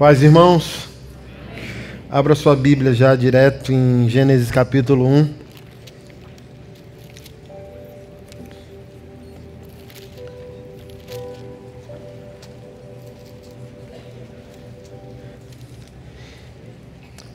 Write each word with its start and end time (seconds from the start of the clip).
Paz, 0.00 0.22
irmãos, 0.22 0.88
abra 2.08 2.34
sua 2.34 2.56
Bíblia 2.56 2.94
já 2.94 3.14
direto 3.14 3.70
em 3.70 4.08
Gênesis 4.08 4.50
capítulo 4.50 5.06
1. 5.06 5.28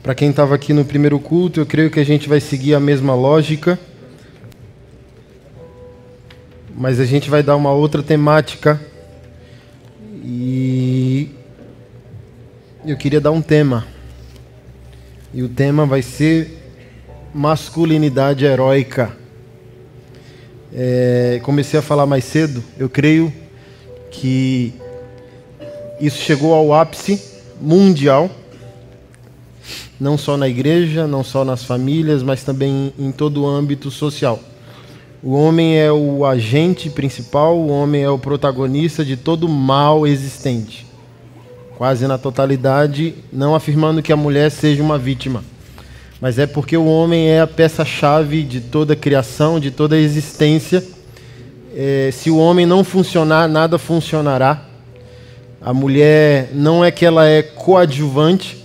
Para 0.02 0.16
quem 0.16 0.30
estava 0.30 0.56
aqui 0.56 0.72
no 0.72 0.84
primeiro 0.84 1.20
culto, 1.20 1.60
eu 1.60 1.66
creio 1.66 1.88
que 1.88 2.00
a 2.00 2.04
gente 2.04 2.28
vai 2.28 2.40
seguir 2.40 2.74
a 2.74 2.80
mesma 2.80 3.14
lógica, 3.14 3.78
mas 6.74 6.98
a 6.98 7.04
gente 7.04 7.30
vai 7.30 7.44
dar 7.44 7.54
uma 7.54 7.70
outra 7.70 8.02
temática 8.02 8.80
eu 12.86 12.96
queria 12.96 13.20
dar 13.20 13.32
um 13.32 13.42
tema. 13.42 13.84
E 15.34 15.42
o 15.42 15.48
tema 15.48 15.84
vai 15.84 16.02
ser 16.02 16.62
masculinidade 17.34 18.44
heróica. 18.44 19.16
É, 20.72 21.40
comecei 21.42 21.80
a 21.80 21.82
falar 21.82 22.06
mais 22.06 22.24
cedo, 22.24 22.62
eu 22.78 22.88
creio 22.88 23.32
que 24.10 24.74
isso 26.00 26.18
chegou 26.18 26.54
ao 26.54 26.72
ápice 26.72 27.22
mundial, 27.60 28.30
não 29.98 30.16
só 30.16 30.36
na 30.36 30.48
igreja, 30.48 31.06
não 31.06 31.24
só 31.24 31.44
nas 31.44 31.64
famílias, 31.64 32.22
mas 32.22 32.44
também 32.44 32.92
em 32.98 33.10
todo 33.10 33.42
o 33.42 33.48
âmbito 33.48 33.90
social. 33.90 34.38
O 35.22 35.32
homem 35.32 35.78
é 35.78 35.90
o 35.90 36.24
agente 36.24 36.90
principal, 36.90 37.56
o 37.56 37.68
homem 37.68 38.02
é 38.02 38.10
o 38.10 38.18
protagonista 38.18 39.04
de 39.04 39.16
todo 39.16 39.48
mal 39.48 40.06
existente 40.06 40.85
quase 41.76 42.06
na 42.06 42.16
totalidade, 42.16 43.14
não 43.30 43.54
afirmando 43.54 44.02
que 44.02 44.12
a 44.12 44.16
mulher 44.16 44.50
seja 44.50 44.82
uma 44.82 44.96
vítima, 44.96 45.44
mas 46.18 46.38
é 46.38 46.46
porque 46.46 46.74
o 46.74 46.86
homem 46.86 47.28
é 47.28 47.42
a 47.42 47.46
peça-chave 47.46 48.42
de 48.42 48.62
toda 48.62 48.94
a 48.94 48.96
criação, 48.96 49.60
de 49.60 49.70
toda 49.70 49.94
a 49.94 49.98
existência. 49.98 50.82
É, 51.76 52.08
se 52.10 52.30
o 52.30 52.38
homem 52.38 52.64
não 52.64 52.82
funcionar, 52.82 53.46
nada 53.46 53.76
funcionará. 53.76 54.62
A 55.60 55.74
mulher 55.74 56.48
não 56.54 56.82
é 56.82 56.90
que 56.90 57.04
ela 57.04 57.26
é 57.26 57.42
coadjuvante, 57.42 58.64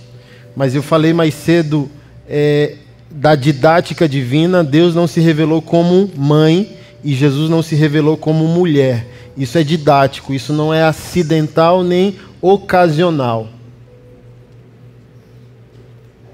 mas 0.56 0.74
eu 0.74 0.82
falei 0.82 1.12
mais 1.12 1.34
cedo 1.34 1.90
é, 2.26 2.76
da 3.10 3.34
didática 3.34 4.08
divina. 4.08 4.64
Deus 4.64 4.94
não 4.94 5.06
se 5.06 5.20
revelou 5.20 5.60
como 5.60 6.10
mãe 6.16 6.74
e 7.04 7.14
Jesus 7.14 7.50
não 7.50 7.62
se 7.62 7.74
revelou 7.74 8.16
como 8.16 8.46
mulher. 8.48 9.06
Isso 9.36 9.58
é 9.58 9.62
didático, 9.62 10.32
isso 10.32 10.54
não 10.54 10.72
é 10.72 10.82
acidental 10.82 11.82
nem 11.82 12.16
ocasional. 12.42 13.48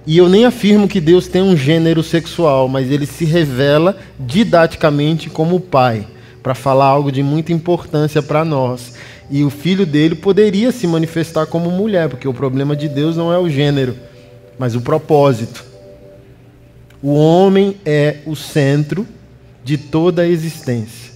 E 0.06 0.16
eu 0.16 0.26
nem 0.26 0.46
afirmo 0.46 0.88
que 0.88 1.02
Deus 1.02 1.28
tem 1.28 1.42
um 1.42 1.54
gênero 1.54 2.02
sexual, 2.02 2.66
mas 2.66 2.90
ele 2.90 3.04
se 3.04 3.26
revela 3.26 3.98
didaticamente 4.18 5.28
como 5.28 5.60
pai, 5.60 6.08
para 6.42 6.54
falar 6.54 6.86
algo 6.86 7.12
de 7.12 7.22
muita 7.22 7.52
importância 7.52 8.22
para 8.22 8.42
nós. 8.42 8.94
E 9.30 9.44
o 9.44 9.50
filho 9.50 9.84
dele 9.84 10.14
poderia 10.14 10.72
se 10.72 10.86
manifestar 10.86 11.44
como 11.44 11.70
mulher, 11.70 12.08
porque 12.08 12.26
o 12.26 12.32
problema 12.32 12.74
de 12.74 12.88
Deus 12.88 13.18
não 13.18 13.30
é 13.30 13.38
o 13.38 13.50
gênero, 13.50 13.94
mas 14.58 14.74
o 14.74 14.80
propósito. 14.80 15.62
O 17.02 17.12
homem 17.12 17.76
é 17.84 18.20
o 18.24 18.34
centro 18.34 19.06
de 19.62 19.76
toda 19.76 20.22
a 20.22 20.26
existência. 20.26 21.12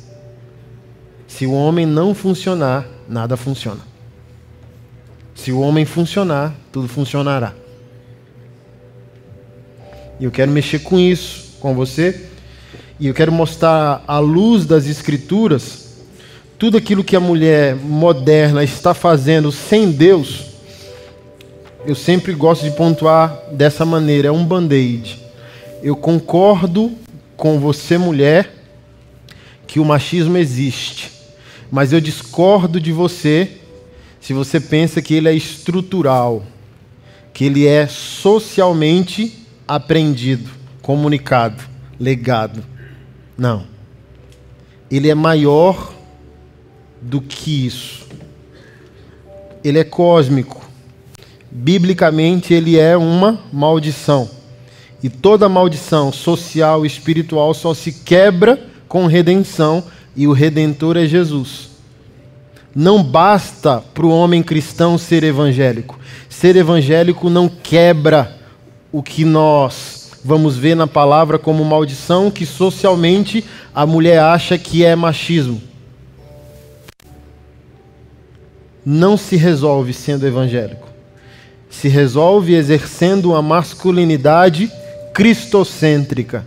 Se 1.27 1.47
o 1.47 1.53
homem 1.53 1.87
não 1.87 2.15
funcionar, 2.15 2.87
nada 3.09 3.39
funciona. 3.39 3.92
Se 5.35 5.53
o 5.53 5.61
homem 5.61 5.85
funcionar, 5.85 6.55
tudo 6.71 6.89
funcionará. 6.89 7.55
E 10.21 10.25
eu 10.25 10.31
quero 10.31 10.51
mexer 10.51 10.81
com 10.81 10.99
isso 10.99 11.43
com 11.63 11.75
você. 11.75 12.27
E 12.99 13.07
eu 13.07 13.15
quero 13.15 13.33
mostrar 13.33 14.05
à 14.07 14.19
luz 14.19 14.67
das 14.67 14.87
escrituras 14.87 15.83
tudo 16.59 16.77
aquilo 16.77 17.03
que 17.03 17.17
a 17.17 17.21
mulher 17.21 17.75
moderna 17.77 18.63
está 18.63 18.93
fazendo 18.93 19.51
sem 19.51 19.91
Deus. 19.91 20.47
Eu 21.87 21.95
sempre 21.95 22.33
gosto 22.33 22.65
de 22.65 22.71
pontuar 22.73 23.37
dessa 23.53 23.85
maneira, 23.85 24.29
é 24.29 24.31
um 24.31 24.45
band-aid. 24.45 25.21
Eu 25.83 25.97
concordo 25.97 26.93
com 27.37 27.59
você, 27.59 27.99
mulher, 27.99 28.55
que 29.67 29.81
o 29.81 29.85
machismo 29.85 30.37
existe, 30.37 31.11
mas 31.71 31.93
eu 31.93 32.01
discordo 32.01 32.79
de 32.79 32.93
você 32.93 33.62
se 34.23 34.33
você 34.33 34.61
pensa 34.61 35.03
que 35.03 35.15
ele 35.15 35.29
é 35.29 35.35
estrutural, 35.35 36.45
que 37.35 37.45
ele 37.45 37.67
é 37.67 37.89
socialmente 37.89 39.45
aprendido, 39.67 40.49
comunicado, 40.81 41.65
legado. 41.99 42.63
Não. 43.37 43.67
Ele 44.89 45.11
é 45.11 45.15
maior 45.15 45.93
do 47.01 47.21
que 47.21 47.67
isso. 47.67 48.07
Ele 49.65 49.81
é 49.81 49.85
cósmico. 49.85 50.65
Biblicamente, 51.51 52.55
ele 52.55 52.79
é 52.79 52.97
uma 52.97 53.41
maldição. 53.53 54.31
E 55.03 55.11
toda 55.11 55.49
maldição 55.49 56.13
social 56.13 56.85
e 56.85 56.87
espiritual 56.87 57.53
só 57.55 57.75
se 57.75 57.91
quebra 57.91 58.69
com 58.87 59.07
redenção, 59.07 59.83
e 60.15 60.29
o 60.29 60.33
redentor 60.33 60.97
é 60.97 61.07
Jesus. 61.07 61.72
Não 62.75 63.03
basta 63.03 63.83
para 63.93 64.07
o 64.07 64.11
homem 64.11 64.43
cristão 64.43 64.97
ser 64.97 65.23
evangélico. 65.25 65.99
Ser 66.29 66.57
evangélico 66.57 67.29
não 67.29 67.49
quebra 67.49 68.37
o 68.91 69.03
que 69.03 69.25
nós 69.25 70.13
vamos 70.25 70.57
ver 70.57 70.75
na 70.75 70.87
palavra 70.87 71.39
como 71.39 71.65
maldição, 71.65 72.31
que 72.31 72.47
socialmente 72.47 73.45
a 73.75 73.85
mulher 73.85 74.21
acha 74.21 74.57
que 74.57 74.85
é 74.85 74.95
machismo. 74.97 75.61
Não 78.85 79.17
se 79.17 79.37
resolve 79.37 79.93
sendo 79.93 80.27
evangélico. 80.27 80.89
Se 81.69 81.89
resolve 81.89 82.55
exercendo 82.55 83.31
uma 83.31 83.43
masculinidade 83.43 84.71
cristocêntrica. 85.15 86.47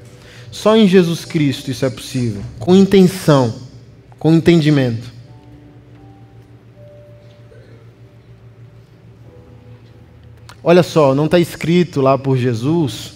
Só 0.52 0.76
em 0.76 0.88
Jesus 0.88 1.26
Cristo 1.26 1.70
isso 1.70 1.86
é 1.86 1.90
possível, 1.90 2.42
com 2.60 2.76
intenção, 2.76 3.54
com 4.18 4.34
entendimento. 4.34 5.15
Olha 10.68 10.82
só, 10.82 11.14
não 11.14 11.26
está 11.26 11.38
escrito 11.38 12.02
lá 12.02 12.18
por 12.18 12.36
Jesus 12.38 13.14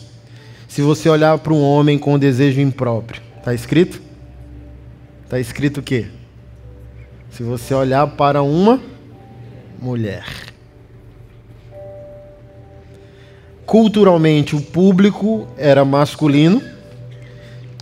se 0.68 0.84
você 0.84 1.10
olhar 1.10 1.36
para 1.40 1.52
um 1.52 1.64
homem 1.64 1.98
com 1.98 2.20
desejo 2.20 2.62
impróprio. 2.62 3.24
Está 3.40 3.56
escrito? 3.56 4.00
Está 5.24 5.40
escrito 5.40 5.80
o 5.80 5.82
quê? 5.82 6.06
Se 7.32 7.42
você 7.42 7.74
olhar 7.74 8.06
para 8.06 8.44
uma 8.44 8.80
mulher. 9.82 10.28
Culturalmente, 13.66 14.56
o 14.56 14.62
público 14.62 15.48
era 15.58 15.84
masculino, 15.84 16.62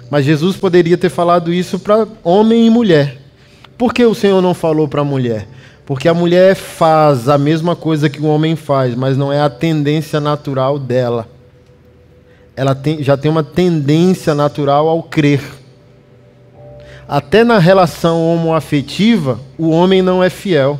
mas 0.09 0.23
Jesus 0.23 0.55
poderia 0.55 0.97
ter 0.97 1.09
falado 1.09 1.51
isso 1.51 1.77
para 1.77 2.07
homem 2.23 2.67
e 2.67 2.69
mulher. 2.69 3.17
Por 3.77 3.93
que 3.93 4.05
o 4.05 4.15
Senhor 4.15 4.41
não 4.41 4.53
falou 4.53 4.87
para 4.87 5.01
a 5.01 5.05
mulher? 5.05 5.45
Porque 5.87 6.09
a 6.09 6.13
mulher 6.13 6.53
faz 6.53 7.29
a 7.29 7.37
mesma 7.37 7.73
coisa 7.73 8.09
que 8.09 8.19
o 8.21 8.25
homem 8.25 8.57
faz, 8.57 8.93
mas 8.93 9.15
não 9.15 9.31
é 9.31 9.39
a 9.39 9.49
tendência 9.49 10.19
natural 10.19 10.77
dela. 10.77 11.29
Ela 12.57 12.75
tem, 12.75 13.01
já 13.01 13.15
tem 13.15 13.31
uma 13.31 13.41
tendência 13.41 14.35
natural 14.35 14.89
ao 14.89 15.01
crer. 15.01 15.41
Até 17.07 17.45
na 17.45 17.57
relação 17.57 18.21
homoafetiva, 18.21 19.39
o 19.57 19.69
homem 19.69 20.01
não 20.01 20.21
é 20.21 20.29
fiel. 20.29 20.77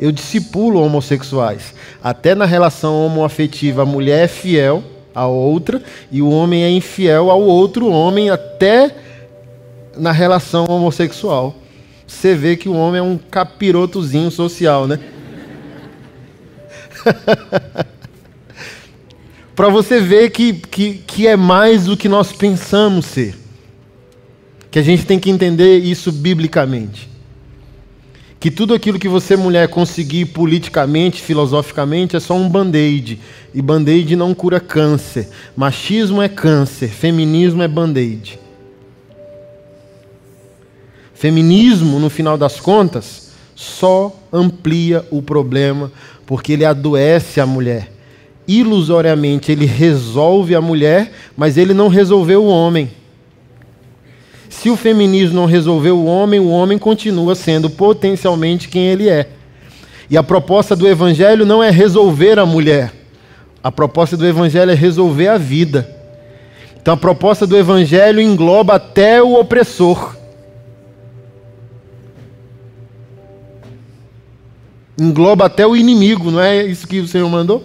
Eu 0.00 0.10
discipulo 0.10 0.82
homossexuais. 0.82 1.72
Até 2.02 2.34
na 2.34 2.44
relação 2.44 3.06
homoafetiva, 3.06 3.82
a 3.82 3.86
mulher 3.86 4.24
é 4.24 4.28
fiel 4.28 4.82
à 5.14 5.24
outra 5.28 5.80
e 6.10 6.20
o 6.20 6.30
homem 6.30 6.64
é 6.64 6.70
infiel 6.70 7.30
ao 7.30 7.42
outro 7.42 7.88
homem 7.88 8.28
até 8.28 8.92
na 9.96 10.10
relação 10.10 10.64
homossexual. 10.68 11.54
Você 12.08 12.34
vê 12.34 12.56
que 12.56 12.68
o 12.70 12.72
homem 12.72 12.98
é 13.00 13.02
um 13.02 13.18
capirotozinho 13.18 14.30
social, 14.30 14.88
né? 14.88 14.98
Para 19.54 19.68
você 19.68 20.00
ver 20.00 20.30
que, 20.30 20.54
que, 20.54 20.94
que 21.06 21.26
é 21.26 21.36
mais 21.36 21.84
do 21.84 21.96
que 21.98 22.08
nós 22.08 22.32
pensamos 22.32 23.04
ser. 23.04 23.36
Que 24.70 24.78
a 24.78 24.82
gente 24.82 25.04
tem 25.04 25.18
que 25.18 25.30
entender 25.30 25.78
isso 25.78 26.10
biblicamente. 26.10 27.10
Que 28.40 28.50
tudo 28.50 28.72
aquilo 28.72 28.98
que 28.98 29.08
você, 29.08 29.36
mulher, 29.36 29.68
conseguir 29.68 30.26
politicamente, 30.26 31.20
filosoficamente, 31.20 32.16
é 32.16 32.20
só 32.20 32.34
um 32.34 32.48
band-aid. 32.48 33.20
E 33.52 33.60
band-aid 33.60 34.16
não 34.16 34.32
cura 34.32 34.60
câncer. 34.60 35.28
Machismo 35.56 36.22
é 36.22 36.28
câncer, 36.28 36.88
feminismo 36.88 37.62
é 37.62 37.68
band-aid. 37.68 38.38
Feminismo, 41.18 41.98
no 41.98 42.08
final 42.08 42.38
das 42.38 42.60
contas, 42.60 43.32
só 43.56 44.14
amplia 44.32 45.04
o 45.10 45.20
problema, 45.20 45.90
porque 46.24 46.52
ele 46.52 46.64
adoece 46.64 47.40
a 47.40 47.46
mulher. 47.46 47.90
Ilusoriamente, 48.46 49.50
ele 49.50 49.66
resolve 49.66 50.54
a 50.54 50.60
mulher, 50.60 51.10
mas 51.36 51.56
ele 51.56 51.74
não 51.74 51.88
resolveu 51.88 52.44
o 52.44 52.48
homem. 52.48 52.88
Se 54.48 54.70
o 54.70 54.76
feminismo 54.76 55.34
não 55.34 55.46
resolveu 55.46 55.98
o 55.98 56.06
homem, 56.06 56.38
o 56.38 56.50
homem 56.50 56.78
continua 56.78 57.34
sendo 57.34 57.68
potencialmente 57.68 58.68
quem 58.68 58.86
ele 58.86 59.08
é. 59.08 59.28
E 60.08 60.16
a 60.16 60.22
proposta 60.22 60.76
do 60.76 60.86
evangelho 60.86 61.44
não 61.44 61.60
é 61.60 61.68
resolver 61.68 62.38
a 62.38 62.46
mulher. 62.46 62.92
A 63.60 63.72
proposta 63.72 64.16
do 64.16 64.24
evangelho 64.24 64.70
é 64.70 64.74
resolver 64.74 65.26
a 65.26 65.36
vida. 65.36 65.92
Então 66.80 66.94
a 66.94 66.96
proposta 66.96 67.44
do 67.44 67.56
evangelho 67.56 68.20
engloba 68.20 68.76
até 68.76 69.20
o 69.20 69.34
opressor. 69.34 70.16
Engloba 74.98 75.46
até 75.46 75.66
o 75.66 75.76
inimigo, 75.76 76.30
não 76.30 76.40
é 76.40 76.64
isso 76.64 76.86
que 76.86 77.00
o 77.00 77.06
Senhor 77.06 77.28
mandou? 77.28 77.64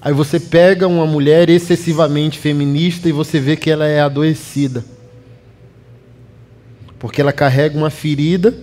Aí 0.00 0.12
você 0.12 0.38
pega 0.38 0.86
uma 0.86 1.06
mulher 1.06 1.48
excessivamente 1.48 2.38
feminista 2.38 3.08
e 3.08 3.12
você 3.12 3.40
vê 3.40 3.56
que 3.56 3.70
ela 3.70 3.86
é 3.86 4.00
adoecida. 4.00 4.84
Porque 6.98 7.20
ela 7.20 7.32
carrega 7.32 7.76
uma 7.76 7.90
ferida 7.90 8.54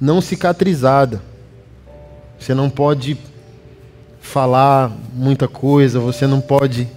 não 0.00 0.20
cicatrizada. 0.20 1.22
Você 2.38 2.54
não 2.54 2.68
pode 2.68 3.16
falar 4.20 4.94
muita 5.12 5.48
coisa, 5.48 5.98
você 5.98 6.26
não 6.26 6.40
pode 6.40 6.88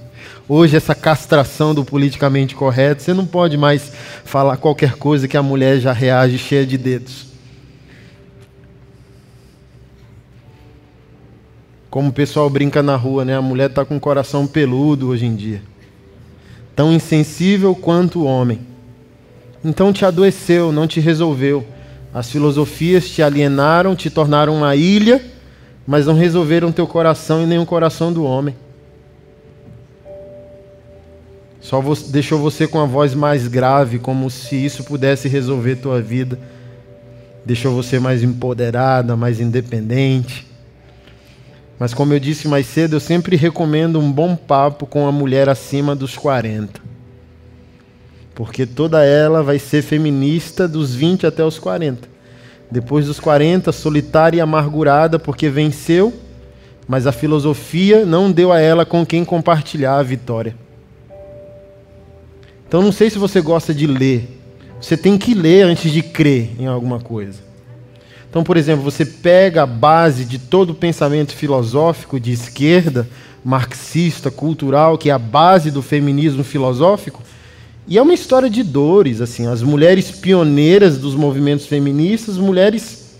Hoje, 0.51 0.75
essa 0.75 0.95
castração 0.95 1.75
do 1.75 1.85
politicamente 1.85 2.55
correto, 2.55 3.03
você 3.03 3.13
não 3.13 3.23
pode 3.23 3.55
mais 3.55 3.91
falar 4.25 4.57
qualquer 4.57 4.93
coisa 4.93 5.27
que 5.27 5.37
a 5.37 5.43
mulher 5.43 5.79
já 5.79 5.93
reage 5.93 6.39
cheia 6.39 6.65
de 6.65 6.75
dedos. 6.75 7.27
Como 11.87 12.09
o 12.09 12.13
pessoal 12.13 12.49
brinca 12.49 12.81
na 12.81 12.95
rua, 12.95 13.23
né? 13.23 13.35
A 13.35 13.41
mulher 13.43 13.69
está 13.69 13.85
com 13.85 13.97
o 13.97 13.99
coração 13.99 14.47
peludo 14.47 15.09
hoje 15.09 15.27
em 15.27 15.35
dia. 15.35 15.61
Tão 16.75 16.91
insensível 16.91 17.75
quanto 17.75 18.21
o 18.21 18.25
homem. 18.25 18.61
Então 19.63 19.93
te 19.93 20.03
adoeceu, 20.03 20.71
não 20.71 20.87
te 20.87 20.99
resolveu. 20.99 21.63
As 22.11 22.27
filosofias 22.31 23.07
te 23.07 23.21
alienaram, 23.21 23.95
te 23.95 24.09
tornaram 24.09 24.55
uma 24.55 24.75
ilha, 24.75 25.23
mas 25.85 26.07
não 26.07 26.15
resolveram 26.15 26.71
teu 26.71 26.87
coração 26.87 27.43
e 27.43 27.45
nem 27.45 27.59
o 27.59 27.67
coração 27.67 28.11
do 28.11 28.23
homem. 28.23 28.55
Só 31.61 31.81
deixou 32.07 32.39
você 32.39 32.67
com 32.67 32.79
a 32.79 32.85
voz 32.85 33.13
mais 33.13 33.47
grave, 33.47 33.99
como 33.99 34.29
se 34.29 34.55
isso 34.55 34.83
pudesse 34.83 35.27
resolver 35.27 35.75
tua 35.75 36.01
vida. 36.01 36.39
Deixou 37.45 37.73
você 37.73 37.99
mais 37.99 38.23
empoderada, 38.23 39.15
mais 39.15 39.39
independente. 39.39 40.47
Mas 41.77 41.93
como 41.93 42.13
eu 42.13 42.19
disse 42.19 42.47
mais 42.47 42.65
cedo, 42.65 42.95
eu 42.95 42.99
sempre 42.99 43.35
recomendo 43.35 43.99
um 43.99 44.11
bom 44.11 44.35
papo 44.35 44.85
com 44.85 45.07
a 45.07 45.11
mulher 45.11 45.47
acima 45.49 45.95
dos 45.95 46.17
40. 46.17 46.81
Porque 48.35 48.65
toda 48.65 49.03
ela 49.03 49.43
vai 49.43 49.59
ser 49.59 49.81
feminista 49.81 50.67
dos 50.67 50.95
20 50.95 51.25
até 51.25 51.43
os 51.43 51.59
40. 51.59 52.07
Depois 52.71 53.05
dos 53.05 53.19
40, 53.19 53.71
solitária 53.71 54.37
e 54.37 54.41
amargurada 54.41 55.17
porque 55.17 55.49
venceu, 55.49 56.13
mas 56.87 57.07
a 57.07 57.11
filosofia 57.11 58.05
não 58.05 58.31
deu 58.31 58.51
a 58.51 58.59
ela 58.59 58.85
com 58.85 59.05
quem 59.05 59.25
compartilhar 59.25 59.97
a 59.97 60.03
vitória. 60.03 60.55
Então 62.69 62.83
não 62.83 62.91
sei 62.91 63.09
se 63.09 63.17
você 63.17 63.41
gosta 63.41 63.73
de 63.73 63.87
ler. 63.87 64.29
Você 64.79 64.95
tem 64.95 65.17
que 65.17 65.33
ler 65.33 65.63
antes 65.63 65.91
de 65.91 66.03
crer 66.03 66.51
em 66.59 66.67
alguma 66.67 66.99
coisa. 66.99 67.39
Então, 68.29 68.43
por 68.43 68.57
exemplo, 68.57 68.83
você 68.83 69.03
pega 69.03 69.63
a 69.63 69.65
base 69.65 70.23
de 70.23 70.37
todo 70.37 70.69
o 70.69 70.75
pensamento 70.75 71.33
filosófico 71.33 72.19
de 72.19 72.31
esquerda, 72.31 73.09
marxista, 73.43 74.29
cultural, 74.29 74.99
que 74.99 75.09
é 75.09 75.11
a 75.11 75.17
base 75.17 75.71
do 75.71 75.81
feminismo 75.81 76.43
filosófico, 76.43 77.23
e 77.87 77.97
é 77.97 78.01
uma 78.03 78.13
história 78.13 78.51
de 78.51 78.61
dores, 78.61 79.19
assim, 79.19 79.47
as 79.47 79.63
mulheres 79.63 80.11
pioneiras 80.11 80.99
dos 80.99 81.15
movimentos 81.15 81.65
feministas, 81.65 82.37
mulheres 82.37 83.15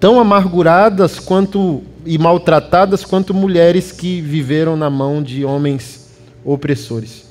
tão 0.00 0.18
amarguradas 0.18 1.20
quanto 1.20 1.84
e 2.04 2.18
maltratadas 2.18 3.04
quanto 3.04 3.32
mulheres 3.32 3.92
que 3.92 4.20
viveram 4.20 4.76
na 4.76 4.90
mão 4.90 5.22
de 5.22 5.44
homens 5.44 6.08
opressores 6.44 7.27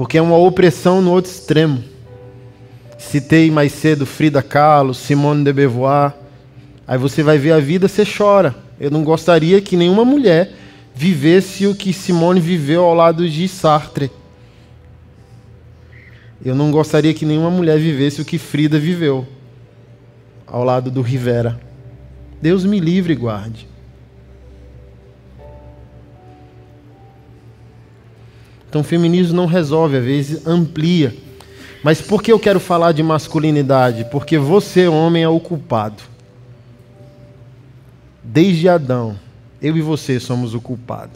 porque 0.00 0.16
é 0.16 0.22
uma 0.22 0.38
opressão 0.38 1.02
no 1.02 1.10
outro 1.10 1.30
extremo. 1.30 1.84
Citei 2.96 3.50
mais 3.50 3.70
cedo 3.70 4.06
Frida 4.06 4.42
Kahlo, 4.42 4.94
Simone 4.94 5.44
de 5.44 5.52
Beauvoir. 5.52 6.14
Aí 6.86 6.96
você 6.96 7.22
vai 7.22 7.36
ver 7.36 7.52
a 7.52 7.60
vida, 7.60 7.86
você 7.86 8.02
chora. 8.06 8.56
Eu 8.80 8.90
não 8.90 9.04
gostaria 9.04 9.60
que 9.60 9.76
nenhuma 9.76 10.02
mulher 10.02 10.54
vivesse 10.94 11.66
o 11.66 11.74
que 11.74 11.92
Simone 11.92 12.40
viveu 12.40 12.82
ao 12.82 12.94
lado 12.94 13.28
de 13.28 13.46
Sartre. 13.46 14.10
Eu 16.42 16.54
não 16.54 16.70
gostaria 16.70 17.12
que 17.12 17.26
nenhuma 17.26 17.50
mulher 17.50 17.78
vivesse 17.78 18.22
o 18.22 18.24
que 18.24 18.38
Frida 18.38 18.78
viveu 18.78 19.28
ao 20.46 20.64
lado 20.64 20.90
do 20.90 21.02
Rivera. 21.02 21.60
Deus 22.40 22.64
me 22.64 22.80
livre 22.80 23.12
e 23.12 23.16
guarde. 23.16 23.68
Então, 28.70 28.84
feminismo 28.84 29.34
não 29.34 29.46
resolve, 29.46 29.96
às 29.96 30.04
vezes 30.04 30.46
amplia. 30.46 31.12
Mas 31.82 32.00
por 32.00 32.22
que 32.22 32.30
eu 32.30 32.38
quero 32.38 32.60
falar 32.60 32.92
de 32.92 33.02
masculinidade? 33.02 34.06
Porque 34.12 34.38
você, 34.38 34.86
homem, 34.86 35.24
é 35.24 35.28
o 35.28 35.40
culpado. 35.40 36.00
Desde 38.22 38.68
Adão, 38.68 39.18
eu 39.60 39.76
e 39.76 39.80
você 39.80 40.20
somos 40.20 40.54
o 40.54 40.60
culpado. 40.60 41.10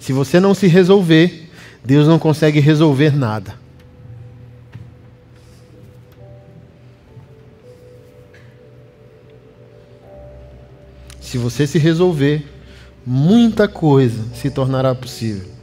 Se 0.00 0.12
você 0.12 0.40
não 0.40 0.52
se 0.52 0.66
resolver, 0.66 1.48
Deus 1.84 2.08
não 2.08 2.18
consegue 2.18 2.58
resolver 2.58 3.16
nada. 3.16 3.54
Se 11.20 11.38
você 11.38 11.68
se 11.68 11.78
resolver, 11.78 12.44
muita 13.06 13.68
coisa 13.68 14.24
se 14.34 14.50
tornará 14.50 14.92
possível. 14.92 15.57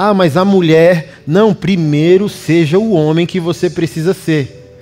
Ah, 0.00 0.14
mas 0.14 0.36
a 0.36 0.44
mulher. 0.44 1.22
Não, 1.26 1.52
primeiro 1.52 2.28
seja 2.28 2.78
o 2.78 2.92
homem 2.92 3.26
que 3.26 3.40
você 3.40 3.68
precisa 3.68 4.14
ser. 4.14 4.76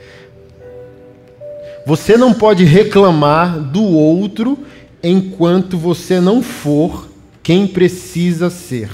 Você 1.86 2.18
não 2.18 2.34
pode 2.34 2.64
reclamar 2.64 3.58
do 3.58 3.82
outro 3.82 4.58
enquanto 5.02 5.78
você 5.78 6.20
não 6.20 6.42
for 6.42 7.08
quem 7.42 7.66
precisa 7.66 8.50
ser. 8.50 8.90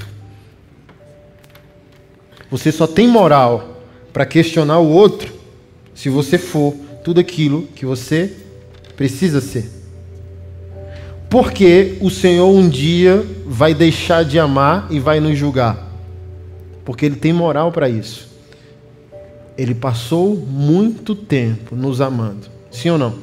Você 2.49 2.71
só 2.71 2.87
tem 2.87 3.09
moral 3.09 3.83
para 4.12 4.25
questionar 4.25 4.79
o 4.79 4.91
outro 4.91 5.35
se 5.93 6.09
você 6.09 6.38
for 6.38 6.73
tudo 7.02 7.19
aquilo 7.19 7.67
que 7.75 7.85
você 7.85 8.31
precisa 8.97 9.41
ser. 9.41 9.69
Porque 11.29 11.99
o 12.00 12.09
Senhor 12.09 12.49
um 12.49 12.69
dia 12.69 13.26
vai 13.45 13.75
deixar 13.75 14.25
de 14.25 14.38
amar 14.38 14.87
e 14.88 15.00
vai 15.00 15.19
nos 15.19 15.37
julgar 15.37 15.91
porque 16.85 17.07
ele 17.07 17.17
tem 17.17 17.33
moral 17.33 17.73
para 17.73 17.89
isso. 17.89 18.29
Ele 19.57 19.75
passou 19.75 20.37
muito 20.37 21.15
tempo 21.15 21.77
nos 21.77 22.01
amando. 22.01 22.47
Sim 22.71 22.91
ou 22.91 22.99
não? 22.99 23.15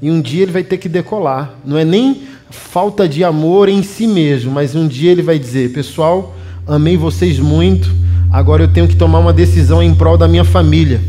E 0.00 0.10
um 0.10 0.20
dia 0.20 0.42
ele 0.42 0.52
vai 0.52 0.64
ter 0.64 0.78
que 0.78 0.88
decolar. 0.88 1.54
Não 1.64 1.76
é 1.76 1.84
nem 1.84 2.22
falta 2.50 3.08
de 3.08 3.22
amor 3.22 3.68
em 3.68 3.82
si 3.82 4.06
mesmo, 4.06 4.50
mas 4.50 4.74
um 4.74 4.88
dia 4.88 5.12
ele 5.12 5.22
vai 5.22 5.38
dizer: 5.38 5.72
Pessoal, 5.72 6.34
amei 6.66 6.96
vocês 6.96 7.38
muito, 7.38 7.90
agora 8.32 8.62
eu 8.64 8.72
tenho 8.72 8.88
que 8.88 8.96
tomar 8.96 9.18
uma 9.18 9.32
decisão 9.32 9.82
em 9.82 9.94
prol 9.94 10.16
da 10.16 10.26
minha 10.26 10.44
família. 10.44 11.00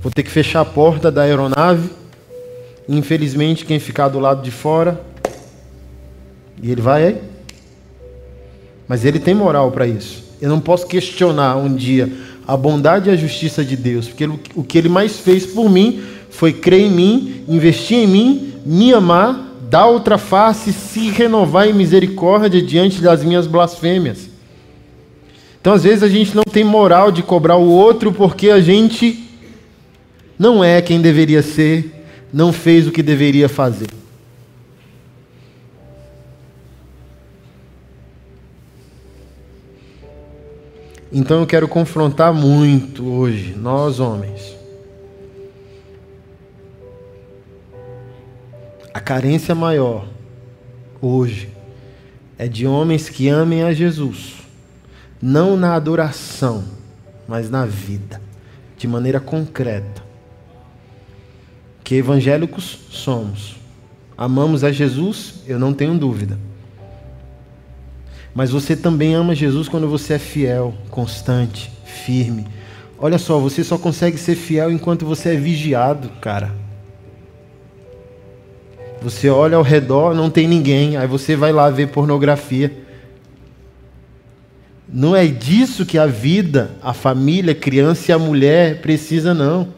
Vou 0.00 0.12
ter 0.12 0.22
que 0.22 0.30
fechar 0.30 0.60
a 0.60 0.64
porta 0.64 1.10
da 1.10 1.22
aeronave. 1.22 1.90
Infelizmente, 2.86 3.64
quem 3.64 3.78
ficar 3.78 4.08
do 4.08 4.20
lado 4.20 4.42
de 4.42 4.50
fora. 4.50 5.00
E 6.62 6.70
ele 6.70 6.82
vai 6.82 7.20
Mas 8.88 9.04
ele 9.04 9.18
tem 9.18 9.34
moral 9.34 9.70
para 9.70 9.86
isso. 9.86 10.22
Eu 10.40 10.48
não 10.48 10.60
posso 10.60 10.86
questionar 10.86 11.56
um 11.56 11.74
dia 11.74 12.10
a 12.46 12.56
bondade 12.56 13.08
e 13.08 13.12
a 13.12 13.16
justiça 13.16 13.64
de 13.64 13.76
Deus, 13.76 14.08
porque 14.08 14.28
o 14.54 14.62
que 14.62 14.76
ele 14.76 14.88
mais 14.88 15.18
fez 15.18 15.46
por 15.46 15.70
mim 15.70 16.02
foi 16.30 16.52
crer 16.52 16.82
em 16.82 16.90
mim, 16.90 17.44
investir 17.48 17.98
em 17.98 18.06
mim, 18.06 18.52
me 18.66 18.92
amar, 18.92 19.56
dar 19.70 19.86
outra 19.86 20.18
face, 20.18 20.72
se 20.72 21.10
renovar 21.10 21.68
em 21.68 21.72
misericórdia 21.72 22.60
diante 22.60 23.00
das 23.00 23.24
minhas 23.24 23.46
blasfêmias. 23.46 24.28
Então, 25.60 25.72
às 25.72 25.84
vezes, 25.84 26.02
a 26.02 26.08
gente 26.08 26.36
não 26.36 26.42
tem 26.42 26.62
moral 26.62 27.10
de 27.10 27.22
cobrar 27.22 27.56
o 27.56 27.70
outro 27.70 28.12
porque 28.12 28.50
a 28.50 28.60
gente 28.60 29.24
não 30.38 30.62
é 30.62 30.82
quem 30.82 31.00
deveria 31.00 31.40
ser, 31.40 32.04
não 32.32 32.52
fez 32.52 32.86
o 32.86 32.92
que 32.92 33.02
deveria 33.02 33.48
fazer. 33.48 33.86
Então 41.16 41.38
eu 41.38 41.46
quero 41.46 41.68
confrontar 41.68 42.34
muito 42.34 43.06
hoje, 43.08 43.54
nós 43.54 44.00
homens. 44.00 44.56
A 48.92 48.98
carência 48.98 49.54
maior 49.54 50.08
hoje 51.00 51.50
é 52.36 52.48
de 52.48 52.66
homens 52.66 53.08
que 53.08 53.28
amem 53.28 53.62
a 53.62 53.72
Jesus, 53.72 54.34
não 55.22 55.56
na 55.56 55.76
adoração, 55.76 56.64
mas 57.28 57.48
na 57.48 57.64
vida, 57.64 58.20
de 58.76 58.88
maneira 58.88 59.20
concreta. 59.20 60.02
Que 61.84 61.94
evangélicos 61.94 62.76
somos. 62.90 63.54
Amamos 64.18 64.64
a 64.64 64.72
Jesus, 64.72 65.44
eu 65.46 65.60
não 65.60 65.72
tenho 65.72 65.96
dúvida. 65.96 66.36
Mas 68.34 68.50
você 68.50 68.74
também 68.74 69.14
ama 69.14 69.34
Jesus 69.34 69.68
quando 69.68 69.88
você 69.88 70.14
é 70.14 70.18
fiel, 70.18 70.74
constante, 70.90 71.70
firme. 71.84 72.46
Olha 72.98 73.18
só, 73.18 73.38
você 73.38 73.62
só 73.62 73.78
consegue 73.78 74.18
ser 74.18 74.34
fiel 74.34 74.72
enquanto 74.72 75.06
você 75.06 75.30
é 75.30 75.36
vigiado, 75.36 76.08
cara. 76.20 76.52
Você 79.00 79.28
olha 79.28 79.56
ao 79.56 79.62
redor, 79.62 80.14
não 80.14 80.30
tem 80.30 80.48
ninguém, 80.48 80.96
aí 80.96 81.06
você 81.06 81.36
vai 81.36 81.52
lá 81.52 81.70
ver 81.70 81.88
pornografia. 81.88 82.72
Não 84.88 85.14
é 85.14 85.26
disso 85.26 85.84
que 85.84 85.98
a 85.98 86.06
vida, 86.06 86.72
a 86.82 86.92
família, 86.92 87.52
a 87.52 87.56
criança 87.56 88.10
e 88.10 88.14
a 88.14 88.18
mulher 88.18 88.80
precisa, 88.80 89.34
não. 89.34 89.68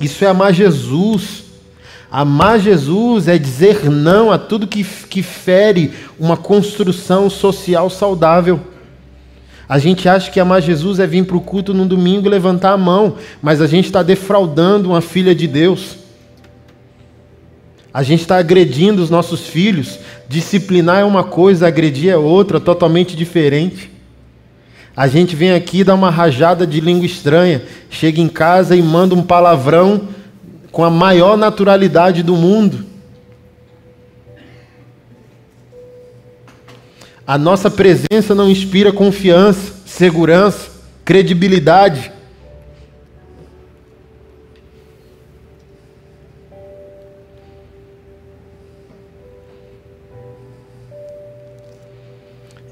Isso 0.00 0.24
é 0.24 0.28
amar 0.28 0.52
Jesus. 0.52 1.44
Amar 2.10 2.58
Jesus 2.58 3.28
é 3.28 3.36
dizer 3.36 3.90
não 3.90 4.32
a 4.32 4.38
tudo 4.38 4.66
que, 4.66 4.82
que 4.82 5.22
fere 5.22 5.92
uma 6.18 6.36
construção 6.36 7.28
social 7.28 7.90
saudável. 7.90 8.60
A 9.68 9.78
gente 9.78 10.08
acha 10.08 10.30
que 10.30 10.40
amar 10.40 10.62
Jesus 10.62 10.98
é 10.98 11.06
vir 11.06 11.26
para 11.26 11.36
o 11.36 11.42
culto 11.42 11.74
no 11.74 11.84
domingo 11.84 12.26
e 12.26 12.30
levantar 12.30 12.72
a 12.72 12.78
mão, 12.78 13.16
mas 13.42 13.60
a 13.60 13.66
gente 13.66 13.84
está 13.84 14.02
defraudando 14.02 14.88
uma 14.88 15.02
filha 15.02 15.34
de 15.34 15.46
Deus. 15.46 15.96
A 17.92 18.02
gente 18.02 18.22
está 18.22 18.38
agredindo 18.38 19.02
os 19.02 19.10
nossos 19.10 19.46
filhos. 19.46 19.98
Disciplinar 20.26 21.00
é 21.00 21.04
uma 21.04 21.22
coisa, 21.22 21.66
agredir 21.66 22.10
é 22.10 22.16
outra, 22.16 22.58
totalmente 22.58 23.14
diferente. 23.14 23.90
A 24.96 25.06
gente 25.06 25.36
vem 25.36 25.52
aqui 25.52 25.84
dar 25.84 25.94
uma 25.94 26.10
rajada 26.10 26.66
de 26.66 26.80
língua 26.80 27.04
estranha, 27.04 27.62
chega 27.90 28.20
em 28.20 28.28
casa 28.28 28.74
e 28.74 28.82
manda 28.82 29.14
um 29.14 29.22
palavrão 29.22 30.08
com 30.78 30.84
a 30.84 30.90
maior 30.90 31.36
naturalidade 31.36 32.22
do 32.22 32.36
mundo. 32.36 32.86
A 37.26 37.36
nossa 37.36 37.68
presença 37.68 38.32
não 38.32 38.48
inspira 38.48 38.92
confiança, 38.92 39.72
segurança, 39.84 40.70
credibilidade. 41.04 42.12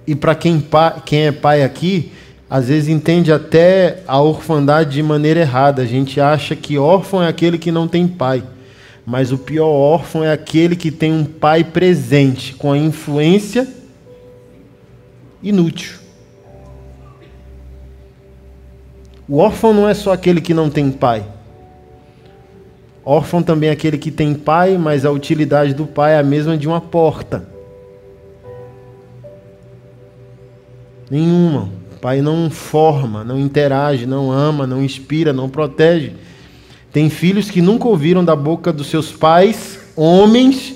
E 0.07 0.15
para 0.15 0.37
quem, 0.37 0.65
quem 1.05 1.27
é 1.27 1.33
pai 1.33 1.65
aqui, 1.65 2.13
às 2.49 2.69
vezes 2.69 2.89
entende 2.89 3.33
até 3.33 4.03
a 4.07 4.21
orfandade 4.21 4.93
de 4.93 5.03
maneira 5.03 5.41
errada. 5.41 5.83
A 5.83 5.87
gente 5.87 6.21
acha 6.21 6.55
que 6.55 6.79
órfão 6.79 7.23
é 7.23 7.29
aquele 7.29 7.59
que 7.59 7.73
não 7.73 7.89
tem 7.89 8.07
pai. 8.07 8.43
Mas 9.05 9.33
o 9.33 9.39
pior 9.39 9.69
órfão 9.69 10.25
é 10.25 10.33
aquele 10.33 10.77
que 10.77 10.91
tem 10.91 11.13
um 11.13 11.25
pai 11.25 11.65
presente, 11.65 12.55
com 12.55 12.73
a 12.73 12.79
influência 12.79 13.69
inútil. 15.43 15.99
O 19.29 19.39
órfão 19.39 19.73
não 19.73 19.89
é 19.89 19.95
só 19.95 20.13
aquele 20.13 20.41
que 20.41 20.55
não 20.55 20.71
tem 20.71 20.91
pai. 20.91 21.25
Órfão 23.05 23.43
também 23.43 23.69
é 23.69 23.73
aquele 23.73 23.99
que 23.99 24.11
tem 24.11 24.35
pai, 24.35 24.77
mas 24.77 25.05
a 25.05 25.11
utilidade 25.11 25.75
do 25.75 25.87
pai 25.87 26.15
é 26.15 26.19
a 26.19 26.23
mesma 26.23 26.57
de 26.57 26.67
uma 26.67 26.81
porta. 26.81 27.49
Nenhuma. 31.09 31.86
Pai 32.07 32.23
não 32.23 32.49
forma, 32.49 33.25
não 33.25 33.37
interage, 33.37 34.07
não 34.07 34.31
ama, 34.31 34.65
não 34.65 34.81
inspira, 34.81 35.33
não 35.33 35.49
protege. 35.51 36.13
Tem 36.93 37.11
filhos 37.11 37.51
que 37.51 37.61
nunca 37.61 37.89
ouviram 37.89 38.25
da 38.25 38.37
boca 38.37 38.73
dos 38.73 38.87
seus 38.87 39.11
pais, 39.11 39.81
homens 39.97 40.73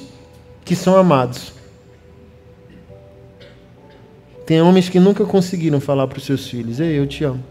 que 0.65 0.75
são 0.75 0.97
amados. 0.97 1.53
Tem 4.45 4.61
homens 4.61 4.89
que 4.89 4.99
nunca 4.99 5.25
conseguiram 5.25 5.79
falar 5.79 6.09
para 6.09 6.19
os 6.19 6.25
seus 6.25 6.49
filhos: 6.49 6.81
Ei, 6.81 6.99
eu 6.99 7.07
te 7.07 7.23
amo. 7.23 7.45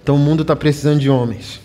Então 0.00 0.14
o 0.14 0.20
mundo 0.20 0.42
está 0.42 0.54
precisando 0.54 1.00
de 1.00 1.10
homens. 1.10 1.60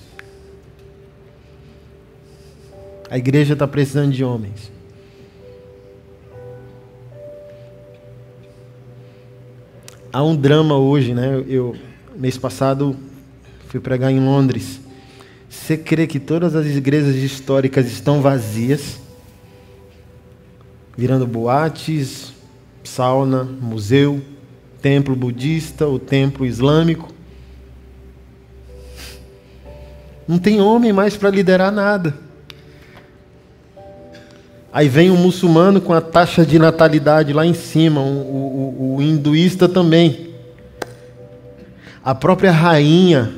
A 3.08 3.20
igreja 3.20 3.54
está 3.54 3.68
precisando 3.68 4.12
de 4.12 4.24
homens. 4.24 4.79
Há 10.12 10.24
um 10.24 10.36
drama 10.36 10.78
hoje, 10.78 11.14
né? 11.14 11.44
Eu 11.48 11.76
mês 12.16 12.38
passado 12.38 12.96
fui 13.68 13.80
pregar 13.80 14.12
em 14.12 14.20
Londres. 14.20 14.80
Você 15.50 15.78
crê 15.78 16.06
que 16.06 16.20
todas 16.20 16.56
as 16.56 16.66
igrejas 16.68 17.16
históricas 17.16 17.88
estão 17.88 18.22
vazias, 18.22 19.00
virando 20.98 21.26
boates, 21.26 22.34
sauna, 22.84 23.44
museu, 23.44 24.22
templo 24.82 25.16
budista, 25.16 25.88
o 25.88 25.98
templo 25.98 26.46
islâmico? 26.46 27.14
Não 30.28 30.38
tem 30.38 30.62
homem 30.62 30.94
mais 30.94 31.18
para 31.18 31.30
liderar 31.30 31.72
nada. 31.72 32.29
Aí 34.72 34.88
vem 34.88 35.10
um 35.10 35.18
muçulmano 35.18 35.82
com 35.82 35.94
a 35.94 36.02
taxa 36.02 36.46
de 36.46 36.60
natalidade 36.60 37.34
lá 37.34 37.46
em 37.46 37.56
cima, 37.56 38.02
o, 38.02 38.06
o, 38.06 38.96
o 38.98 39.02
hinduísta 39.02 39.68
também. 39.68 40.30
A 42.04 42.14
própria 42.14 42.52
rainha 42.52 43.34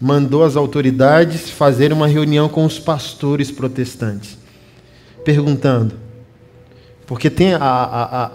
mandou 0.00 0.44
as 0.44 0.56
autoridades 0.56 1.50
fazer 1.50 1.92
uma 1.92 2.06
reunião 2.06 2.48
com 2.48 2.64
os 2.64 2.78
pastores 2.78 3.50
protestantes, 3.50 4.36
perguntando, 5.24 5.94
porque 7.06 7.30
tem 7.30 7.54
a, 7.54 7.58
a, 7.58 8.24
a, 8.24 8.30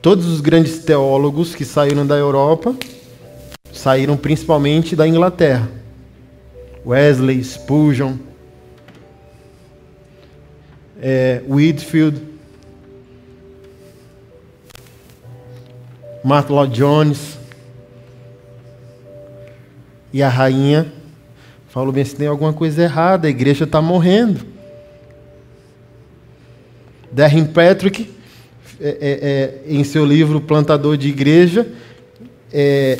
todos 0.00 0.26
os 0.26 0.40
grandes 0.40 0.78
teólogos 0.78 1.54
que 1.54 1.64
saíram 1.64 2.06
da 2.06 2.16
Europa 2.16 2.74
saíram 3.72 4.16
principalmente 4.16 4.96
da 4.96 5.06
Inglaterra, 5.06 5.68
Wesley, 6.84 7.42
Spurgeon, 7.42 8.14
é, 11.00 11.42
Whitfield, 11.48 12.20
Martin 16.22 16.52
Lloyd 16.52 16.74
Jones. 16.74 17.38
E 20.12 20.22
a 20.22 20.28
rainha 20.28 20.92
falou 21.68 21.92
bem: 21.92 22.04
se 22.04 22.14
tem 22.14 22.26
alguma 22.26 22.52
coisa 22.52 22.82
errada, 22.82 23.26
a 23.26 23.30
igreja 23.30 23.64
está 23.64 23.80
morrendo. 23.80 24.40
Darren 27.12 27.44
Patrick, 27.44 28.08
é, 28.80 28.88
é, 28.88 29.68
é, 29.70 29.74
em 29.74 29.82
seu 29.82 30.04
livro 30.04 30.40
Plantador 30.40 30.96
de 30.96 31.08
Igreja, 31.08 31.66
é, 32.52 32.98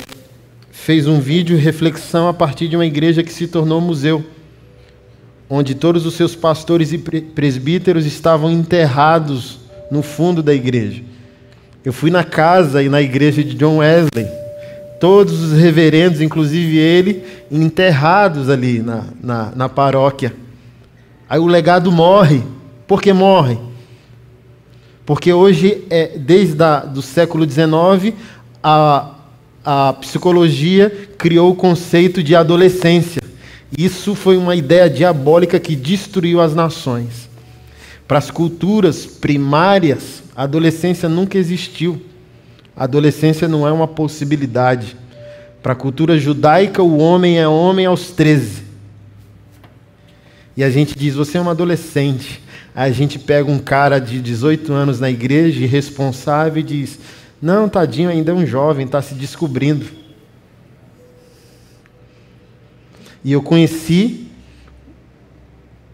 fez 0.69 1.07
um 1.07 1.19
vídeo 1.19 1.57
reflexão 1.57 2.27
a 2.27 2.33
partir 2.33 2.67
de 2.67 2.75
uma 2.75 2.85
igreja 2.85 3.23
que 3.23 3.31
se 3.31 3.47
tornou 3.47 3.79
museu 3.79 4.23
onde 5.53 5.75
todos 5.75 6.05
os 6.05 6.13
seus 6.13 6.33
pastores 6.33 6.93
e 6.93 6.97
presbíteros 6.97 8.05
estavam 8.05 8.49
enterrados 8.49 9.59
no 9.91 10.01
fundo 10.01 10.41
da 10.41 10.53
igreja. 10.53 11.03
Eu 11.83 11.91
fui 11.91 12.09
na 12.09 12.23
casa 12.23 12.81
e 12.81 12.87
na 12.87 13.01
igreja 13.01 13.43
de 13.43 13.53
John 13.55 13.79
Wesley, 13.79 14.25
todos 14.97 15.41
os 15.41 15.59
reverendos, 15.59 16.21
inclusive 16.21 16.77
ele, 16.77 17.25
enterrados 17.51 18.49
ali 18.49 18.79
na, 18.79 19.03
na, 19.21 19.51
na 19.53 19.67
paróquia. 19.67 20.33
Aí 21.29 21.39
o 21.39 21.47
legado 21.47 21.91
morre. 21.91 22.43
Por 22.87 23.01
que 23.01 23.11
morre? 23.11 23.57
Porque 25.05 25.33
hoje, 25.33 25.83
é, 25.89 26.17
desde 26.17 26.63
o 26.63 26.79
do 26.87 27.01
século 27.01 27.49
XIX, 27.49 28.15
a, 28.63 29.15
a 29.65 29.93
psicologia 29.99 31.09
criou 31.17 31.51
o 31.51 31.55
conceito 31.55 32.23
de 32.23 32.37
adolescência. 32.37 33.21
Isso 33.77 34.15
foi 34.15 34.37
uma 34.37 34.55
ideia 34.55 34.89
diabólica 34.89 35.59
que 35.59 35.75
destruiu 35.75 36.41
as 36.41 36.53
nações. 36.53 37.29
Para 38.07 38.17
as 38.17 38.29
culturas 38.29 39.05
primárias, 39.05 40.21
a 40.35 40.43
adolescência 40.43 41.07
nunca 41.07 41.37
existiu. 41.37 42.01
A 42.75 42.83
adolescência 42.83 43.47
não 43.47 43.65
é 43.67 43.71
uma 43.71 43.87
possibilidade. 43.87 44.97
Para 45.63 45.73
a 45.73 45.75
cultura 45.75 46.19
judaica, 46.19 46.83
o 46.83 46.97
homem 46.97 47.39
é 47.39 47.47
homem 47.47 47.85
aos 47.85 48.11
13. 48.11 48.63
E 50.57 50.63
a 50.63 50.69
gente 50.69 50.97
diz: 50.97 51.15
você 51.15 51.37
é 51.37 51.41
um 51.41 51.49
adolescente. 51.49 52.41
Aí 52.75 52.89
a 52.89 52.93
gente 52.93 53.19
pega 53.19 53.49
um 53.49 53.59
cara 53.59 53.99
de 53.99 54.19
18 54.21 54.73
anos 54.73 54.99
na 54.99 55.09
igreja, 55.09 55.63
irresponsável, 55.63 56.59
e 56.59 56.63
diz: 56.63 56.99
não, 57.41 57.69
tadinho, 57.69 58.09
ainda 58.09 58.31
é 58.31 58.35
um 58.35 58.45
jovem, 58.45 58.85
está 58.85 59.01
se 59.01 59.13
descobrindo. 59.15 59.85
E 63.23 63.31
eu 63.31 63.41
conheci, 63.41 64.27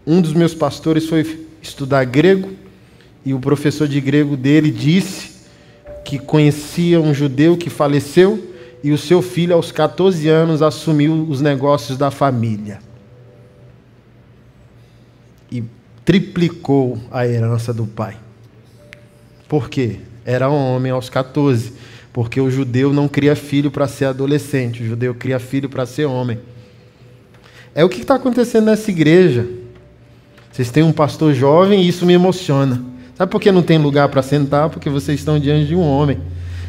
um 0.06 0.20
dos 0.20 0.32
meus 0.32 0.54
pastores 0.54 1.06
foi 1.06 1.46
estudar 1.60 2.04
grego, 2.04 2.50
e 3.24 3.34
o 3.34 3.40
professor 3.40 3.86
de 3.86 4.00
grego 4.00 4.36
dele 4.36 4.70
disse 4.70 5.38
que 6.04 6.18
conhecia 6.18 7.00
um 7.00 7.12
judeu 7.12 7.56
que 7.56 7.68
faleceu 7.68 8.54
e 8.82 8.92
o 8.92 8.98
seu 8.98 9.20
filho, 9.20 9.54
aos 9.54 9.72
14 9.72 10.28
anos, 10.28 10.62
assumiu 10.62 11.26
os 11.28 11.40
negócios 11.40 11.98
da 11.98 12.10
família. 12.10 12.78
E 15.50 15.64
triplicou 16.04 16.98
a 17.10 17.26
herança 17.26 17.74
do 17.74 17.86
pai. 17.86 18.16
Por 19.48 19.68
quê? 19.68 19.96
Era 20.24 20.48
um 20.50 20.74
homem 20.74 20.92
aos 20.92 21.10
14. 21.10 21.72
Porque 22.12 22.40
o 22.40 22.50
judeu 22.50 22.92
não 22.92 23.08
cria 23.08 23.36
filho 23.36 23.70
para 23.70 23.86
ser 23.86 24.06
adolescente, 24.06 24.82
o 24.82 24.86
judeu 24.86 25.14
cria 25.14 25.38
filho 25.38 25.68
para 25.68 25.84
ser 25.86 26.06
homem. 26.06 26.38
É 27.78 27.84
o 27.84 27.88
que 27.88 28.00
está 28.00 28.16
acontecendo 28.16 28.64
nessa 28.64 28.90
igreja. 28.90 29.46
Vocês 30.50 30.68
têm 30.68 30.82
um 30.82 30.90
pastor 30.90 31.32
jovem 31.32 31.80
e 31.80 31.88
isso 31.88 32.04
me 32.04 32.12
emociona. 32.12 32.82
Sabe 33.16 33.30
por 33.30 33.40
que 33.40 33.52
não 33.52 33.62
tem 33.62 33.78
lugar 33.78 34.08
para 34.08 34.20
sentar? 34.20 34.68
Porque 34.68 34.90
vocês 34.90 35.20
estão 35.20 35.38
diante 35.38 35.68
de 35.68 35.76
um 35.76 35.82
homem. 35.82 36.18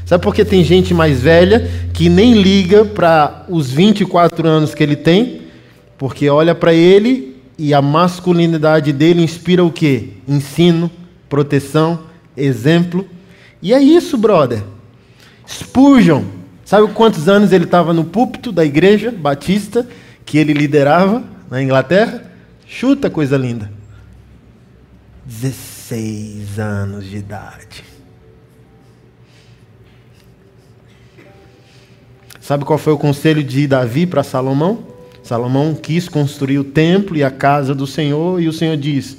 Sabe 0.06 0.24
por 0.24 0.36
que 0.36 0.46
tem 0.46 0.64
gente 0.64 0.94
mais 0.94 1.20
velha 1.20 1.68
que 1.96 2.10
nem 2.10 2.40
liga 2.40 2.86
para 2.86 3.44
os 3.50 3.72
24 3.72 4.48
anos 4.48 4.76
que 4.76 4.84
ele 4.84 4.96
tem? 4.96 5.42
Porque 5.98 6.30
olha 6.30 6.54
para 6.54 6.76
ele 6.76 7.36
e 7.58 7.74
a 7.74 7.82
masculinidade 7.82 8.94
dele 8.94 9.24
inspira 9.24 9.66
o 9.66 9.72
quê? 9.72 10.10
Ensino, 10.28 10.92
proteção, 11.28 12.02
exemplo. 12.38 13.04
E 13.64 13.74
é 13.74 13.82
isso, 13.82 14.16
brother. 14.16 14.62
Spurgeon, 15.48 16.22
sabe 16.64 16.88
quantos 16.94 17.28
anos 17.28 17.52
ele 17.52 17.64
estava 17.64 17.94
no 17.94 18.04
púlpito 18.04 18.52
da 18.52 18.64
igreja 18.64 19.10
batista 19.12 19.88
que 20.30 20.38
ele 20.38 20.54
liderava 20.54 21.24
na 21.50 21.60
Inglaterra? 21.60 22.24
Chuta, 22.64 23.10
coisa 23.10 23.36
linda. 23.36 23.72
16 25.26 26.60
anos 26.60 27.10
de 27.10 27.18
idade. 27.18 27.84
Sabe 32.40 32.64
qual 32.64 32.78
foi 32.78 32.94
o 32.94 32.98
conselho 32.98 33.44
de 33.44 33.66
Davi 33.66 34.06
para 34.06 34.22
Salomão? 34.22 34.86
Salomão 35.24 35.74
quis 35.74 36.08
construir 36.08 36.60
o 36.60 36.64
templo 36.64 37.18
e 37.18 37.24
a 37.24 37.32
casa 37.32 37.74
do 37.74 37.88
Senhor, 37.88 38.40
e 38.40 38.48
o 38.48 38.54
Senhor 38.54 38.78
diz: 38.78 39.18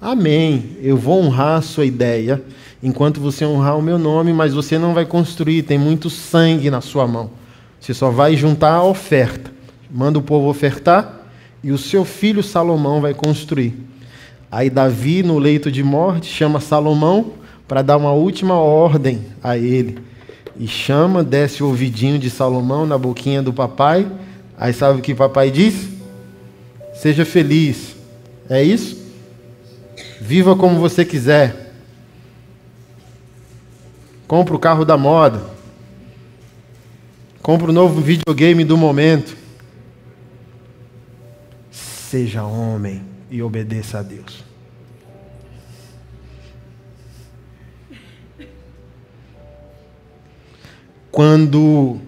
Amém, 0.00 0.78
eu 0.80 0.96
vou 0.96 1.22
honrar 1.22 1.58
a 1.58 1.62
sua 1.62 1.84
ideia, 1.84 2.42
enquanto 2.82 3.20
você 3.20 3.44
honrar 3.44 3.76
o 3.76 3.82
meu 3.82 3.98
nome, 3.98 4.32
mas 4.32 4.54
você 4.54 4.78
não 4.78 4.94
vai 4.94 5.04
construir, 5.04 5.64
tem 5.64 5.78
muito 5.78 6.08
sangue 6.08 6.70
na 6.70 6.80
sua 6.80 7.06
mão. 7.06 7.30
Você 7.78 7.92
só 7.92 8.10
vai 8.10 8.36
juntar 8.36 8.72
a 8.72 8.84
oferta. 8.84 9.59
Manda 9.90 10.18
o 10.18 10.22
povo 10.22 10.48
ofertar, 10.48 11.26
e 11.62 11.72
o 11.72 11.78
seu 11.78 12.04
filho 12.04 12.42
Salomão 12.42 13.00
vai 13.00 13.12
construir. 13.12 13.74
Aí 14.50 14.70
Davi, 14.70 15.22
no 15.22 15.38
leito 15.38 15.70
de 15.70 15.82
morte, 15.82 16.26
chama 16.26 16.60
Salomão 16.60 17.34
para 17.68 17.82
dar 17.82 17.96
uma 17.96 18.12
última 18.12 18.54
ordem 18.54 19.20
a 19.42 19.56
ele 19.56 20.10
e 20.60 20.68
chama, 20.68 21.24
desce 21.24 21.62
o 21.62 21.68
ouvidinho 21.68 22.18
de 22.18 22.28
Salomão 22.28 22.84
na 22.84 22.98
boquinha 22.98 23.42
do 23.42 23.50
papai. 23.50 24.06
Aí 24.58 24.74
sabe 24.74 24.98
o 24.98 25.02
que 25.02 25.14
papai 25.14 25.50
diz? 25.50 25.88
Seja 26.92 27.24
feliz. 27.24 27.96
É 28.46 28.62
isso? 28.62 28.98
Viva 30.20 30.54
como 30.54 30.78
você 30.78 31.02
quiser. 31.02 31.72
Compre 34.28 34.54
o 34.54 34.58
carro 34.58 34.84
da 34.84 34.98
moda. 34.98 35.40
Compre 37.40 37.70
o 37.70 37.72
novo 37.72 37.98
videogame 38.02 38.62
do 38.62 38.76
momento. 38.76 39.39
Seja 42.10 42.44
homem 42.44 43.02
e 43.30 43.40
obedeça 43.40 44.00
a 44.00 44.02
Deus. 44.02 44.50
quando 51.10 51.98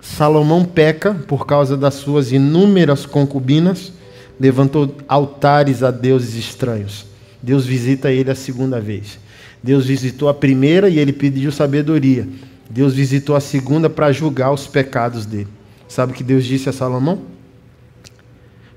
Salomão 0.00 0.64
peca 0.64 1.12
por 1.12 1.46
causa 1.46 1.76
das 1.76 1.94
suas 1.94 2.32
inúmeras 2.32 3.04
concubinas, 3.04 3.92
levantou 4.40 4.96
altares 5.06 5.82
a 5.82 5.90
deuses 5.90 6.34
estranhos. 6.34 7.04
Deus 7.42 7.66
visita 7.66 8.10
ele 8.10 8.30
a 8.30 8.34
segunda 8.34 8.80
vez. 8.80 9.18
Deus 9.62 9.86
visitou 9.86 10.30
a 10.30 10.34
primeira 10.34 10.88
e 10.88 10.98
ele 10.98 11.12
pediu 11.12 11.50
sabedoria. 11.52 12.26
Deus 12.70 12.94
visitou 12.94 13.36
a 13.36 13.40
segunda 13.40 13.90
para 13.90 14.12
julgar 14.12 14.50
os 14.50 14.66
pecados 14.66 15.26
dele. 15.26 15.48
Sabe 15.88 16.12
o 16.12 16.14
que 16.14 16.24
Deus 16.24 16.44
disse 16.44 16.68
a 16.68 16.72
Salomão? 16.72 17.35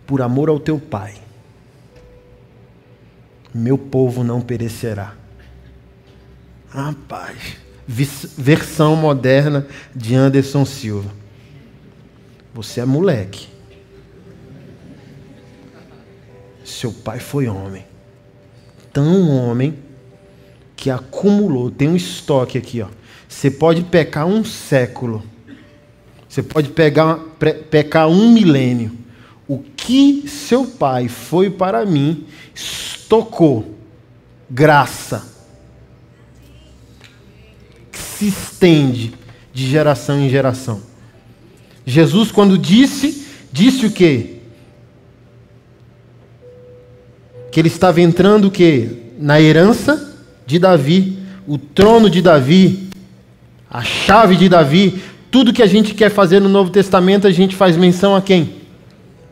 Por 0.09 0.23
amor 0.23 0.49
ao 0.49 0.59
teu 0.59 0.79
pai, 0.79 1.13
meu 3.53 3.77
povo 3.77 4.23
não 4.23 4.41
perecerá. 4.41 5.13
Rapaz 6.67 7.57
versão 7.87 8.95
moderna 8.95 9.67
de 9.95 10.15
Anderson 10.15 10.65
Silva. 10.65 11.11
Você 12.55 12.79
é 12.79 12.85
moleque. 12.85 13.49
Seu 16.63 16.91
pai 16.91 17.19
foi 17.19 17.47
homem. 17.47 17.85
Tão 18.91 19.29
homem 19.29 19.77
que 20.75 20.89
acumulou. 20.89 21.69
Tem 21.69 21.87
um 21.87 21.95
estoque 21.95 22.57
aqui, 22.57 22.81
ó. 22.81 22.87
Você 23.27 23.51
pode 23.51 23.83
pecar 23.83 24.25
um 24.25 24.43
século. 24.43 25.23
Você 26.27 26.41
pode 26.41 26.69
pegar, 26.69 27.19
pecar 27.69 28.07
um 28.07 28.31
milênio. 28.31 28.98
O 29.49 29.57
que 29.57 30.29
seu 30.29 30.63
pai 30.65 31.09
foi 31.09 31.49
para 31.49 31.85
mim, 31.85 32.25
estocou 32.53 33.75
graça 34.49 35.39
se 38.19 38.27
estende 38.27 39.13
de 39.53 39.65
geração 39.65 40.19
em 40.19 40.29
geração. 40.29 40.81
Jesus, 41.85 42.31
quando 42.31 42.57
disse, 42.57 43.25
disse 43.51 43.85
o 43.85 43.91
quê? 43.91 44.35
Que 47.49 47.61
ele 47.61 47.69
estava 47.69 48.01
entrando 48.01 48.49
o 48.49 48.51
quê? 48.51 48.89
Na 49.17 49.39
herança 49.39 50.17
de 50.45 50.59
Davi, 50.59 51.17
o 51.47 51.57
trono 51.57 52.09
de 52.09 52.21
Davi, 52.21 52.89
a 53.69 53.81
chave 53.81 54.35
de 54.35 54.49
Davi. 54.49 55.01
Tudo 55.31 55.53
que 55.53 55.63
a 55.63 55.67
gente 55.67 55.93
quer 55.93 56.09
fazer 56.09 56.41
no 56.41 56.49
Novo 56.49 56.69
Testamento, 56.69 57.25
a 57.25 57.31
gente 57.31 57.55
faz 57.55 57.77
menção 57.77 58.15
a 58.15 58.21
quem? 58.21 58.58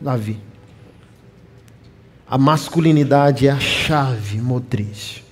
Davi. 0.00 0.38
A 2.26 2.36
masculinidade 2.36 3.46
é 3.46 3.50
a 3.50 3.58
chave 3.58 4.40
motriz. 4.40 5.22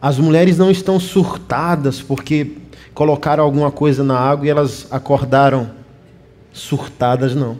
As 0.00 0.18
mulheres 0.18 0.56
não 0.56 0.70
estão 0.70 1.00
surtadas 1.00 2.00
porque 2.00 2.56
colocaram 2.94 3.44
alguma 3.44 3.70
coisa 3.70 4.02
na 4.04 4.18
água 4.18 4.46
e 4.46 4.50
elas 4.50 4.86
acordaram 4.90 5.70
surtadas, 6.52 7.34
não. 7.34 7.58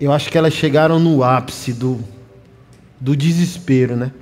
Eu 0.00 0.12
acho 0.12 0.30
que 0.30 0.38
elas 0.38 0.54
chegaram 0.54 0.98
no 0.98 1.22
ápice 1.22 1.74
do, 1.74 2.00
do 2.98 3.14
desespero, 3.14 3.96
né? 3.96 4.12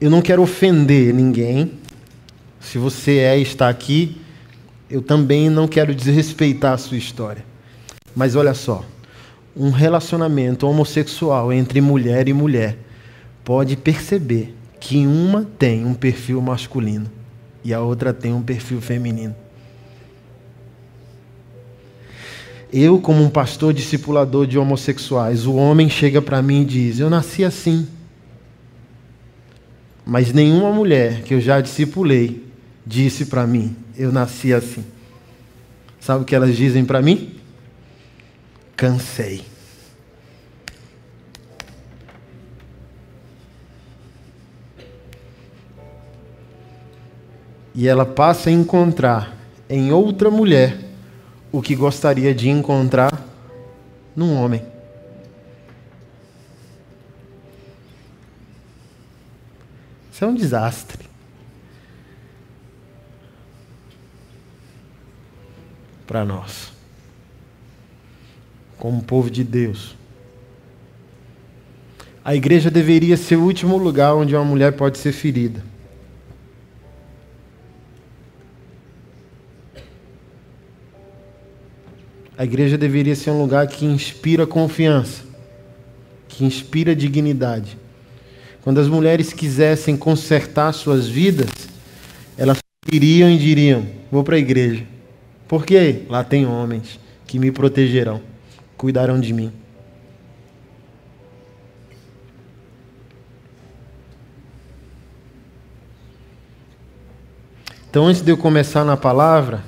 Eu 0.00 0.10
não 0.10 0.22
quero 0.22 0.40
ofender 0.40 1.12
ninguém. 1.12 1.79
Se 2.60 2.78
você 2.78 3.18
é 3.18 3.38
e 3.38 3.42
está 3.42 3.68
aqui, 3.68 4.20
eu 4.88 5.02
também 5.02 5.48
não 5.48 5.66
quero 5.66 5.94
desrespeitar 5.94 6.74
a 6.74 6.78
sua 6.78 6.96
história. 6.96 7.44
Mas 8.14 8.36
olha 8.36 8.54
só 8.54 8.84
um 9.56 9.70
relacionamento 9.70 10.66
homossexual 10.66 11.52
entre 11.52 11.80
mulher 11.80 12.28
e 12.28 12.32
mulher 12.32 12.78
pode 13.44 13.76
perceber 13.76 14.54
que 14.78 15.06
uma 15.06 15.46
tem 15.58 15.84
um 15.84 15.94
perfil 15.94 16.40
masculino 16.40 17.10
e 17.64 17.74
a 17.74 17.80
outra 17.80 18.12
tem 18.12 18.32
um 18.32 18.42
perfil 18.42 18.80
feminino. 18.80 19.34
Eu, 22.72 23.00
como 23.00 23.22
um 23.22 23.28
pastor 23.28 23.74
discipulador 23.74 24.46
de 24.46 24.56
homossexuais, 24.56 25.44
o 25.44 25.54
homem 25.56 25.90
chega 25.90 26.22
para 26.22 26.40
mim 26.40 26.62
e 26.62 26.64
diz: 26.64 27.00
Eu 27.00 27.10
nasci 27.10 27.44
assim. 27.44 27.88
Mas 30.06 30.32
nenhuma 30.32 30.72
mulher 30.72 31.22
que 31.22 31.34
eu 31.34 31.40
já 31.40 31.60
discipulei 31.60 32.49
disse 32.86 33.26
para 33.26 33.46
mim: 33.46 33.76
Eu 33.96 34.12
nasci 34.12 34.52
assim. 34.52 34.84
Sabe 36.00 36.22
o 36.22 36.24
que 36.24 36.34
elas 36.34 36.56
dizem 36.56 36.84
para 36.84 37.02
mim? 37.02 37.38
Cansei. 38.76 39.44
E 47.74 47.86
ela 47.86 48.04
passa 48.04 48.50
a 48.50 48.52
encontrar 48.52 49.36
em 49.68 49.92
outra 49.92 50.30
mulher 50.30 50.78
o 51.52 51.62
que 51.62 51.74
gostaria 51.74 52.34
de 52.34 52.48
encontrar 52.48 53.26
num 54.14 54.34
homem. 54.34 54.64
Isso 60.12 60.24
é 60.24 60.28
um 60.28 60.34
desastre. 60.34 61.09
Para 66.10 66.24
nós, 66.24 66.72
como 68.76 69.00
povo 69.00 69.30
de 69.30 69.44
Deus. 69.44 69.94
A 72.24 72.34
igreja 72.34 72.68
deveria 72.68 73.16
ser 73.16 73.36
o 73.36 73.44
último 73.44 73.78
lugar 73.78 74.16
onde 74.16 74.34
uma 74.34 74.44
mulher 74.44 74.72
pode 74.72 74.98
ser 74.98 75.12
ferida. 75.12 75.62
A 82.36 82.42
igreja 82.42 82.76
deveria 82.76 83.14
ser 83.14 83.30
um 83.30 83.40
lugar 83.40 83.68
que 83.68 83.86
inspira 83.86 84.44
confiança, 84.44 85.22
que 86.28 86.44
inspira 86.44 86.92
dignidade. 86.92 87.78
Quando 88.62 88.80
as 88.80 88.88
mulheres 88.88 89.32
quisessem 89.32 89.96
consertar 89.96 90.72
suas 90.72 91.06
vidas, 91.06 91.50
elas 92.36 92.58
iriam 92.90 93.30
e 93.30 93.38
diriam: 93.38 93.86
Vou 94.10 94.24
para 94.24 94.34
a 94.34 94.40
igreja. 94.40 94.98
Por 95.50 95.66
quê? 95.66 96.02
Lá 96.08 96.22
tem 96.22 96.46
homens 96.46 97.00
que 97.26 97.36
me 97.36 97.50
protegerão, 97.50 98.22
cuidarão 98.76 99.18
de 99.18 99.32
mim. 99.32 99.52
Então, 107.90 108.06
antes 108.06 108.22
de 108.22 108.30
eu 108.30 108.36
começar 108.36 108.84
na 108.84 108.96
palavra, 108.96 109.64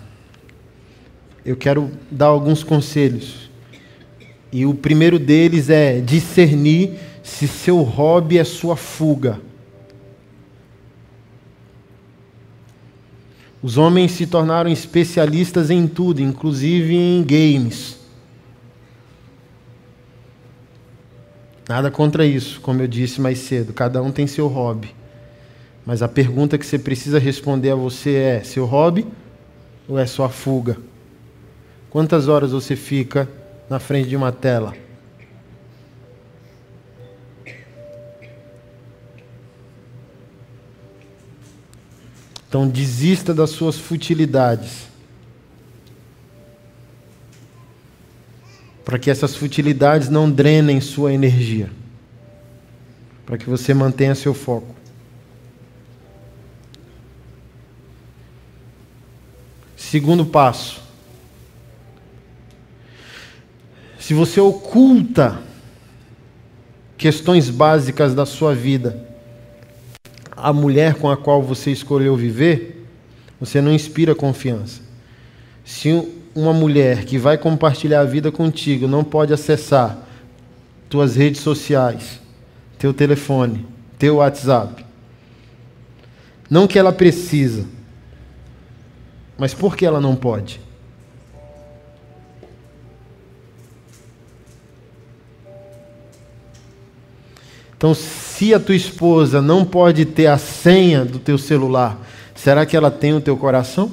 eu 1.45 1.57
quero 1.57 1.91
dar 2.09 2.27
alguns 2.27 2.63
conselhos. 2.63 3.51
E 4.53 4.65
o 4.65 4.75
primeiro 4.75 5.19
deles 5.19 5.69
é 5.69 6.01
discernir 6.01 6.97
se 7.25 7.49
seu 7.49 7.83
hobby 7.83 8.39
é 8.39 8.45
sua 8.45 8.77
fuga. 8.77 9.41
Os 13.63 13.79
homens 13.79 14.11
se 14.13 14.27
tornaram 14.27 14.69
especialistas 14.69 15.71
em 15.71 15.87
tudo, 15.87 16.21
inclusive 16.21 16.97
em 16.97 17.23
games. 17.23 17.97
Nada 21.69 21.91
contra 21.91 22.27
isso, 22.27 22.61
como 22.61 22.83
eu 22.83 22.89
disse 22.89 23.21
mais 23.21 23.39
cedo, 23.39 23.73
cada 23.73 24.03
um 24.03 24.11
tem 24.11 24.27
seu 24.27 24.49
hobby. 24.49 24.93
Mas 25.87 26.03
a 26.03 26.09
pergunta 26.09 26.59
que 26.59 26.67
você 26.67 26.79
precisa 26.79 27.19
responder 27.19 27.71
a 27.71 27.77
você 27.77 28.15
é: 28.15 28.43
seu 28.43 28.67
hobby 28.67 29.07
ou 29.89 29.99
é 29.99 30.07
sua 30.07 30.29
fuga? 30.29 30.77
Quantas 31.89 32.27
horas 32.27 32.51
você 32.51 32.75
fica 32.75 33.29
na 33.71 33.79
frente 33.79 34.09
de 34.09 34.17
uma 34.17 34.33
tela? 34.33 34.75
Então 42.53 42.69
desista 42.69 43.33
das 43.33 43.49
suas 43.49 43.79
futilidades. 43.79 44.87
Para 48.85 48.99
que 48.99 49.11
essas 49.11 49.35
futilidades 49.35 50.11
não 50.11 50.31
drenem 50.31 50.79
sua 50.79 51.15
energia. 51.15 51.71
Para 53.25 53.39
que 53.39 53.49
você 53.49 53.73
mantenha 53.73 54.15
seu 54.15 54.35
foco. 54.35 54.75
Segundo 59.75 60.27
passo. 60.27 60.83
se 63.99 64.13
você 64.13 64.41
oculta 64.43 65.41
questões 66.99 67.49
básicas 67.49 68.15
da 68.15 68.27
sua 68.27 68.55
vida, 68.55 69.12
a 70.43 70.53
mulher 70.53 70.95
com 70.95 71.09
a 71.09 71.17
qual 71.17 71.41
você 71.41 71.71
escolheu 71.71 72.17
viver, 72.17 72.85
você 73.39 73.61
não 73.61 73.73
inspira 73.73 74.13
confiança. 74.13 74.83
Se 75.65 75.89
uma 76.35 76.53
mulher 76.53 77.05
que 77.05 77.17
vai 77.17 77.39
compartilhar 77.39 78.01
a 78.01 78.05
vida 78.05 78.33
contigo 78.33 78.89
não 78.89 79.05
pode 79.05 79.33
acessar 79.33 79.97
tuas 80.89 81.15
redes 81.15 81.41
sociais, 81.41 82.21
teu 82.77 82.93
telefone, 82.93 83.65
teu 83.97 84.17
WhatsApp, 84.17 84.85
não 86.51 86.67
que 86.67 86.77
ela 86.77 86.93
precisa, 86.93 87.65
mas 89.39 89.55
por 89.55 89.77
que 89.77 89.87
ela 89.87 90.01
não 90.01 90.17
pode? 90.17 90.61
Então, 97.77 97.95
se 98.43 98.53
a 98.53 98.59
tua 98.59 98.75
esposa 98.75 99.41
não 99.41 99.65
pode 99.65 100.05
ter 100.05 100.27
a 100.27 100.37
senha 100.37 101.05
do 101.05 101.21
teu 101.21 101.39
celular, 101.39 102.05
será 102.35 102.67
que 102.67 102.77
ela 102.77 102.91
tem 102.91 103.15
o 103.15 103.21
teu 103.21 103.37
coração? 103.37 103.93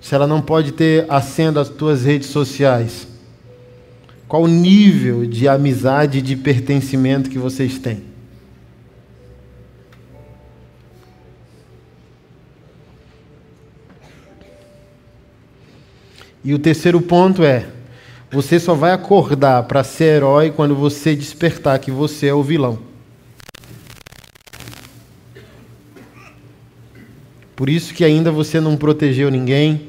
Se 0.00 0.12
ela 0.12 0.26
não 0.26 0.42
pode 0.42 0.72
ter 0.72 1.06
a 1.08 1.20
senha 1.20 1.52
das 1.52 1.68
tuas 1.68 2.02
redes 2.04 2.30
sociais, 2.30 3.06
qual 4.26 4.42
o 4.42 4.48
nível 4.48 5.24
de 5.24 5.46
amizade 5.46 6.18
e 6.18 6.22
de 6.22 6.34
pertencimento 6.34 7.30
que 7.30 7.38
vocês 7.38 7.78
têm? 7.78 8.07
E 16.44 16.54
o 16.54 16.58
terceiro 16.58 17.00
ponto 17.00 17.42
é: 17.42 17.66
você 18.30 18.60
só 18.60 18.74
vai 18.74 18.92
acordar 18.92 19.62
para 19.64 19.82
ser 19.82 20.16
herói 20.16 20.50
quando 20.50 20.74
você 20.74 21.16
despertar 21.16 21.78
que 21.78 21.90
você 21.90 22.26
é 22.26 22.34
o 22.34 22.42
vilão. 22.42 22.78
Por 27.56 27.68
isso 27.68 27.92
que 27.92 28.04
ainda 28.04 28.30
você 28.30 28.60
não 28.60 28.76
protegeu 28.76 29.30
ninguém, 29.30 29.88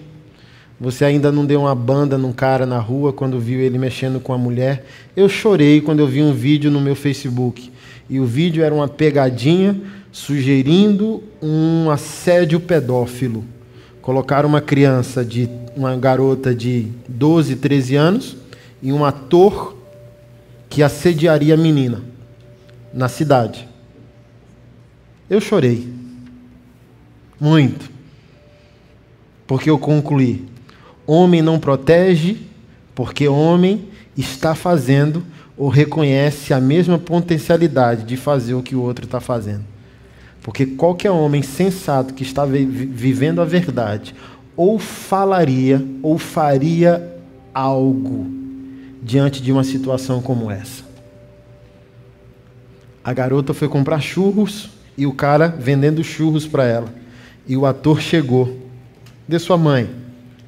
você 0.79 1.05
ainda 1.05 1.31
não 1.31 1.45
deu 1.45 1.59
uma 1.62 1.75
banda 1.75 2.17
num 2.17 2.31
cara 2.31 2.65
na 2.65 2.79
rua 2.79 3.12
quando 3.12 3.39
viu 3.39 3.59
ele 3.59 3.77
mexendo 3.77 4.19
com 4.19 4.33
a 4.33 4.38
mulher. 4.38 4.85
Eu 5.15 5.27
chorei 5.27 5.81
quando 5.81 5.99
eu 5.99 6.07
vi 6.07 6.23
um 6.23 6.33
vídeo 6.33 6.71
no 6.71 6.79
meu 6.79 6.95
Facebook. 6.95 7.71
E 8.09 8.19
o 8.19 8.25
vídeo 8.25 8.63
era 8.63 8.73
uma 8.73 8.88
pegadinha 8.88 9.79
sugerindo 10.12 11.21
um 11.41 11.91
assédio 11.91 12.59
pedófilo. 12.59 13.43
Colocaram 14.10 14.50
uma 14.50 14.60
criança 14.60 15.24
de 15.24 15.48
uma 15.76 15.95
garota 15.95 16.56
de 16.56 16.88
12, 17.08 17.58
13 17.58 17.95
anos 17.95 18.38
e 18.82 18.91
um 18.91 19.06
ator 19.06 19.78
que 20.67 20.82
assediaria 20.82 21.54
a 21.54 21.58
menina 21.58 22.02
na 22.91 23.08
cidade. 23.08 23.69
Eu 25.30 25.39
chorei. 25.39 25.93
Muito. 27.39 27.88
Porque 29.45 29.69
eu 29.69 29.78
concluí: 29.78 30.43
homem 31.06 31.43
não 31.43 31.60
protege, 31.60 32.48
porque 32.95 33.28
homem 33.28 33.89
está 34.17 34.56
fazendo 34.56 35.24
ou 35.56 35.69
reconhece 35.69 36.52
a 36.52 36.60
mesma 36.60 36.98
potencialidade 36.98 38.06
de 38.06 38.17
fazer 38.17 38.56
o 38.56 38.63
que 38.63 38.76
o 38.76 38.82
outro 38.82 39.06
está 39.06 39.19
fazendo. 39.19 39.65
Porque 40.49 40.65
qualquer 40.65 41.12
homem 41.12 41.43
sensato 41.43 42.12
que 42.12 42.23
está 42.23 42.43
vivendo 42.43 43.39
a 43.39 43.45
verdade 43.45 44.15
ou 44.57 44.79
falaria 44.79 45.85
ou 46.01 46.17
faria 46.17 47.07
algo 47.53 48.25
diante 48.99 49.43
de 49.43 49.51
uma 49.51 49.63
situação 49.63 50.23
como 50.23 50.49
essa. 50.49 50.83
A 53.03 53.13
garota 53.13 53.53
foi 53.53 53.67
comprar 53.67 54.01
churros 54.01 54.71
e 54.97 55.05
o 55.05 55.13
cara 55.13 55.49
vendendo 55.49 56.03
churros 56.03 56.47
para 56.47 56.65
ela. 56.65 56.91
E 57.47 57.55
o 57.55 57.67
ator 57.67 58.01
chegou. 58.01 58.57
De 59.27 59.38
sua 59.38 59.55
mãe. 59.55 59.88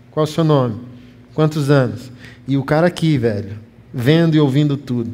Qual 0.10 0.26
é 0.26 0.28
o 0.28 0.32
seu 0.32 0.44
nome? 0.44 0.82
Quantos 1.36 1.70
anos? 1.70 2.12
E 2.48 2.58
o 2.58 2.64
cara 2.64 2.88
aqui, 2.88 3.20
velho, 3.20 3.52
vendo 3.94 4.34
e 4.34 4.40
ouvindo 4.40 4.76
tudo, 4.76 5.12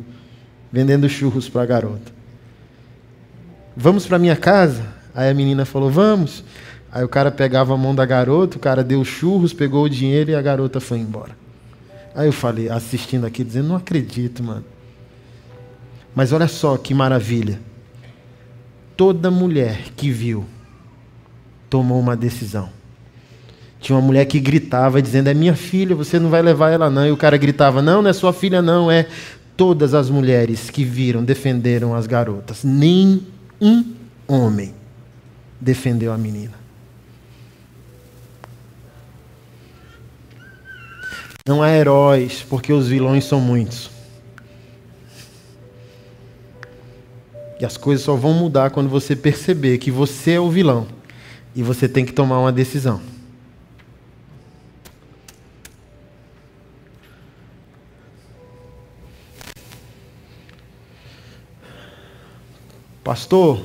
vendendo 0.71 1.09
churros 1.09 1.49
para 1.49 1.63
a 1.63 1.65
garota. 1.65 2.16
Vamos 3.79 4.07
para 4.07 4.17
minha 4.17 4.35
casa? 4.35 4.81
Aí 5.13 5.29
a 5.29 5.33
menina 5.35 5.63
falou: 5.63 5.91
Vamos. 5.91 6.43
Aí 6.91 7.03
o 7.03 7.07
cara 7.07 7.29
pegava 7.29 7.75
a 7.75 7.77
mão 7.77 7.93
da 7.93 8.07
garota, 8.07 8.57
o 8.57 8.59
cara 8.59 8.83
deu 8.83 9.05
churros, 9.05 9.53
pegou 9.53 9.83
o 9.83 9.89
dinheiro 9.89 10.31
e 10.31 10.35
a 10.35 10.41
garota 10.41 10.79
foi 10.79 10.97
embora. 10.97 11.37
Aí 12.15 12.27
eu 12.27 12.33
falei, 12.33 12.69
assistindo 12.69 13.27
aqui, 13.27 13.43
dizendo: 13.43 13.67
Não 13.67 13.75
acredito, 13.75 14.43
mano. 14.43 14.65
Mas 16.15 16.33
olha 16.33 16.47
só 16.47 16.75
que 16.75 16.91
maravilha. 16.91 17.59
Toda 18.95 19.29
mulher 19.29 19.91
que 19.95 20.09
viu 20.09 20.43
tomou 21.69 21.99
uma 21.99 22.15
decisão. 22.15 22.69
Tinha 23.79 23.95
uma 23.95 24.01
mulher 24.01 24.25
que 24.25 24.39
gritava 24.39 24.99
dizendo: 25.03 25.27
É 25.27 25.35
minha 25.35 25.55
filha, 25.55 25.95
você 25.95 26.17
não 26.17 26.31
vai 26.31 26.41
levar 26.41 26.71
ela 26.71 26.89
não. 26.89 27.05
E 27.05 27.11
o 27.11 27.17
cara 27.17 27.37
gritava: 27.37 27.83
Não, 27.83 28.01
não 28.01 28.09
é 28.09 28.13
sua 28.13 28.33
filha, 28.33 28.59
não. 28.59 28.89
É 28.89 29.05
todas 29.55 29.93
as 29.93 30.09
mulheres 30.09 30.71
que 30.71 30.83
viram 30.83 31.23
defenderam 31.23 31.93
as 31.93 32.07
garotas. 32.07 32.63
Nem 32.63 33.36
um 33.61 33.95
homem 34.27 34.73
defendeu 35.59 36.11
a 36.11 36.17
menina. 36.17 36.53
Não 41.47 41.63
há 41.63 41.71
heróis, 41.71 42.45
porque 42.47 42.73
os 42.73 42.87
vilões 42.87 43.23
são 43.23 43.39
muitos. 43.39 43.89
E 47.59 47.65
as 47.65 47.77
coisas 47.77 48.05
só 48.05 48.15
vão 48.15 48.33
mudar 48.33 48.69
quando 48.69 48.89
você 48.89 49.15
perceber 49.15 49.77
que 49.77 49.89
você 49.89 50.31
é 50.31 50.39
o 50.39 50.49
vilão 50.49 50.87
e 51.55 51.63
você 51.63 51.87
tem 51.87 52.05
que 52.05 52.13
tomar 52.13 52.39
uma 52.39 52.51
decisão. 52.51 53.01
Pastor, 63.07 63.61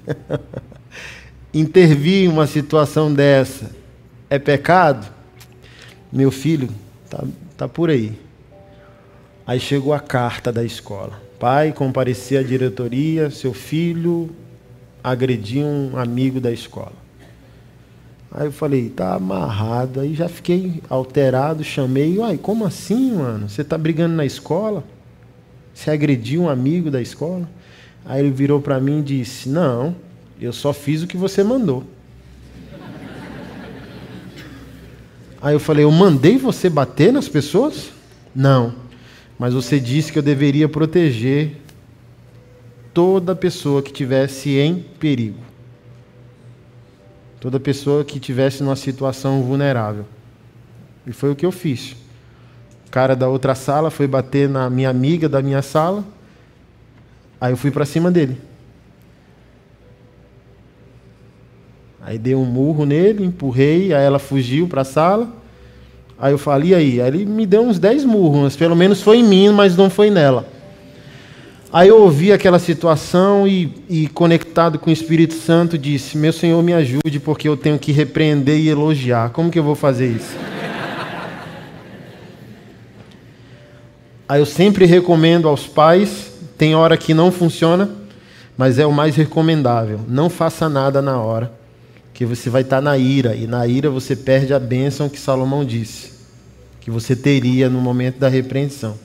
intervir 1.52 2.24
em 2.24 2.28
uma 2.28 2.46
situação 2.46 3.12
dessa 3.12 3.70
é 4.30 4.38
pecado? 4.38 5.06
Meu 6.10 6.30
filho, 6.30 6.70
tá, 7.10 7.22
tá 7.58 7.68
por 7.68 7.90
aí. 7.90 8.18
Aí 9.46 9.60
chegou 9.60 9.92
a 9.92 10.00
carta 10.00 10.50
da 10.50 10.64
escola. 10.64 11.20
Pai, 11.38 11.70
comparecer 11.70 12.40
à 12.40 12.42
diretoria, 12.42 13.28
seu 13.28 13.52
filho 13.52 14.30
agrediu 15.04 15.66
um 15.66 15.98
amigo 15.98 16.40
da 16.40 16.50
escola. 16.50 16.94
Aí 18.32 18.46
eu 18.46 18.52
falei, 18.52 18.88
tá 18.88 19.16
amarrado. 19.16 20.00
Aí 20.00 20.14
já 20.14 20.30
fiquei 20.30 20.82
alterado, 20.88 21.62
chamei. 21.62 22.16
Uai, 22.16 22.38
como 22.38 22.64
assim, 22.64 23.12
mano? 23.16 23.50
Você 23.50 23.62
tá 23.62 23.76
brigando 23.76 24.14
na 24.14 24.24
escola? 24.24 24.82
Você 25.74 25.90
agrediu 25.90 26.42
um 26.42 26.48
amigo 26.48 26.90
da 26.90 27.00
escola? 27.00 27.48
Aí 28.04 28.20
ele 28.20 28.30
virou 28.30 28.60
para 28.60 28.80
mim 28.80 29.00
e 29.00 29.02
disse: 29.02 29.48
Não, 29.48 29.94
eu 30.40 30.52
só 30.52 30.72
fiz 30.72 31.02
o 31.02 31.06
que 31.06 31.16
você 31.16 31.42
mandou. 31.42 31.84
Aí 35.40 35.54
eu 35.54 35.60
falei: 35.60 35.84
Eu 35.84 35.90
mandei 35.90 36.36
você 36.36 36.68
bater 36.68 37.12
nas 37.12 37.28
pessoas? 37.28 37.90
Não, 38.34 38.74
mas 39.38 39.54
você 39.54 39.80
disse 39.80 40.12
que 40.12 40.18
eu 40.18 40.22
deveria 40.22 40.68
proteger 40.68 41.56
toda 42.92 43.34
pessoa 43.34 43.82
que 43.82 43.92
tivesse 43.92 44.58
em 44.58 44.84
perigo. 44.98 45.38
Toda 47.40 47.58
pessoa 47.58 48.04
que 48.04 48.20
tivesse 48.20 48.62
numa 48.62 48.76
situação 48.76 49.42
vulnerável. 49.42 50.04
E 51.06 51.12
foi 51.12 51.30
o 51.30 51.36
que 51.36 51.46
eu 51.46 51.50
fiz. 51.50 51.96
Cara 52.90 53.14
da 53.14 53.28
outra 53.28 53.54
sala 53.54 53.90
foi 53.90 54.06
bater 54.06 54.48
na 54.48 54.68
minha 54.68 54.90
amiga 54.90 55.28
da 55.28 55.40
minha 55.40 55.62
sala. 55.62 56.04
Aí 57.40 57.52
eu 57.52 57.56
fui 57.56 57.70
para 57.70 57.84
cima 57.84 58.10
dele. 58.10 58.36
Aí 62.02 62.18
dei 62.18 62.34
um 62.34 62.44
murro 62.44 62.84
nele, 62.84 63.24
empurrei, 63.24 63.94
aí 63.94 64.04
ela 64.04 64.18
fugiu 64.18 64.66
para 64.66 64.80
a 64.80 64.84
sala. 64.84 65.28
Aí 66.18 66.32
eu 66.32 66.38
falei, 66.38 66.70
e 66.70 66.74
aí? 66.74 67.00
Aí 67.00 67.08
ele 67.08 67.24
me 67.24 67.46
deu 67.46 67.62
uns 67.62 67.78
10 67.78 68.04
murros, 68.04 68.56
pelo 68.56 68.74
menos 68.74 69.00
foi 69.00 69.18
em 69.18 69.24
mim, 69.24 69.50
mas 69.50 69.76
não 69.76 69.88
foi 69.88 70.10
nela. 70.10 70.46
Aí 71.72 71.88
eu 71.88 72.02
ouvi 72.02 72.32
aquela 72.32 72.58
situação 72.58 73.46
e, 73.46 73.72
e, 73.88 74.08
conectado 74.08 74.76
com 74.76 74.90
o 74.90 74.92
Espírito 74.92 75.34
Santo, 75.34 75.78
disse: 75.78 76.18
Meu 76.18 76.32
Senhor, 76.32 76.60
me 76.64 76.74
ajude, 76.74 77.20
porque 77.20 77.48
eu 77.48 77.56
tenho 77.56 77.78
que 77.78 77.92
repreender 77.92 78.58
e 78.58 78.68
elogiar. 78.68 79.30
Como 79.30 79.50
que 79.50 79.58
eu 79.58 79.62
vou 79.62 79.76
fazer 79.76 80.08
isso? 80.08 80.36
Eu 84.38 84.46
sempre 84.46 84.84
recomendo 84.84 85.48
aos 85.48 85.66
pais, 85.66 86.30
tem 86.56 86.72
hora 86.74 86.96
que 86.96 87.12
não 87.12 87.32
funciona, 87.32 87.90
mas 88.56 88.78
é 88.78 88.86
o 88.86 88.92
mais 88.92 89.16
recomendável. 89.16 89.98
Não 90.06 90.30
faça 90.30 90.68
nada 90.68 91.02
na 91.02 91.18
hora, 91.18 91.52
que 92.14 92.24
você 92.24 92.48
vai 92.48 92.62
estar 92.62 92.80
na 92.80 92.96
ira, 92.96 93.34
e 93.34 93.48
na 93.48 93.66
ira 93.66 93.90
você 93.90 94.14
perde 94.14 94.54
a 94.54 94.58
bênção 94.60 95.08
que 95.08 95.18
Salomão 95.18 95.64
disse, 95.64 96.12
que 96.80 96.92
você 96.92 97.16
teria 97.16 97.68
no 97.68 97.80
momento 97.80 98.18
da 98.18 98.28
repreensão. 98.28 98.96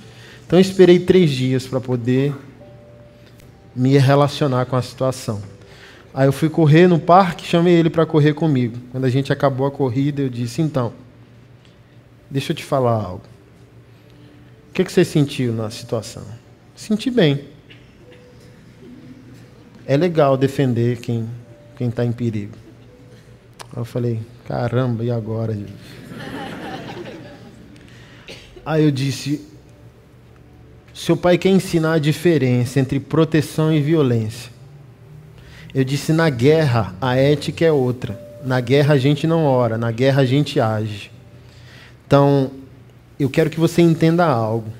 Então 0.46 0.60
eu 0.60 0.62
esperei 0.62 1.00
três 1.00 1.32
dias 1.32 1.66
para 1.66 1.82
poder 1.82 2.32
me 3.76 3.98
relacionar 3.98 4.68
com 4.68 4.76
a 4.76 4.82
situação. 4.84 5.42
Aí 6.14 6.28
eu 6.28 6.32
fui 6.32 6.50
correr 6.50 6.88
no 6.88 7.00
parque, 7.00 7.48
chamei 7.48 7.74
ele 7.74 7.90
para 7.90 8.06
correr 8.06 8.34
comigo. 8.34 8.78
Quando 8.92 9.06
a 9.06 9.10
gente 9.10 9.34
acabou 9.34 9.66
a 9.66 9.72
corrida, 9.72 10.22
eu 10.22 10.30
disse: 10.30 10.62
Então, 10.62 10.94
deixa 12.30 12.52
eu 12.52 12.56
te 12.56 12.64
falar 12.64 12.94
algo 12.94 13.35
que, 14.76 14.84
que 14.84 14.92
você 14.92 15.06
sentiu 15.06 15.54
na 15.54 15.70
situação? 15.70 16.24
Senti 16.76 17.10
bem. 17.10 17.46
É 19.88 19.96
legal 19.96 20.36
defender 20.36 20.98
quem 20.98 21.28
quem 21.76 21.90
está 21.90 22.06
em 22.06 22.12
perigo. 22.12 22.58
Eu 23.76 23.84
falei, 23.84 24.22
caramba, 24.48 25.04
e 25.04 25.12
agora? 25.12 25.58
Aí 28.66 28.84
eu 28.84 28.92
disse, 28.92 29.46
seu 30.94 31.16
pai 31.16 31.38
quer 31.38 31.50
ensinar 31.50 31.94
a 31.94 32.00
diferença 32.00 32.80
entre 32.80 33.00
proteção 33.00 33.72
e 33.74 33.82
violência. 33.82 34.52
Eu 35.74 35.84
disse, 35.84 36.14
na 36.14 36.30
guerra 36.30 36.96
a 37.02 37.16
ética 37.16 37.66
é 37.66 37.72
outra. 37.72 38.20
Na 38.44 38.62
guerra 38.62 38.94
a 38.94 38.98
gente 38.98 39.28
não 39.28 39.44
ora, 39.44 39.78
na 39.78 39.92
guerra 39.92 40.22
a 40.22 40.26
gente 40.26 40.60
age. 40.60 41.12
Então, 42.08 42.52
eu 43.24 43.30
quero 43.30 43.50
que 43.50 43.60
você 43.60 43.82
entenda 43.82 44.26
algo. 44.26 44.72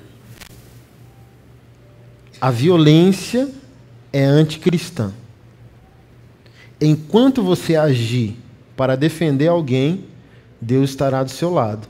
A 2.40 2.50
violência 2.50 3.48
é 4.12 4.24
anticristã. 4.24 5.12
Enquanto 6.80 7.42
você 7.42 7.76
agir 7.76 8.36
para 8.76 8.96
defender 8.96 9.48
alguém, 9.48 10.04
Deus 10.60 10.90
estará 10.90 11.22
do 11.22 11.30
seu 11.30 11.50
lado. 11.50 11.88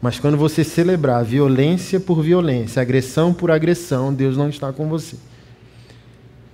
Mas 0.00 0.18
quando 0.18 0.36
você 0.36 0.64
celebrar 0.64 1.24
violência 1.24 2.00
por 2.00 2.22
violência, 2.22 2.80
agressão 2.80 3.34
por 3.34 3.50
agressão, 3.50 4.12
Deus 4.12 4.36
não 4.36 4.48
está 4.48 4.72
com 4.72 4.88
você. 4.88 5.16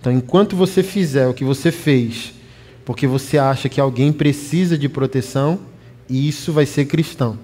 Então, 0.00 0.12
enquanto 0.12 0.56
você 0.56 0.82
fizer 0.82 1.28
o 1.28 1.34
que 1.34 1.44
você 1.44 1.70
fez, 1.70 2.32
porque 2.84 3.06
você 3.06 3.38
acha 3.38 3.68
que 3.68 3.80
alguém 3.80 4.12
precisa 4.12 4.76
de 4.76 4.88
proteção, 4.88 5.60
isso 6.08 6.52
vai 6.52 6.66
ser 6.66 6.86
cristão. 6.86 7.38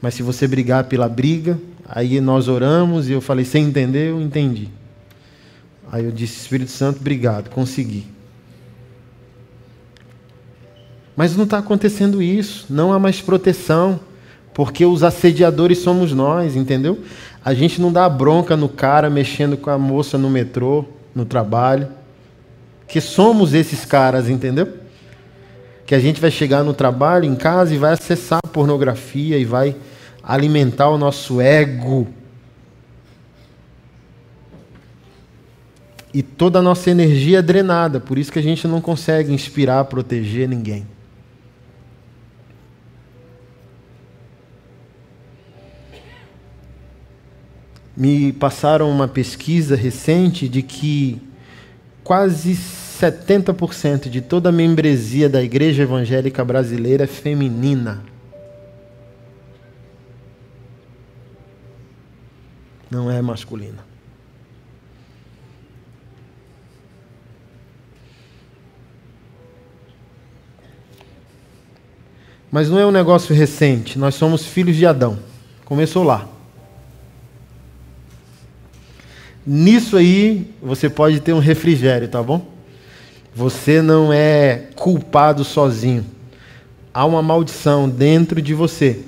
Mas 0.00 0.14
se 0.14 0.22
você 0.22 0.46
brigar 0.46 0.84
pela 0.84 1.08
briga, 1.08 1.58
aí 1.86 2.20
nós 2.20 2.48
oramos 2.48 3.08
e 3.08 3.12
eu 3.12 3.20
falei: 3.20 3.44
Você 3.44 3.58
entendeu? 3.58 4.20
Entendi. 4.20 4.68
Aí 5.90 6.04
eu 6.04 6.12
disse: 6.12 6.40
Espírito 6.40 6.70
Santo, 6.70 7.00
obrigado, 7.00 7.50
consegui. 7.50 8.06
Mas 11.16 11.36
não 11.36 11.44
está 11.44 11.58
acontecendo 11.58 12.22
isso, 12.22 12.66
não 12.70 12.92
há 12.92 12.98
mais 12.98 13.20
proteção, 13.20 13.98
porque 14.54 14.86
os 14.86 15.02
assediadores 15.02 15.78
somos 15.78 16.12
nós, 16.12 16.54
entendeu? 16.54 17.00
A 17.44 17.54
gente 17.54 17.80
não 17.80 17.92
dá 17.92 18.08
bronca 18.08 18.56
no 18.56 18.68
cara 18.68 19.10
mexendo 19.10 19.56
com 19.56 19.68
a 19.68 19.78
moça 19.78 20.16
no 20.16 20.30
metrô, 20.30 20.84
no 21.12 21.24
trabalho, 21.24 21.88
que 22.86 23.00
somos 23.00 23.52
esses 23.52 23.84
caras, 23.84 24.28
entendeu? 24.28 24.72
Que 25.88 25.94
a 25.94 25.98
gente 25.98 26.20
vai 26.20 26.30
chegar 26.30 26.62
no 26.62 26.74
trabalho, 26.74 27.24
em 27.24 27.34
casa 27.34 27.74
e 27.74 27.78
vai 27.78 27.94
acessar 27.94 28.42
pornografia 28.52 29.38
e 29.38 29.44
vai 29.46 29.74
alimentar 30.22 30.90
o 30.90 30.98
nosso 30.98 31.40
ego. 31.40 32.06
E 36.12 36.22
toda 36.22 36.58
a 36.58 36.62
nossa 36.62 36.90
energia 36.90 37.38
é 37.38 37.42
drenada, 37.42 37.98
por 37.98 38.18
isso 38.18 38.30
que 38.30 38.38
a 38.38 38.42
gente 38.42 38.68
não 38.68 38.82
consegue 38.82 39.32
inspirar, 39.32 39.82
proteger 39.86 40.46
ninguém. 40.46 40.86
Me 47.96 48.30
passaram 48.34 48.90
uma 48.90 49.08
pesquisa 49.08 49.74
recente 49.74 50.50
de 50.50 50.60
que 50.60 51.18
quase 52.04 52.54
70% 52.98 54.08
de 54.08 54.20
toda 54.20 54.48
a 54.48 54.52
membresia 54.52 55.28
da 55.28 55.42
Igreja 55.42 55.84
Evangélica 55.84 56.44
Brasileira 56.44 57.04
é 57.04 57.06
feminina. 57.06 58.02
Não 62.90 63.08
é 63.10 63.22
masculina. 63.22 63.86
Mas 72.50 72.68
não 72.68 72.78
é 72.78 72.86
um 72.86 72.90
negócio 72.90 73.34
recente. 73.34 73.98
Nós 73.98 74.14
somos 74.16 74.44
filhos 74.44 74.74
de 74.74 74.86
Adão. 74.86 75.18
Começou 75.64 76.02
lá. 76.02 76.26
Nisso 79.46 79.96
aí 79.96 80.50
você 80.60 80.90
pode 80.90 81.20
ter 81.20 81.32
um 81.32 81.38
refrigério, 81.38 82.08
tá 82.08 82.22
bom? 82.22 82.57
Você 83.38 83.80
não 83.80 84.12
é 84.12 84.64
culpado 84.74 85.44
sozinho. 85.44 86.04
Há 86.92 87.04
uma 87.06 87.22
maldição 87.22 87.88
dentro 87.88 88.42
de 88.42 88.52
você 88.52 89.04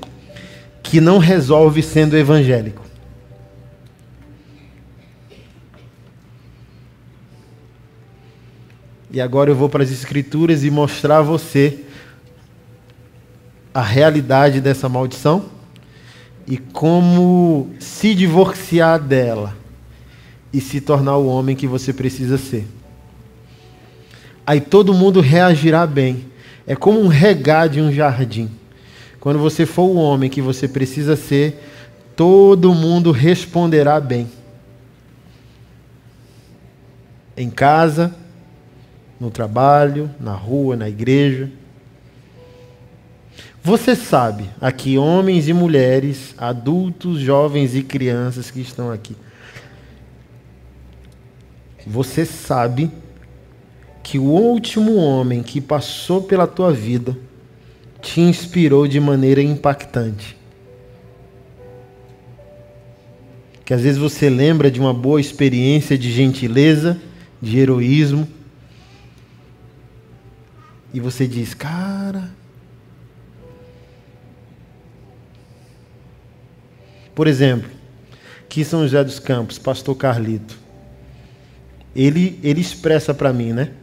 que 0.84 1.00
não 1.00 1.18
resolve 1.18 1.82
sendo 1.82 2.16
evangélico. 2.16 2.80
E 9.10 9.20
agora 9.20 9.50
eu 9.50 9.56
vou 9.56 9.68
para 9.68 9.82
as 9.82 9.90
Escrituras 9.90 10.62
e 10.62 10.70
mostrar 10.70 11.18
a 11.18 11.22
você 11.22 11.80
a 13.74 13.82
realidade 13.82 14.60
dessa 14.60 14.88
maldição 14.88 15.46
e 16.46 16.56
como 16.56 17.68
se 17.80 18.14
divorciar 18.14 19.00
dela 19.00 19.56
e 20.52 20.60
se 20.60 20.80
tornar 20.80 21.16
o 21.16 21.26
homem 21.26 21.56
que 21.56 21.66
você 21.66 21.92
precisa 21.92 22.38
ser. 22.38 22.64
Aí 24.50 24.60
todo 24.60 24.92
mundo 24.92 25.20
reagirá 25.20 25.86
bem. 25.86 26.26
É 26.66 26.74
como 26.74 27.00
um 27.00 27.06
regar 27.06 27.68
de 27.68 27.80
um 27.80 27.92
jardim. 27.92 28.50
Quando 29.20 29.38
você 29.38 29.64
for 29.64 29.84
o 29.84 29.94
homem 29.94 30.28
que 30.28 30.42
você 30.42 30.66
precisa 30.66 31.14
ser, 31.14 31.62
todo 32.16 32.74
mundo 32.74 33.12
responderá 33.12 34.00
bem. 34.00 34.28
Em 37.36 37.48
casa, 37.48 38.12
no 39.20 39.30
trabalho, 39.30 40.10
na 40.18 40.34
rua, 40.34 40.74
na 40.74 40.88
igreja. 40.88 41.48
Você 43.62 43.94
sabe, 43.94 44.50
aqui, 44.60 44.98
homens 44.98 45.46
e 45.46 45.52
mulheres, 45.52 46.34
adultos, 46.36 47.20
jovens 47.20 47.76
e 47.76 47.84
crianças 47.84 48.50
que 48.50 48.60
estão 48.60 48.90
aqui. 48.90 49.14
Você 51.86 52.26
sabe 52.26 52.90
que 54.10 54.18
o 54.18 54.24
último 54.24 54.96
homem 54.96 55.40
que 55.40 55.60
passou 55.60 56.20
pela 56.20 56.44
tua 56.44 56.72
vida 56.72 57.16
te 58.02 58.20
inspirou 58.20 58.88
de 58.88 58.98
maneira 58.98 59.40
impactante. 59.40 60.36
Que 63.64 63.72
às 63.72 63.82
vezes 63.82 63.98
você 63.98 64.28
lembra 64.28 64.68
de 64.68 64.80
uma 64.80 64.92
boa 64.92 65.20
experiência 65.20 65.96
de 65.96 66.10
gentileza, 66.10 67.00
de 67.40 67.56
heroísmo, 67.56 68.26
e 70.92 70.98
você 70.98 71.24
diz, 71.24 71.54
cara. 71.54 72.32
Por 77.14 77.28
exemplo, 77.28 77.70
aqui 78.42 78.64
São 78.64 78.82
José 78.82 79.04
dos 79.04 79.20
Campos, 79.20 79.56
pastor 79.56 79.94
Carlito. 79.94 80.58
Ele, 81.94 82.40
ele 82.42 82.60
expressa 82.60 83.14
para 83.14 83.32
mim, 83.32 83.52
né? 83.52 83.74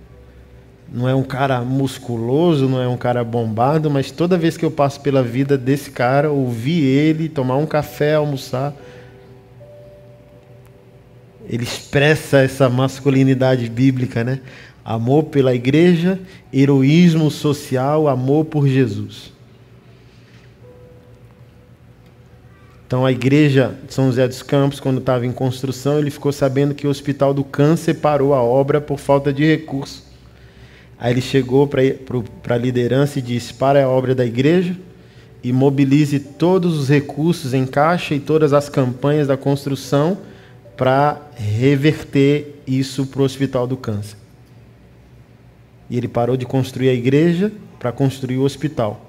Não 0.92 1.08
é 1.08 1.14
um 1.14 1.24
cara 1.24 1.62
musculoso, 1.62 2.68
não 2.70 2.82
é 2.82 2.88
um 2.88 2.96
cara 2.96 3.24
bombado, 3.24 3.90
mas 3.90 4.10
toda 4.10 4.38
vez 4.38 4.56
que 4.56 4.64
eu 4.64 4.72
passo 4.72 5.02
pela 5.02 5.22
vida 5.22 5.58
desse 5.58 5.92
cara, 5.92 6.32
ouvir 6.32 6.84
ele, 6.84 7.28
tomar 7.28 7.58
um 7.58 7.66
café, 7.66 8.16
almoçar, 8.16 8.74
ele 11.50 11.64
expressa 11.64 12.40
essa 12.40 12.70
masculinidade 12.70 13.70
bíblica, 13.70 14.24
né? 14.24 14.40
Amor 14.84 15.26
pela 15.26 15.54
igreja, 15.54 16.20
heroísmo 16.52 17.30
social, 17.30 18.08
amor 18.08 18.46
por 18.46 18.68
Jesus. 18.68 19.34
Então 22.88 23.06
a 23.06 23.12
igreja 23.12 23.76
de 23.86 23.94
São 23.94 24.06
José 24.06 24.26
dos 24.26 24.42
Campos, 24.42 24.80
quando 24.80 25.00
estava 25.00 25.26
em 25.26 25.32
construção, 25.34 26.00
ele 26.00 26.10
ficou 26.10 26.32
sabendo 26.32 26.74
que 26.74 26.88
o 26.88 26.90
Hospital 26.90 27.34
do 27.34 27.44
Câncer 27.44 27.96
parou 27.96 28.34
a 28.34 28.42
obra 28.42 28.80
por 28.80 28.98
falta 28.98 29.34
de 29.34 29.46
recurso. 29.46 30.07
Aí 31.00 31.14
ele 31.14 31.22
chegou 31.22 31.68
para 31.68 32.56
a 32.56 32.58
liderança 32.58 33.20
e 33.20 33.22
disse: 33.22 33.54
para 33.54 33.84
a 33.84 33.90
obra 33.90 34.16
da 34.16 34.26
igreja 34.26 34.76
e 35.44 35.54
mobilize 35.54 36.20
todos 36.20 36.78
os 36.78 36.90
recursos 36.90 37.54
em 37.54 37.66
caixa 37.66 38.16
e 38.16 38.20
todas 38.20 38.54
as 38.54 38.68
campanhas 38.68 39.28
da 39.28 39.38
construção 39.38 40.18
para 40.76 41.22
reverter 41.36 42.62
isso 42.66 43.06
para 43.06 43.22
o 43.22 43.26
Hospital 43.26 43.68
do 43.68 43.78
Câncer. 43.78 44.18
E 45.90 45.98
ele 45.98 46.08
parou 46.08 46.36
de 46.36 46.46
construir 46.46 46.90
a 46.90 46.94
igreja 46.94 47.52
para 47.80 47.92
construir 47.92 48.38
o 48.38 48.44
hospital. 48.44 49.06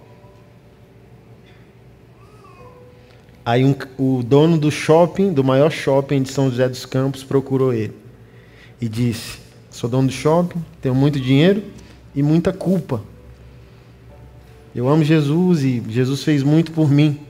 Aí 3.45 3.65
um, 3.65 3.75
o 3.99 4.23
dono 4.23 4.59
do 4.59 4.71
shopping, 4.71 5.33
do 5.33 5.43
maior 5.43 5.71
shopping 5.71 6.23
de 6.23 6.31
São 6.31 6.51
José 6.51 6.69
dos 6.69 6.85
Campos, 6.85 7.25
procurou 7.25 7.73
ele 7.73 7.95
e 8.79 8.87
disse: 8.89 9.39
Sou 9.71 9.89
dono 9.89 10.09
do 10.09 10.13
shopping, 10.13 10.63
tenho 10.83 10.95
muito 10.95 11.19
dinheiro 11.19 11.63
e 12.19 12.23
muita 12.23 12.53
culpa. 12.53 13.01
Eu 14.75 14.89
amo 14.89 15.05
Jesus 15.05 15.63
e 15.63 15.81
Jesus 15.89 16.25
fez 16.25 16.43
muito 16.43 16.73
por 16.73 16.91
mim, 16.91 17.21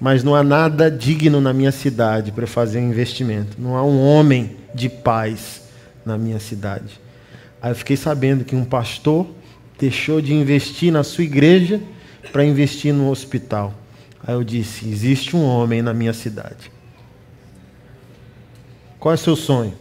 mas 0.00 0.24
não 0.24 0.34
há 0.34 0.42
nada 0.42 0.90
digno 0.90 1.40
na 1.40 1.52
minha 1.52 1.70
cidade 1.70 2.32
para 2.32 2.44
fazer 2.44 2.80
um 2.80 2.88
investimento. 2.88 3.56
Não 3.56 3.76
há 3.76 3.84
um 3.84 4.04
homem 4.04 4.56
de 4.74 4.88
paz 4.88 5.62
na 6.04 6.18
minha 6.18 6.40
cidade. 6.40 7.00
Aí 7.62 7.70
eu 7.70 7.76
fiquei 7.76 7.96
sabendo 7.96 8.44
que 8.44 8.56
um 8.56 8.64
pastor 8.64 9.28
deixou 9.78 10.20
de 10.20 10.34
investir 10.34 10.92
na 10.92 11.04
sua 11.04 11.22
igreja 11.22 11.80
para 12.32 12.44
investir 12.44 12.92
no 12.92 13.08
hospital. 13.08 13.72
Aí 14.26 14.34
eu 14.34 14.42
disse: 14.42 14.88
existe 14.88 15.36
um 15.36 15.44
homem 15.44 15.82
na 15.82 15.94
minha 15.94 16.12
cidade. 16.12 16.72
Qual 18.98 19.12
é 19.12 19.14
o 19.14 19.18
seu 19.18 19.36
sonho? 19.36 19.74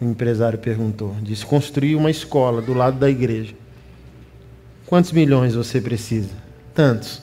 O 0.00 0.04
empresário 0.04 0.58
perguntou. 0.58 1.14
Disse: 1.22 1.44
construir 1.44 1.94
uma 1.96 2.10
escola 2.10 2.60
do 2.60 2.74
lado 2.74 2.98
da 2.98 3.08
igreja. 3.08 3.54
Quantos 4.86 5.12
milhões 5.12 5.54
você 5.54 5.80
precisa? 5.80 6.30
Tantos. 6.74 7.22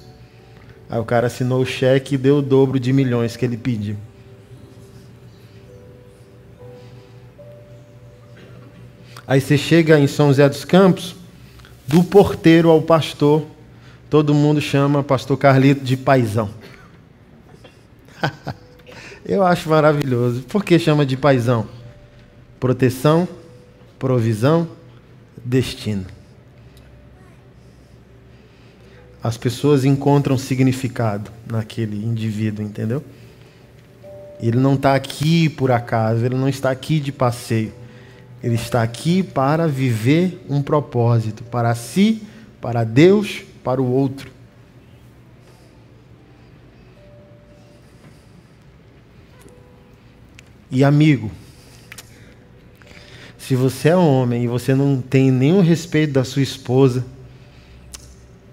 Aí 0.90 1.00
o 1.00 1.06
cara 1.06 1.28
assinou 1.28 1.62
o 1.62 1.66
cheque 1.66 2.16
e 2.16 2.18
deu 2.18 2.38
o 2.38 2.42
dobro 2.42 2.80
de 2.80 2.92
milhões 2.92 3.38
que 3.38 3.46
ele 3.46 3.58
pediu. 3.58 3.96
Aí 9.26 9.40
você 9.40 9.58
chega 9.58 9.98
em 9.98 10.08
São 10.08 10.28
José 10.28 10.50
dos 10.50 10.66
Campos, 10.66 11.16
do 11.88 12.04
porteiro 12.04 12.70
ao 12.70 12.82
pastor, 12.82 13.46
todo 14.10 14.34
mundo 14.34 14.60
chama 14.60 15.02
pastor 15.04 15.38
Carlito 15.38 15.86
de 15.86 15.96
paisão. 15.96 16.50
Eu 19.26 19.44
acho 19.44 19.70
maravilhoso. 19.70 20.42
Por 20.42 20.66
que 20.66 20.78
chama 20.78 21.06
de 21.06 21.16
paisão? 21.16 21.66
Proteção, 22.62 23.28
provisão, 23.98 24.68
destino. 25.44 26.06
As 29.24 29.36
pessoas 29.36 29.84
encontram 29.84 30.38
significado 30.38 31.32
naquele 31.50 32.06
indivíduo, 32.06 32.64
entendeu? 32.64 33.04
Ele 34.40 34.58
não 34.58 34.76
está 34.76 34.94
aqui 34.94 35.50
por 35.50 35.72
acaso, 35.72 36.24
ele 36.24 36.36
não 36.36 36.48
está 36.48 36.70
aqui 36.70 37.00
de 37.00 37.12
passeio. 37.12 37.74
Ele 38.44 38.54
está 38.54 38.84
aqui 38.84 39.24
para 39.24 39.68
viver 39.68 40.46
um 40.48 40.62
propósito 40.62 41.44
para 41.44 41.74
si, 41.74 42.22
para 42.62 42.84
Deus, 42.84 43.42
para 43.64 43.82
o 43.82 43.92
outro. 43.92 44.30
E 50.70 50.84
amigo, 50.84 51.32
se 53.52 53.56
você 53.58 53.90
é 53.90 53.98
homem 53.98 54.46
e 54.46 54.48
você 54.48 54.74
não 54.74 55.02
tem 55.02 55.30
nenhum 55.30 55.60
respeito 55.60 56.14
da 56.14 56.24
sua 56.24 56.42
esposa, 56.42 57.06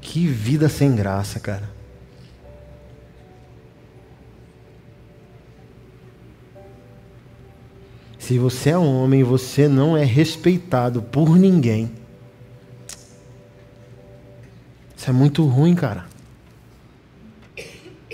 que 0.01 0.27
vida 0.27 0.69
sem 0.69 0.97
graça, 0.97 1.39
cara. 1.39 1.71
Se 8.19 8.41
você 8.41 8.71
é 8.71 8.77
homem 8.77 9.21
e 9.21 9.23
você 9.23 9.69
não 9.69 9.97
é 9.97 10.03
respeitado 10.03 11.01
por 11.01 11.37
ninguém, 11.37 11.93
isso 14.97 15.09
é 15.09 15.13
muito 15.13 15.45
ruim, 15.45 15.77
cara. 15.77 16.07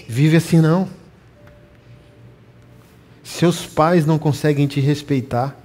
Vive 0.06 0.36
assim 0.36 0.60
não. 0.60 0.86
Seus 3.22 3.64
pais 3.64 4.04
não 4.04 4.18
conseguem 4.18 4.66
te 4.66 4.80
respeitar. 4.80 5.63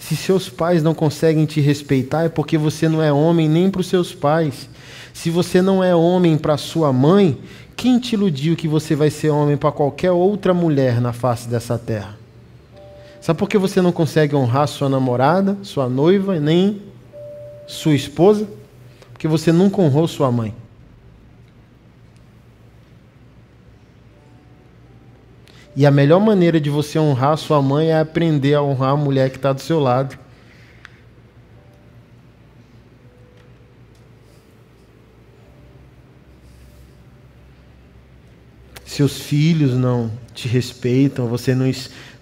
Se 0.00 0.16
seus 0.16 0.48
pais 0.48 0.82
não 0.82 0.94
conseguem 0.94 1.44
te 1.44 1.60
respeitar, 1.60 2.24
é 2.24 2.28
porque 2.28 2.58
você 2.58 2.88
não 2.88 3.00
é 3.00 3.12
homem 3.12 3.48
nem 3.48 3.70
para 3.70 3.82
os 3.82 3.86
seus 3.86 4.12
pais. 4.12 4.68
Se 5.12 5.30
você 5.30 5.60
não 5.60 5.84
é 5.84 5.94
homem 5.94 6.36
para 6.36 6.56
sua 6.56 6.92
mãe, 6.92 7.38
quem 7.76 7.98
te 8.00 8.14
iludiu 8.14 8.56
que 8.56 8.66
você 8.66 8.96
vai 8.96 9.10
ser 9.10 9.28
homem 9.28 9.56
para 9.56 9.70
qualquer 9.70 10.10
outra 10.10 10.52
mulher 10.54 11.00
na 11.00 11.12
face 11.12 11.48
dessa 11.48 11.78
terra? 11.78 12.18
Sabe 13.20 13.38
por 13.38 13.48
que 13.48 13.58
você 13.58 13.82
não 13.82 13.92
consegue 13.92 14.34
honrar 14.34 14.66
sua 14.66 14.88
namorada, 14.88 15.58
sua 15.62 15.88
noiva, 15.88 16.40
nem 16.40 16.80
sua 17.66 17.94
esposa? 17.94 18.48
Porque 19.12 19.28
você 19.28 19.52
nunca 19.52 19.82
honrou 19.82 20.08
sua 20.08 20.32
mãe. 20.32 20.54
E 25.76 25.86
a 25.86 25.90
melhor 25.90 26.20
maneira 26.20 26.60
de 26.60 26.68
você 26.68 26.98
honrar 26.98 27.36
sua 27.36 27.62
mãe 27.62 27.90
é 27.90 28.00
aprender 28.00 28.54
a 28.54 28.62
honrar 28.62 28.90
a 28.90 28.96
mulher 28.96 29.30
que 29.30 29.36
está 29.36 29.52
do 29.52 29.60
seu 29.60 29.78
lado. 29.78 30.18
Seus 38.84 39.20
filhos 39.20 39.74
não 39.74 40.10
te 40.34 40.48
respeitam, 40.48 41.28
você 41.28 41.54
não, 41.54 41.70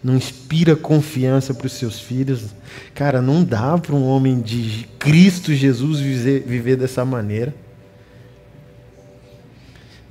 não 0.05 0.14
inspira 0.14 0.76
confiança 0.76 1.55
para 1.55 1.66
os 1.66 1.72
seus 1.72 1.99
filhos. 1.99 2.55
Cara, 2.94 3.22
não 3.22 3.42
dá 3.42 3.76
para 3.78 3.94
um 3.94 4.07
homem 4.07 4.40
de 4.40 4.86
Cristo 4.99 5.55
Jesus 5.55 5.99
viver, 5.99 6.44
viver 6.46 6.76
dessa 6.76 7.05
maneira. 7.05 7.55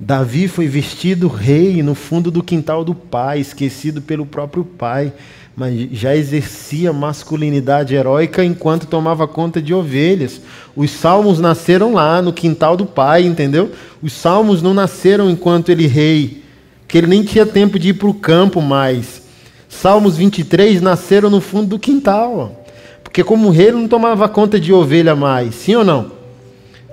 Davi 0.00 0.46
foi 0.46 0.68
vestido 0.68 1.26
rei 1.26 1.82
no 1.82 1.92
fundo 1.92 2.30
do 2.30 2.40
quintal 2.40 2.84
do 2.84 2.94
pai, 2.94 3.40
esquecido 3.40 4.00
pelo 4.00 4.24
próprio 4.24 4.62
pai, 4.62 5.12
mas 5.56 5.88
já 5.90 6.14
exercia 6.14 6.92
masculinidade 6.92 7.96
heróica 7.96 8.44
enquanto 8.44 8.86
tomava 8.86 9.26
conta 9.26 9.60
de 9.60 9.74
ovelhas. 9.74 10.40
Os 10.76 10.92
salmos 10.92 11.40
nasceram 11.40 11.94
lá 11.94 12.22
no 12.22 12.32
quintal 12.32 12.76
do 12.76 12.86
pai, 12.86 13.24
entendeu? 13.24 13.72
Os 14.00 14.12
salmos 14.12 14.62
não 14.62 14.72
nasceram 14.72 15.28
enquanto 15.28 15.70
ele 15.70 15.88
rei, 15.88 16.44
que 16.86 16.96
ele 16.96 17.08
nem 17.08 17.24
tinha 17.24 17.44
tempo 17.44 17.76
de 17.76 17.88
ir 17.88 17.94
para 17.94 18.08
o 18.08 18.14
campo 18.14 18.62
mais. 18.62 19.22
Salmos 19.68 20.16
23 20.16 20.80
nasceram 20.80 21.28
no 21.28 21.40
fundo 21.40 21.70
do 21.70 21.78
quintal, 21.78 22.64
porque 23.02 23.24
como 23.24 23.50
rei 23.50 23.66
ele 23.66 23.78
não 23.78 23.88
tomava 23.88 24.28
conta 24.28 24.60
de 24.60 24.72
ovelha 24.72 25.16
mais, 25.16 25.56
sim 25.56 25.74
ou 25.74 25.84
não? 25.84 26.17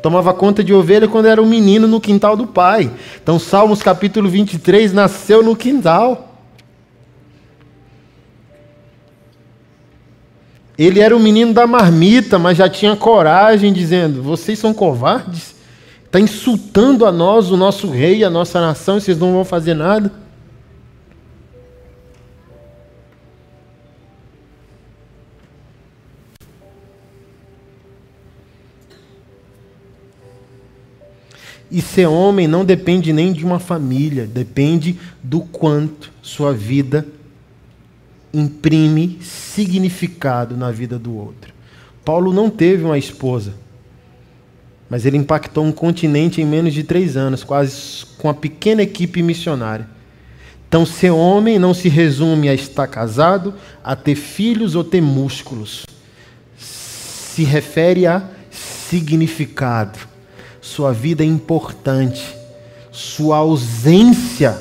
Tomava 0.05 0.35
conta 0.35 0.63
de 0.63 0.71
ovelha 0.71 1.07
quando 1.07 1.25
era 1.25 1.41
um 1.41 1.47
menino 1.47 1.87
no 1.87 1.99
quintal 1.99 2.37
do 2.37 2.45
pai. 2.45 2.91
Então, 3.23 3.39
Salmos 3.39 3.81
capítulo 3.81 4.29
23 4.29 4.93
nasceu 4.93 5.41
no 5.41 5.55
quintal. 5.55 6.37
Ele 10.77 10.99
era 10.99 11.17
o 11.17 11.19
menino 11.19 11.55
da 11.55 11.65
marmita, 11.65 12.37
mas 12.37 12.55
já 12.55 12.69
tinha 12.69 12.95
coragem, 12.95 13.73
dizendo: 13.73 14.21
Vocês 14.21 14.59
são 14.59 14.75
covardes? 14.75 15.55
Está 16.05 16.19
insultando 16.19 17.03
a 17.03 17.11
nós, 17.11 17.49
o 17.49 17.57
nosso 17.57 17.89
rei, 17.89 18.23
a 18.23 18.29
nossa 18.29 18.61
nação, 18.61 18.99
e 18.99 19.01
vocês 19.01 19.17
não 19.17 19.33
vão 19.33 19.43
fazer 19.43 19.73
nada? 19.73 20.11
E 31.69 31.81
ser 31.81 32.05
homem 32.05 32.47
não 32.47 32.63
depende 32.63 33.11
nem 33.11 33.33
de 33.33 33.43
uma 33.43 33.59
família, 33.59 34.27
depende 34.27 34.99
do 35.23 35.41
quanto 35.41 36.11
sua 36.21 36.53
vida 36.53 37.05
imprime 38.33 39.17
significado 39.21 40.55
na 40.55 40.71
vida 40.71 40.99
do 40.99 41.15
outro. 41.15 41.53
Paulo 42.03 42.31
não 42.31 42.49
teve 42.49 42.83
uma 42.83 42.97
esposa, 42.97 43.53
mas 44.89 45.05
ele 45.05 45.17
impactou 45.17 45.63
um 45.63 45.71
continente 45.71 46.41
em 46.41 46.45
menos 46.45 46.73
de 46.73 46.83
três 46.83 47.17
anos, 47.17 47.43
quase 47.43 48.05
com 48.17 48.29
a 48.29 48.33
pequena 48.33 48.83
equipe 48.83 49.23
missionária. 49.23 49.87
Então, 50.67 50.85
ser 50.85 51.11
homem 51.11 51.57
não 51.57 51.73
se 51.73 51.89
resume 51.89 52.49
a 52.49 52.53
estar 52.53 52.87
casado, 52.87 53.53
a 53.83 53.95
ter 53.95 54.15
filhos 54.15 54.75
ou 54.75 54.83
ter 54.83 55.01
músculos. 55.01 55.85
Se 56.57 57.43
refere 57.43 58.05
a 58.05 58.29
significado 58.51 60.14
sua 60.65 60.91
vida 60.91 61.23
é 61.23 61.27
importante, 61.27 62.35
sua 62.91 63.37
ausência 63.37 64.59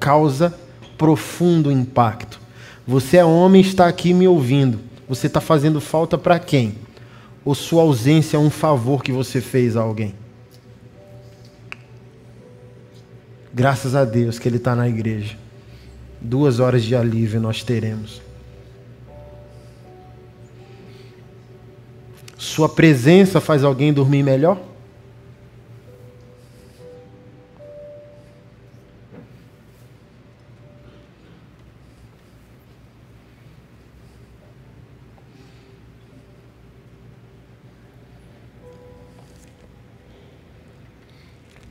causa 0.00 0.52
profundo 0.98 1.70
impacto. 1.70 2.40
Você 2.84 3.18
é 3.18 3.24
homem 3.24 3.60
está 3.60 3.86
aqui 3.86 4.12
me 4.12 4.26
ouvindo. 4.26 4.80
Você 5.08 5.28
está 5.28 5.40
fazendo 5.40 5.80
falta 5.80 6.18
para 6.18 6.40
quem? 6.40 6.74
Ou 7.44 7.54
sua 7.54 7.82
ausência 7.82 8.36
é 8.36 8.40
um 8.40 8.50
favor 8.50 9.04
que 9.04 9.12
você 9.12 9.40
fez 9.40 9.76
a 9.76 9.82
alguém? 9.82 10.16
Graças 13.54 13.94
a 13.94 14.04
Deus 14.04 14.40
que 14.40 14.48
Ele 14.48 14.56
está 14.56 14.74
na 14.74 14.88
igreja. 14.88 15.36
Duas 16.20 16.58
horas 16.58 16.82
de 16.82 16.96
alívio 16.96 17.40
nós 17.40 17.62
teremos. 17.62 18.20
Sua 22.36 22.68
presença 22.68 23.40
faz 23.40 23.62
alguém 23.62 23.92
dormir 23.92 24.24
melhor? 24.24 24.73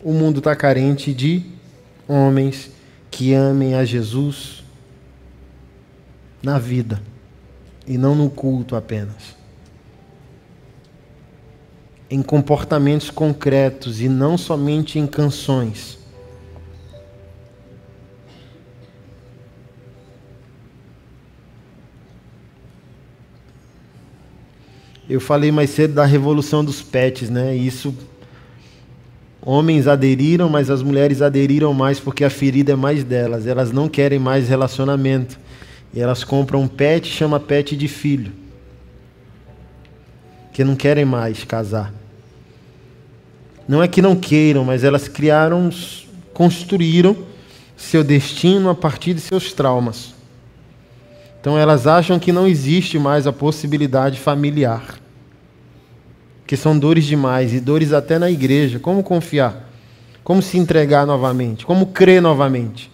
O 0.03 0.11
mundo 0.11 0.39
está 0.39 0.55
carente 0.55 1.13
de 1.13 1.41
homens 2.07 2.69
que 3.09 3.33
amem 3.33 3.73
a 3.73 3.85
Jesus 3.85 4.63
na 6.41 6.59
vida 6.59 7.01
e 7.87 7.97
não 7.97 8.13
no 8.13 8.29
culto 8.29 8.75
apenas. 8.75 9.35
Em 12.09 12.21
comportamentos 12.21 13.09
concretos 13.09 14.01
e 14.01 14.09
não 14.09 14.37
somente 14.37 14.99
em 14.99 15.07
canções. 15.07 15.97
Eu 25.09 25.19
falei 25.19 25.51
mais 25.51 25.69
cedo 25.69 25.93
da 25.93 26.05
revolução 26.05 26.63
dos 26.63 26.81
pets, 26.81 27.29
né? 27.29 27.55
Isso 27.55 27.95
Homens 29.45 29.87
aderiram, 29.87 30.47
mas 30.47 30.69
as 30.69 30.81
mulheres 30.81 31.21
aderiram 31.21 31.73
mais 31.73 31.99
porque 31.99 32.23
a 32.23 32.29
ferida 32.29 32.71
é 32.71 32.75
mais 32.75 33.03
delas. 33.03 33.45
Elas 33.45 33.73
não 33.73 33.89
querem 33.89 34.17
mais 34.17 34.47
relacionamento. 34.47 35.37
E 35.93 35.99
elas 35.99 36.23
compram 36.23 36.61
um 36.61 36.67
pet, 36.67 37.07
chama 37.07 37.39
pet 37.39 37.75
de 37.75 37.89
filho. 37.89 38.31
Que 40.53 40.63
não 40.63 40.75
querem 40.75 41.03
mais 41.03 41.43
casar. 41.43 41.93
Não 43.67 43.83
é 43.83 43.87
que 43.87 44.01
não 44.01 44.15
queiram, 44.15 44.63
mas 44.63 44.83
elas 44.83 45.07
criaram, 45.09 45.69
construíram 46.33 47.17
seu 47.75 48.03
destino 48.03 48.69
a 48.69 48.75
partir 48.75 49.13
de 49.13 49.21
seus 49.21 49.51
traumas. 49.51 50.13
Então 51.41 51.57
elas 51.57 51.85
acham 51.85 52.17
que 52.17 52.31
não 52.31 52.47
existe 52.47 52.97
mais 52.97 53.27
a 53.27 53.33
possibilidade 53.33 54.19
familiar 54.19 55.02
que 56.45 56.57
são 56.57 56.77
dores 56.77 57.05
demais 57.05 57.53
e 57.53 57.59
dores 57.59 57.93
até 57.93 58.19
na 58.19 58.29
igreja. 58.29 58.79
Como 58.79 59.03
confiar? 59.03 59.69
Como 60.23 60.41
se 60.41 60.57
entregar 60.57 61.05
novamente? 61.05 61.65
Como 61.65 61.87
crer 61.87 62.21
novamente? 62.21 62.91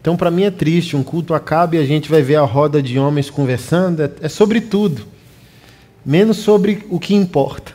Então, 0.00 0.16
para 0.16 0.30
mim 0.30 0.44
é 0.44 0.50
triste, 0.50 0.96
um 0.96 1.02
culto 1.02 1.34
acaba 1.34 1.76
e 1.76 1.78
a 1.78 1.84
gente 1.84 2.08
vai 2.08 2.22
ver 2.22 2.36
a 2.36 2.42
roda 2.42 2.82
de 2.82 2.98
homens 2.98 3.28
conversando, 3.28 4.02
é, 4.02 4.10
é 4.22 4.28
sobre 4.28 4.58
tudo 4.58 5.17
menos 6.08 6.38
sobre 6.38 6.86
o 6.88 6.98
que 6.98 7.14
importa. 7.14 7.74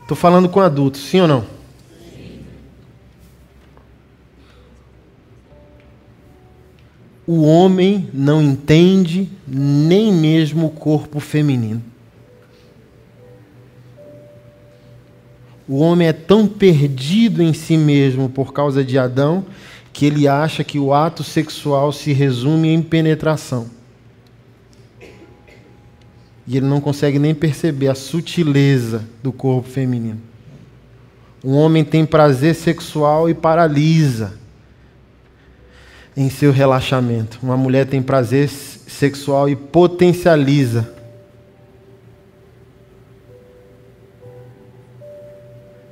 Estou 0.00 0.16
falando 0.16 0.48
com 0.48 0.58
adultos, 0.58 1.02
sim 1.02 1.20
ou 1.20 1.28
não? 1.28 1.44
O 7.26 7.42
homem 7.42 8.08
não 8.14 8.40
entende 8.40 9.28
nem 9.46 10.10
mesmo 10.10 10.68
o 10.68 10.70
corpo 10.70 11.20
feminino. 11.20 11.82
O 15.68 15.76
homem 15.76 16.08
é 16.08 16.12
tão 16.14 16.48
perdido 16.48 17.42
em 17.42 17.52
si 17.52 17.76
mesmo 17.76 18.30
por 18.30 18.54
causa 18.54 18.82
de 18.82 18.98
Adão 18.98 19.44
que 19.92 20.06
ele 20.06 20.26
acha 20.26 20.64
que 20.64 20.78
o 20.78 20.94
ato 20.94 21.22
sexual 21.22 21.92
se 21.92 22.12
resume 22.12 22.68
em 22.68 22.82
penetração. 22.82 23.68
E 26.46 26.56
ele 26.56 26.66
não 26.66 26.80
consegue 26.80 27.18
nem 27.18 27.34
perceber 27.34 27.88
a 27.88 27.94
sutileza 27.94 29.04
do 29.22 29.32
corpo 29.32 29.68
feminino. 29.68 30.20
Um 31.44 31.54
homem 31.54 31.84
tem 31.84 32.06
prazer 32.06 32.54
sexual 32.54 33.28
e 33.28 33.34
paralisa 33.34 34.34
em 36.16 36.30
seu 36.30 36.52
relaxamento. 36.52 37.38
Uma 37.42 37.56
mulher 37.56 37.86
tem 37.86 38.02
prazer 38.02 38.48
sexual 38.48 39.48
e 39.48 39.56
potencializa. 39.56 40.92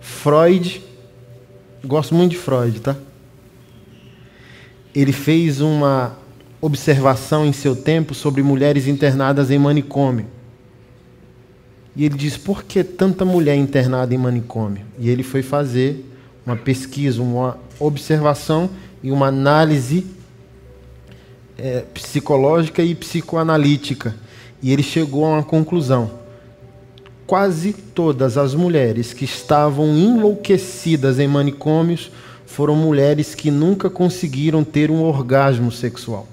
Freud, 0.01 0.83
gosto 1.85 2.15
muito 2.15 2.33
de 2.33 2.39
Freud, 2.39 2.81
tá? 2.81 2.97
Ele 4.95 5.13
fez 5.13 5.61
uma 5.61 6.17
observação 6.61 7.47
em 7.47 7.53
seu 7.53 7.75
tempo 7.75 8.15
sobre 8.15 8.43
mulheres 8.43 8.87
internadas 8.87 9.51
em 9.51 9.59
manicômio. 9.59 10.27
E 11.97 12.05
ele 12.05 12.17
diz: 12.17 12.37
por 12.37 12.65
que 12.65 12.85
tanta 12.85 13.25
mulher 13.25 13.57
internada 13.57 14.15
em 14.15 14.19
manicômio? 14.19 14.85
E 14.99 15.09
ele 15.09 15.23
foi 15.23 15.43
fazer 15.43 16.07
uma 16.45 16.57
pesquisa, 16.57 17.23
uma 17.23 17.59
observação 17.79 18.71
e 19.03 19.11
uma 19.11 19.27
análise 19.27 20.07
é, 21.57 21.85
psicológica 21.93 22.83
e 22.83 22.95
psicoanalítica. 22.95 24.15
E 24.63 24.73
ele 24.73 24.83
chegou 24.83 25.25
a 25.25 25.31
uma 25.31 25.43
conclusão. 25.43 26.19
Quase 27.27 27.73
todas 27.73 28.37
as 28.37 28.55
mulheres 28.55 29.13
que 29.13 29.25
estavam 29.25 29.97
enlouquecidas 29.97 31.19
em 31.19 31.29
manicômios 31.29 32.11
foram 32.51 32.75
mulheres 32.75 33.33
que 33.33 33.49
nunca 33.49 33.89
conseguiram 33.89 34.65
ter 34.65 34.91
um 34.91 35.03
orgasmo 35.05 35.71
sexual. 35.71 36.27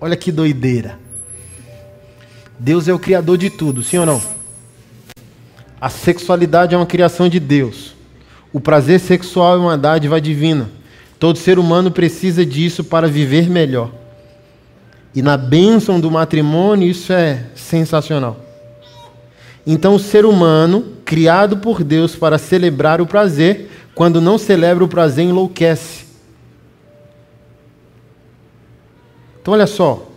Olha 0.00 0.16
que 0.16 0.32
doideira. 0.32 0.98
Deus 2.58 2.88
é 2.88 2.92
o 2.92 2.98
criador 2.98 3.38
de 3.38 3.50
tudo, 3.50 3.84
sim 3.84 3.98
ou 3.98 4.04
não? 4.04 4.20
A 5.80 5.88
sexualidade 5.88 6.74
é 6.74 6.76
uma 6.76 6.84
criação 6.84 7.28
de 7.28 7.38
Deus. 7.38 7.94
O 8.52 8.60
prazer 8.60 8.98
sexual 8.98 9.54
é 9.54 9.58
uma 9.58 9.78
dádiva 9.78 10.20
divina. 10.20 10.68
Todo 11.20 11.38
ser 11.38 11.56
humano 11.56 11.92
precisa 11.92 12.44
disso 12.44 12.82
para 12.82 13.06
viver 13.06 13.48
melhor. 13.48 13.92
E 15.14 15.22
na 15.22 15.36
bênção 15.36 16.00
do 16.00 16.10
matrimônio, 16.10 16.90
isso 16.90 17.12
é 17.12 17.46
sensacional. 17.54 18.51
Então, 19.66 19.94
o 19.94 19.98
ser 19.98 20.24
humano, 20.24 20.84
criado 21.04 21.58
por 21.58 21.84
Deus 21.84 22.16
para 22.16 22.38
celebrar 22.38 23.00
o 23.00 23.06
prazer, 23.06 23.70
quando 23.94 24.20
não 24.20 24.38
celebra 24.38 24.82
o 24.82 24.88
prazer, 24.88 25.24
enlouquece. 25.24 26.04
Então, 29.40 29.54
olha 29.54 29.66
só: 29.66 30.08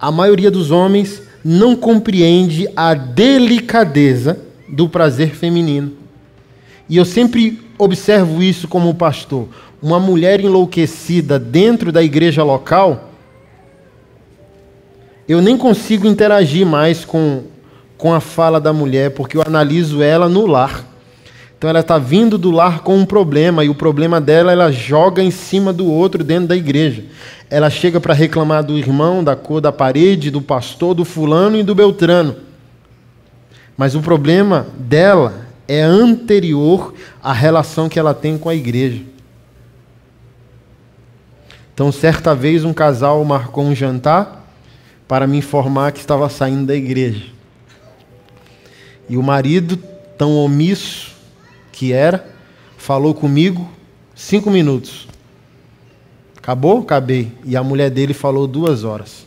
a 0.00 0.10
maioria 0.10 0.50
dos 0.50 0.70
homens 0.70 1.22
não 1.44 1.76
compreende 1.76 2.68
a 2.74 2.94
delicadeza 2.94 4.40
do 4.68 4.88
prazer 4.88 5.34
feminino. 5.34 5.92
E 6.88 6.96
eu 6.96 7.04
sempre 7.04 7.60
observo 7.78 8.42
isso 8.42 8.68
como 8.68 8.94
pastor. 8.94 9.48
Uma 9.82 10.00
mulher 10.00 10.40
enlouquecida 10.40 11.38
dentro 11.38 11.92
da 11.92 12.02
igreja 12.02 12.42
local, 12.42 13.10
eu 15.28 15.40
nem 15.40 15.56
consigo 15.56 16.06
interagir 16.06 16.66
mais 16.66 17.04
com, 17.04 17.44
com 17.96 18.12
a 18.12 18.20
fala 18.20 18.60
da 18.60 18.72
mulher, 18.72 19.10
porque 19.10 19.36
eu 19.36 19.42
analiso 19.46 20.02
ela 20.02 20.28
no 20.28 20.46
lar. 20.46 20.84
Então 21.56 21.70
ela 21.70 21.80
está 21.80 21.98
vindo 21.98 22.36
do 22.36 22.50
lar 22.50 22.80
com 22.80 22.96
um 22.96 23.06
problema, 23.06 23.64
e 23.64 23.68
o 23.68 23.74
problema 23.74 24.20
dela 24.20 24.52
ela 24.52 24.70
joga 24.70 25.22
em 25.22 25.30
cima 25.30 25.72
do 25.72 25.86
outro 25.86 26.22
dentro 26.22 26.48
da 26.48 26.56
igreja. 26.56 27.04
Ela 27.48 27.70
chega 27.70 28.00
para 28.00 28.12
reclamar 28.12 28.64
do 28.64 28.76
irmão, 28.76 29.22
da 29.22 29.36
cor 29.36 29.60
da 29.60 29.72
parede, 29.72 30.30
do 30.30 30.42
pastor, 30.42 30.94
do 30.94 31.04
fulano 31.04 31.56
e 31.56 31.62
do 31.62 31.74
beltrano. 31.74 32.36
Mas 33.76 33.94
o 33.94 34.00
problema 34.00 34.66
dela 34.78 35.46
é 35.66 35.80
anterior 35.80 36.94
à 37.22 37.32
relação 37.32 37.88
que 37.88 37.98
ela 37.98 38.12
tem 38.12 38.36
com 38.36 38.48
a 38.48 38.54
igreja. 38.54 39.02
Então, 41.72 41.90
certa 41.90 42.34
vez, 42.34 42.64
um 42.64 42.72
casal 42.72 43.24
marcou 43.24 43.64
um 43.64 43.74
jantar 43.74 44.46
para 45.08 45.26
me 45.26 45.38
informar 45.38 45.92
que 45.92 45.98
estava 45.98 46.28
saindo 46.28 46.66
da 46.66 46.76
igreja. 46.76 47.33
E 49.08 49.16
o 49.16 49.22
marido, 49.22 49.76
tão 50.18 50.36
omisso 50.36 51.12
que 51.72 51.92
era, 51.92 52.28
falou 52.76 53.14
comigo 53.14 53.68
cinco 54.14 54.50
minutos. 54.50 55.08
Acabou? 56.36 56.80
Acabei. 56.80 57.32
E 57.44 57.56
a 57.56 57.62
mulher 57.62 57.90
dele 57.90 58.14
falou 58.14 58.46
duas 58.46 58.84
horas. 58.84 59.24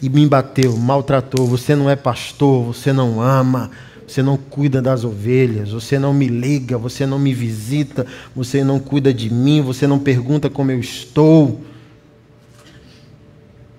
e 0.00 0.08
me 0.08 0.26
bateu, 0.26 0.76
maltratou. 0.76 1.46
Você 1.46 1.74
não 1.74 1.90
é 1.90 1.96
pastor, 1.96 2.66
você 2.66 2.92
não 2.92 3.20
ama, 3.20 3.70
você 4.06 4.22
não 4.22 4.36
cuida 4.36 4.80
das 4.80 5.04
ovelhas, 5.04 5.70
você 5.70 5.98
não 5.98 6.14
me 6.14 6.28
liga, 6.28 6.78
você 6.78 7.04
não 7.04 7.18
me 7.18 7.34
visita, 7.34 8.06
você 8.34 8.62
não 8.64 8.78
cuida 8.78 9.12
de 9.12 9.32
mim, 9.32 9.60
você 9.60 9.86
não 9.86 9.98
pergunta 9.98 10.48
como 10.48 10.70
eu 10.70 10.80
estou. 10.80 11.60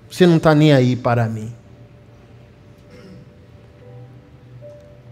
Você 0.10 0.26
não 0.28 0.38
está 0.38 0.54
nem 0.54 0.74
aí 0.74 0.96
para 0.96 1.28
mim. 1.28 1.54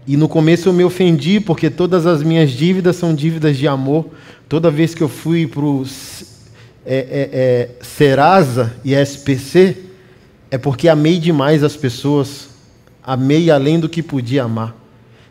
E 0.08 0.16
no 0.16 0.26
começo 0.26 0.70
eu 0.70 0.72
me 0.72 0.82
ofendi, 0.82 1.38
porque 1.38 1.68
todas 1.68 2.06
as 2.06 2.22
minhas 2.22 2.50
dívidas 2.50 2.96
são 2.96 3.14
dívidas 3.14 3.58
de 3.58 3.68
amor. 3.68 4.06
Toda 4.48 4.70
vez 4.70 4.94
que 4.94 5.02
eu 5.02 5.08
fui 5.08 5.46
para 5.46 5.60
o 5.60 5.84
é, 6.86 6.96
é, 6.96 7.30
é, 7.30 7.70
Serasa 7.82 8.74
e 8.82 8.94
SPC, 8.94 9.76
é 10.50 10.56
porque 10.56 10.88
amei 10.88 11.18
demais 11.18 11.62
as 11.62 11.76
pessoas, 11.76 12.48
amei 13.04 13.50
além 13.50 13.78
do 13.78 13.86
que 13.86 14.02
podia 14.02 14.44
amar. 14.44 14.74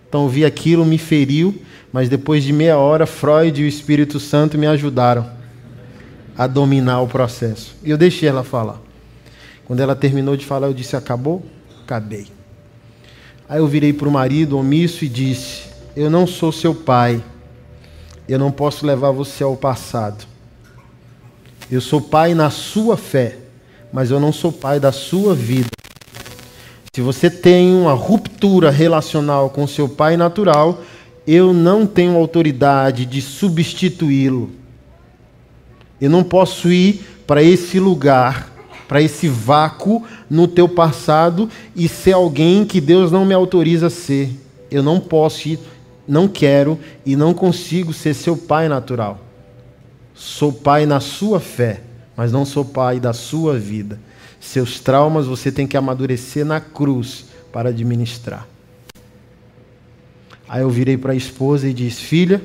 Então 0.08 0.30
vi 0.30 0.46
aquilo, 0.46 0.86
me 0.86 1.00
feriu, 1.00 1.60
mas 1.92 2.08
depois 2.08 2.44
de 2.44 2.54
meia 2.54 2.78
hora, 2.78 3.08
Freud 3.08 3.60
e 3.60 3.66
o 3.66 3.68
Espírito 3.68 4.20
Santo 4.20 4.60
me 4.60 4.68
ajudaram 4.68 5.28
a 6.38 6.46
dominar 6.46 7.02
o 7.02 7.08
processo. 7.08 7.76
E 7.84 7.90
eu 7.90 7.98
deixei 7.98 8.30
ela 8.30 8.44
falar. 8.44 8.80
Quando 9.66 9.80
ela 9.80 9.96
terminou 9.96 10.38
de 10.38 10.46
falar, 10.46 10.68
eu 10.68 10.74
disse: 10.74 10.96
Acabou? 10.96 11.44
Acabei. 11.84 12.37
Aí 13.50 13.60
eu 13.60 13.68
virei 13.68 13.94
para 13.94 14.08
o 14.08 14.12
marido 14.12 14.58
omisso 14.58 15.06
e 15.06 15.10
disse: 15.10 15.64
Eu 15.96 16.10
não 16.10 16.28
sou 16.28 16.52
seu 16.52 16.76
pai. 16.76 17.24
Eu 18.28 18.38
não 18.38 18.52
posso 18.52 18.86
levar 18.86 19.12
você 19.12 19.44
ao 19.44 19.56
passado. 19.56 20.26
Eu 21.72 21.82
sou 21.82 22.02
pai 22.02 22.34
na 22.34 22.50
sua 22.50 22.98
fé 22.98 23.38
mas 23.92 24.12
eu 24.12 24.20
não 24.20 24.32
sou 24.32 24.52
pai 24.52 24.80
da 24.80 24.92
sua 24.92 25.34
vida. 25.34 25.70
Se 26.94 27.02
você 27.02 27.30
tem 27.30 27.74
uma 27.74 27.94
ruptura 27.94 28.70
relacional 28.70 29.50
com 29.50 29.68
seu 29.68 29.88
pai 29.88 30.18
natural, 30.18 30.82
eu 31.26 31.54
não 31.54 31.86
tenho 31.86 32.16
autoridade 32.16 33.06
de 33.06 33.22
substituí-lo. 33.22 34.52
Eu 36.02 36.10
não 36.10 36.24
posso 36.24 36.72
ir 36.72 37.06
para 37.26 37.44
esse 37.44 37.80
lugar, 37.80 38.52
para 38.88 39.02
esse 39.02 39.28
vácuo 39.28 40.04
no 40.30 40.48
teu 40.48 40.70
passado 40.70 41.50
e 41.76 41.88
ser 41.88 42.14
alguém 42.14 42.66
que 42.66 42.80
Deus 42.80 43.12
não 43.12 43.26
me 43.26 43.34
autoriza 43.34 43.88
a 43.88 43.92
ser. 43.92 44.30
Eu 44.72 44.82
não 44.82 45.00
posso 45.00 45.50
ir, 45.50 45.60
não 46.08 46.28
quero 46.28 46.80
e 47.06 47.16
não 47.16 47.34
consigo 47.34 47.94
ser 47.94 48.14
seu 48.14 48.38
pai 48.38 48.70
natural. 48.70 49.20
Sou 50.14 50.52
pai 50.52 50.86
na 50.86 51.00
sua 51.00 51.40
fé 51.40 51.82
mas 52.18 52.32
não 52.32 52.44
sou 52.44 52.66
pai 52.66 53.00
da 53.00 53.14
sua 53.14 53.60
vida. 53.60 54.00
Seus 54.40 54.80
traumas 54.80 55.28
você 55.28 55.52
tem 55.52 55.68
que 55.68 55.78
amadurecer 55.78 56.44
na 56.44 56.60
cruz 56.60 57.26
para 57.54 57.70
administrar. 57.70 58.48
Aí 60.50 60.64
eu 60.64 60.70
virei 60.70 60.98
para 60.98 61.14
a 61.14 61.16
esposa 61.16 61.70
e 61.70 61.74
disse: 61.74 62.02
Filha, 62.02 62.42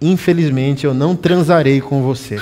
infelizmente 0.00 0.86
eu 0.86 0.94
não 0.94 1.14
transarei 1.14 1.82
com 1.82 2.02
você. 2.02 2.40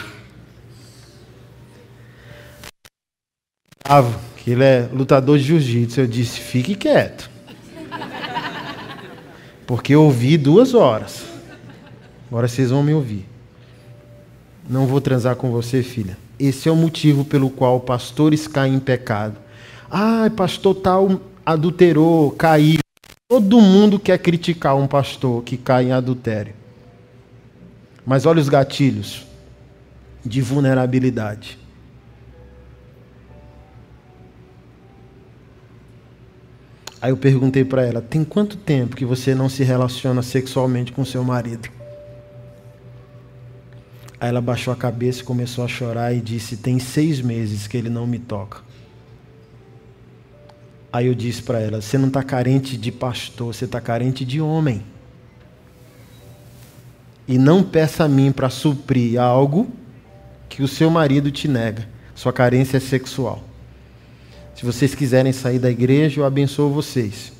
Que 4.36 4.50
ele 4.50 4.64
é 4.64 4.88
lutador 4.92 5.38
de 5.38 5.44
jiu-jitsu. 5.44 6.00
Eu 6.00 6.06
disse: 6.06 6.40
Fique 6.40 6.74
quieto. 6.74 7.30
Porque 9.66 9.94
eu 9.94 10.04
ouvi 10.04 10.36
duas 10.36 10.74
horas. 10.74 11.24
Agora 12.28 12.48
vocês 12.48 12.70
vão 12.70 12.82
me 12.82 12.94
ouvir. 12.94 13.26
Não 14.68 14.86
vou 14.86 15.00
transar 15.00 15.36
com 15.36 15.50
você, 15.50 15.82
filha. 15.82 16.16
Esse 16.38 16.68
é 16.68 16.72
o 16.72 16.76
motivo 16.76 17.24
pelo 17.24 17.50
qual 17.50 17.80
pastores 17.80 18.46
caem 18.46 18.74
em 18.74 18.80
pecado. 18.80 19.36
Ah, 19.90 20.30
pastor 20.36 20.74
tal 20.74 21.20
adulterou, 21.44 22.30
caiu. 22.32 22.78
Todo 23.26 23.60
mundo 23.60 23.98
quer 23.98 24.18
criticar 24.18 24.76
um 24.76 24.86
pastor 24.86 25.42
que 25.42 25.56
cai 25.56 25.86
em 25.86 25.92
adultério. 25.92 26.54
Mas 28.04 28.26
olha 28.26 28.40
os 28.40 28.48
gatilhos 28.48 29.26
de 30.24 30.40
vulnerabilidade. 30.40 31.58
Aí 37.00 37.10
eu 37.10 37.16
perguntei 37.16 37.64
para 37.64 37.84
ela: 37.84 38.00
tem 38.00 38.24
quanto 38.24 38.56
tempo 38.56 38.96
que 38.96 39.04
você 39.04 39.34
não 39.34 39.48
se 39.48 39.62
relaciona 39.62 40.22
sexualmente 40.22 40.92
com 40.92 41.04
seu 41.04 41.22
marido? 41.22 41.68
Aí 44.20 44.28
ela 44.28 44.40
baixou 44.40 44.72
a 44.72 44.76
cabeça 44.76 45.22
começou 45.22 45.64
a 45.64 45.68
chorar 45.68 46.12
e 46.12 46.20
disse: 46.20 46.56
Tem 46.56 46.78
seis 46.78 47.20
meses 47.20 47.66
que 47.66 47.76
ele 47.76 47.88
não 47.88 48.06
me 48.06 48.18
toca. 48.18 48.60
Aí 50.92 51.06
eu 51.06 51.14
disse 51.14 51.42
para 51.42 51.60
ela: 51.60 51.80
Você 51.80 51.96
não 51.96 52.08
está 52.08 52.22
carente 52.22 52.76
de 52.76 52.90
pastor, 52.90 53.54
você 53.54 53.64
está 53.64 53.80
carente 53.80 54.24
de 54.24 54.40
homem. 54.40 54.82
E 57.28 57.38
não 57.38 57.62
peça 57.62 58.04
a 58.04 58.08
mim 58.08 58.32
para 58.32 58.48
suprir 58.48 59.20
algo 59.20 59.68
que 60.48 60.62
o 60.62 60.68
seu 60.68 60.90
marido 60.90 61.30
te 61.30 61.46
nega. 61.46 61.86
Sua 62.14 62.32
carência 62.32 62.78
é 62.78 62.80
sexual. 62.80 63.47
Se 64.58 64.66
vocês 64.66 64.92
quiserem 64.92 65.32
sair 65.32 65.60
da 65.60 65.70
igreja, 65.70 66.20
eu 66.20 66.24
abençoo 66.24 66.68
vocês. 66.68 67.32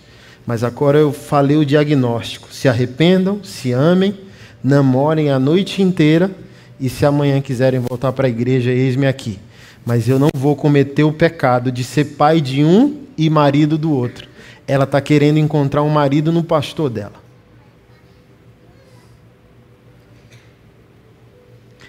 Mas 0.47 0.63
agora 0.63 0.99
eu 0.99 1.13
falei 1.13 1.57
o 1.57 1.67
diagnóstico. 1.67 2.47
Se 2.53 2.69
arrependam, 2.69 3.43
se 3.43 3.73
amem, 3.73 4.17
namorem 4.63 5.29
a 5.29 5.37
noite 5.37 5.83
inteira 5.83 6.31
e 6.79 6.89
se 6.89 7.05
amanhã 7.05 7.41
quiserem 7.41 7.81
voltar 7.81 8.13
para 8.13 8.29
a 8.29 8.31
igreja, 8.31 8.71
eis-me 8.71 9.09
aqui. 9.09 9.41
Mas 9.85 10.09
eu 10.09 10.17
não 10.17 10.29
vou 10.33 10.55
cometer 10.55 11.03
o 11.03 11.13
pecado 11.13 11.73
de 11.73 11.83
ser 11.83 12.05
pai 12.05 12.41
de 12.41 12.65
um 12.65 13.03
e 13.17 13.29
marido 13.29 13.77
do 13.77 13.91
outro. 13.91 14.29
Ela 14.65 14.85
está 14.85 15.01
querendo 15.01 15.41
encontrar 15.41 15.83
um 15.83 15.91
marido 15.91 16.31
no 16.31 16.45
pastor 16.45 16.89
dela. 16.89 17.21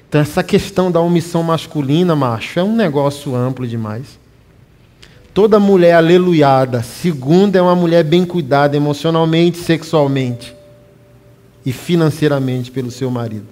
Então, 0.07 0.19
essa 0.19 0.41
questão 0.41 0.91
da 0.91 0.99
omissão 0.99 1.43
masculina, 1.43 2.15
macho, 2.15 2.59
é 2.59 2.63
um 2.63 2.75
negócio 2.75 3.35
amplo 3.35 3.67
demais. 3.67 4.17
Toda 5.33 5.59
mulher 5.59 5.93
aleluiada, 5.93 6.81
segunda, 6.81 7.57
é 7.57 7.61
uma 7.61 7.75
mulher 7.75 8.03
bem 8.03 8.25
cuidada 8.25 8.75
emocionalmente, 8.75 9.59
sexualmente 9.59 10.55
e 11.65 11.71
financeiramente 11.71 12.71
pelo 12.71 12.89
seu 12.89 13.11
marido. 13.11 13.45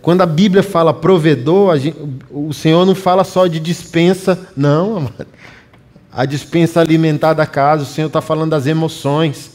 Quando 0.00 0.22
a 0.22 0.26
Bíblia 0.26 0.62
fala 0.62 0.94
provedor, 0.94 1.76
gente, 1.76 1.96
o 2.30 2.52
Senhor 2.52 2.86
não 2.86 2.94
fala 2.94 3.24
só 3.24 3.46
de 3.46 3.58
dispensa, 3.58 4.48
não, 4.56 4.96
amado. 4.96 5.26
A 6.12 6.24
dispensa 6.24 6.80
alimentar 6.80 7.34
da 7.34 7.46
casa, 7.46 7.82
o 7.82 7.86
Senhor 7.86 8.06
está 8.06 8.20
falando 8.20 8.50
das 8.50 8.66
emoções. 8.66 9.50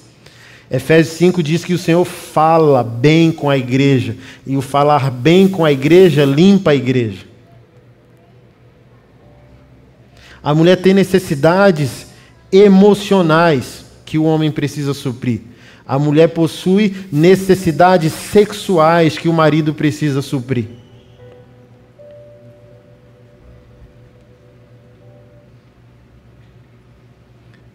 Efésios 0.70 1.16
5 1.18 1.42
diz 1.42 1.64
que 1.64 1.74
o 1.74 1.78
Senhor 1.78 2.04
fala 2.04 2.84
bem 2.84 3.32
com 3.32 3.50
a 3.50 3.58
igreja, 3.58 4.18
e 4.46 4.58
o 4.58 4.62
falar 4.62 5.10
bem 5.10 5.48
com 5.48 5.64
a 5.64 5.72
igreja 5.72 6.26
limpa 6.26 6.72
a 6.72 6.76
igreja. 6.76 7.33
A 10.44 10.54
mulher 10.54 10.76
tem 10.76 10.94
necessidades 10.94 12.08
emocionais 12.52 13.86
que 14.06 14.18
o 14.18 14.26
homem 14.26 14.52
precisa 14.52 14.94
suprir. 14.94 15.42
A 15.88 15.98
mulher 15.98 16.28
possui 16.30 16.96
necessidades 17.12 18.12
sexuais 18.12 19.18
que 19.18 19.30
o 19.30 19.34
marido 19.34 19.74
precisa 19.74 20.22
suprir. 20.22 20.68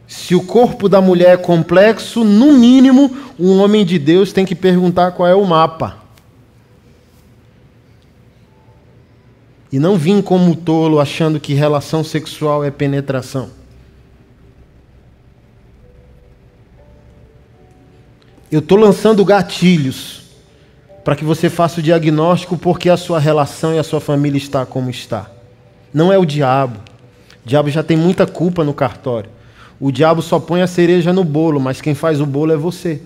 Se 0.06 0.34
o 0.34 0.42
corpo 0.42 0.90
da 0.90 1.00
mulher 1.00 1.30
é 1.30 1.36
complexo, 1.38 2.22
no 2.22 2.52
mínimo, 2.52 3.16
um 3.38 3.60
homem 3.60 3.84
de 3.84 3.98
Deus 3.98 4.30
tem 4.30 4.44
que 4.44 4.54
perguntar 4.54 5.12
qual 5.12 5.26
é 5.26 5.34
o 5.34 5.44
mapa. 5.44 6.07
E 9.70 9.78
não 9.78 9.96
vir 9.96 10.22
como 10.22 10.56
tolo 10.56 10.98
achando 10.98 11.38
que 11.38 11.52
relação 11.54 12.02
sexual 12.02 12.64
é 12.64 12.70
penetração. 12.70 13.50
Eu 18.50 18.60
estou 18.60 18.78
lançando 18.78 19.24
gatilhos 19.24 20.22
para 21.04 21.14
que 21.14 21.24
você 21.24 21.50
faça 21.50 21.80
o 21.80 21.82
diagnóstico 21.82 22.56
porque 22.56 22.88
a 22.88 22.96
sua 22.96 23.18
relação 23.18 23.74
e 23.74 23.78
a 23.78 23.82
sua 23.84 24.00
família 24.00 24.38
está 24.38 24.64
como 24.64 24.88
está. 24.88 25.30
Não 25.92 26.12
é 26.12 26.18
o 26.18 26.24
diabo. 26.24 26.80
O 27.44 27.48
diabo 27.48 27.68
já 27.68 27.82
tem 27.82 27.96
muita 27.96 28.26
culpa 28.26 28.64
no 28.64 28.72
cartório. 28.72 29.30
O 29.78 29.92
diabo 29.92 30.22
só 30.22 30.40
põe 30.40 30.62
a 30.62 30.66
cereja 30.66 31.12
no 31.12 31.24
bolo, 31.24 31.60
mas 31.60 31.80
quem 31.80 31.94
faz 31.94 32.20
o 32.20 32.26
bolo 32.26 32.52
é 32.52 32.56
você. 32.56 33.02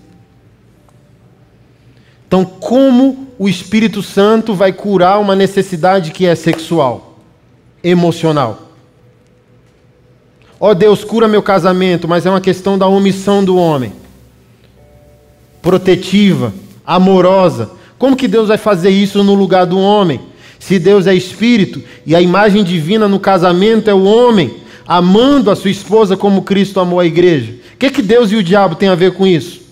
Então, 2.33 2.45
como 2.45 3.27
o 3.37 3.47
Espírito 3.47 4.01
Santo 4.01 4.55
vai 4.55 4.73
curar 4.73 5.19
uma 5.19 5.35
necessidade 5.35 6.09
que 6.09 6.25
é 6.25 6.33
sexual, 6.33 7.19
emocional? 7.83 8.71
Ó 10.59 10.71
oh, 10.71 10.73
Deus, 10.73 11.03
cura 11.03 11.27
meu 11.27 11.43
casamento, 11.43 12.07
mas 12.07 12.25
é 12.25 12.31
uma 12.31 12.41
questão 12.41 12.75
da 12.75 12.87
omissão 12.87 13.45
do 13.45 13.55
homem. 13.55 13.93
Protetiva, 15.61 16.51
amorosa. 16.83 17.69
Como 17.99 18.15
que 18.15 18.27
Deus 18.27 18.47
vai 18.47 18.57
fazer 18.57 18.89
isso 18.89 19.23
no 19.23 19.35
lugar 19.35 19.67
do 19.67 19.77
homem? 19.77 20.19
Se 20.57 20.79
Deus 20.79 21.05
é 21.05 21.13
espírito 21.13 21.83
e 22.03 22.15
a 22.15 22.21
imagem 22.21 22.63
divina 22.63 23.07
no 23.07 23.19
casamento 23.19 23.91
é 23.91 23.93
o 23.93 24.05
homem, 24.05 24.55
amando 24.87 25.51
a 25.51 25.55
sua 25.55 25.69
esposa 25.69 26.17
como 26.17 26.41
Cristo 26.41 26.79
amou 26.79 26.99
a 26.99 27.05
igreja. 27.05 27.53
O 27.75 27.77
que, 27.77 27.91
que 27.91 28.01
Deus 28.01 28.31
e 28.31 28.35
o 28.35 28.43
diabo 28.43 28.73
têm 28.73 28.89
a 28.89 28.95
ver 28.95 29.13
com 29.13 29.27
isso? 29.27 29.62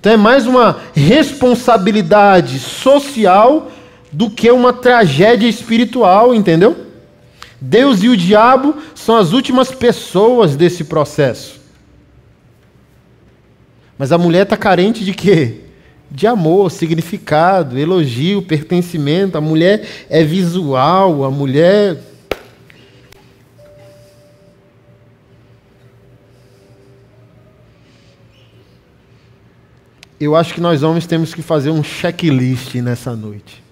Então 0.00 0.12
é 0.12 0.16
mais 0.16 0.46
uma 0.46 0.80
responsabilidade 0.94 2.58
social 2.58 3.70
do 4.12 4.30
que 4.30 4.50
uma 4.50 4.72
tragédia 4.72 5.48
espiritual, 5.48 6.34
entendeu? 6.34 6.86
Deus 7.60 8.02
e 8.02 8.08
o 8.08 8.16
diabo 8.16 8.76
são 8.94 9.16
as 9.16 9.32
últimas 9.32 9.72
pessoas 9.72 10.54
desse 10.54 10.84
processo. 10.84 11.58
Mas 13.98 14.12
a 14.12 14.18
mulher 14.18 14.44
está 14.44 14.56
carente 14.56 15.04
de 15.04 15.12
quê? 15.12 15.62
De 16.08 16.26
amor, 16.26 16.70
significado, 16.70 17.76
elogio, 17.76 18.40
pertencimento. 18.42 19.36
A 19.36 19.40
mulher 19.40 19.84
é 20.08 20.22
visual, 20.22 21.24
a 21.24 21.30
mulher 21.30 21.98
eu 30.20 30.34
acho 30.34 30.54
que 30.54 30.60
nós 30.60 30.82
homens 30.82 31.06
temos 31.06 31.34
que 31.34 31.42
fazer 31.42 31.70
um 31.70 31.82
checklist 31.82 32.74
nessa 32.76 33.14
noite. 33.14 33.62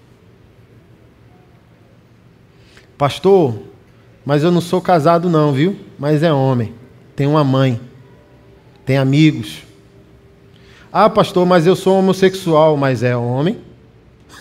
Pastor, 2.97 3.59
mas 4.25 4.43
eu 4.43 4.51
não 4.51 4.61
sou 4.61 4.81
casado 4.81 5.29
não, 5.29 5.53
viu? 5.53 5.77
Mas 5.99 6.23
é 6.23 6.31
homem. 6.31 6.73
Tem 7.15 7.27
uma 7.27 7.43
mãe. 7.43 7.79
Tem 8.85 8.97
amigos. 8.97 9.63
Ah, 10.91 11.09
pastor, 11.09 11.45
mas 11.45 11.67
eu 11.67 11.75
sou 11.75 11.99
homossexual, 11.99 12.77
mas 12.77 13.03
é 13.03 13.15
homem. 13.15 13.59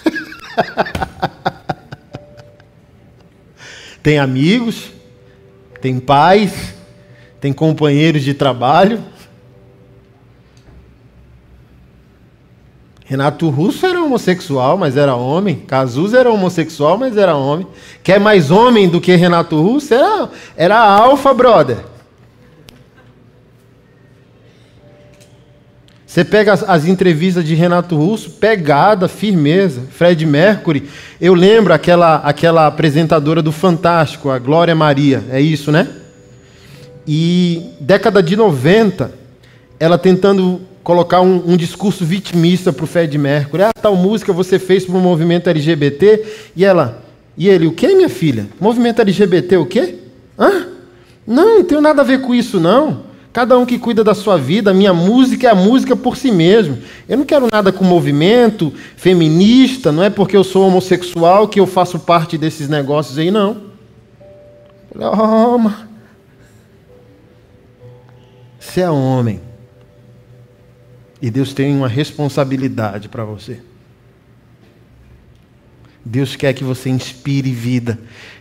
tem 4.02 4.18
amigos, 4.18 4.92
tem 5.80 5.98
pais, 5.98 6.74
tem 7.40 7.52
companheiros 7.52 8.22
de 8.22 8.32
trabalho. 8.32 9.02
Renato 13.08 13.48
Russo 13.48 13.86
era 13.86 14.02
homossexual, 14.02 14.76
mas 14.76 14.96
era 14.96 15.14
homem. 15.14 15.62
Cazuza 15.64 16.18
era 16.18 16.28
homossexual, 16.28 16.98
mas 16.98 17.16
era 17.16 17.36
homem. 17.36 17.64
Quer 18.02 18.18
mais 18.18 18.50
homem 18.50 18.88
do 18.88 19.00
que 19.00 19.14
Renato 19.14 19.62
Russo? 19.62 19.94
Era, 19.94 20.28
era 20.56 20.76
alfa, 20.76 21.32
brother. 21.32 21.78
Você 26.04 26.24
pega 26.24 26.52
as, 26.52 26.68
as, 26.68 26.84
entrevistas 26.84 27.44
de 27.44 27.54
Renato 27.54 27.96
Russo, 27.96 28.30
pegada, 28.30 29.06
firmeza. 29.06 29.82
Fred 29.88 30.26
Mercury. 30.26 30.88
Eu 31.20 31.34
lembro 31.34 31.72
aquela, 31.72 32.16
aquela 32.16 32.66
apresentadora 32.66 33.40
do 33.40 33.52
Fantástico, 33.52 34.30
a 34.30 34.38
Glória 34.40 34.74
Maria. 34.74 35.22
É 35.30 35.40
isso, 35.40 35.70
né? 35.70 35.88
E 37.06 37.70
década 37.78 38.20
de 38.20 38.34
90, 38.34 39.12
ela 39.78 39.96
tentando 39.96 40.60
colocar 40.86 41.20
um, 41.20 41.42
um 41.44 41.56
discurso 41.56 42.04
vitimista 42.04 42.72
para 42.72 42.84
o 42.84 42.86
Fred 42.86 43.18
Mercury. 43.18 43.64
Ah, 43.64 43.72
tal 43.72 43.96
música 43.96 44.32
você 44.32 44.56
fez 44.56 44.84
para 44.84 44.94
o 44.94 45.00
movimento 45.00 45.50
LGBT. 45.50 46.24
E 46.54 46.64
ela, 46.64 47.02
e 47.36 47.48
ele, 47.48 47.66
o 47.66 47.72
que, 47.72 47.92
minha 47.92 48.08
filha? 48.08 48.46
Movimento 48.60 49.00
LGBT 49.00 49.56
o 49.56 49.66
quê? 49.66 49.96
Hã? 50.38 50.68
Não, 51.26 51.56
não 51.56 51.64
tenho 51.64 51.80
nada 51.80 52.02
a 52.02 52.04
ver 52.04 52.20
com 52.20 52.32
isso, 52.32 52.60
não. 52.60 53.02
Cada 53.32 53.58
um 53.58 53.66
que 53.66 53.80
cuida 53.80 54.04
da 54.04 54.14
sua 54.14 54.38
vida, 54.38 54.72
minha 54.72 54.94
música 54.94 55.48
é 55.48 55.50
a 55.50 55.56
música 55.56 55.96
por 55.96 56.16
si 56.16 56.30
mesmo. 56.30 56.78
Eu 57.08 57.18
não 57.18 57.24
quero 57.24 57.48
nada 57.52 57.72
com 57.72 57.84
movimento 57.84 58.72
feminista, 58.96 59.90
não 59.90 60.04
é 60.04 60.08
porque 60.08 60.36
eu 60.36 60.44
sou 60.44 60.68
homossexual 60.68 61.48
que 61.48 61.58
eu 61.58 61.66
faço 61.66 61.98
parte 61.98 62.38
desses 62.38 62.68
negócios 62.68 63.18
aí, 63.18 63.32
não. 63.32 63.60
Oh, 64.94 65.58
você 68.60 68.82
é 68.82 68.88
homem. 68.88 69.40
E 71.26 71.30
Deus 71.30 71.52
tem 71.52 71.74
uma 71.74 71.88
responsabilidade 71.88 73.08
para 73.08 73.24
você. 73.24 73.58
Deus 76.04 76.36
quer 76.36 76.52
que 76.52 76.62
você 76.62 76.88
inspire 76.88 77.50
vida. 77.50 77.98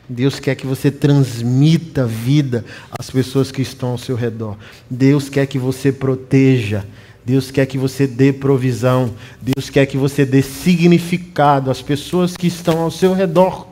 Deus 0.08 0.40
quer 0.40 0.54
que 0.54 0.68
você 0.68 0.92
transmita 0.92 2.06
vida 2.06 2.64
às 2.92 3.10
pessoas 3.10 3.52
que 3.52 3.64
estão 3.64 3.90
ao 3.90 3.98
seu 3.98 4.16
redor. 4.16 4.56
Deus 4.88 5.30
quer 5.30 5.48
que 5.48 5.58
você 5.58 5.92
proteja. 5.92 6.86
Deus 7.26 7.50
quer 7.50 7.66
que 7.66 7.80
você 7.80 8.06
dê 8.06 8.32
provisão. 8.32 9.16
Deus 9.42 9.68
quer 9.68 9.88
que 9.88 9.98
você 9.98 10.24
dê 10.24 10.44
significado 10.44 11.72
às 11.72 11.82
pessoas 11.82 12.38
que 12.38 12.46
estão 12.46 12.82
ao 12.82 12.92
seu 12.92 13.16
redor. 13.16 13.68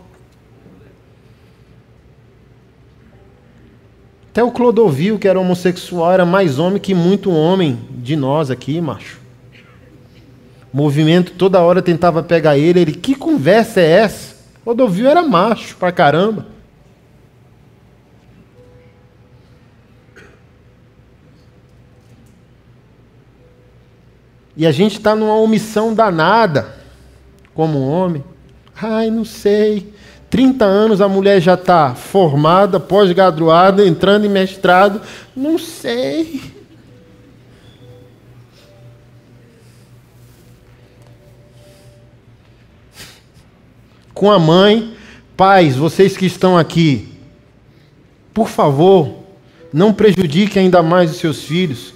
Até 4.34 4.44
o 4.44 4.50
Clodovil, 4.50 5.20
que 5.20 5.28
era 5.28 5.40
homossexual, 5.40 6.12
era 6.12 6.26
mais 6.26 6.58
homem 6.58 6.82
que 6.82 6.96
muito 6.96 7.30
homem 7.30 7.80
de 7.92 8.16
nós 8.16 8.50
aqui, 8.50 8.82
macho. 8.82 9.22
O 10.74 10.76
movimento 10.76 11.34
toda 11.34 11.62
hora 11.62 11.84
tentava 11.84 12.24
pegar 12.24 12.58
ele, 12.58 12.80
ele, 12.80 12.94
que 12.94 13.14
conversa 13.14 13.80
é 13.80 13.86
essa? 13.92 14.36
Clodovil 14.64 15.08
era 15.08 15.22
macho 15.22 15.78
pra 15.78 15.92
caramba. 15.92 16.48
E 24.58 24.66
a 24.66 24.72
gente 24.72 24.94
está 24.94 25.16
numa 25.16 25.36
omissão 25.36 25.94
danada, 25.94 26.76
como 27.54 27.88
homem. 27.88 28.24
Ai, 28.82 29.12
não 29.12 29.26
sei. 29.26 29.93
30 30.34 30.66
anos 30.66 31.00
a 31.00 31.08
mulher 31.08 31.40
já 31.40 31.54
está 31.54 31.94
formada, 31.94 32.80
pós-graduada, 32.80 33.86
entrando 33.86 34.26
em 34.26 34.30
mestrado. 34.30 35.00
Não 35.36 35.60
sei. 35.60 36.42
Com 44.12 44.32
a 44.32 44.40
mãe, 44.40 44.96
pais, 45.38 45.76
vocês 45.76 46.18
que 46.18 46.26
estão 46.26 46.58
aqui, 46.58 47.10
por 48.34 48.48
favor, 48.48 49.14
não 49.72 49.94
prejudiquem 49.94 50.64
ainda 50.64 50.82
mais 50.82 51.12
os 51.12 51.18
seus 51.18 51.44
filhos. 51.44 51.94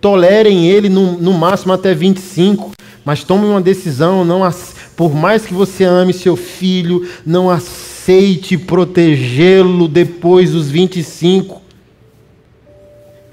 Tolerem 0.00 0.66
ele 0.66 0.88
no, 0.88 1.12
no 1.18 1.34
máximo 1.34 1.74
até 1.74 1.92
25, 1.92 2.72
mas 3.04 3.22
tomem 3.22 3.50
uma 3.50 3.60
decisão, 3.60 4.24
não 4.24 4.42
por 4.96 5.14
mais 5.14 5.44
que 5.44 5.52
você 5.52 5.84
ame 5.84 6.14
seu 6.14 6.36
filho, 6.36 7.06
não 7.24 7.50
aceite 7.50 8.56
protegê-lo 8.56 9.86
depois 9.86 10.52
dos 10.52 10.70
25. 10.70 11.60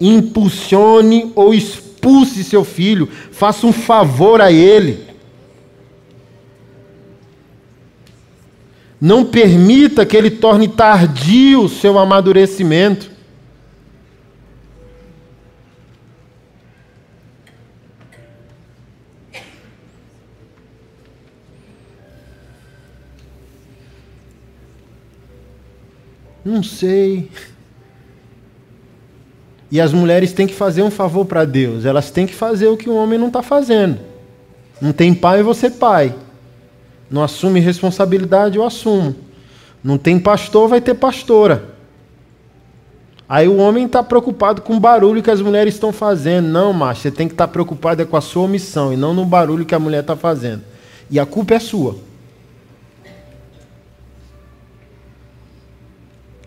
Impulsione 0.01 1.31
ou 1.33 1.53
expulse 1.53 2.43
seu 2.43 2.65
filho, 2.65 3.07
faça 3.31 3.65
um 3.65 3.71
favor 3.71 4.41
a 4.41 4.51
ele. 4.51 4.99
Não 8.99 9.23
permita 9.23 10.05
que 10.05 10.17
ele 10.17 10.31
torne 10.31 10.67
tardio 10.67 11.63
o 11.63 11.69
seu 11.69 11.97
amadurecimento. 11.97 13.12
Não 26.43 26.61
sei. 26.61 27.29
E 29.71 29.81
as 29.81 29.93
mulheres 29.93 30.33
têm 30.33 30.45
que 30.45 30.53
fazer 30.53 30.83
um 30.83 30.91
favor 30.91 31.25
para 31.25 31.45
Deus. 31.45 31.85
Elas 31.85 32.11
têm 32.11 32.27
que 32.27 32.33
fazer 32.33 32.67
o 32.67 32.77
que 32.77 32.89
o 32.89 32.95
homem 32.95 33.17
não 33.17 33.27
está 33.27 33.41
fazendo. 33.41 33.99
Não 34.79 34.91
tem 34.91 35.13
pai, 35.13 35.41
você 35.41 35.69
pai. 35.69 36.13
Não 37.09 37.23
assume 37.23 37.59
responsabilidade, 37.59 38.57
eu 38.57 38.65
assumo. 38.65 39.15
Não 39.83 39.97
tem 39.97 40.19
pastor, 40.19 40.67
vai 40.67 40.81
ter 40.81 40.93
pastora. 40.93 41.73
Aí 43.27 43.47
o 43.47 43.57
homem 43.57 43.85
está 43.85 44.03
preocupado 44.03 44.61
com 44.61 44.75
o 44.75 44.79
barulho 44.79 45.23
que 45.23 45.31
as 45.31 45.41
mulheres 45.41 45.73
estão 45.73 45.91
fazendo. 45.91 46.47
Não, 46.47 46.71
macho, 46.71 47.01
você 47.01 47.11
tem 47.11 47.27
que 47.27 47.33
estar 47.33 47.47
tá 47.47 47.53
preocupado 47.53 48.01
é 48.01 48.05
com 48.05 48.15
a 48.15 48.21
sua 48.21 48.43
omissão 48.43 48.93
e 48.93 48.97
não 48.97 49.13
no 49.13 49.25
barulho 49.25 49.65
que 49.65 49.73
a 49.73 49.79
mulher 49.79 50.01
está 50.01 50.15
fazendo. 50.15 50.61
E 51.09 51.19
a 51.19 51.25
culpa 51.25 51.55
é 51.55 51.59
sua. 51.59 51.95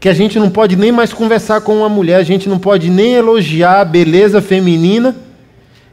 Que 0.07 0.11
a 0.11 0.15
gente 0.15 0.39
não 0.39 0.49
pode 0.49 0.77
nem 0.77 0.93
mais 0.93 1.13
conversar 1.13 1.61
com 1.63 1.79
uma 1.79 1.89
mulher, 1.89 2.15
a 2.15 2.23
gente 2.23 2.49
não 2.49 2.61
pode 2.61 2.89
nem 2.89 3.15
elogiar 3.15 3.81
a 3.81 3.85
beleza 3.85 4.41
feminina, 4.41 5.17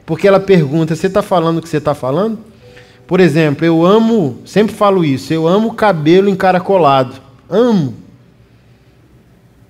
porque 0.06 0.28
ela 0.28 0.40
pergunta: 0.40 0.96
Você 0.96 1.08
está 1.08 1.24
falando 1.24 1.58
o 1.58 1.62
que 1.64 1.68
você 1.68 1.78
está 1.78 1.96
falando? 1.96 2.38
Por 3.08 3.20
exemplo, 3.20 3.66
eu 3.66 3.84
amo, 3.84 4.38
sempre 4.46 4.76
falo 4.76 5.04
isso, 5.04 5.34
eu 5.34 5.48
amo 5.48 5.74
cabelo 5.74 6.30
encaracolado. 6.30 7.16
Amo. 7.50 7.96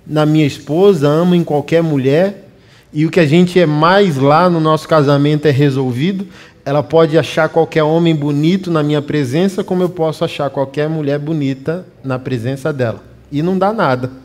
Na 0.06 0.26
minha 0.26 0.44
esposa, 0.44 1.08
amo 1.08 1.34
em 1.34 1.42
qualquer 1.42 1.82
mulher. 1.82 2.46
E 2.92 3.06
o 3.06 3.10
que 3.10 3.20
a 3.20 3.26
gente 3.26 3.58
é 3.58 3.64
mais 3.64 4.18
lá 4.18 4.50
no 4.50 4.60
nosso 4.60 4.86
casamento 4.86 5.48
é 5.48 5.50
resolvido. 5.50 6.26
Ela 6.66 6.82
pode 6.82 7.16
achar 7.16 7.48
qualquer 7.48 7.82
homem 7.82 8.14
bonito 8.14 8.70
na 8.70 8.82
minha 8.82 9.00
presença, 9.00 9.64
como 9.64 9.82
eu 9.82 9.88
posso 9.88 10.22
achar 10.22 10.50
qualquer 10.50 10.86
mulher 10.86 11.18
bonita 11.18 11.86
na 12.04 12.18
presença 12.18 12.74
dela. 12.74 13.02
E 13.32 13.40
não 13.40 13.56
dá 13.56 13.72
nada. 13.72 14.23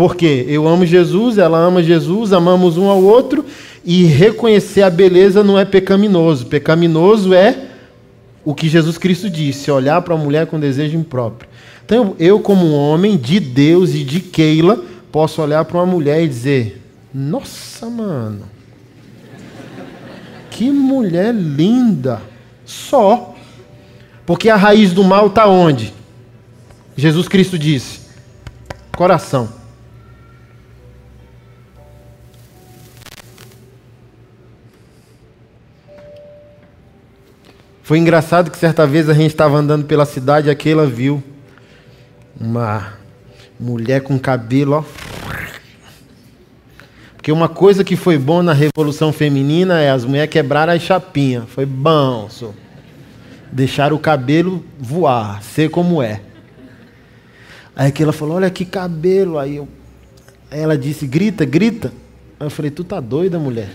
Porque 0.00 0.46
eu 0.48 0.66
amo 0.66 0.86
Jesus, 0.86 1.36
ela 1.36 1.58
ama 1.58 1.82
Jesus, 1.82 2.32
amamos 2.32 2.78
um 2.78 2.88
ao 2.88 3.02
outro, 3.02 3.44
e 3.84 4.04
reconhecer 4.04 4.80
a 4.80 4.88
beleza 4.88 5.44
não 5.44 5.58
é 5.58 5.64
pecaminoso. 5.66 6.46
Pecaminoso 6.46 7.34
é 7.34 7.66
o 8.42 8.54
que 8.54 8.66
Jesus 8.66 8.96
Cristo 8.96 9.28
disse, 9.28 9.70
olhar 9.70 10.00
para 10.00 10.14
a 10.14 10.16
mulher 10.16 10.46
com 10.46 10.58
desejo 10.58 10.96
impróprio. 10.96 11.50
Então, 11.84 12.16
eu, 12.18 12.40
como 12.40 12.72
homem 12.72 13.14
de 13.14 13.38
Deus 13.38 13.94
e 13.94 14.02
de 14.02 14.20
Keila, 14.20 14.82
posso 15.12 15.42
olhar 15.42 15.66
para 15.66 15.76
uma 15.76 15.84
mulher 15.84 16.24
e 16.24 16.28
dizer: 16.28 16.82
Nossa, 17.12 17.84
mano, 17.90 18.46
que 20.50 20.70
mulher 20.70 21.34
linda! 21.34 22.22
Só. 22.64 23.34
Porque 24.24 24.48
a 24.48 24.56
raiz 24.56 24.94
do 24.94 25.04
mal 25.04 25.26
está 25.26 25.46
onde? 25.46 25.92
Jesus 26.96 27.28
Cristo 27.28 27.58
disse: 27.58 28.00
coração. 28.96 29.59
Foi 37.90 37.98
engraçado 37.98 38.52
que 38.52 38.56
certa 38.56 38.86
vez 38.86 39.08
a 39.08 39.14
gente 39.14 39.32
estava 39.32 39.56
andando 39.56 39.84
pela 39.84 40.06
cidade 40.06 40.46
e 40.46 40.50
aquela 40.52 40.86
viu 40.86 41.20
uma 42.40 42.92
mulher 43.58 44.00
com 44.00 44.16
cabelo, 44.16 44.74
ó. 44.76 44.84
Porque 47.16 47.32
uma 47.32 47.48
coisa 47.48 47.82
que 47.82 47.96
foi 47.96 48.16
bom 48.16 48.44
na 48.44 48.52
Revolução 48.52 49.12
Feminina 49.12 49.80
é 49.80 49.90
as 49.90 50.04
mulheres 50.04 50.30
quebraram 50.30 50.72
as 50.72 50.82
chapinhas. 50.82 51.46
Foi 51.48 51.66
bom, 51.66 52.28
só. 52.30 52.54
Deixaram 53.50 53.96
o 53.96 53.98
cabelo 53.98 54.64
voar, 54.78 55.42
ser 55.42 55.68
como 55.68 56.00
é. 56.00 56.20
Aí 57.74 57.88
aquela 57.88 58.12
falou, 58.12 58.36
olha 58.36 58.50
que 58.50 58.64
cabelo. 58.64 59.36
Aí, 59.36 59.56
eu... 59.56 59.66
Ela 60.48 60.78
disse, 60.78 61.08
grita, 61.08 61.44
grita. 61.44 61.92
Aí 62.38 62.46
eu 62.46 62.50
falei, 62.50 62.70
tu 62.70 62.84
tá 62.84 63.00
doida, 63.00 63.36
mulher? 63.36 63.68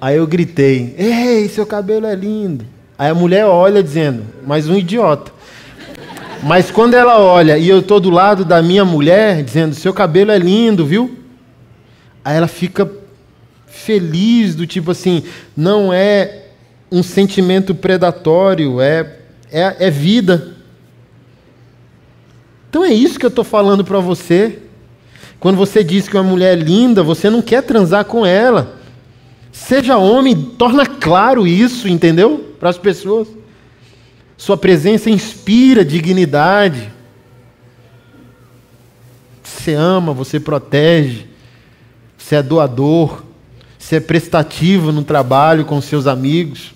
Aí 0.00 0.16
eu 0.16 0.26
gritei: 0.26 0.94
Ei, 0.96 1.48
seu 1.48 1.66
cabelo 1.66 2.06
é 2.06 2.14
lindo. 2.14 2.64
Aí 2.98 3.10
a 3.10 3.14
mulher 3.14 3.44
olha 3.44 3.82
dizendo: 3.82 4.24
Mas 4.46 4.68
um 4.68 4.76
idiota. 4.76 5.32
Mas 6.42 6.70
quando 6.70 6.94
ela 6.94 7.18
olha 7.18 7.58
e 7.58 7.68
eu 7.68 7.80
estou 7.80 8.00
do 8.00 8.08
lado 8.08 8.44
da 8.44 8.62
minha 8.62 8.84
mulher 8.84 9.42
dizendo: 9.42 9.74
Seu 9.74 9.92
cabelo 9.92 10.30
é 10.30 10.38
lindo, 10.38 10.86
viu? 10.86 11.18
Aí 12.24 12.36
ela 12.36 12.48
fica 12.48 12.90
feliz, 13.66 14.54
do 14.54 14.66
tipo 14.66 14.90
assim: 14.90 15.22
Não 15.54 15.92
é 15.92 16.46
um 16.90 17.02
sentimento 17.02 17.74
predatório, 17.74 18.80
é, 18.80 19.18
é, 19.52 19.76
é 19.86 19.90
vida. 19.90 20.56
Então 22.70 22.84
é 22.84 22.92
isso 22.92 23.18
que 23.18 23.26
eu 23.26 23.30
estou 23.30 23.44
falando 23.44 23.84
para 23.84 23.98
você. 23.98 24.60
Quando 25.38 25.56
você 25.56 25.82
diz 25.84 26.08
que 26.08 26.16
uma 26.16 26.22
mulher 26.22 26.56
é 26.56 26.60
linda, 26.60 27.02
você 27.02 27.28
não 27.28 27.42
quer 27.42 27.62
transar 27.62 28.04
com 28.04 28.24
ela. 28.24 28.79
Seja 29.66 29.98
homem, 29.98 30.34
torna 30.34 30.86
claro 30.86 31.46
isso, 31.46 31.86
entendeu? 31.86 32.56
Para 32.58 32.70
as 32.70 32.78
pessoas. 32.78 33.28
Sua 34.36 34.56
presença 34.56 35.10
inspira 35.10 35.84
dignidade. 35.84 36.90
Você 39.44 39.74
ama, 39.74 40.12
você 40.12 40.40
protege, 40.40 41.26
você 42.16 42.36
é 42.36 42.42
doador, 42.42 43.22
você 43.78 43.96
é 43.96 44.00
prestativo 44.00 44.90
no 44.90 45.04
trabalho 45.04 45.66
com 45.66 45.80
seus 45.80 46.06
amigos. 46.06 46.72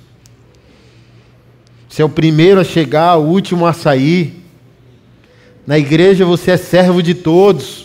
Você 1.89 2.03
é 2.03 2.05
o 2.05 2.09
primeiro 2.09 2.61
a 2.61 2.64
chegar, 2.64 3.16
o 3.16 3.24
último 3.24 3.66
a 3.66 3.72
sair. 3.72 4.45
Na 5.66 5.78
igreja 5.78 6.24
você 6.24 6.53
é 6.53 6.57
servo 6.59 7.03
de 7.03 7.14
todos. 7.14 7.84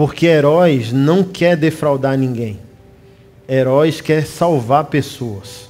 Porque 0.00 0.24
heróis 0.24 0.92
não 0.94 1.22
quer 1.22 1.58
defraudar 1.58 2.16
ninguém. 2.16 2.58
Heróis 3.46 4.00
quer 4.00 4.24
salvar 4.24 4.86
pessoas. 4.86 5.68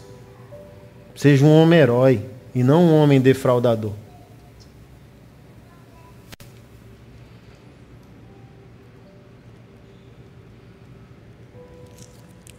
Seja 1.17 1.45
um 1.45 1.53
homem 1.53 1.81
herói 1.81 2.23
e 2.55 2.63
não 2.63 2.85
um 2.85 2.95
homem 2.95 3.21
defraudador. 3.21 3.91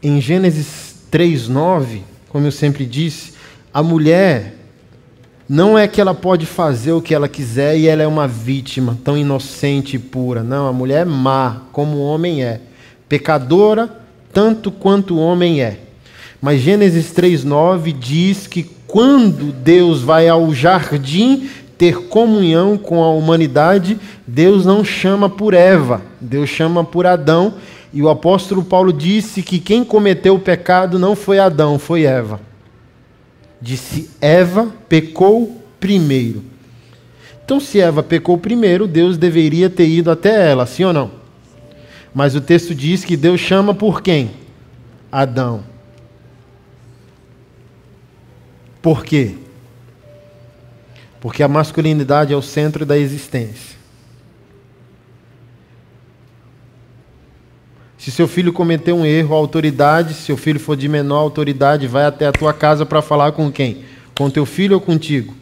Em 0.04 0.20
Gênesis 0.20 1.06
3:9, 1.10 2.02
como 2.28 2.48
eu 2.48 2.52
sempre 2.52 2.86
disse, 2.86 3.32
a 3.74 3.82
mulher 3.82 4.56
não 5.54 5.78
é 5.78 5.86
que 5.86 6.00
ela 6.00 6.14
pode 6.14 6.46
fazer 6.46 6.94
o 6.94 7.02
que 7.02 7.14
ela 7.14 7.28
quiser 7.28 7.78
e 7.78 7.86
ela 7.86 8.02
é 8.02 8.08
uma 8.08 8.26
vítima 8.26 8.98
tão 9.04 9.18
inocente 9.18 9.98
e 9.98 10.00
pura. 10.00 10.42
Não, 10.42 10.66
a 10.66 10.72
mulher 10.72 11.02
é 11.02 11.04
má, 11.04 11.64
como 11.74 11.98
o 11.98 12.06
homem 12.06 12.42
é. 12.42 12.62
Pecadora, 13.10 13.90
tanto 14.32 14.72
quanto 14.72 15.16
o 15.16 15.20
homem 15.20 15.62
é. 15.62 15.78
Mas 16.42 16.62
Gênesis 16.62 17.12
3,9 17.14 17.92
diz 17.92 18.48
que 18.48 18.64
quando 18.88 19.52
Deus 19.52 20.02
vai 20.02 20.30
ao 20.30 20.54
jardim 20.54 21.50
ter 21.78 22.08
comunhão 22.08 22.78
com 22.78 23.04
a 23.04 23.12
humanidade, 23.12 24.00
Deus 24.26 24.66
não 24.66 24.86
chama 24.86 25.30
por 25.30 25.54
Eva, 25.54 26.02
Deus 26.22 26.50
chama 26.50 26.82
por 26.86 27.06
Adão. 27.06 27.56
E 27.92 28.02
o 28.02 28.08
apóstolo 28.08 28.64
Paulo 28.64 28.94
disse 28.94 29.42
que 29.42 29.60
quem 29.60 29.84
cometeu 29.84 30.36
o 30.36 30.40
pecado 30.40 30.98
não 30.98 31.14
foi 31.14 31.40
Adão, 31.40 31.78
foi 31.78 32.04
Eva. 32.04 32.51
Disse: 33.62 34.10
Eva 34.20 34.74
pecou 34.90 35.64
primeiro. 35.80 36.44
Então, 37.44 37.60
se 37.60 37.80
Eva 37.80 38.02
pecou 38.02 38.38
primeiro, 38.38 38.88
Deus 38.88 39.18
deveria 39.18 39.70
ter 39.70 39.88
ido 39.88 40.10
até 40.10 40.50
ela, 40.50 40.66
sim 40.66 40.84
ou 40.86 40.94
não? 40.94 41.12
Mas 42.14 42.36
o 42.36 42.42
texto 42.42 42.74
diz 42.74 43.06
que 43.06 43.16
Deus 43.16 43.40
chama 43.40 43.74
por 43.74 44.02
quem? 44.02 44.32
Adão. 45.12 45.64
Por 48.82 49.04
quê? 49.04 49.36
Porque 51.20 51.44
a 51.44 51.48
masculinidade 51.48 52.34
é 52.34 52.36
o 52.36 52.42
centro 52.42 52.86
da 52.86 52.98
existência. 52.98 53.81
Se 58.02 58.10
seu 58.10 58.28
filho 58.28 58.52
cometer 58.52 58.94
um 58.94 59.06
erro, 59.06 59.36
a 59.36 59.38
autoridade, 59.38 60.16
se 60.16 60.24
seu 60.24 60.36
filho 60.36 60.60
for 60.60 60.76
de 60.76 60.90
menor 60.90 61.18
autoridade, 61.18 61.86
vai 61.86 62.04
até 62.04 62.26
a 62.26 62.32
tua 62.32 62.52
casa 62.52 62.84
para 62.84 63.00
falar 63.00 63.32
com 63.32 63.52
quem? 63.52 63.84
Com 64.18 64.28
teu 64.28 64.44
filho 64.44 64.74
ou 64.74 64.82
contigo? 64.82 65.36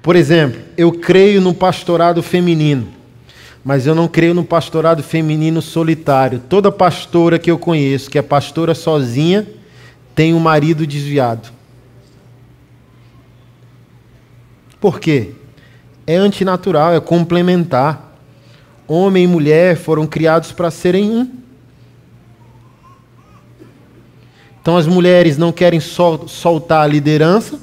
Por 0.00 0.16
exemplo, 0.16 0.58
eu 0.78 0.92
creio 0.92 1.42
no 1.42 1.52
pastorado 1.52 2.22
feminino, 2.22 2.88
mas 3.62 3.86
eu 3.86 3.94
não 3.94 4.08
creio 4.08 4.32
no 4.32 4.46
pastorado 4.46 5.02
feminino 5.02 5.60
solitário. 5.60 6.38
Toda 6.48 6.72
pastora 6.72 7.38
que 7.38 7.50
eu 7.50 7.58
conheço, 7.58 8.10
que 8.10 8.16
é 8.16 8.22
pastora 8.22 8.74
sozinha, 8.74 9.46
tem 10.14 10.32
um 10.32 10.40
marido 10.40 10.86
desviado. 10.86 11.50
Por 14.80 14.98
quê? 14.98 15.34
É 16.06 16.16
antinatural, 16.16 16.94
é 16.94 17.00
complementar. 17.00 18.14
Homem 18.86 19.24
e 19.24 19.26
mulher 19.26 19.76
foram 19.76 20.06
criados 20.06 20.52
para 20.52 20.70
serem 20.70 21.10
um. 21.10 21.28
Então 24.62 24.76
as 24.76 24.86
mulheres 24.86 25.36
não 25.36 25.50
querem 25.50 25.80
sol, 25.80 26.28
soltar 26.28 26.84
a 26.84 26.86
liderança, 26.86 27.58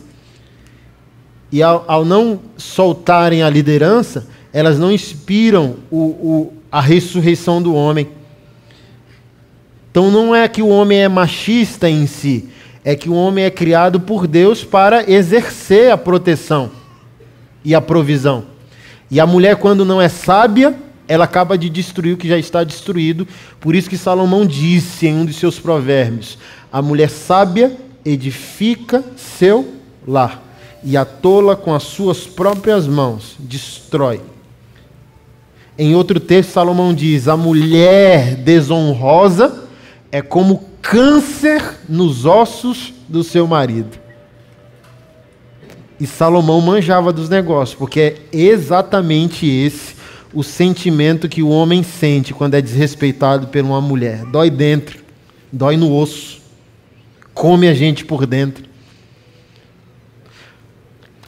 e 1.51 1.61
ao, 1.61 1.85
ao, 1.87 2.03
não 2.03 2.39
soltarem 2.57 3.43
a 3.43 3.49
liderança, 3.49 4.27
elas 4.51 4.79
não 4.79 4.91
inspiram 4.91 5.77
o, 5.91 5.97
o, 5.97 6.53
a 6.71 6.81
ressurreição 6.81 7.61
do 7.61 7.75
homem. 7.75 8.09
Então 9.91 10.09
não 10.09 10.35
é 10.35 10.47
que 10.47 10.61
o 10.61 10.67
homem 10.67 10.99
é 10.99 11.07
machista 11.07 11.87
em 11.87 12.07
si, 12.07 12.49
é 12.83 12.95
que 12.95 13.07
o 13.07 13.13
homem 13.13 13.45
é 13.45 13.51
criado 13.51 13.99
por 13.99 14.25
Deus 14.25 14.63
para 14.63 15.09
exercer 15.09 15.91
a 15.91 15.97
proteção 15.97 16.82
e 17.63 17.73
a 17.73 17.81
provisão. 17.81 18.45
E 19.09 19.19
a 19.19 19.25
mulher, 19.25 19.57
quando 19.57 19.85
não 19.85 20.01
é 20.01 20.09
sábia, 20.09 20.75
ela 21.07 21.25
acaba 21.25 21.57
de 21.57 21.69
destruir 21.69 22.13
o 22.13 22.17
que 22.17 22.27
já 22.27 22.37
está 22.37 22.63
destruído. 22.63 23.27
Por 23.59 23.75
isso 23.75 23.89
que 23.89 23.97
Salomão 23.97 24.45
disse 24.45 25.07
em 25.07 25.15
um 25.15 25.25
de 25.25 25.33
seus 25.33 25.59
provérbios: 25.59 26.37
A 26.71 26.81
mulher 26.81 27.09
sábia 27.09 27.75
edifica 28.05 29.03
seu 29.15 29.73
lar, 30.07 30.41
e 30.83 30.97
a 30.97 31.05
tola 31.05 31.55
com 31.55 31.73
as 31.73 31.83
suas 31.83 32.25
próprias 32.25 32.87
mãos 32.87 33.35
destrói. 33.39 34.21
Em 35.77 35.95
outro 35.95 36.19
texto, 36.19 36.51
Salomão 36.51 36.93
diz: 36.93 37.27
A 37.27 37.37
mulher 37.37 38.35
desonrosa 38.35 39.63
é 40.11 40.21
como 40.21 40.69
câncer 40.81 41.79
nos 41.87 42.25
ossos 42.25 42.93
do 43.07 43.23
seu 43.23 43.47
marido. 43.47 44.02
E 45.99 46.07
Salomão 46.07 46.59
manjava 46.59 47.13
dos 47.13 47.29
negócios, 47.29 47.77
porque 47.77 47.99
é 48.31 48.37
exatamente 48.37 49.47
esse 49.47 49.95
o 50.33 50.43
sentimento 50.43 51.29
que 51.29 51.43
o 51.43 51.49
homem 51.49 51.83
sente 51.83 52.33
quando 52.33 52.55
é 52.55 52.61
desrespeitado 52.61 53.47
por 53.47 53.61
uma 53.61 53.79
mulher. 53.79 54.25
Dói 54.25 54.49
dentro, 54.49 54.99
dói 55.51 55.77
no 55.77 55.95
osso, 55.95 56.41
come 57.33 57.67
a 57.67 57.73
gente 57.73 58.03
por 58.03 58.25
dentro. 58.25 58.65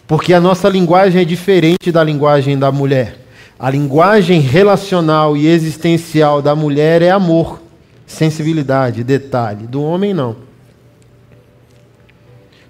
Porque 0.07 0.34
a 0.34 0.41
nossa 0.41 0.68
linguagem 0.68 1.22
é 1.22 1.26
diferente 1.26 1.91
da 1.91 2.03
linguagem 2.03 2.57
da 2.57 2.72
mulher. 2.72 3.26
A 3.57 3.70
linguagem 3.70 4.39
relacional 4.41 5.38
e 5.38 5.47
existencial 5.47 6.41
da 6.41 6.55
mulher 6.55 7.01
é 7.01 7.09
amor, 7.09 7.61
sensibilidade, 8.05 9.03
detalhe. 9.03 9.66
Do 9.66 9.82
homem, 9.82 10.13
não. 10.13 10.44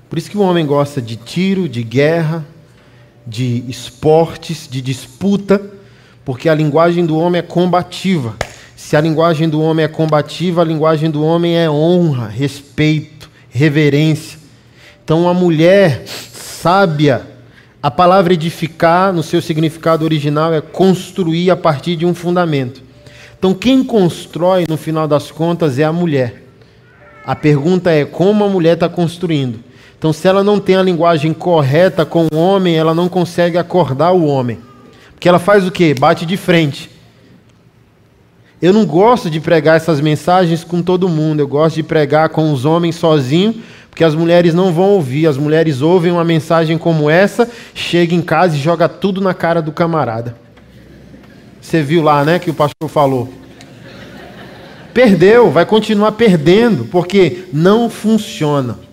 Por 0.10 0.18
isso 0.20 0.30
que 0.30 0.38
o 0.38 0.42
homem 0.42 0.66
gosta 0.66 1.02
de 1.02 1.16
tiro, 1.16 1.68
de 1.68 1.84
guerra, 1.84 2.46
de 3.26 3.64
esportes, 3.68 4.68
de 4.70 4.82
disputa, 4.82 5.62
porque 6.24 6.48
a 6.48 6.56
linguagem 6.56 7.06
do 7.06 7.18
homem 7.18 7.40
é 7.40 7.42
combativa. 7.42 8.36
Se 8.76 8.96
a 8.96 9.02
linguagem 9.02 9.50
do 9.50 9.62
homem 9.62 9.86
é 9.86 9.88
combativa, 9.88 10.62
a 10.62 10.66
linguagem 10.66 11.10
do 11.10 11.24
homem 11.24 11.58
é 11.58 11.70
honra, 11.70 12.28
respeito, 12.28 13.30
reverência. 13.50 14.38
Então, 15.04 15.28
a 15.28 15.34
mulher 15.34 16.04
sábia, 16.08 17.26
a 17.82 17.90
palavra 17.90 18.34
edificar, 18.34 19.14
no 19.14 19.24
seu 19.24 19.42
significado 19.42 20.04
original, 20.04 20.54
é 20.54 20.62
construir 20.62 21.50
a 21.50 21.56
partir 21.56 21.96
de 21.96 22.06
um 22.06 22.14
fundamento. 22.14 22.84
Então, 23.38 23.54
quem 23.54 23.84
constrói, 23.84 24.66
no 24.68 24.78
final 24.78 25.08
das 25.08 25.32
contas, 25.32 25.80
é 25.80 25.84
a 25.84 25.94
mulher. 25.94 26.44
A 27.26 27.36
pergunta 27.36 27.92
é 27.92 28.06
como 28.06 28.44
a 28.44 28.50
mulher 28.50 28.74
está 28.74 28.90
construindo. 28.90 29.65
Então, 30.06 30.14
se 30.14 30.28
ela 30.28 30.44
não 30.44 30.60
tem 30.60 30.76
a 30.76 30.84
linguagem 30.84 31.34
correta 31.34 32.06
com 32.06 32.28
o 32.32 32.38
homem, 32.38 32.76
ela 32.76 32.94
não 32.94 33.10
consegue 33.10 33.58
acordar 33.58 34.12
o 34.12 34.24
homem. 34.24 34.60
Porque 35.10 35.28
ela 35.28 35.40
faz 35.40 35.66
o 35.66 35.72
quê? 35.72 35.96
Bate 35.96 36.28
de 36.28 36.38
frente. 36.38 36.92
Eu 38.62 38.72
não 38.72 38.86
gosto 38.86 39.32
de 39.32 39.40
pregar 39.40 39.78
essas 39.78 40.00
mensagens 40.00 40.64
com 40.64 40.80
todo 40.84 41.10
mundo. 41.10 41.40
Eu 41.40 41.48
gosto 41.48 41.78
de 41.78 41.82
pregar 41.82 42.30
com 42.30 42.54
os 42.54 42.66
homens 42.66 42.98
sozinho, 42.98 43.56
porque 43.90 44.04
as 44.04 44.14
mulheres 44.14 44.54
não 44.54 44.72
vão 44.72 44.92
ouvir. 44.92 45.26
As 45.26 45.40
mulheres 45.40 45.82
ouvem 45.82 46.12
uma 46.12 46.24
mensagem 46.24 46.78
como 46.78 47.10
essa, 47.10 47.50
chega 47.74 48.14
em 48.14 48.22
casa 48.22 48.56
e 48.56 48.60
joga 48.60 48.88
tudo 48.88 49.20
na 49.20 49.34
cara 49.34 49.60
do 49.60 49.72
camarada. 49.72 50.36
Você 51.60 51.82
viu 51.82 52.04
lá, 52.04 52.24
né, 52.24 52.38
que 52.38 52.52
o 52.52 52.54
pastor 52.54 52.88
falou. 52.88 53.34
Perdeu, 54.94 55.50
vai 55.50 55.66
continuar 55.66 56.12
perdendo, 56.12 56.86
porque 56.86 57.46
não 57.52 57.90
funciona. 57.90 58.85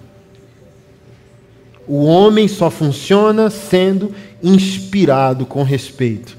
O 1.95 2.07
homem 2.07 2.49
só 2.49 2.71
funciona 2.71 3.51
sendo 3.51 4.15
inspirado 4.43 5.45
com 5.45 5.63
respeito 5.63 6.39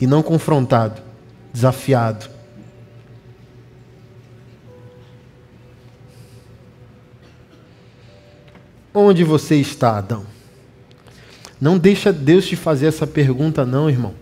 e 0.00 0.06
não 0.06 0.22
confrontado, 0.22 1.02
desafiado. 1.52 2.30
Onde 8.94 9.24
você 9.24 9.56
está, 9.56 9.98
Adão? 9.98 10.24
Não 11.60 11.76
deixa 11.76 12.12
Deus 12.12 12.46
te 12.46 12.54
fazer 12.54 12.86
essa 12.86 13.04
pergunta, 13.04 13.66
não, 13.66 13.90
irmão. 13.90 14.14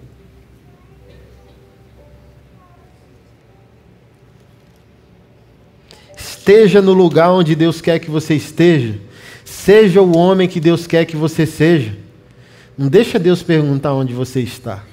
Esteja 6.45 6.83
no 6.83 6.93
lugar 6.93 7.31
onde 7.31 7.55
Deus 7.55 7.81
quer 7.81 7.99
que 7.99 8.11
você 8.11 8.35
esteja. 8.35 9.01
Seja 9.47 10.03
o 10.03 10.15
homem 10.15 10.47
que 10.47 10.61
Deus 10.61 10.87
quer 10.87 11.07
que 11.07 11.17
você 11.17 11.47
seja. 11.47 11.97
Não 12.77 12.89
deixa 12.89 13.19
Deus 13.19 13.43
perguntar 13.43 13.95
onde 13.95 14.13
você 14.13 14.41
está. 14.41 14.85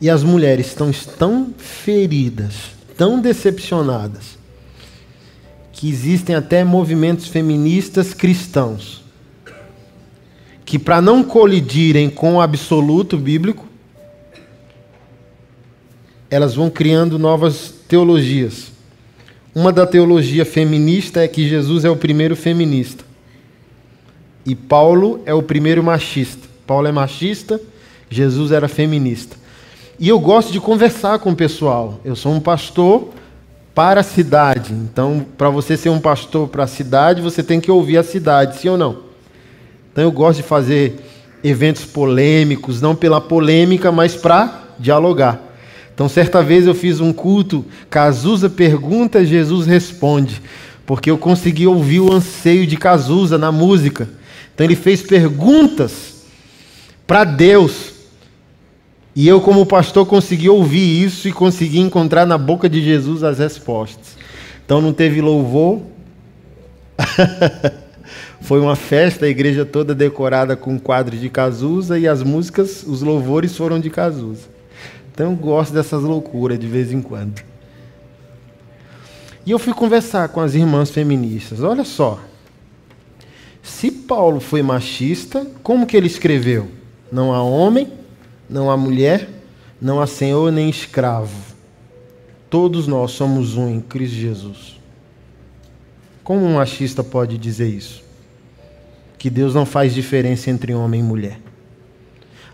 E 0.00 0.08
as 0.08 0.22
mulheres 0.22 0.68
estão 0.68 0.92
tão 1.18 1.52
feridas, 1.58 2.70
tão 2.96 3.20
decepcionadas, 3.20 4.35
que 5.76 5.90
existem 5.90 6.34
até 6.34 6.64
movimentos 6.64 7.28
feministas 7.28 8.14
cristãos 8.14 9.04
que, 10.64 10.78
para 10.78 11.02
não 11.02 11.22
colidirem 11.22 12.08
com 12.08 12.36
o 12.36 12.40
absoluto 12.40 13.18
bíblico, 13.18 13.66
elas 16.30 16.54
vão 16.54 16.70
criando 16.70 17.18
novas 17.18 17.74
teologias. 17.86 18.72
Uma 19.54 19.70
da 19.70 19.86
teologia 19.86 20.46
feminista 20.46 21.20
é 21.20 21.28
que 21.28 21.46
Jesus 21.46 21.84
é 21.84 21.90
o 21.90 21.96
primeiro 21.96 22.34
feminista. 22.34 23.04
E 24.46 24.54
Paulo 24.54 25.20
é 25.26 25.34
o 25.34 25.42
primeiro 25.42 25.84
machista. 25.84 26.48
Paulo 26.66 26.88
é 26.88 26.92
machista, 26.92 27.60
Jesus 28.08 28.50
era 28.50 28.66
feminista. 28.66 29.36
E 30.00 30.08
eu 30.08 30.18
gosto 30.18 30.50
de 30.50 30.58
conversar 30.58 31.18
com 31.18 31.32
o 31.32 31.36
pessoal. 31.36 32.00
Eu 32.02 32.16
sou 32.16 32.32
um 32.32 32.40
pastor 32.40 33.10
para 33.76 34.00
a 34.00 34.02
cidade. 34.02 34.72
Então, 34.72 35.26
para 35.36 35.50
você 35.50 35.76
ser 35.76 35.90
um 35.90 36.00
pastor 36.00 36.48
para 36.48 36.64
a 36.64 36.66
cidade, 36.66 37.20
você 37.20 37.42
tem 37.42 37.60
que 37.60 37.70
ouvir 37.70 37.98
a 37.98 38.02
cidade, 38.02 38.56
sim 38.56 38.70
ou 38.70 38.78
não? 38.78 39.00
Então, 39.92 40.02
eu 40.02 40.10
gosto 40.10 40.38
de 40.38 40.44
fazer 40.44 40.98
eventos 41.44 41.84
polêmicos, 41.84 42.80
não 42.80 42.96
pela 42.96 43.20
polêmica, 43.20 43.92
mas 43.92 44.14
para 44.14 44.62
dialogar. 44.78 45.42
Então, 45.94 46.08
certa 46.08 46.42
vez 46.42 46.66
eu 46.66 46.74
fiz 46.74 47.00
um 47.00 47.12
culto, 47.12 47.66
Cazuza 47.90 48.48
pergunta, 48.48 49.26
Jesus 49.26 49.66
responde, 49.66 50.40
porque 50.86 51.10
eu 51.10 51.18
consegui 51.18 51.66
ouvir 51.66 52.00
o 52.00 52.10
anseio 52.10 52.66
de 52.66 52.78
Cazuza 52.78 53.36
na 53.36 53.52
música. 53.52 54.08
Então, 54.54 54.64
ele 54.64 54.74
fez 54.74 55.02
perguntas 55.02 56.24
para 57.06 57.24
Deus. 57.24 57.92
E 59.16 59.26
eu, 59.26 59.40
como 59.40 59.64
pastor, 59.64 60.04
consegui 60.06 60.50
ouvir 60.50 61.02
isso 61.02 61.26
e 61.26 61.32
consegui 61.32 61.80
encontrar 61.80 62.26
na 62.26 62.36
boca 62.36 62.68
de 62.68 62.82
Jesus 62.82 63.24
as 63.24 63.38
respostas. 63.38 64.14
Então, 64.64 64.82
não 64.82 64.92
teve 64.92 65.22
louvor. 65.22 65.80
Foi 68.42 68.60
uma 68.60 68.76
festa, 68.76 69.26
a 69.26 69.28
igreja 69.28 69.64
toda 69.64 69.94
decorada 69.94 70.54
com 70.54 70.78
quadros 70.78 71.18
de 71.18 71.28
Cazuza 71.28 71.98
e 71.98 72.06
as 72.06 72.22
músicas, 72.22 72.84
os 72.86 73.02
louvores 73.02 73.56
foram 73.56 73.80
de 73.80 73.90
Cazuza. 73.90 74.48
Então 75.12 75.30
eu 75.30 75.36
gosto 75.36 75.72
dessas 75.72 76.02
loucuras 76.02 76.58
de 76.58 76.66
vez 76.66 76.92
em 76.92 77.00
quando. 77.00 77.42
E 79.44 79.50
eu 79.50 79.58
fui 79.58 79.72
conversar 79.72 80.28
com 80.28 80.40
as 80.40 80.54
irmãs 80.54 80.90
feministas. 80.90 81.62
Olha 81.62 81.84
só. 81.84 82.20
Se 83.62 83.90
Paulo 83.90 84.38
foi 84.38 84.62
machista, 84.62 85.46
como 85.62 85.86
que 85.86 85.96
ele 85.96 86.06
escreveu? 86.06 86.68
Não 87.10 87.32
há 87.32 87.42
homem, 87.42 87.90
não 88.48 88.70
há 88.70 88.76
mulher, 88.76 89.28
não 89.80 90.00
há 90.00 90.06
senhor 90.06 90.50
nem 90.52 90.68
escravo. 90.68 91.54
Todos 92.48 92.86
nós 92.86 93.10
somos 93.12 93.56
um 93.56 93.68
em 93.68 93.80
Cristo 93.80 94.14
Jesus. 94.14 94.80
Como 96.22 96.44
um 96.44 96.54
machista 96.54 97.04
pode 97.04 97.38
dizer 97.38 97.68
isso? 97.68 98.02
Que 99.18 99.28
Deus 99.28 99.54
não 99.54 99.66
faz 99.66 99.94
diferença 99.94 100.50
entre 100.50 100.74
homem 100.74 101.00
e 101.00 101.04
mulher. 101.04 101.38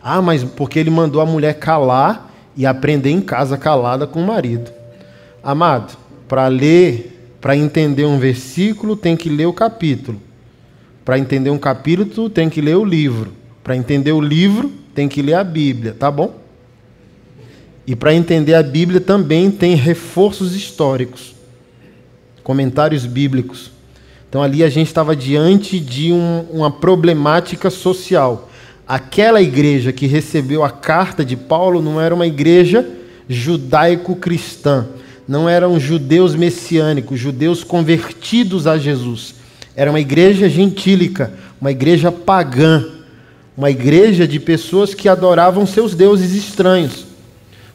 Ah, 0.03 0.20
mas 0.20 0.43
porque 0.43 0.78
ele 0.78 0.90
mandou 0.90 1.20
a 1.20 1.26
mulher 1.26 1.55
calar 1.55 2.32
e 2.57 2.66
aprender 2.66 3.11
em 3.11 3.20
casa 3.20 3.57
calada 3.57 4.07
com 4.07 4.22
o 4.22 4.26
marido. 4.26 4.70
Amado, 5.43 5.97
para 6.26 6.49
ler, 6.49 7.36
para 7.40 7.57
entender 7.57 8.05
um 8.05 8.18
versículo, 8.18 8.97
tem 8.97 9.16
que 9.16 9.28
ler 9.28 9.47
o 9.47 9.53
capítulo. 9.53 10.20
Para 11.05 11.18
entender 11.18 11.51
um 11.51 11.59
capítulo, 11.59 12.30
tem 12.30 12.49
que 12.49 12.61
ler 12.61 12.76
o 12.76 12.84
livro. 12.84 13.32
Para 13.62 13.76
entender 13.76 14.12
o 14.12 14.20
livro, 14.20 14.72
tem 14.95 15.09
que 15.09 15.22
ler 15.22 15.34
a 15.34 15.45
Bíblia, 15.45 15.95
tá 15.99 16.11
bom? 16.11 16.34
E 17.86 17.97
para 17.97 18.14
entender 18.14 18.55
a 18.55 18.62
Bíblia 18.62 19.01
também 19.01 19.51
tem 19.51 19.74
reforços 19.74 20.55
históricos, 20.55 21.34
comentários 22.43 23.07
bíblicos. 23.07 23.70
Então 24.28 24.43
ali 24.43 24.62
a 24.62 24.68
gente 24.68 24.86
estava 24.86 25.16
diante 25.16 25.80
de 25.80 26.12
um, 26.12 26.47
uma 26.51 26.70
problemática 26.70 27.70
social 27.70 28.49
aquela 28.86 29.40
igreja 29.40 29.93
que 29.93 30.07
recebeu 30.07 30.62
a 30.62 30.70
carta 30.70 31.24
de 31.24 31.36
Paulo 31.36 31.80
não 31.80 32.01
era 32.01 32.14
uma 32.14 32.26
igreja 32.26 32.86
judaico-cristã, 33.28 34.86
não 35.26 35.49
eram 35.49 35.78
judeus 35.80 36.34
messiânicos, 36.34 37.18
judeus 37.18 37.64
convertidos 37.64 38.66
a 38.66 38.76
Jesus. 38.76 39.36
Era 39.74 39.90
uma 39.90 40.01
igreja 40.01 40.49
gentílica, 40.49 41.32
uma 41.61 41.70
igreja 41.70 42.12
pagã, 42.12 42.84
uma 43.57 43.70
igreja 43.70 44.26
de 44.26 44.40
pessoas 44.40 44.94
que 44.94 45.09
adoravam 45.09 45.66
seus 45.66 45.94
deuses 45.94 46.32
estranhos. 46.32 47.07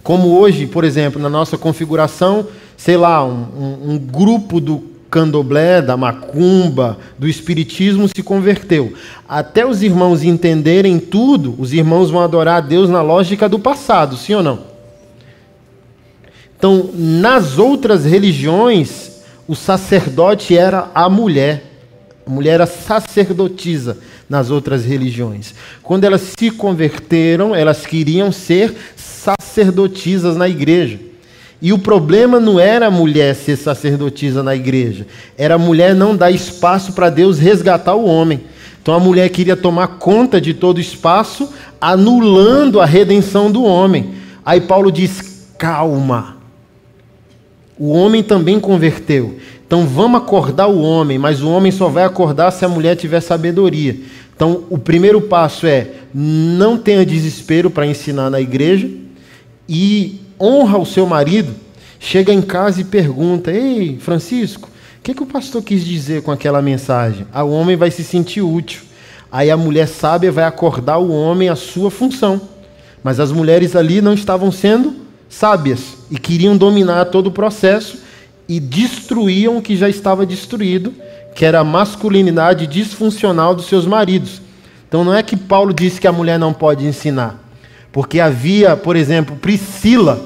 Como 0.04 0.40
hoje, 0.40 0.66
por 0.66 0.84
exemplo, 0.84 1.22
na 1.22 1.30
nossa 1.30 1.58
configuração, 1.58 2.48
sei 2.76 2.98
lá, 2.98 3.24
um, 3.26 3.32
um, 3.58 3.92
um 3.92 3.98
grupo 3.98 4.60
do 4.60 4.84
candomblé, 5.10 5.82
da 5.82 5.96
macumba, 5.96 6.98
do 7.18 7.28
espiritismo 7.28 8.08
se 8.08 8.24
converteu. 8.24 8.94
Até 9.28 9.66
os 9.66 9.82
irmãos 9.82 10.24
entenderem 10.24 11.00
tudo, 11.00 11.56
os 11.58 11.74
irmãos 11.74 12.10
vão 12.10 12.22
adorar 12.22 12.58
a 12.58 12.62
Deus 12.62 12.90
na 12.90 13.02
lógica 13.02 13.48
do 13.48 13.60
passado, 13.60 14.18
sim 14.18 14.34
ou 14.34 14.44
não? 14.44 14.60
Então, 16.58 16.90
nas 16.94 17.60
outras 17.60 18.04
religiões, 18.04 19.12
o 19.48 19.56
sacerdote 19.56 20.58
era 20.58 20.90
a 20.94 21.08
mulher. 21.08 21.64
A 22.26 22.30
mulher 22.30 22.56
era 22.56 22.66
sacerdotisa 22.66 23.98
nas 24.30 24.50
outras 24.50 24.86
religiões. 24.86 25.54
Quando 25.82 26.04
elas 26.04 26.34
se 26.38 26.52
converteram, 26.52 27.56
elas 27.56 27.86
queriam 27.86 28.32
ser 28.32 28.76
sacerdotisas 28.96 30.36
na 30.36 30.48
igreja. 30.48 31.00
E 31.62 31.74
o 31.74 31.80
problema 31.80 32.40
não 32.40 32.60
era 32.60 32.88
a 32.88 32.92
mulher 32.92 33.36
ser 33.36 33.56
sacerdotisa 33.56 34.44
na 34.44 34.56
igreja, 34.56 35.08
era 35.38 35.56
a 35.56 35.60
mulher 35.60 35.96
não 35.96 36.16
dar 36.16 36.30
espaço 36.30 36.94
para 36.94 37.10
Deus 37.10 37.40
resgatar 37.40 37.96
o 37.96 38.06
homem. 38.06 38.42
Então 38.82 38.94
a 38.94 39.00
mulher 39.00 39.28
queria 39.30 39.56
tomar 39.58 39.88
conta 40.00 40.40
de 40.40 40.54
todo 40.54 40.78
o 40.78 40.82
espaço, 40.82 41.52
anulando 41.82 42.80
a 42.80 42.86
redenção 42.86 43.52
do 43.52 43.64
homem. 43.64 44.14
Aí 44.46 44.62
Paulo 44.62 44.92
diz: 44.92 45.50
calma. 45.58 46.38
O 47.78 47.90
homem 47.90 48.24
também 48.24 48.60
converteu. 48.60 49.38
Então 49.68 49.86
vamos 49.86 50.22
acordar 50.22 50.68
o 50.68 50.82
homem, 50.82 51.20
mas 51.20 51.42
o 51.44 51.50
homem 51.50 51.74
só 51.74 51.90
vai 51.90 52.06
acordar 52.06 52.52
se 52.52 52.64
a 52.64 52.70
mulher 52.70 52.96
tiver 52.96 53.20
sabedoria. 53.20 53.98
Então 54.34 54.64
o 54.70 54.78
primeiro 54.78 55.20
passo 55.20 55.68
é: 55.68 55.92
não 56.14 56.78
tenha 56.78 57.06
desespero 57.06 57.70
para 57.70 57.86
ensinar 57.86 58.30
na 58.30 58.40
igreja 58.40 58.90
e 59.68 60.22
honra 60.40 60.78
o 60.78 60.86
seu 60.86 61.06
marido, 61.06 61.54
chega 62.00 62.34
em 62.34 62.42
casa 62.42 62.80
e 62.80 62.86
pergunta: 62.86 63.52
Ei, 63.52 63.98
Francisco, 64.00 64.70
o 65.00 65.02
que, 65.04 65.14
que 65.14 65.24
o 65.24 65.28
pastor 65.28 65.62
quis 65.62 65.84
dizer 65.84 66.22
com 66.22 66.32
aquela 66.32 66.62
mensagem? 66.62 67.28
Ah, 67.34 67.44
o 67.44 67.52
homem 67.52 67.76
vai 67.76 67.92
se 67.92 68.06
sentir 68.06 68.42
útil. 68.42 68.82
Aí 69.30 69.52
a 69.52 69.58
mulher 69.58 69.90
sábia 69.90 70.32
vai 70.32 70.46
acordar 70.46 70.98
o 70.98 71.12
homem 71.12 71.50
a 71.50 71.56
sua 71.58 71.92
função. 71.92 72.40
Mas 73.04 73.20
as 73.20 73.34
mulheres 73.34 73.76
ali 73.76 74.00
não 74.02 74.14
estavam 74.14 74.50
sendo 74.50 74.96
sábias 75.28 75.98
e 76.10 76.18
queriam 76.18 76.56
dominar 76.56 77.06
todo 77.06 77.28
o 77.28 77.32
processo 77.32 78.07
e 78.48 78.60
destruíam 78.60 79.58
o 79.58 79.62
que 79.62 79.76
já 79.76 79.90
estava 79.90 80.26
destruído, 80.26 80.94
que 81.36 81.46
era 81.46 81.60
a 81.60 81.64
masculinidade 81.64 82.66
disfuncional 82.66 83.54
dos 83.54 83.68
seus 83.68 83.86
maridos. 83.86 84.42
Então 84.88 85.04
não 85.04 85.14
é 85.14 85.22
que 85.22 85.36
Paulo 85.36 85.74
disse 85.74 86.00
que 86.00 86.08
a 86.08 86.12
mulher 86.12 86.40
não 86.40 86.54
pode 86.54 86.86
ensinar. 86.86 87.44
Porque 87.92 88.20
havia, 88.20 88.78
por 88.78 88.96
exemplo, 88.96 89.36
Priscila. 89.36 90.20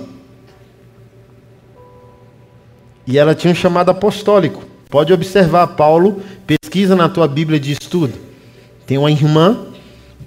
E 3.07 3.17
ela 3.17 3.33
tinha 3.33 3.51
um 3.51 3.55
chamado 3.55 3.89
apostólico. 3.89 4.63
Pode 4.89 5.11
observar, 5.11 5.67
Paulo, 5.67 6.21
pesquisa 6.45 6.95
na 6.95 7.09
tua 7.09 7.27
Bíblia 7.27 7.59
de 7.59 7.71
estudo. 7.71 8.13
Tem 8.85 8.97
uma 8.97 9.11
irmã 9.11 9.67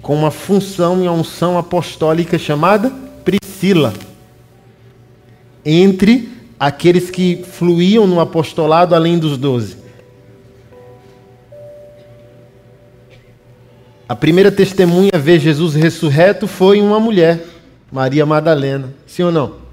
com 0.01 0.15
uma 0.15 0.31
função 0.31 1.03
e 1.03 1.07
uma 1.07 1.13
unção 1.13 1.57
apostólica 1.57 2.37
chamada 2.37 2.91
Priscila. 3.23 3.93
Entre 5.63 6.34
aqueles 6.59 7.09
que 7.09 7.43
fluíam 7.43 8.07
no 8.07 8.19
apostolado 8.19 8.95
além 8.95 9.17
dos 9.17 9.37
doze. 9.37 9.77
A 14.07 14.15
primeira 14.15 14.51
testemunha 14.51 15.11
a 15.13 15.17
ver 15.17 15.39
Jesus 15.39 15.73
ressurreto 15.73 16.47
foi 16.47 16.79
uma 16.79 16.99
mulher, 16.99 17.43
Maria 17.91 18.25
Madalena. 18.25 18.93
Sim 19.07 19.23
ou 19.23 19.31
não? 19.31 19.65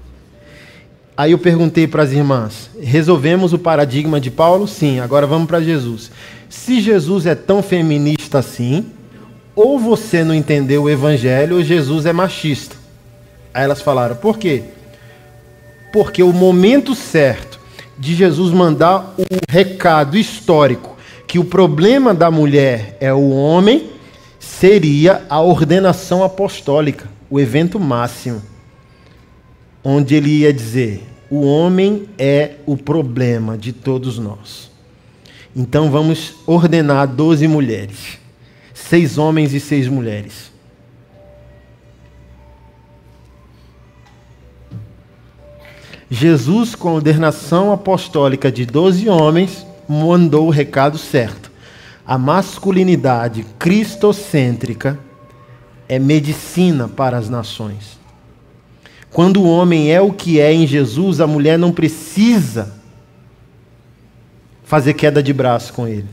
Aí 1.15 1.31
eu 1.31 1.37
perguntei 1.37 1.87
para 1.87 2.01
as 2.01 2.11
irmãs: 2.11 2.69
resolvemos 2.81 3.53
o 3.53 3.59
paradigma 3.59 4.19
de 4.19 4.31
Paulo? 4.31 4.67
Sim, 4.67 4.99
agora 4.99 5.27
vamos 5.27 5.47
para 5.47 5.61
Jesus. 5.61 6.09
Se 6.49 6.81
Jesus 6.81 7.27
é 7.27 7.35
tão 7.35 7.61
feminista 7.61 8.39
assim, 8.39 8.87
ou 9.55 9.77
você 9.77 10.23
não 10.23 10.33
entendeu 10.33 10.83
o 10.83 10.89
evangelho, 10.89 11.57
ou 11.57 11.63
Jesus 11.63 12.07
é 12.07 12.13
machista. 12.13 12.75
Aí 13.53 13.63
elas 13.63 13.81
falaram: 13.81 14.15
por 14.15 14.39
quê? 14.39 14.63
Porque 15.93 16.23
o 16.23 16.33
momento 16.33 16.95
certo 16.95 17.59
de 17.97 18.15
Jesus 18.15 18.51
mandar 18.51 19.13
o 19.15 19.23
recado 19.47 20.17
histórico 20.17 20.97
que 21.27 21.37
o 21.37 21.45
problema 21.45 22.15
da 22.15 22.31
mulher 22.31 22.97
é 22.99 23.13
o 23.13 23.29
homem 23.29 23.91
seria 24.39 25.23
a 25.29 25.39
ordenação 25.39 26.23
apostólica, 26.23 27.07
o 27.29 27.39
evento 27.39 27.79
máximo, 27.79 28.41
onde 29.83 30.15
ele 30.15 30.29
ia 30.29 30.51
dizer: 30.51 31.03
o 31.29 31.41
homem 31.45 32.07
é 32.17 32.55
o 32.65 32.75
problema 32.75 33.57
de 33.57 33.71
todos 33.71 34.17
nós. 34.17 34.71
Então 35.55 35.91
vamos 35.91 36.35
ordenar 36.47 37.07
doze 37.07 37.47
mulheres, 37.47 38.17
seis 38.73 39.19
homens 39.19 39.53
e 39.53 39.59
seis 39.59 39.87
mulheres. 39.87 40.52
Jesus, 46.13 46.75
com 46.75 46.89
a 46.89 46.93
ordenação 46.93 47.71
apostólica 47.71 48.51
de 48.51 48.65
doze 48.65 49.09
homens, 49.09 49.65
mandou 49.87 50.47
o 50.47 50.51
recado 50.51 50.97
certo 50.97 51.53
a 52.05 52.17
masculinidade 52.17 53.45
cristocêntrica 53.57 54.99
é 55.87 55.97
medicina 55.97 56.87
para 56.87 57.17
as 57.17 57.29
nações. 57.29 57.97
Quando 59.09 59.41
o 59.41 59.49
homem 59.49 59.91
é 59.91 60.01
o 60.01 60.11
que 60.11 60.39
é 60.39 60.51
em 60.51 60.67
Jesus, 60.67 61.21
a 61.21 61.27
mulher 61.27 61.57
não 61.57 61.71
precisa 61.71 62.73
fazer 64.63 64.93
queda 64.93 65.21
de 65.21 65.31
braço 65.31 65.71
com 65.71 65.87
ele. 65.87 66.07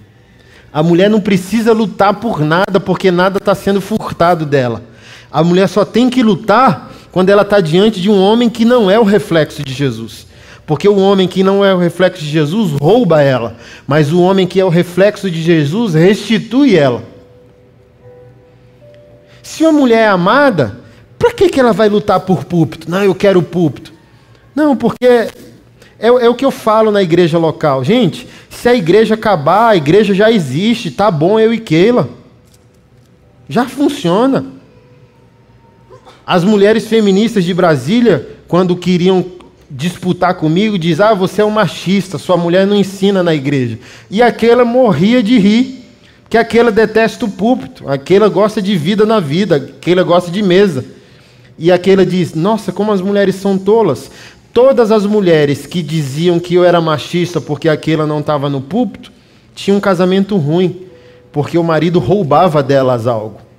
A 0.72 0.82
mulher 0.82 1.10
não 1.10 1.20
precisa 1.20 1.72
lutar 1.72 2.14
por 2.14 2.40
nada, 2.40 2.78
porque 2.78 3.10
nada 3.10 3.38
está 3.38 3.54
sendo 3.54 3.80
furtado 3.80 4.46
dela. 4.46 4.84
A 5.32 5.42
mulher 5.42 5.68
só 5.68 5.84
tem 5.84 6.08
que 6.08 6.22
lutar 6.22 6.89
quando 7.12 7.30
ela 7.30 7.42
está 7.42 7.60
diante 7.60 8.00
de 8.00 8.10
um 8.10 8.20
homem 8.20 8.48
que 8.48 8.64
não 8.64 8.90
é 8.90 8.98
o 8.98 9.04
reflexo 9.04 9.62
de 9.62 9.72
Jesus. 9.72 10.26
Porque 10.66 10.88
o 10.88 10.98
homem 10.98 11.26
que 11.26 11.42
não 11.42 11.64
é 11.64 11.74
o 11.74 11.78
reflexo 11.78 12.22
de 12.22 12.30
Jesus 12.30 12.72
rouba 12.80 13.20
ela, 13.20 13.56
mas 13.86 14.12
o 14.12 14.20
homem 14.20 14.46
que 14.46 14.60
é 14.60 14.64
o 14.64 14.68
reflexo 14.68 15.28
de 15.28 15.42
Jesus 15.42 15.94
restitui 15.94 16.76
ela. 16.76 17.02
Se 19.42 19.64
uma 19.64 19.72
mulher 19.72 20.02
é 20.02 20.08
amada, 20.08 20.78
para 21.18 21.32
que, 21.32 21.48
que 21.48 21.58
ela 21.58 21.72
vai 21.72 21.88
lutar 21.88 22.20
por 22.20 22.44
púlpito? 22.44 22.88
Não, 22.88 23.02
eu 23.02 23.14
quero 23.14 23.42
púlpito. 23.42 23.92
Não, 24.54 24.76
porque 24.76 25.04
é, 25.04 25.32
é, 25.98 26.28
o 26.28 26.34
que 26.34 26.44
eu 26.44 26.50
falo 26.50 26.90
na 26.90 27.02
igreja 27.02 27.36
local. 27.36 27.82
Gente, 27.82 28.28
se 28.48 28.68
a 28.68 28.74
igreja 28.74 29.14
acabar, 29.14 29.70
a 29.70 29.76
igreja 29.76 30.14
já 30.14 30.30
existe, 30.30 30.90
tá 30.90 31.10
bom 31.10 31.38
eu 31.38 31.52
e 31.52 31.58
Keila. 31.58 32.08
Já 33.48 33.66
funciona. 33.66 34.59
As 36.30 36.44
mulheres 36.44 36.86
feministas 36.86 37.42
de 37.42 37.52
Brasília, 37.52 38.24
quando 38.46 38.76
queriam 38.76 39.26
disputar 39.68 40.34
comigo, 40.34 40.78
diz: 40.78 41.00
"Ah, 41.00 41.12
você 41.12 41.42
é 41.42 41.44
um 41.44 41.50
machista, 41.50 42.18
sua 42.18 42.36
mulher 42.36 42.64
não 42.68 42.76
ensina 42.76 43.20
na 43.20 43.34
igreja". 43.34 43.80
E 44.08 44.22
aquela 44.22 44.64
morria 44.64 45.24
de 45.24 45.36
rir, 45.40 45.84
que 46.28 46.38
aquela 46.38 46.70
detesta 46.70 47.24
o 47.24 47.28
púlpito, 47.28 47.88
aquela 47.88 48.28
gosta 48.28 48.62
de 48.62 48.76
vida 48.76 49.04
na 49.04 49.18
vida, 49.18 49.56
aquela 49.56 50.04
gosta 50.04 50.30
de 50.30 50.40
mesa. 50.40 50.84
E 51.58 51.72
aquela 51.72 52.06
diz: 52.06 52.32
"Nossa, 52.32 52.70
como 52.70 52.92
as 52.92 53.00
mulheres 53.00 53.34
são 53.34 53.58
tolas". 53.58 54.08
Todas 54.54 54.92
as 54.92 55.04
mulheres 55.04 55.66
que 55.66 55.82
diziam 55.82 56.38
que 56.38 56.54
eu 56.54 56.64
era 56.64 56.80
machista 56.80 57.40
porque 57.40 57.68
aquela 57.68 58.06
não 58.06 58.20
estava 58.20 58.48
no 58.48 58.60
púlpito, 58.60 59.10
tinham 59.52 59.78
um 59.78 59.80
casamento 59.80 60.36
ruim, 60.36 60.86
porque 61.32 61.58
o 61.58 61.64
marido 61.64 61.98
roubava 61.98 62.62
delas 62.62 63.08
algo. 63.08 63.49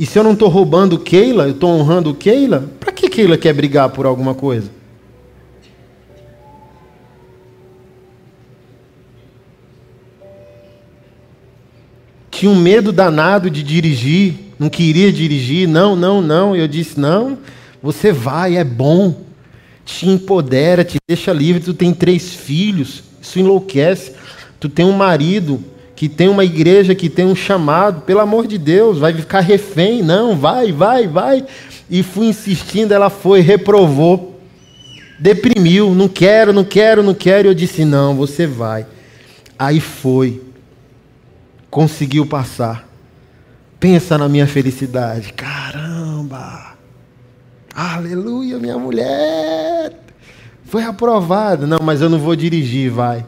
E 0.00 0.06
se 0.06 0.18
eu 0.18 0.24
não 0.24 0.32
estou 0.32 0.48
roubando 0.48 0.98
Keila, 0.98 1.44
eu 1.44 1.50
estou 1.50 1.68
honrando 1.68 2.14
Keila, 2.14 2.70
para 2.80 2.90
que 2.90 3.06
Keila 3.06 3.36
quer 3.36 3.52
brigar 3.52 3.90
por 3.90 4.06
alguma 4.06 4.34
coisa? 4.34 4.70
Tinha 12.30 12.50
um 12.50 12.56
medo 12.56 12.92
danado 12.92 13.50
de 13.50 13.62
dirigir, 13.62 14.36
não 14.58 14.70
queria 14.70 15.12
dirigir, 15.12 15.68
não, 15.68 15.94
não, 15.94 16.22
não. 16.22 16.56
Eu 16.56 16.66
disse: 16.66 16.98
não, 16.98 17.36
você 17.82 18.10
vai, 18.10 18.56
é 18.56 18.64
bom, 18.64 19.20
te 19.84 20.08
empodera, 20.08 20.82
te 20.82 20.96
deixa 21.06 21.30
livre. 21.30 21.62
Tu 21.62 21.74
tem 21.74 21.92
três 21.92 22.32
filhos, 22.32 23.04
isso 23.20 23.38
enlouquece. 23.38 24.14
Tu 24.58 24.66
tem 24.70 24.86
um 24.86 24.92
marido 24.92 25.62
que 26.00 26.08
tem 26.08 26.30
uma 26.30 26.46
igreja 26.46 26.94
que 26.94 27.10
tem 27.10 27.26
um 27.26 27.34
chamado, 27.34 28.00
pelo 28.00 28.20
amor 28.20 28.46
de 28.46 28.56
Deus, 28.56 28.98
vai 28.98 29.12
ficar 29.12 29.40
refém. 29.40 30.02
Não, 30.02 30.34
vai, 30.34 30.72
vai, 30.72 31.06
vai. 31.06 31.44
E 31.90 32.02
fui 32.02 32.28
insistindo, 32.28 32.92
ela 32.92 33.10
foi, 33.10 33.40
reprovou, 33.40 34.40
deprimiu, 35.18 35.94
não 35.94 36.08
quero, 36.08 36.54
não 36.54 36.64
quero, 36.64 37.02
não 37.02 37.12
quero. 37.12 37.48
Eu 37.48 37.52
disse: 37.52 37.84
não, 37.84 38.16
você 38.16 38.46
vai. 38.46 38.86
Aí 39.58 39.78
foi, 39.78 40.42
conseguiu 41.70 42.24
passar. 42.24 42.88
Pensa 43.78 44.16
na 44.16 44.26
minha 44.26 44.46
felicidade. 44.46 45.34
Caramba! 45.34 46.76
Aleluia, 47.74 48.58
minha 48.58 48.78
mulher 48.78 49.92
foi 50.64 50.82
aprovada. 50.82 51.66
Não, 51.66 51.80
mas 51.82 52.00
eu 52.00 52.08
não 52.08 52.18
vou 52.18 52.34
dirigir, 52.34 52.90
vai. 52.90 53.22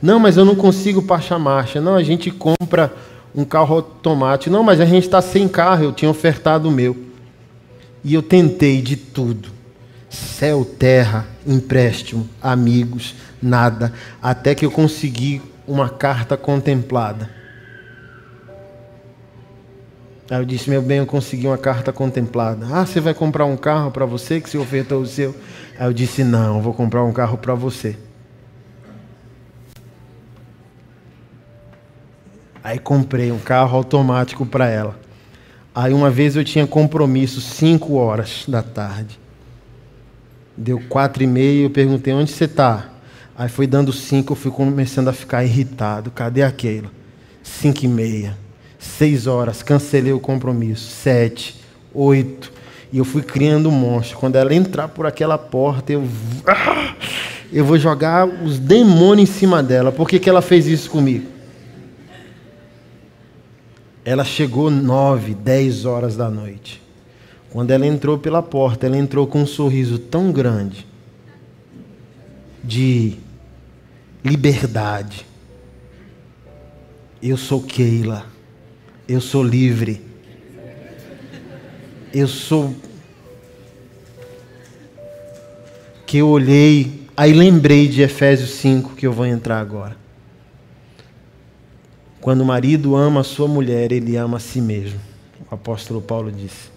Não, 0.00 0.18
mas 0.18 0.36
eu 0.36 0.44
não 0.44 0.54
consigo 0.54 1.02
passar 1.02 1.38
marcha. 1.38 1.80
Não, 1.80 1.94
a 1.94 2.02
gente 2.02 2.30
compra 2.30 2.92
um 3.34 3.44
carro 3.44 3.76
automático. 3.76 4.50
Não, 4.50 4.62
mas 4.62 4.80
a 4.80 4.84
gente 4.84 5.04
está 5.04 5.20
sem 5.20 5.48
carro, 5.48 5.84
eu 5.84 5.92
tinha 5.92 6.10
ofertado 6.10 6.68
o 6.68 6.72
meu. 6.72 6.96
E 8.04 8.14
eu 8.14 8.22
tentei 8.22 8.80
de 8.80 8.96
tudo. 8.96 9.50
Céu, 10.08 10.64
terra, 10.64 11.26
empréstimo, 11.46 12.28
amigos, 12.40 13.14
nada. 13.42 13.92
Até 14.22 14.54
que 14.54 14.64
eu 14.64 14.70
consegui 14.70 15.42
uma 15.66 15.88
carta 15.88 16.36
contemplada. 16.36 17.28
Aí 20.30 20.38
eu 20.38 20.44
disse, 20.44 20.68
meu 20.70 20.82
bem, 20.82 20.98
eu 20.98 21.06
consegui 21.06 21.46
uma 21.46 21.58
carta 21.58 21.92
contemplada. 21.92 22.66
Ah, 22.70 22.86
você 22.86 23.00
vai 23.00 23.14
comprar 23.14 23.46
um 23.46 23.56
carro 23.56 23.90
para 23.90 24.04
você 24.04 24.40
que 24.40 24.48
se 24.48 24.58
ofertou 24.58 25.00
o 25.02 25.06
seu? 25.06 25.34
Aí 25.78 25.86
eu 25.86 25.92
disse, 25.92 26.22
não, 26.22 26.60
vou 26.60 26.74
comprar 26.74 27.02
um 27.02 27.12
carro 27.12 27.38
para 27.38 27.54
você. 27.54 27.96
Aí 32.62 32.78
comprei 32.78 33.30
um 33.32 33.38
carro 33.38 33.76
automático 33.76 34.44
para 34.44 34.68
ela. 34.68 34.98
Aí 35.74 35.92
uma 35.92 36.10
vez 36.10 36.36
eu 36.36 36.44
tinha 36.44 36.66
compromisso, 36.66 37.40
5 37.40 37.94
horas 37.94 38.44
da 38.48 38.62
tarde. 38.62 39.18
Deu 40.56 40.82
quatro 40.88 41.22
e 41.22 41.26
meia, 41.26 41.62
eu 41.62 41.70
perguntei, 41.70 42.12
onde 42.12 42.32
você 42.32 42.46
está? 42.46 42.88
Aí 43.38 43.48
foi 43.48 43.68
dando 43.68 43.92
cinco, 43.92 44.32
eu 44.32 44.36
fui 44.36 44.50
começando 44.50 45.06
a 45.06 45.12
ficar 45.12 45.44
irritado. 45.44 46.10
Cadê 46.10 46.42
aquela? 46.42 46.90
Cinco 47.44 47.84
e 47.84 47.88
meia. 47.88 48.36
Seis 48.76 49.28
horas, 49.28 49.62
cancelei 49.62 50.12
o 50.12 50.18
compromisso. 50.18 50.90
Sete, 50.90 51.60
oito. 51.94 52.52
E 52.92 52.98
eu 52.98 53.04
fui 53.04 53.22
criando 53.22 53.68
um 53.68 53.72
monstro. 53.72 54.18
Quando 54.18 54.34
ela 54.34 54.52
entrar 54.52 54.88
por 54.88 55.06
aquela 55.06 55.38
porta, 55.38 55.92
eu. 55.92 56.04
Eu 57.52 57.64
vou 57.64 57.78
jogar 57.78 58.26
os 58.26 58.58
demônios 58.58 59.30
em 59.30 59.32
cima 59.32 59.62
dela. 59.62 59.92
Por 59.92 60.08
que, 60.08 60.18
que 60.18 60.28
ela 60.28 60.42
fez 60.42 60.66
isso 60.66 60.90
comigo? 60.90 61.37
Ela 64.08 64.24
chegou 64.24 64.70
nove, 64.70 65.34
dez 65.34 65.84
horas 65.84 66.16
da 66.16 66.30
noite. 66.30 66.80
Quando 67.50 67.72
ela 67.72 67.86
entrou 67.86 68.16
pela 68.16 68.42
porta, 68.42 68.86
ela 68.86 68.96
entrou 68.96 69.26
com 69.26 69.42
um 69.42 69.46
sorriso 69.46 69.98
tão 69.98 70.32
grande 70.32 70.86
de 72.64 73.18
liberdade. 74.24 75.26
Eu 77.22 77.36
sou 77.36 77.62
Keila. 77.62 78.24
Eu 79.06 79.20
sou 79.20 79.42
livre. 79.42 80.00
Eu 82.10 82.28
sou. 82.28 82.74
Que 86.06 86.16
eu 86.16 86.28
olhei, 86.28 87.06
aí 87.14 87.34
lembrei 87.34 87.86
de 87.86 88.00
Efésios 88.00 88.52
5 88.52 88.96
que 88.96 89.06
eu 89.06 89.12
vou 89.12 89.26
entrar 89.26 89.60
agora. 89.60 90.07
Quando 92.20 92.40
o 92.40 92.44
marido 92.44 92.96
ama 92.96 93.20
a 93.20 93.24
sua 93.24 93.46
mulher, 93.46 93.92
ele 93.92 94.16
ama 94.16 94.38
a 94.38 94.40
si 94.40 94.60
mesmo. 94.60 95.00
O 95.50 95.54
apóstolo 95.54 96.02
Paulo 96.02 96.32
disse. 96.32 96.70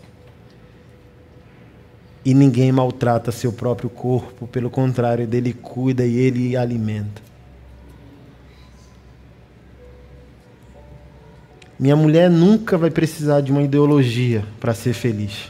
E 2.23 2.33
ninguém 2.33 2.71
maltrata 2.71 3.31
seu 3.31 3.51
próprio 3.51 3.89
corpo, 3.89 4.47
pelo 4.47 4.69
contrário, 4.69 5.25
dele 5.25 5.53
cuida 5.53 6.05
e 6.05 6.15
ele 6.15 6.55
alimenta. 6.55 7.21
Minha 11.79 11.95
mulher 11.95 12.29
nunca 12.29 12.77
vai 12.77 12.91
precisar 12.91 13.41
de 13.41 13.51
uma 13.51 13.63
ideologia 13.63 14.45
para 14.59 14.71
ser 14.71 14.93
feliz, 14.93 15.49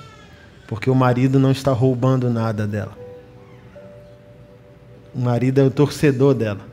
porque 0.66 0.90
o 0.90 0.96
marido 0.96 1.38
não 1.38 1.52
está 1.52 1.74
roubando 1.74 2.30
nada 2.30 2.66
dela. 2.66 2.98
O 5.14 5.20
marido 5.20 5.60
é 5.60 5.64
o 5.66 5.70
torcedor 5.70 6.34
dela. 6.34 6.71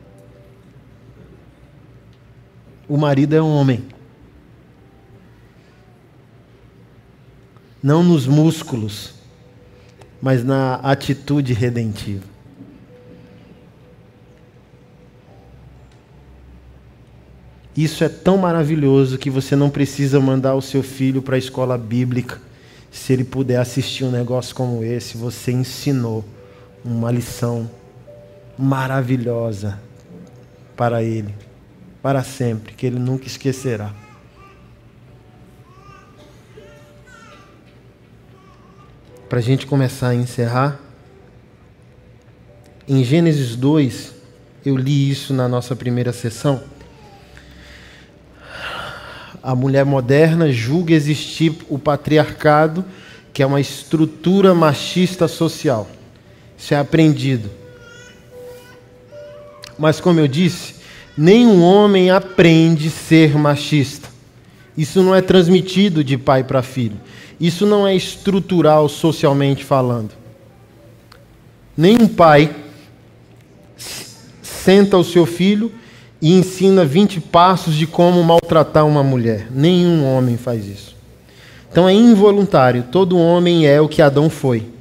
O 2.88 2.96
marido 2.96 3.34
é 3.34 3.42
um 3.42 3.54
homem. 3.54 3.84
Não 7.82 8.02
nos 8.02 8.26
músculos, 8.26 9.14
mas 10.20 10.42
na 10.42 10.76
atitude 10.76 11.52
redentiva. 11.52 12.24
Isso 17.76 18.02
é 18.02 18.08
tão 18.08 18.36
maravilhoso 18.36 19.18
que 19.18 19.30
você 19.30 19.54
não 19.54 19.70
precisa 19.70 20.18
mandar 20.18 20.56
o 20.56 20.60
seu 20.60 20.82
filho 20.82 21.22
para 21.22 21.36
a 21.36 21.38
escola 21.38 21.78
bíblica. 21.78 22.40
Se 22.90 23.12
ele 23.12 23.22
puder 23.22 23.60
assistir 23.60 24.02
um 24.04 24.10
negócio 24.10 24.52
como 24.52 24.82
esse, 24.82 25.16
você 25.16 25.52
ensinou 25.52 26.24
uma 26.84 27.12
lição 27.12 27.70
maravilhosa 28.58 29.78
para 30.76 31.04
ele, 31.04 31.32
para 32.02 32.22
sempre, 32.22 32.74
que 32.74 32.86
ele 32.86 32.98
nunca 32.98 33.26
esquecerá. 33.26 33.92
Para 39.28 39.38
a 39.38 39.42
gente 39.42 39.66
começar 39.66 40.08
a 40.08 40.14
encerrar, 40.14 40.80
em 42.86 43.04
Gênesis 43.04 43.54
2, 43.56 44.14
eu 44.64 44.76
li 44.76 45.10
isso 45.10 45.34
na 45.34 45.46
nossa 45.48 45.76
primeira 45.76 46.12
sessão 46.12 46.62
a 49.48 49.54
mulher 49.54 49.84
moderna 49.84 50.52
julga 50.52 50.92
existir 50.92 51.54
o 51.70 51.78
patriarcado, 51.78 52.84
que 53.32 53.42
é 53.42 53.46
uma 53.46 53.60
estrutura 53.60 54.54
machista 54.54 55.26
social. 55.26 55.88
Isso 56.56 56.74
é 56.74 56.76
aprendido. 56.76 57.50
Mas, 59.78 60.00
como 60.00 60.18
eu 60.18 60.28
disse, 60.28 60.74
nenhum 61.18 61.62
homem 61.62 62.10
aprende 62.10 62.88
a 62.88 62.90
ser 62.90 63.36
machista. 63.36 64.08
Isso 64.76 65.02
não 65.02 65.14
é 65.14 65.20
transmitido 65.20 66.04
de 66.04 66.16
pai 66.16 66.44
para 66.44 66.62
filho. 66.62 66.96
Isso 67.40 67.66
não 67.66 67.86
é 67.86 67.94
estrutural 67.94 68.88
socialmente 68.88 69.64
falando. 69.64 70.12
Nenhum 71.76 72.06
pai 72.06 72.54
senta 74.40 74.96
o 74.96 75.04
seu 75.04 75.26
filho 75.26 75.72
e 76.22 76.32
ensina 76.32 76.84
20 76.84 77.20
passos 77.20 77.74
de 77.74 77.86
como 77.86 78.22
maltratar 78.22 78.86
uma 78.86 79.02
mulher. 79.02 79.48
Nenhum 79.50 80.04
homem 80.04 80.36
faz 80.36 80.66
isso. 80.66 80.96
Então 81.70 81.88
é 81.88 81.92
involuntário. 81.92 82.84
Todo 82.90 83.18
homem 83.18 83.66
é 83.66 83.80
o 83.80 83.88
que 83.88 84.00
Adão 84.00 84.30
foi. 84.30 84.77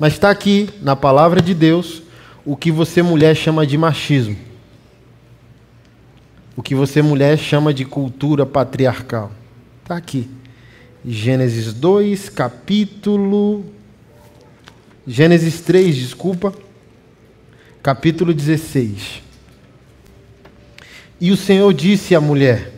Mas 0.00 0.14
está 0.14 0.30
aqui, 0.30 0.70
na 0.80 0.96
palavra 0.96 1.42
de 1.42 1.52
Deus, 1.52 2.02
o 2.42 2.56
que 2.56 2.72
você 2.72 3.02
mulher 3.02 3.36
chama 3.36 3.66
de 3.66 3.76
machismo. 3.76 4.34
O 6.56 6.62
que 6.62 6.74
você 6.74 7.02
mulher 7.02 7.36
chama 7.38 7.74
de 7.74 7.84
cultura 7.84 8.46
patriarcal. 8.46 9.30
Está 9.82 9.98
aqui. 9.98 10.26
Gênesis 11.04 11.74
2, 11.74 12.30
capítulo. 12.30 13.62
Gênesis 15.06 15.60
3, 15.60 15.94
desculpa. 15.94 16.54
Capítulo 17.82 18.32
16. 18.32 19.22
E 21.20 21.30
o 21.30 21.36
Senhor 21.36 21.74
disse 21.74 22.14
à 22.14 22.22
mulher: 22.22 22.72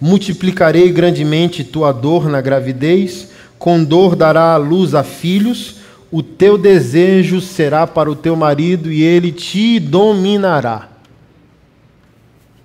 Multiplicarei 0.00 0.92
grandemente 0.92 1.64
tua 1.64 1.90
dor 1.90 2.28
na 2.28 2.40
gravidez, 2.40 3.30
com 3.58 3.82
dor 3.82 4.14
dará 4.14 4.54
a 4.54 4.56
luz 4.56 4.94
a 4.94 5.02
filhos 5.02 5.76
o 6.10 6.22
teu 6.22 6.56
desejo 6.56 7.40
será 7.40 7.86
para 7.86 8.10
o 8.10 8.14
teu 8.14 8.36
marido 8.36 8.92
e 8.92 9.02
ele 9.02 9.32
te 9.32 9.80
dominará. 9.80 10.88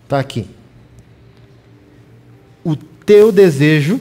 Está 0.04 0.20
aqui. 0.20 0.46
O 2.64 2.76
teu 2.76 3.32
desejo 3.32 4.00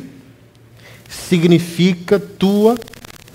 significa 1.08 2.18
tua 2.18 2.76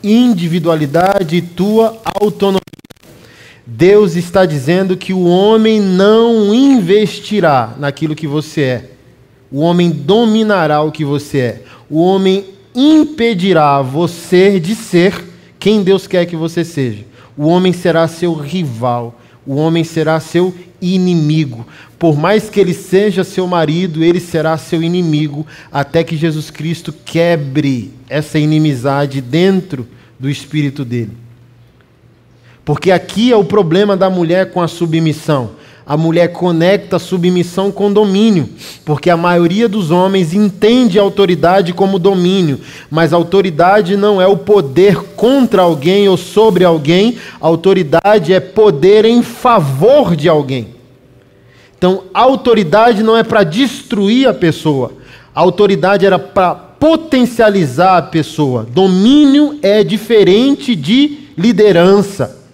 individualidade 0.03 1.37
e 1.37 1.41
tua 1.41 1.99
autonomia. 2.03 2.61
Deus 3.65 4.15
está 4.15 4.45
dizendo 4.45 4.95
que 4.95 5.11
o 5.11 5.25
homem 5.25 5.81
não 5.81 6.53
investirá 6.53 7.73
naquilo 7.79 8.15
que 8.15 8.27
você 8.27 8.61
é. 8.61 8.89
O 9.51 9.59
homem 9.61 9.89
dominará 9.89 10.81
o 10.81 10.91
que 10.91 11.03
você 11.03 11.37
é. 11.39 11.63
O 11.89 11.99
homem 11.99 12.45
impedirá 12.75 13.81
você 13.81 14.59
de 14.59 14.75
ser 14.75 15.34
quem 15.65 15.81
Deus 15.81 16.05
quer 16.05 16.27
que 16.27 16.35
você 16.35 16.63
seja. 16.63 17.03
O 17.35 17.47
homem 17.47 17.73
será 17.73 18.07
seu 18.07 18.35
rival, 18.35 19.19
o 19.43 19.55
homem 19.55 19.83
será 19.83 20.19
seu 20.19 20.53
inimigo. 20.79 21.65
Por 21.97 22.15
mais 22.15 22.51
que 22.51 22.59
ele 22.59 22.71
seja 22.75 23.23
seu 23.23 23.47
marido, 23.47 24.03
ele 24.03 24.19
será 24.19 24.59
seu 24.59 24.83
inimigo, 24.83 25.43
até 25.73 26.03
que 26.03 26.15
Jesus 26.15 26.51
Cristo 26.51 26.93
quebre 26.93 27.91
essa 28.07 28.37
inimizade 28.37 29.21
dentro 29.21 29.87
do 30.19 30.29
espírito 30.29 30.85
dele. 30.85 31.17
Porque 32.63 32.91
aqui 32.91 33.31
é 33.31 33.35
o 33.35 33.43
problema 33.43 33.97
da 33.97 34.07
mulher 34.07 34.51
com 34.51 34.61
a 34.61 34.67
submissão 34.67 35.55
a 35.85 35.95
mulher 35.95 36.29
conecta 36.29 36.97
submissão 36.97 37.71
com 37.71 37.93
domínio, 37.93 38.49
porque 38.83 39.09
a 39.09 39.17
maioria 39.17 39.69
dos 39.69 39.91
homens 39.91 40.33
entende 40.33 40.97
autoridade 40.97 41.73
como 41.73 41.99
domínio, 41.99 42.59
mas 42.89 43.13
autoridade 43.13 43.95
não 43.95 44.19
é 44.19 44.25
o 44.25 44.37
poder 44.37 44.95
contra 45.15 45.61
alguém 45.61 46.09
ou 46.09 46.17
sobre 46.17 46.63
alguém, 46.63 47.17
autoridade 47.39 48.33
é 48.33 48.39
poder 48.39 49.05
em 49.05 49.21
favor 49.21 50.15
de 50.15 50.27
alguém. 50.27 50.69
Então, 51.77 52.05
autoridade 52.13 53.03
não 53.03 53.15
é 53.15 53.23
para 53.23 53.43
destruir 53.43 54.27
a 54.27 54.33
pessoa, 54.33 54.93
a 55.35 55.39
autoridade 55.41 56.03
era 56.03 56.17
para 56.17 56.55
potencializar 56.55 57.97
a 57.97 58.01
pessoa. 58.01 58.65
Domínio 58.69 59.59
é 59.61 59.83
diferente 59.83 60.75
de 60.75 61.29
liderança. 61.37 62.44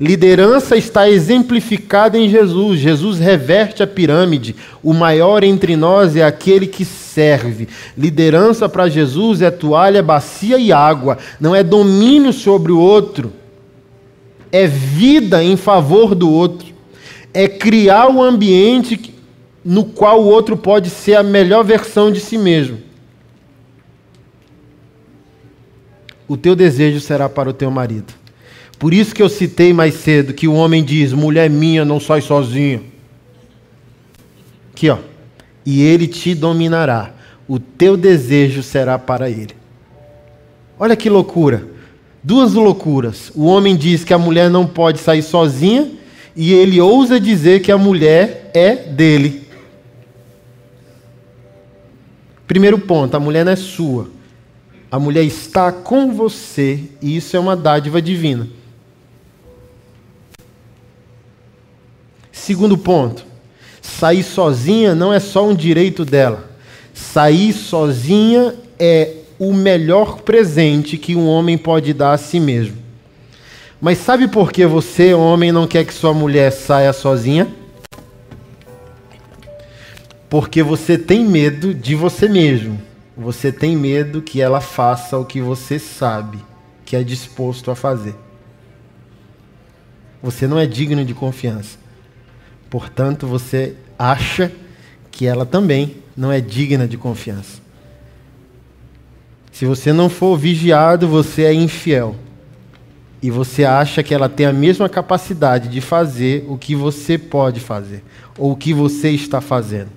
Liderança 0.00 0.78
está 0.78 1.10
exemplificada 1.10 2.16
em 2.16 2.26
Jesus. 2.26 2.80
Jesus 2.80 3.18
reverte 3.18 3.82
a 3.82 3.86
pirâmide. 3.86 4.56
O 4.82 4.94
maior 4.94 5.44
entre 5.44 5.76
nós 5.76 6.16
é 6.16 6.24
aquele 6.24 6.66
que 6.66 6.86
serve. 6.86 7.68
Liderança 7.98 8.66
para 8.66 8.88
Jesus 8.88 9.42
é 9.42 9.50
toalha, 9.50 10.02
bacia 10.02 10.56
e 10.56 10.72
água. 10.72 11.18
Não 11.38 11.54
é 11.54 11.62
domínio 11.62 12.32
sobre 12.32 12.72
o 12.72 12.78
outro. 12.78 13.30
É 14.50 14.66
vida 14.66 15.44
em 15.44 15.54
favor 15.58 16.14
do 16.14 16.30
outro. 16.30 16.72
É 17.34 17.46
criar 17.46 18.08
o 18.08 18.14
um 18.14 18.22
ambiente 18.22 19.14
no 19.62 19.84
qual 19.84 20.22
o 20.22 20.28
outro 20.28 20.56
pode 20.56 20.88
ser 20.88 21.16
a 21.16 21.22
melhor 21.22 21.62
versão 21.62 22.10
de 22.10 22.20
si 22.20 22.38
mesmo. 22.38 22.78
O 26.26 26.38
teu 26.38 26.56
desejo 26.56 27.00
será 27.00 27.28
para 27.28 27.50
o 27.50 27.52
teu 27.52 27.70
marido. 27.70 28.19
Por 28.80 28.94
isso 28.94 29.14
que 29.14 29.22
eu 29.22 29.28
citei 29.28 29.74
mais 29.74 29.94
cedo 29.96 30.32
que 30.32 30.48
o 30.48 30.54
homem 30.54 30.82
diz: 30.82 31.12
mulher 31.12 31.50
minha, 31.50 31.84
não 31.84 32.00
sai 32.00 32.22
sozinha. 32.22 32.80
Aqui, 34.72 34.88
ó. 34.88 34.96
E 35.66 35.82
ele 35.82 36.08
te 36.08 36.34
dominará. 36.34 37.12
O 37.46 37.58
teu 37.58 37.94
desejo 37.94 38.62
será 38.62 38.98
para 38.98 39.28
ele. 39.28 39.54
Olha 40.78 40.96
que 40.96 41.10
loucura. 41.10 41.62
Duas 42.24 42.54
loucuras. 42.54 43.30
O 43.34 43.44
homem 43.44 43.76
diz 43.76 44.02
que 44.02 44.14
a 44.14 44.18
mulher 44.18 44.48
não 44.48 44.66
pode 44.66 44.98
sair 44.98 45.22
sozinha 45.22 45.90
e 46.34 46.54
ele 46.54 46.80
ousa 46.80 47.20
dizer 47.20 47.60
que 47.60 47.70
a 47.70 47.76
mulher 47.76 48.50
é 48.54 48.74
dele. 48.76 49.46
Primeiro 52.46 52.78
ponto: 52.78 53.14
a 53.14 53.20
mulher 53.20 53.44
não 53.44 53.52
é 53.52 53.56
sua. 53.56 54.08
A 54.90 54.98
mulher 54.98 55.22
está 55.22 55.70
com 55.70 56.14
você 56.14 56.80
e 57.02 57.14
isso 57.14 57.36
é 57.36 57.40
uma 57.40 57.54
dádiva 57.54 58.00
divina. 58.00 58.48
Segundo 62.40 62.78
ponto, 62.78 63.22
sair 63.82 64.22
sozinha 64.22 64.94
não 64.94 65.12
é 65.12 65.20
só 65.20 65.46
um 65.46 65.54
direito 65.54 66.06
dela. 66.06 66.50
Sair 66.94 67.52
sozinha 67.52 68.54
é 68.78 69.16
o 69.38 69.52
melhor 69.52 70.22
presente 70.22 70.96
que 70.96 71.14
um 71.14 71.28
homem 71.28 71.58
pode 71.58 71.92
dar 71.92 72.14
a 72.14 72.18
si 72.18 72.40
mesmo. 72.40 72.78
Mas 73.78 73.98
sabe 73.98 74.26
por 74.26 74.50
que 74.52 74.64
você, 74.64 75.12
homem, 75.12 75.52
não 75.52 75.66
quer 75.66 75.84
que 75.84 75.92
sua 75.92 76.14
mulher 76.14 76.50
saia 76.50 76.94
sozinha? 76.94 77.46
Porque 80.30 80.62
você 80.62 80.96
tem 80.96 81.26
medo 81.26 81.74
de 81.74 81.94
você 81.94 82.26
mesmo. 82.26 82.80
Você 83.14 83.52
tem 83.52 83.76
medo 83.76 84.22
que 84.22 84.40
ela 84.40 84.62
faça 84.62 85.18
o 85.18 85.26
que 85.26 85.42
você 85.42 85.78
sabe 85.78 86.38
que 86.86 86.96
é 86.96 87.02
disposto 87.02 87.70
a 87.70 87.76
fazer. 87.76 88.14
Você 90.22 90.46
não 90.46 90.58
é 90.58 90.64
digno 90.64 91.04
de 91.04 91.12
confiança. 91.12 91.79
Portanto, 92.70 93.26
você 93.26 93.74
acha 93.98 94.50
que 95.10 95.26
ela 95.26 95.44
também 95.44 95.96
não 96.16 96.30
é 96.30 96.40
digna 96.40 96.86
de 96.86 96.96
confiança. 96.96 97.60
Se 99.52 99.66
você 99.66 99.92
não 99.92 100.08
for 100.08 100.38
vigiado, 100.38 101.08
você 101.08 101.42
é 101.42 101.52
infiel. 101.52 102.14
E 103.22 103.30
você 103.30 103.64
acha 103.64 104.02
que 104.02 104.14
ela 104.14 104.28
tem 104.28 104.46
a 104.46 104.52
mesma 104.52 104.88
capacidade 104.88 105.68
de 105.68 105.80
fazer 105.80 106.46
o 106.48 106.56
que 106.56 106.74
você 106.74 107.18
pode 107.18 107.60
fazer, 107.60 108.02
ou 108.38 108.52
o 108.52 108.56
que 108.56 108.72
você 108.72 109.10
está 109.10 109.40
fazendo. 109.42 109.90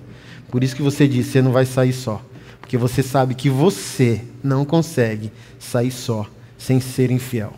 Por 0.50 0.62
isso 0.62 0.76
que 0.76 0.82
você 0.82 1.08
diz: 1.08 1.28
você 1.28 1.40
não 1.40 1.52
vai 1.52 1.64
sair 1.64 1.92
só. 1.92 2.20
Porque 2.60 2.76
você 2.76 3.02
sabe 3.02 3.34
que 3.34 3.48
você 3.48 4.22
não 4.42 4.64
consegue 4.64 5.32
sair 5.58 5.90
só 5.90 6.26
sem 6.58 6.80
ser 6.80 7.10
infiel. 7.10 7.52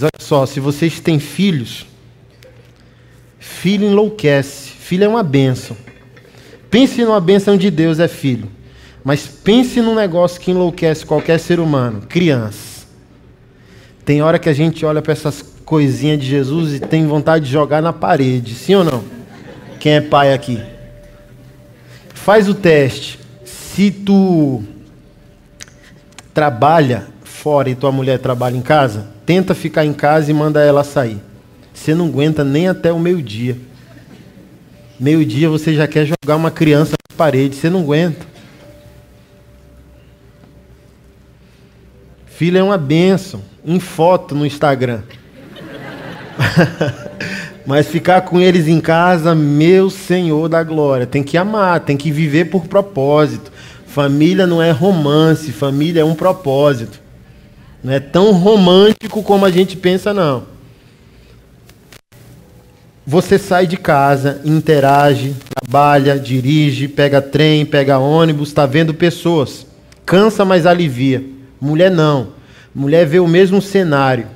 Olha 0.00 0.10
só, 0.18 0.44
se 0.46 0.60
vocês 0.60 1.00
têm 1.00 1.18
filhos, 1.18 1.86
filho 3.38 3.86
enlouquece. 3.86 4.70
Filho 4.70 5.04
é 5.04 5.08
uma 5.08 5.22
bênção. 5.22 5.76
Pense 6.70 7.02
numa 7.04 7.20
bênção 7.20 7.56
de 7.56 7.70
Deus, 7.70 7.98
é 7.98 8.08
filho. 8.08 8.50
Mas 9.02 9.26
pense 9.26 9.80
num 9.80 9.94
negócio 9.94 10.40
que 10.40 10.50
enlouquece 10.50 11.06
qualquer 11.06 11.38
ser 11.38 11.60
humano, 11.60 12.02
criança. 12.08 12.86
Tem 14.04 14.22
hora 14.22 14.38
que 14.38 14.48
a 14.48 14.52
gente 14.52 14.84
olha 14.84 15.00
para 15.00 15.12
essas 15.12 15.42
coisinhas 15.64 16.20
de 16.20 16.26
Jesus 16.26 16.74
e 16.74 16.80
tem 16.80 17.06
vontade 17.06 17.46
de 17.46 17.50
jogar 17.50 17.82
na 17.82 17.92
parede, 17.92 18.54
sim 18.54 18.74
ou 18.74 18.84
não? 18.84 19.04
Quem 19.80 19.94
é 19.94 20.00
pai 20.00 20.32
aqui? 20.32 20.62
Faz 22.14 22.48
o 22.48 22.54
teste. 22.54 23.18
Se 23.44 23.90
tu 23.90 24.62
trabalha 26.34 27.06
fora 27.24 27.70
e 27.70 27.74
tua 27.74 27.90
mulher 27.92 28.18
trabalha 28.18 28.56
em 28.56 28.62
casa, 28.62 29.08
tenta 29.26 29.54
ficar 29.54 29.84
em 29.84 29.92
casa 29.92 30.30
e 30.30 30.34
manda 30.34 30.62
ela 30.62 30.84
sair. 30.84 31.20
Você 31.74 31.94
não 31.94 32.06
aguenta 32.06 32.44
nem 32.44 32.68
até 32.68 32.92
o 32.92 32.98
meio-dia. 32.98 33.58
Meio-dia 34.98 35.50
você 35.50 35.74
já 35.74 35.86
quer 35.86 36.06
jogar 36.06 36.36
uma 36.36 36.50
criança 36.50 36.92
na 37.10 37.16
parede, 37.16 37.56
você 37.56 37.68
não 37.68 37.80
aguenta. 37.80 38.24
Filho 42.24 42.58
é 42.58 42.62
uma 42.62 42.78
bênção, 42.78 43.42
em 43.64 43.80
foto 43.80 44.34
no 44.34 44.46
Instagram. 44.46 45.02
Mas 47.66 47.88
ficar 47.88 48.20
com 48.20 48.40
eles 48.40 48.68
em 48.68 48.80
casa, 48.80 49.34
meu 49.34 49.90
Senhor 49.90 50.48
da 50.48 50.62
glória, 50.62 51.04
tem 51.06 51.22
que 51.22 51.36
amar, 51.36 51.80
tem 51.80 51.96
que 51.96 52.12
viver 52.12 52.44
por 52.44 52.68
propósito. 52.68 53.50
Família 53.86 54.46
não 54.46 54.62
é 54.62 54.70
romance, 54.70 55.50
família 55.50 56.02
é 56.02 56.04
um 56.04 56.14
propósito. 56.14 57.05
Não 57.82 57.92
é 57.92 58.00
tão 58.00 58.32
romântico 58.32 59.22
como 59.22 59.44
a 59.44 59.50
gente 59.50 59.76
pensa, 59.76 60.12
não. 60.12 60.44
Você 63.06 63.38
sai 63.38 63.68
de 63.68 63.76
casa, 63.76 64.40
interage, 64.44 65.36
trabalha, 65.54 66.18
dirige, 66.18 66.88
pega 66.88 67.22
trem, 67.22 67.64
pega 67.64 67.98
ônibus, 67.98 68.48
está 68.48 68.66
vendo 68.66 68.92
pessoas. 68.92 69.64
Cansa, 70.04 70.44
mas 70.44 70.66
alivia. 70.66 71.24
Mulher 71.60 71.90
não. 71.90 72.28
Mulher 72.74 73.06
vê 73.06 73.20
o 73.20 73.28
mesmo 73.28 73.62
cenário. 73.62 74.26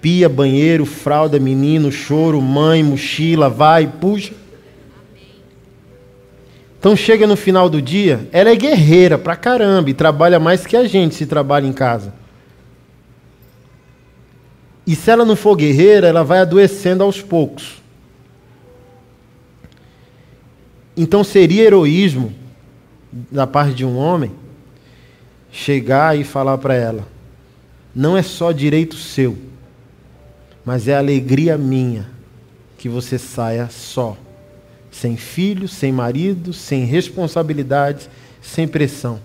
Pia, 0.00 0.28
banheiro, 0.28 0.86
fralda, 0.86 1.38
menino, 1.38 1.92
choro, 1.92 2.40
mãe, 2.40 2.82
mochila, 2.82 3.50
vai, 3.50 3.86
puxa. 3.86 4.32
Então 6.78 6.96
chega 6.96 7.26
no 7.26 7.36
final 7.36 7.68
do 7.68 7.80
dia, 7.80 8.28
ela 8.30 8.50
é 8.50 8.54
guerreira 8.54 9.16
pra 9.16 9.36
caramba 9.36 9.88
e 9.88 9.94
trabalha 9.94 10.38
mais 10.38 10.66
que 10.66 10.76
a 10.76 10.86
gente 10.86 11.14
se 11.14 11.24
trabalha 11.24 11.66
em 11.66 11.72
casa. 11.72 12.12
E 14.86 14.94
se 14.94 15.10
ela 15.10 15.24
não 15.24 15.34
for 15.34 15.56
guerreira, 15.56 16.06
ela 16.06 16.22
vai 16.22 16.40
adoecendo 16.40 17.02
aos 17.02 17.20
poucos. 17.22 17.82
Então 20.96 21.24
seria 21.24 21.64
heroísmo 21.64 22.32
da 23.10 23.46
parte 23.46 23.74
de 23.74 23.84
um 23.84 23.96
homem 23.96 24.32
chegar 25.50 26.18
e 26.18 26.24
falar 26.24 26.58
para 26.58 26.74
ela: 26.74 27.06
não 27.94 28.16
é 28.16 28.22
só 28.22 28.52
direito 28.52 28.96
seu, 28.96 29.36
mas 30.64 30.86
é 30.88 30.96
alegria 30.96 31.56
minha 31.56 32.10
que 32.76 32.88
você 32.88 33.18
saia 33.18 33.68
só, 33.70 34.16
sem 34.90 35.16
filho, 35.16 35.66
sem 35.66 35.90
marido, 35.90 36.52
sem 36.52 36.84
responsabilidades, 36.84 38.10
sem 38.42 38.68
pressão. 38.68 39.20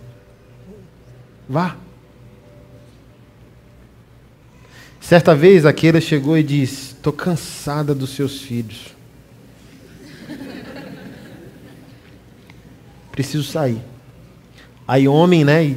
Vá. 1.48 1.76
Certa 5.10 5.34
vez 5.34 5.66
aquela 5.66 6.00
chegou 6.00 6.38
e 6.38 6.44
disse: 6.44 6.94
Estou 6.94 7.12
cansada 7.12 7.96
dos 7.96 8.12
seus 8.12 8.44
filhos. 8.44 8.96
Preciso 13.12 13.44
sair. 13.44 13.82
Aí 14.88 15.08
homem, 15.08 15.44
né, 15.44 15.76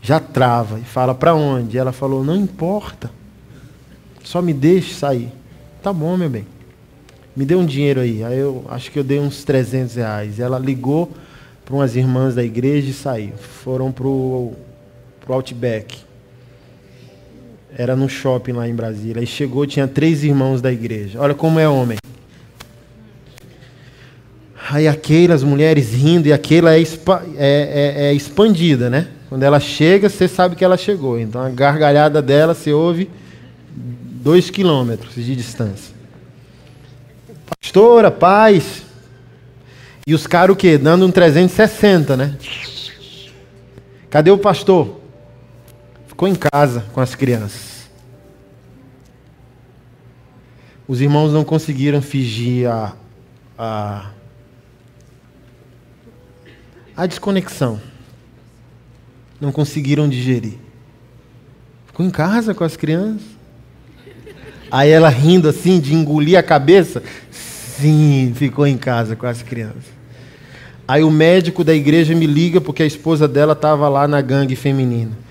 já 0.00 0.20
trava 0.20 0.78
e 0.78 0.84
fala 0.84 1.16
para 1.16 1.34
onde? 1.34 1.76
Ela 1.76 1.90
falou: 1.90 2.22
Não 2.22 2.36
importa. 2.36 3.10
Só 4.22 4.40
me 4.40 4.54
deixe 4.54 4.94
sair. 4.94 5.32
Tá 5.82 5.92
bom, 5.92 6.16
meu 6.16 6.30
bem. 6.30 6.46
Me 7.34 7.44
dê 7.44 7.56
um 7.56 7.66
dinheiro 7.66 7.98
aí. 7.98 8.22
Aí 8.22 8.38
eu 8.38 8.64
acho 8.68 8.92
que 8.92 9.00
eu 9.00 9.04
dei 9.04 9.18
uns 9.18 9.42
300 9.42 9.96
reais. 9.96 10.38
Ela 10.38 10.60
ligou 10.60 11.10
para 11.64 11.74
umas 11.74 11.96
irmãs 11.96 12.36
da 12.36 12.44
igreja 12.44 12.88
e 12.88 12.94
saiu. 12.94 13.32
Foram 13.36 13.90
pro, 13.90 14.52
pro 15.20 15.34
Outback. 15.34 16.08
Era 17.76 17.94
no 17.96 18.08
shopping 18.08 18.52
lá 18.52 18.68
em 18.68 18.74
Brasília. 18.74 19.20
Aí 19.20 19.26
chegou, 19.26 19.66
tinha 19.66 19.86
três 19.86 20.24
irmãos 20.24 20.60
da 20.60 20.72
igreja. 20.72 21.20
Olha 21.20 21.34
como 21.34 21.58
é 21.58 21.68
homem. 21.68 21.98
Aí 24.70 24.86
aquelas 24.86 25.42
mulheres 25.42 25.92
rindo, 25.92 26.28
e 26.28 26.32
aquela 26.32 26.76
é, 26.76 26.80
é, 26.80 26.86
é, 27.38 28.04
é 28.06 28.14
expandida, 28.14 28.88
né? 28.88 29.08
Quando 29.28 29.42
ela 29.42 29.58
chega, 29.58 30.08
você 30.08 30.28
sabe 30.28 30.54
que 30.54 30.64
ela 30.64 30.76
chegou. 30.76 31.18
Então 31.18 31.40
a 31.40 31.48
gargalhada 31.48 32.20
dela 32.20 32.54
você 32.54 32.72
ouve 32.72 33.10
dois 33.70 34.50
quilômetros 34.50 35.14
de 35.14 35.34
distância. 35.34 35.94
Pastora, 37.60 38.10
paz. 38.10 38.82
E 40.06 40.14
os 40.14 40.26
caras 40.26 40.54
o 40.54 40.56
quê? 40.56 40.76
Dando 40.78 41.06
um 41.06 41.10
360, 41.10 42.16
né? 42.16 42.36
Cadê 44.08 44.30
o 44.30 44.38
pastor? 44.38 44.99
Ficou 46.20 46.28
em 46.28 46.34
casa 46.34 46.84
com 46.92 47.00
as 47.00 47.14
crianças. 47.14 47.88
Os 50.86 51.00
irmãos 51.00 51.32
não 51.32 51.42
conseguiram 51.42 52.02
fingir 52.02 52.68
a, 52.68 52.94
a, 53.56 54.10
a 56.94 57.06
desconexão. 57.06 57.80
Não 59.40 59.50
conseguiram 59.50 60.06
digerir. 60.06 60.58
Ficou 61.86 62.04
em 62.04 62.10
casa 62.10 62.52
com 62.52 62.64
as 62.64 62.76
crianças. 62.76 63.26
Aí 64.70 64.90
ela 64.90 65.08
rindo 65.08 65.48
assim, 65.48 65.80
de 65.80 65.94
engolir 65.94 66.38
a 66.38 66.42
cabeça. 66.42 67.02
Sim, 67.30 68.34
ficou 68.36 68.66
em 68.66 68.76
casa 68.76 69.16
com 69.16 69.24
as 69.24 69.42
crianças. 69.42 69.84
Aí 70.86 71.02
o 71.02 71.10
médico 71.10 71.64
da 71.64 71.74
igreja 71.74 72.14
me 72.14 72.26
liga 72.26 72.60
porque 72.60 72.82
a 72.82 72.86
esposa 72.86 73.26
dela 73.26 73.54
estava 73.54 73.88
lá 73.88 74.06
na 74.06 74.20
gangue 74.20 74.54
feminina. 74.54 75.29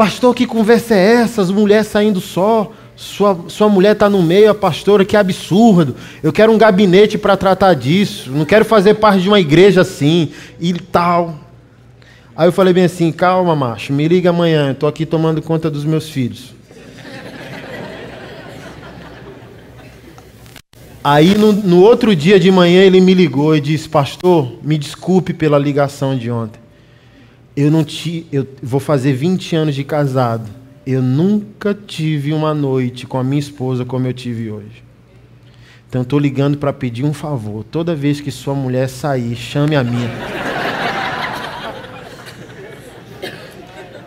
Pastor, 0.00 0.34
que 0.34 0.46
conversa 0.46 0.94
é 0.94 1.16
essa? 1.16 1.42
As 1.42 1.50
mulheres 1.50 1.88
saindo 1.88 2.22
só. 2.22 2.72
Sua, 2.96 3.38
sua 3.48 3.68
mulher 3.68 3.92
está 3.92 4.08
no 4.08 4.22
meio, 4.22 4.50
a 4.50 4.54
pastora, 4.54 5.04
que 5.04 5.14
absurdo. 5.14 5.94
Eu 6.22 6.32
quero 6.32 6.50
um 6.50 6.56
gabinete 6.56 7.18
para 7.18 7.36
tratar 7.36 7.74
disso. 7.74 8.30
Não 8.30 8.46
quero 8.46 8.64
fazer 8.64 8.94
parte 8.94 9.20
de 9.20 9.28
uma 9.28 9.38
igreja 9.38 9.82
assim 9.82 10.30
e 10.58 10.72
tal. 10.72 11.34
Aí 12.34 12.48
eu 12.48 12.52
falei 12.52 12.72
bem 12.72 12.84
assim: 12.84 13.12
calma, 13.12 13.54
macho, 13.54 13.92
me 13.92 14.08
liga 14.08 14.30
amanhã. 14.30 14.70
Estou 14.70 14.88
aqui 14.88 15.04
tomando 15.04 15.42
conta 15.42 15.70
dos 15.70 15.84
meus 15.84 16.08
filhos. 16.08 16.54
Aí 21.04 21.34
no, 21.34 21.52
no 21.52 21.82
outro 21.82 22.16
dia 22.16 22.40
de 22.40 22.50
manhã 22.50 22.80
ele 22.80 23.02
me 23.02 23.12
ligou 23.12 23.54
e 23.54 23.60
disse: 23.60 23.86
Pastor, 23.86 24.50
me 24.62 24.78
desculpe 24.78 25.34
pela 25.34 25.58
ligação 25.58 26.16
de 26.16 26.30
ontem 26.30 26.59
eu 27.56 27.70
não 27.70 27.84
te, 27.84 28.26
eu 28.32 28.46
vou 28.62 28.80
fazer 28.80 29.12
20 29.12 29.56
anos 29.56 29.74
de 29.74 29.84
casado. 29.84 30.48
Eu 30.86 31.02
nunca 31.02 31.74
tive 31.74 32.32
uma 32.32 32.54
noite 32.54 33.06
com 33.06 33.18
a 33.18 33.24
minha 33.24 33.38
esposa 33.38 33.84
como 33.84 34.06
eu 34.06 34.12
tive 34.12 34.50
hoje. 34.50 34.82
Então 35.88 36.02
estou 36.02 36.18
ligando 36.18 36.56
para 36.56 36.72
pedir 36.72 37.04
um 37.04 37.12
favor. 37.12 37.64
Toda 37.64 37.94
vez 37.94 38.20
que 38.20 38.30
sua 38.30 38.54
mulher 38.54 38.88
sair, 38.88 39.34
chame 39.34 39.74
a 39.74 39.82
minha. 39.82 40.10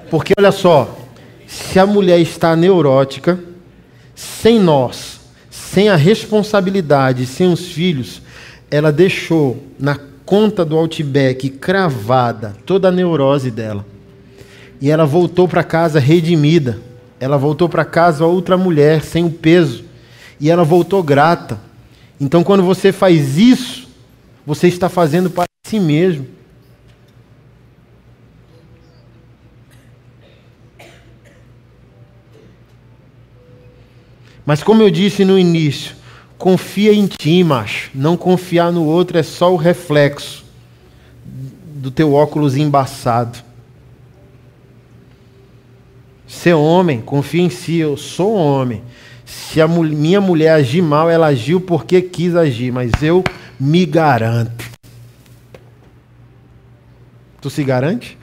Porque 0.10 0.34
olha 0.38 0.52
só, 0.52 0.98
se 1.46 1.78
a 1.80 1.86
mulher 1.86 2.20
está 2.20 2.56
neurótica, 2.56 3.40
sem 4.16 4.60
nós, 4.60 5.20
sem 5.50 5.90
a 5.90 5.96
responsabilidade, 5.96 7.26
sem 7.26 7.52
os 7.52 7.68
filhos, 7.68 8.22
ela 8.70 8.92
deixou 8.92 9.62
na 9.80 10.00
conta 10.26 10.64
do 10.64 10.78
Outback 10.78 11.50
cravada, 11.50 12.56
toda 12.66 12.88
a 12.88 12.92
neurose 12.92 13.52
dela. 13.52 13.86
E 14.82 14.90
ela 14.90 15.06
voltou 15.06 15.48
para 15.48 15.64
casa 15.64 16.00
redimida. 16.00 16.80
Ela 17.20 17.38
voltou 17.38 17.70
para 17.70 17.86
casa 17.86 18.26
outra 18.26 18.58
mulher, 18.58 19.02
sem 19.02 19.24
o 19.24 19.30
peso. 19.32 19.86
E 20.40 20.50
ela 20.50 20.64
voltou 20.64 21.02
grata. 21.02 21.60
Então, 22.20 22.44
quando 22.44 22.64
você 22.64 22.92
faz 22.92 23.38
isso, 23.38 23.88
você 24.46 24.68
está 24.68 24.90
fazendo 24.90 25.30
para 25.30 25.46
si 25.66 25.80
mesmo. 25.80 26.28
Mas, 34.46 34.62
como 34.62 34.82
eu 34.82 34.90
disse 34.90 35.24
no 35.24 35.40
início, 35.40 35.96
Confia 36.44 36.94
em 36.94 37.08
ti, 37.08 37.42
macho. 37.42 37.90
Não 37.96 38.18
confiar 38.18 38.70
no 38.70 38.84
outro 38.84 39.18
é 39.18 39.24
só 39.24 39.54
o 39.54 39.56
reflexo 39.56 40.44
do 41.26 41.90
teu 41.90 42.14
óculos 42.14 42.58
embaçado. 42.58 43.42
Ser 46.28 46.54
homem, 46.54 47.00
confia 47.00 47.42
em 47.42 47.50
si, 47.50 47.78
eu 47.78 47.96
sou 47.96 48.34
homem. 48.34 48.84
Se 49.26 49.62
a 49.62 49.68
minha 49.70 50.20
mulher 50.20 50.56
agir 50.56 50.82
mal, 50.82 51.10
ela 51.10 51.28
agiu 51.28 51.62
porque 51.62 52.02
quis 52.02 52.36
agir, 52.36 52.74
mas 52.74 52.92
eu 53.02 53.24
me 53.58 53.86
garanto. 53.86 54.70
Tu 57.40 57.50
se 57.50 57.64
garante? 57.64 58.18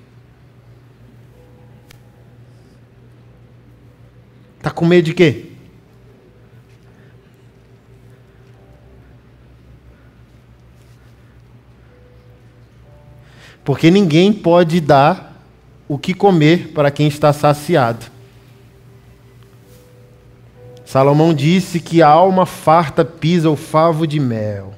Tá 4.61 4.71
com 4.71 4.85
medo 4.85 5.07
de 5.07 5.15
quê? 5.15 5.50
Porque 13.71 13.89
ninguém 13.89 14.33
pode 14.33 14.81
dar 14.81 15.41
o 15.87 15.97
que 15.97 16.13
comer 16.13 16.73
para 16.75 16.91
quem 16.91 17.07
está 17.07 17.33
saciado. 17.33 18.05
Salomão 20.85 21.33
disse 21.33 21.79
que 21.79 22.03
a 22.03 22.09
alma 22.09 22.45
farta 22.45 23.05
pisa 23.05 23.49
o 23.49 23.55
favo 23.55 24.09
de 24.09 24.19
mel. 24.19 24.75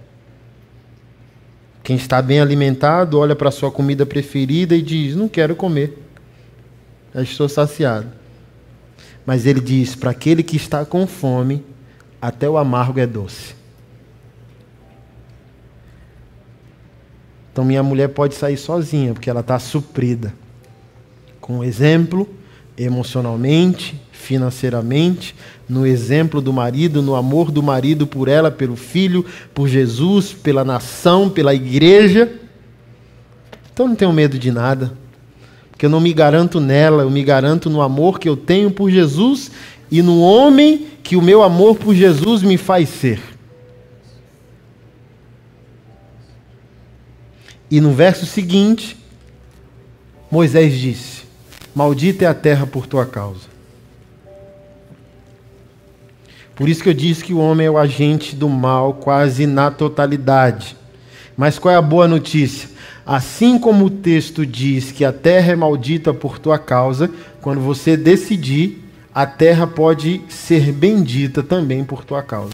Quem 1.83 1.97
está 1.97 2.21
bem 2.21 2.39
alimentado 2.39 3.19
olha 3.19 3.35
para 3.35 3.49
a 3.49 3.51
sua 3.51 3.71
comida 3.71 4.05
preferida 4.05 4.77
e 4.77 4.83
diz: 4.83 5.17
Não 5.17 5.27
quero 5.27 5.57
comer. 5.57 5.99
já 7.15 7.23
estou 7.23 7.49
saciado. 7.49 8.09
Mas 9.25 9.47
ele 9.47 9.63
diz: 9.63 9.95
para 9.97 10.11
aquele 10.11 10.43
que 10.43 10.57
está 10.57 10.85
com 10.85 11.07
fome, 11.07 11.65
até 12.21 12.47
o 12.47 12.59
amargo 12.59 13.01
é 13.01 13.07
doce. 13.07 13.62
Então 17.53 17.65
minha 17.65 17.83
mulher 17.83 18.09
pode 18.09 18.35
sair 18.35 18.57
sozinha, 18.57 19.13
porque 19.13 19.29
ela 19.29 19.41
está 19.41 19.59
suprida. 19.59 20.33
Com 21.41 21.63
exemplo, 21.63 22.29
emocionalmente, 22.79 24.01
financeiramente, 24.11 25.35
no 25.69 25.87
exemplo 25.87 26.41
do 26.41 26.53
marido, 26.53 27.03
no 27.03 27.15
amor 27.15 27.51
do 27.51 27.63
marido 27.63 28.07
por 28.07 28.29
ela, 28.29 28.51
pelo 28.51 28.77
filho, 28.77 29.25
por 29.53 29.69
Jesus, 29.69 30.33
pela 30.33 30.65
nação, 30.65 31.29
pela 31.29 31.55
igreja. 31.55 32.31
Então 33.73 33.89
não 33.89 33.95
tenho 33.95 34.13
medo 34.13 34.39
de 34.39 34.51
nada, 34.51 34.93
porque 35.71 35.87
eu 35.87 35.91
não 35.91 36.01
me 36.01 36.13
garanto 36.13 36.61
nela, 36.61 37.03
eu 37.03 37.11
me 37.11 37.23
garanto 37.23 37.69
no 37.69 37.83
amor 37.83 38.19
que 38.19 38.29
eu 38.29 38.37
tenho 38.37 38.71
por 38.71 38.91
Jesus 38.91 39.51
e 39.91 40.01
no 40.01 40.21
homem 40.21 40.87
que 41.03 41.17
o 41.17 41.23
meu 41.23 41.43
amor 41.43 41.77
por 41.77 41.95
Jesus 41.95 42.43
me 42.43 42.57
faz 42.57 42.89
ser. 42.89 43.32
E 47.73 47.81
no 47.81 47.91
verso 47.95 48.27
seguinte, 48.27 48.99
Moisés 50.31 50.79
disse: 50.79 51.23
Maldita 51.75 52.27
é 52.27 52.29
a 52.29 52.35
terra 52.35 52.67
por 52.67 52.87
tua 52.87 53.07
causa. 53.07 53.49
Por 56.55 56.69
isso 56.69 56.83
que 56.83 56.91
eu 56.91 56.93
disse 56.93 57.25
que 57.25 57.33
o 57.33 57.39
homem 57.39 57.67
é 57.67 57.71
o 57.71 57.79
agente 57.79 58.37
do 58.37 58.47
mal 58.47 58.93
quase 58.93 59.47
na 59.47 59.71
totalidade. 59.71 60.77
Mas 61.35 61.59
qual 61.59 61.73
é 61.73 61.79
a 61.79 61.81
boa 61.81 62.07
notícia? 62.07 62.69
Assim 63.07 63.59
como 63.59 63.87
o 63.87 63.91
texto 63.91 64.45
diz 64.45 64.93
que 64.93 65.03
a 65.03 65.11
terra 65.11 65.53
é 65.53 65.57
maldita 65.57 66.13
por 66.13 66.39
tua 66.39 66.59
causa, 66.59 67.11
quando 67.41 67.63
você 67.63 67.97
decidir, 67.97 68.85
a 69.15 69.25
terra 69.25 69.67
pode 69.67 70.21
ser 70.29 70.73
bendita 70.73 71.43
também 71.43 71.85
por 71.85 72.05
tua 72.05 72.23
causa. 72.23 72.53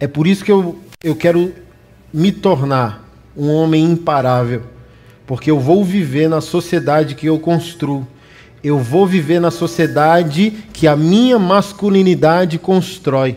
É 0.00 0.08
por 0.08 0.26
isso 0.26 0.44
que 0.44 0.50
eu, 0.50 0.76
eu 1.00 1.14
quero 1.14 1.62
me 2.14 2.30
tornar 2.30 3.04
um 3.36 3.50
homem 3.50 3.82
imparável, 3.82 4.62
porque 5.26 5.50
eu 5.50 5.58
vou 5.58 5.84
viver 5.84 6.28
na 6.28 6.40
sociedade 6.40 7.16
que 7.16 7.26
eu 7.26 7.40
construo. 7.40 8.06
Eu 8.62 8.78
vou 8.78 9.04
viver 9.04 9.40
na 9.40 9.50
sociedade 9.50 10.52
que 10.72 10.86
a 10.86 10.94
minha 10.94 11.40
masculinidade 11.40 12.56
constrói. 12.56 13.36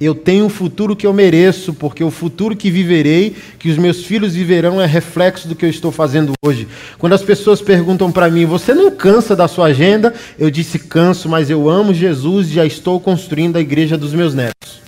Eu 0.00 0.12
tenho 0.12 0.46
o 0.46 0.50
futuro 0.50 0.96
que 0.96 1.06
eu 1.06 1.12
mereço, 1.12 1.72
porque 1.72 2.02
o 2.02 2.10
futuro 2.10 2.56
que 2.56 2.68
viverei, 2.68 3.36
que 3.60 3.70
os 3.70 3.78
meus 3.78 4.04
filhos 4.04 4.34
viverão, 4.34 4.80
é 4.80 4.86
reflexo 4.86 5.46
do 5.46 5.54
que 5.54 5.64
eu 5.64 5.70
estou 5.70 5.92
fazendo 5.92 6.32
hoje. 6.44 6.66
Quando 6.98 7.12
as 7.12 7.22
pessoas 7.22 7.62
perguntam 7.62 8.10
para 8.10 8.28
mim, 8.28 8.44
você 8.44 8.74
não 8.74 8.90
cansa 8.90 9.36
da 9.36 9.46
sua 9.46 9.66
agenda? 9.66 10.12
Eu 10.36 10.50
disse, 10.50 10.80
canso, 10.80 11.28
mas 11.28 11.48
eu 11.48 11.70
amo 11.70 11.94
Jesus 11.94 12.48
e 12.48 12.54
já 12.54 12.66
estou 12.66 12.98
construindo 12.98 13.56
a 13.56 13.60
igreja 13.60 13.96
dos 13.96 14.12
meus 14.12 14.34
netos. 14.34 14.80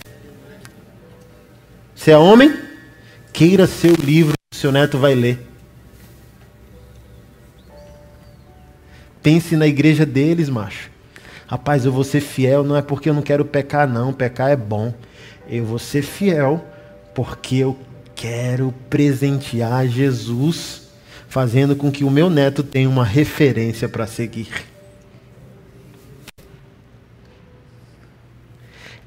Você 1.95 2.11
é 2.11 2.19
homem? 2.19 2.68
Queira 3.39 3.69
seu 3.69 3.95
livro 3.95 4.33
que 4.51 4.57
seu 4.59 4.73
neto 4.73 4.99
vai 4.99 5.15
ler. 5.15 5.39
Pense 9.23 9.55
na 9.55 9.65
igreja 9.65 10.05
deles, 10.05 10.49
macho. 10.49 10.91
Rapaz, 11.47 11.85
eu 11.85 11.93
vou 11.93 12.03
ser 12.03 12.21
fiel, 12.21 12.65
não 12.65 12.77
é 12.77 12.83
porque 12.83 13.09
eu 13.09 13.15
não 13.15 13.23
quero 13.23 13.45
pecar, 13.45 13.87
não. 13.87 14.13
Pecar 14.13 14.51
é 14.51 14.57
bom. 14.57 14.93
Eu 15.49 15.65
vou 15.65 15.79
ser 15.79 16.03
fiel 16.03 16.67
porque 17.15 17.59
eu 17.59 17.79
quero 18.13 18.75
presentear 18.91 19.87
Jesus, 19.87 20.89
fazendo 21.29 21.77
com 21.77 21.93
que 21.93 22.03
o 22.03 22.11
meu 22.11 22.29
neto 22.29 22.65
tenha 22.65 22.89
uma 22.89 23.05
referência 23.05 23.89
para 23.89 24.09
seguir. 24.09 24.49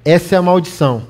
Essa 0.05 0.35
é 0.35 0.37
a 0.37 0.41
maldição. 0.41 1.05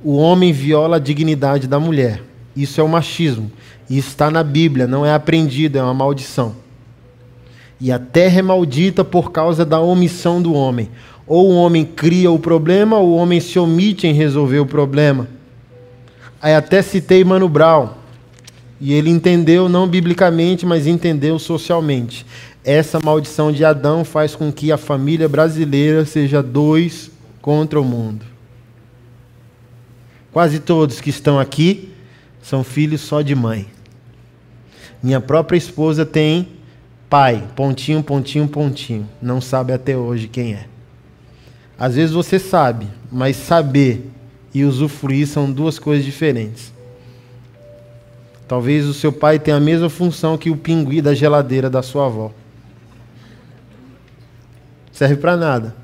O 0.00 0.16
homem 0.16 0.52
viola 0.52 0.98
a 0.98 1.00
dignidade 1.00 1.66
da 1.66 1.80
mulher. 1.80 2.30
Isso 2.56 2.80
é 2.80 2.84
o 2.84 2.88
machismo. 2.88 3.50
Isso 3.88 4.08
está 4.08 4.30
na 4.30 4.42
Bíblia, 4.42 4.86
não 4.86 5.04
é 5.04 5.12
aprendido, 5.12 5.78
é 5.78 5.82
uma 5.82 5.94
maldição. 5.94 6.54
E 7.80 7.90
a 7.90 7.98
terra 7.98 8.38
é 8.38 8.42
maldita 8.42 9.04
por 9.04 9.32
causa 9.32 9.64
da 9.64 9.80
omissão 9.80 10.40
do 10.40 10.54
homem. 10.54 10.88
Ou 11.26 11.50
o 11.50 11.56
homem 11.56 11.84
cria 11.84 12.30
o 12.30 12.38
problema, 12.38 12.98
ou 12.98 13.10
o 13.10 13.16
homem 13.16 13.40
se 13.40 13.58
omite 13.58 14.06
em 14.06 14.12
resolver 14.12 14.60
o 14.60 14.66
problema. 14.66 15.28
Aí 16.40 16.54
até 16.54 16.82
citei 16.82 17.24
Mano 17.24 17.48
Brown. 17.48 17.90
E 18.80 18.92
ele 18.92 19.10
entendeu, 19.10 19.68
não 19.68 19.86
biblicamente, 19.86 20.66
mas 20.66 20.86
entendeu 20.86 21.38
socialmente. 21.38 22.26
Essa 22.64 22.98
maldição 23.00 23.52
de 23.52 23.64
Adão 23.64 24.04
faz 24.04 24.34
com 24.34 24.52
que 24.52 24.72
a 24.72 24.76
família 24.76 25.28
brasileira 25.28 26.04
seja 26.04 26.42
dois 26.42 27.10
contra 27.40 27.80
o 27.80 27.84
mundo. 27.84 28.24
Quase 30.32 30.60
todos 30.60 31.00
que 31.00 31.10
estão 31.10 31.38
aqui 31.38 31.91
são 32.42 32.64
filhos 32.64 33.00
só 33.00 33.22
de 33.22 33.34
mãe. 33.34 33.66
Minha 35.02 35.20
própria 35.20 35.56
esposa 35.56 36.04
tem 36.04 36.48
pai, 37.08 37.46
pontinho, 37.56 38.02
pontinho, 38.02 38.48
pontinho. 38.48 39.08
Não 39.20 39.40
sabe 39.40 39.72
até 39.72 39.96
hoje 39.96 40.28
quem 40.28 40.54
é. 40.54 40.66
Às 41.78 41.94
vezes 41.94 42.14
você 42.14 42.38
sabe, 42.38 42.86
mas 43.10 43.36
saber 43.36 44.10
e 44.52 44.64
usufruir 44.64 45.26
são 45.26 45.50
duas 45.50 45.78
coisas 45.78 46.04
diferentes. 46.04 46.72
Talvez 48.46 48.86
o 48.86 48.92
seu 48.92 49.12
pai 49.12 49.38
tenha 49.38 49.56
a 49.56 49.60
mesma 49.60 49.88
função 49.88 50.36
que 50.36 50.50
o 50.50 50.56
pinguim 50.56 51.00
da 51.00 51.14
geladeira 51.14 51.70
da 51.70 51.82
sua 51.82 52.06
avó. 52.06 52.30
Serve 54.92 55.16
para 55.16 55.36
nada. 55.36 55.74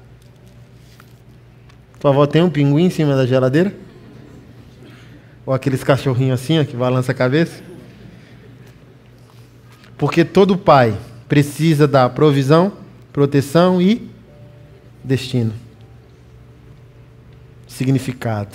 Tua 1.99 2.11
avó 2.11 2.27
tem 2.27 2.43
um 2.43 2.51
pinguim 2.51 2.85
em 2.85 2.91
cima 2.91 3.17
da 3.17 3.27
geladeira? 3.27 3.75
Ou 5.49 5.55
aqueles 5.55 5.83
cachorrinhos 5.83 6.43
assim, 6.43 6.61
ó, 6.61 6.65
que 6.65 6.77
balança 6.77 7.11
a 7.11 7.15
cabeça. 7.15 7.63
Porque 9.97 10.23
todo 10.23 10.59
pai 10.59 10.95
precisa 11.27 11.89
da 11.89 12.07
provisão, 12.07 12.71
proteção 13.15 13.81
e 13.81 14.11
destino. 15.03 15.55
Significado. 17.67 18.55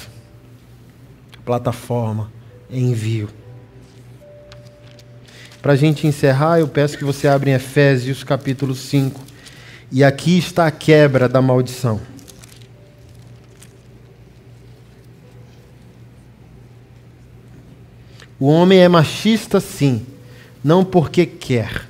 Plataforma. 1.44 2.32
Envio. 2.70 3.28
Para 5.64 5.74
a 5.74 5.76
gente 5.76 6.06
encerrar, 6.06 6.60
eu 6.60 6.68
peço 6.68 6.95
que 6.95 7.03
você 7.03 7.28
abra 7.28 7.49
em 7.49 7.53
Efésios 7.53 8.24
capítulo 8.24 8.76
5. 8.76 9.20
E 9.91 10.03
aqui 10.03 10.38
está 10.38 10.68
a 10.68 10.72
quebra 10.72 11.28
da 11.28 11.41
maldição. 11.41 11.99
O 18.44 18.48
homem 18.48 18.80
é 18.80 18.90
machista, 18.90 19.61
sim, 19.61 20.06
não 20.61 20.84
porque 20.84 21.26
quer, 21.26 21.88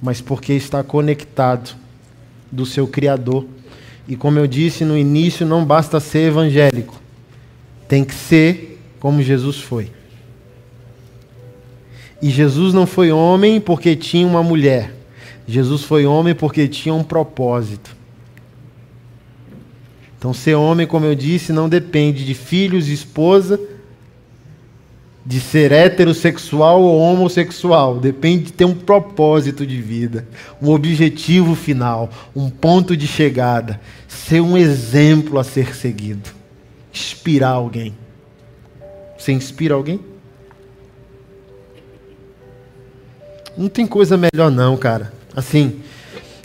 mas 0.00 0.20
porque 0.20 0.52
está 0.52 0.80
conectado 0.84 1.74
do 2.52 2.64
seu 2.64 2.86
Criador. 2.86 3.44
E 4.06 4.14
como 4.14 4.38
eu 4.38 4.46
disse 4.46 4.84
no 4.84 4.96
início, 4.96 5.44
não 5.44 5.64
basta 5.64 5.98
ser 5.98 6.28
evangélico, 6.28 7.02
tem 7.88 8.04
que 8.04 8.14
ser 8.14 8.80
como 9.00 9.24
Jesus 9.24 9.58
foi. 9.58 9.90
E 12.22 12.30
Jesus 12.30 12.72
não 12.72 12.86
foi 12.86 13.10
homem 13.10 13.60
porque 13.60 13.96
tinha 13.96 14.28
uma 14.28 14.40
mulher. 14.40 14.94
Jesus 15.48 15.82
foi 15.82 16.06
homem 16.06 16.32
porque 16.32 16.68
tinha 16.68 16.94
um 16.94 17.02
propósito. 17.02 17.96
Então, 20.16 20.32
ser 20.32 20.54
homem, 20.54 20.86
como 20.86 21.06
eu 21.06 21.14
disse, 21.16 21.52
não 21.52 21.68
depende 21.68 22.24
de 22.24 22.34
filhos, 22.34 22.86
esposa 22.86 23.73
de 25.26 25.40
ser 25.40 25.72
heterossexual 25.72 26.82
ou 26.82 26.98
homossexual. 27.00 27.98
Depende 27.98 28.44
de 28.44 28.52
ter 28.52 28.64
um 28.64 28.74
propósito 28.74 29.66
de 29.66 29.80
vida, 29.80 30.26
um 30.60 30.70
objetivo 30.70 31.54
final, 31.54 32.10
um 32.36 32.50
ponto 32.50 32.96
de 32.96 33.06
chegada. 33.06 33.80
Ser 34.06 34.40
um 34.40 34.56
exemplo 34.56 35.38
a 35.38 35.44
ser 35.44 35.74
seguido. 35.74 36.30
Inspirar 36.92 37.50
alguém. 37.50 37.94
Você 39.16 39.32
inspira 39.32 39.74
alguém? 39.74 40.00
Não 43.56 43.68
tem 43.68 43.86
coisa 43.86 44.16
melhor 44.16 44.50
não, 44.50 44.76
cara. 44.76 45.12
Assim, 45.34 45.80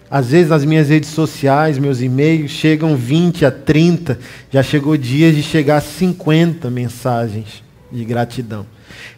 às 0.10 0.30
vezes 0.30 0.49
nas 0.49 0.64
minhas 0.64 0.89
redes 0.89 1.10
sociais, 1.10 1.77
meus 1.77 2.01
e-mails 2.01 2.51
chegam 2.51 2.95
20 2.95 3.45
a 3.45 3.51
30, 3.51 4.18
já 4.51 4.64
chegou 4.64 4.95
dias 4.95 5.35
de 5.35 5.43
chegar 5.43 5.77
a 5.77 5.81
50 5.81 6.69
mensagens 6.69 7.69
de 7.91 8.06
gratidão. 8.06 8.66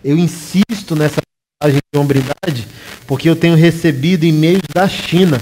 Eu 0.03 0.17
insisto 0.17 0.95
nessa 0.95 1.21
mensagem 1.61 1.81
de 1.93 1.99
hombridade 1.99 2.67
porque 3.05 3.29
eu 3.29 3.35
tenho 3.35 3.55
recebido 3.55 4.25
e-mails 4.25 4.63
da 4.73 4.87
China. 4.87 5.39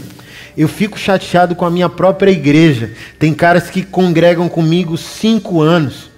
Eu 0.57 0.67
fico 0.67 0.97
chateado 0.97 1.55
com 1.55 1.65
a 1.65 1.69
minha 1.69 1.87
própria 1.87 2.31
igreja. 2.31 2.93
Tem 3.19 3.33
caras 3.33 3.69
que 3.69 3.83
congregam 3.83 4.49
comigo 4.49 4.97
cinco 4.97 5.61
anos. 5.61 6.09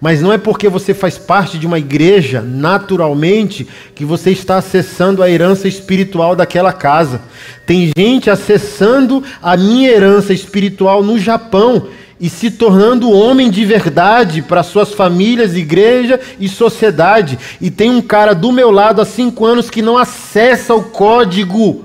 Mas 0.00 0.20
não 0.20 0.32
é 0.32 0.38
porque 0.38 0.68
você 0.68 0.92
faz 0.92 1.16
parte 1.16 1.58
de 1.58 1.66
uma 1.66 1.78
igreja, 1.78 2.40
naturalmente, 2.42 3.66
que 3.94 4.04
você 4.04 4.30
está 4.30 4.56
acessando 4.56 5.22
a 5.22 5.30
herança 5.30 5.68
espiritual 5.68 6.36
daquela 6.36 6.72
casa. 6.72 7.22
Tem 7.66 7.90
gente 7.96 8.30
acessando 8.30 9.22
a 9.42 9.56
minha 9.56 9.90
herança 9.90 10.32
espiritual 10.32 11.02
no 11.02 11.18
Japão 11.18 11.88
e 12.18 12.30
se 12.30 12.50
tornando 12.50 13.10
homem 13.10 13.50
de 13.50 13.64
verdade 13.64 14.40
para 14.40 14.62
suas 14.62 14.92
famílias, 14.92 15.54
igreja 15.54 16.18
e 16.40 16.48
sociedade. 16.48 17.38
E 17.60 17.70
tem 17.70 17.90
um 17.90 18.00
cara 18.00 18.34
do 18.34 18.50
meu 18.50 18.70
lado 18.70 19.02
há 19.02 19.04
cinco 19.04 19.44
anos 19.44 19.68
que 19.68 19.82
não 19.82 19.98
acessa 19.98 20.74
o 20.74 20.84
código 20.84 21.84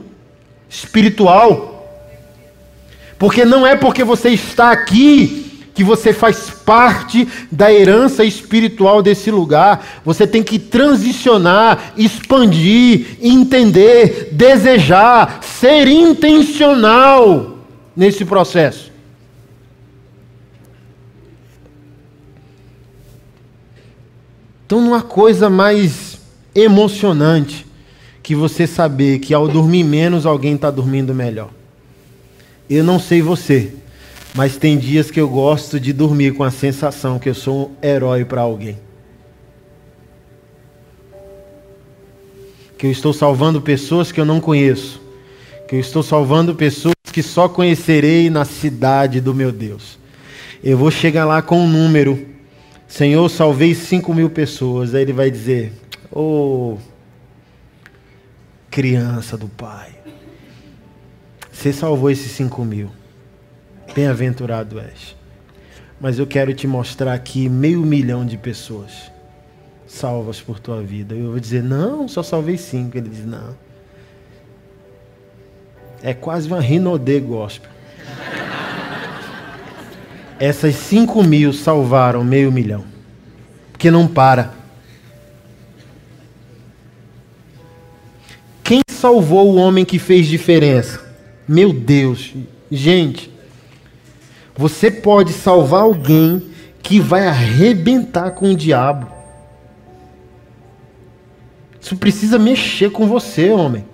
espiritual. 0.69 1.71
Porque 3.19 3.43
não 3.43 3.67
é 3.67 3.75
porque 3.75 4.03
você 4.03 4.29
está 4.29 4.71
aqui 4.71 5.41
que 5.73 5.83
você 5.83 6.11
faz 6.13 6.49
parte 6.49 7.27
da 7.51 7.71
herança 7.71 8.23
espiritual 8.23 9.01
desse 9.01 9.31
lugar. 9.31 10.01
Você 10.03 10.25
tem 10.25 10.43
que 10.43 10.59
transicionar, 10.59 11.93
expandir, 11.97 13.17
entender, 13.21 14.29
desejar, 14.31 15.39
ser 15.41 15.87
intencional 15.87 17.57
nesse 17.95 18.25
processo. 18.25 18.90
Então 24.71 24.79
não 24.79 24.95
há 24.95 25.01
coisa 25.01 25.49
mais 25.49 26.17
emocionante 26.55 27.67
que 28.23 28.33
você 28.33 28.65
saber 28.65 29.19
que 29.19 29.33
ao 29.33 29.45
dormir 29.45 29.83
menos 29.83 30.25
alguém 30.25 30.55
está 30.55 30.71
dormindo 30.71 31.13
melhor. 31.13 31.49
Eu 32.69 32.81
não 32.81 32.97
sei 32.97 33.21
você, 33.21 33.73
mas 34.33 34.55
tem 34.55 34.77
dias 34.77 35.11
que 35.11 35.19
eu 35.19 35.27
gosto 35.27 35.77
de 35.77 35.91
dormir 35.91 36.35
com 36.35 36.45
a 36.45 36.49
sensação 36.49 37.19
que 37.19 37.27
eu 37.27 37.35
sou 37.35 37.65
um 37.65 37.85
herói 37.85 38.23
para 38.23 38.43
alguém. 38.43 38.79
Que 42.77 42.87
eu 42.87 42.91
estou 42.91 43.11
salvando 43.11 43.61
pessoas 43.61 44.09
que 44.09 44.21
eu 44.21 44.25
não 44.25 44.39
conheço. 44.39 45.01
Que 45.67 45.75
eu 45.75 45.81
estou 45.81 46.01
salvando 46.01 46.55
pessoas 46.55 46.95
que 47.11 47.21
só 47.21 47.49
conhecerei 47.49 48.29
na 48.29 48.45
cidade 48.45 49.19
do 49.19 49.35
meu 49.35 49.51
Deus. 49.51 49.99
Eu 50.63 50.77
vou 50.77 50.89
chegar 50.89 51.25
lá 51.25 51.41
com 51.41 51.59
um 51.59 51.67
número 51.67 52.30
Senhor, 52.91 53.29
salvei 53.29 53.73
5 53.73 54.13
mil 54.13 54.29
pessoas. 54.29 54.93
Aí 54.93 55.03
ele 55.03 55.13
vai 55.13 55.31
dizer: 55.31 55.71
Ô 56.11 56.73
oh, 56.73 56.77
criança 58.69 59.37
do 59.37 59.47
Pai, 59.47 59.91
você 61.49 61.71
salvou 61.71 62.11
esses 62.11 62.33
5 62.33 62.65
mil. 62.65 62.91
Bem-aventurado 63.95 64.77
és. 64.77 65.15
Mas 66.01 66.19
eu 66.19 66.27
quero 66.27 66.53
te 66.53 66.67
mostrar 66.67 67.13
aqui 67.13 67.47
meio 67.47 67.79
milhão 67.79 68.25
de 68.25 68.37
pessoas 68.37 69.09
salvas 69.87 70.41
por 70.41 70.59
tua 70.59 70.83
vida. 70.83 71.15
Eu 71.15 71.31
vou 71.31 71.39
dizer: 71.39 71.63
Não, 71.63 72.09
só 72.09 72.21
salvei 72.21 72.57
5. 72.57 72.97
Ele 72.97 73.07
diz: 73.07 73.25
Não. 73.25 73.55
É 76.03 76.13
quase 76.13 76.45
uma 76.45 76.59
rinodê 76.59 77.21
gospel. 77.21 77.71
Essas 80.41 80.73
cinco 80.73 81.21
mil 81.21 81.53
salvaram 81.53 82.23
meio 82.23 82.51
milhão. 82.51 82.83
Porque 83.71 83.91
não 83.91 84.07
para. 84.07 84.51
Quem 88.63 88.81
salvou 88.89 89.51
o 89.51 89.55
homem 89.57 89.85
que 89.85 89.99
fez 89.99 90.25
diferença? 90.25 90.99
Meu 91.47 91.71
Deus, 91.71 92.33
gente. 92.71 93.31
Você 94.55 94.89
pode 94.89 95.31
salvar 95.31 95.83
alguém 95.83 96.49
que 96.81 96.99
vai 96.99 97.27
arrebentar 97.27 98.31
com 98.31 98.49
o 98.49 98.57
diabo. 98.57 99.11
Isso 101.79 101.95
precisa 101.97 102.39
mexer 102.39 102.89
com 102.89 103.07
você, 103.07 103.51
homem. 103.51 103.85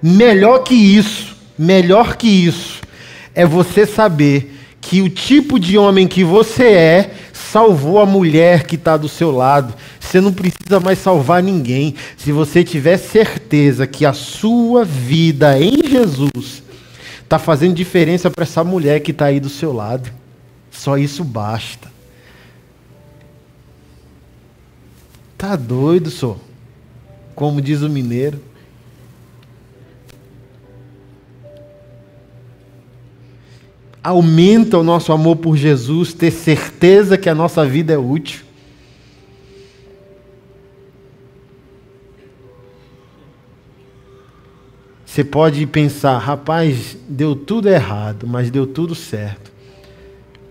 Melhor 0.00 0.60
que 0.60 0.74
isso, 0.76 1.36
melhor 1.58 2.16
que 2.16 2.28
isso, 2.28 2.77
é 3.38 3.46
você 3.46 3.86
saber 3.86 4.52
que 4.80 5.00
o 5.00 5.08
tipo 5.08 5.60
de 5.60 5.78
homem 5.78 6.08
que 6.08 6.24
você 6.24 6.64
é 6.64 7.14
salvou 7.32 8.00
a 8.00 8.04
mulher 8.04 8.64
que 8.64 8.74
está 8.74 8.96
do 8.96 9.08
seu 9.08 9.30
lado. 9.30 9.74
Você 10.00 10.20
não 10.20 10.32
precisa 10.32 10.80
mais 10.82 10.98
salvar 10.98 11.40
ninguém. 11.40 11.94
Se 12.16 12.32
você 12.32 12.64
tiver 12.64 12.96
certeza 12.96 13.86
que 13.86 14.04
a 14.04 14.12
sua 14.12 14.84
vida 14.84 15.56
em 15.56 15.88
Jesus 15.88 16.64
está 17.22 17.38
fazendo 17.38 17.76
diferença 17.76 18.28
para 18.28 18.42
essa 18.42 18.64
mulher 18.64 18.98
que 19.02 19.12
está 19.12 19.26
aí 19.26 19.38
do 19.38 19.48
seu 19.48 19.72
lado, 19.72 20.10
só 20.72 20.98
isso 20.98 21.22
basta. 21.22 21.88
Tá 25.36 25.54
doido, 25.54 26.10
só? 26.10 26.36
Como 27.36 27.62
diz 27.62 27.82
o 27.82 27.88
mineiro. 27.88 28.42
Aumenta 34.08 34.78
o 34.78 34.82
nosso 34.82 35.12
amor 35.12 35.36
por 35.36 35.56
Jesus, 35.56 36.14
ter 36.14 36.30
certeza 36.30 37.18
que 37.18 37.28
a 37.28 37.34
nossa 37.34 37.64
vida 37.66 37.92
é 37.92 37.98
útil. 37.98 38.40
Você 45.04 45.22
pode 45.22 45.66
pensar, 45.66 46.16
rapaz, 46.18 46.96
deu 47.08 47.36
tudo 47.36 47.68
errado, 47.68 48.26
mas 48.26 48.50
deu 48.50 48.66
tudo 48.66 48.94
certo. 48.94 49.52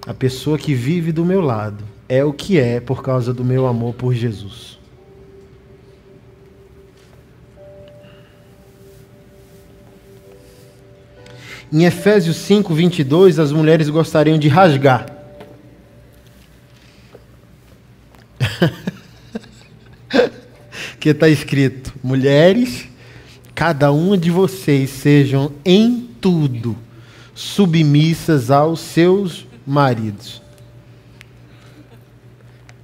A 0.06 0.14
pessoa 0.14 0.58
que 0.58 0.76
vive 0.76 1.12
do 1.12 1.26
meu 1.26 1.42
lado 1.42 1.84
é 2.08 2.24
o 2.24 2.32
que 2.32 2.60
é 2.60 2.80
por 2.80 3.02
causa 3.02 3.34
do 3.34 3.44
meu 3.44 3.66
amor 3.66 3.96
por 3.96 4.14
Jesus. 4.14 4.77
Em 11.72 11.84
Efésios 11.84 12.38
5, 12.38 12.74
22, 12.74 13.40
as 13.40 13.52
mulheres 13.52 13.90
gostariam 13.90 14.40
de 14.40 14.48
rasgar. 14.48 15.06
que 21.00 21.10
está 21.10 21.28
escrito: 21.28 21.94
Mulheres, 22.02 22.88
cada 23.54 23.92
uma 23.92 24.18
de 24.18 24.32
vocês 24.32 24.90
sejam 24.90 25.52
em 25.66 26.08
tudo 26.22 26.78
submissas 27.36 28.50
aos 28.50 28.80
seus 28.80 29.46
maridos. 29.66 30.42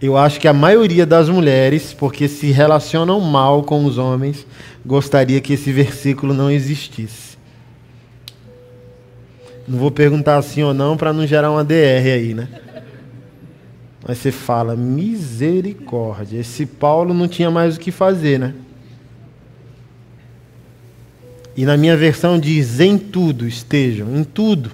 Eu 0.02 0.18
acho 0.18 0.40
que 0.40 0.48
a 0.50 0.54
maioria 0.54 1.06
das 1.06 1.30
mulheres, 1.30 1.94
porque 1.94 2.28
se 2.28 2.52
relacionam 2.52 3.22
mal 3.22 3.64
com 3.64 3.86
os 3.86 3.98
homens, 3.98 4.46
gostaria 4.86 5.40
que 5.40 5.54
esse 5.54 5.72
versículo 5.72 6.34
não 6.34 6.52
existisse. 6.52 7.33
Não 9.68 9.80
vou 9.80 9.92
perguntar 9.92 10.42
sim 10.42 10.64
ou 10.64 10.74
não 10.74 10.98
para 10.98 11.14
não 11.14 11.26
gerar 11.26 11.52
uma 11.52 11.64
DR 11.64 12.14
aí, 12.14 12.34
né? 12.34 12.50
Mas 14.06 14.18
você 14.18 14.32
fala, 14.32 14.76
misericórdia. 14.76 16.40
Esse 16.40 16.66
Paulo 16.66 17.14
não 17.14 17.28
tinha 17.28 17.50
mais 17.50 17.78
o 17.78 17.80
que 17.80 17.92
fazer, 17.92 18.38
né? 18.38 18.54
E 21.56 21.66
na 21.66 21.78
minha 21.78 21.96
versão 21.96 22.38
diz: 22.38 22.80
em 22.80 22.98
tudo 22.98 23.48
estejam, 23.48 24.16
em 24.16 24.24
tudo. 24.24 24.72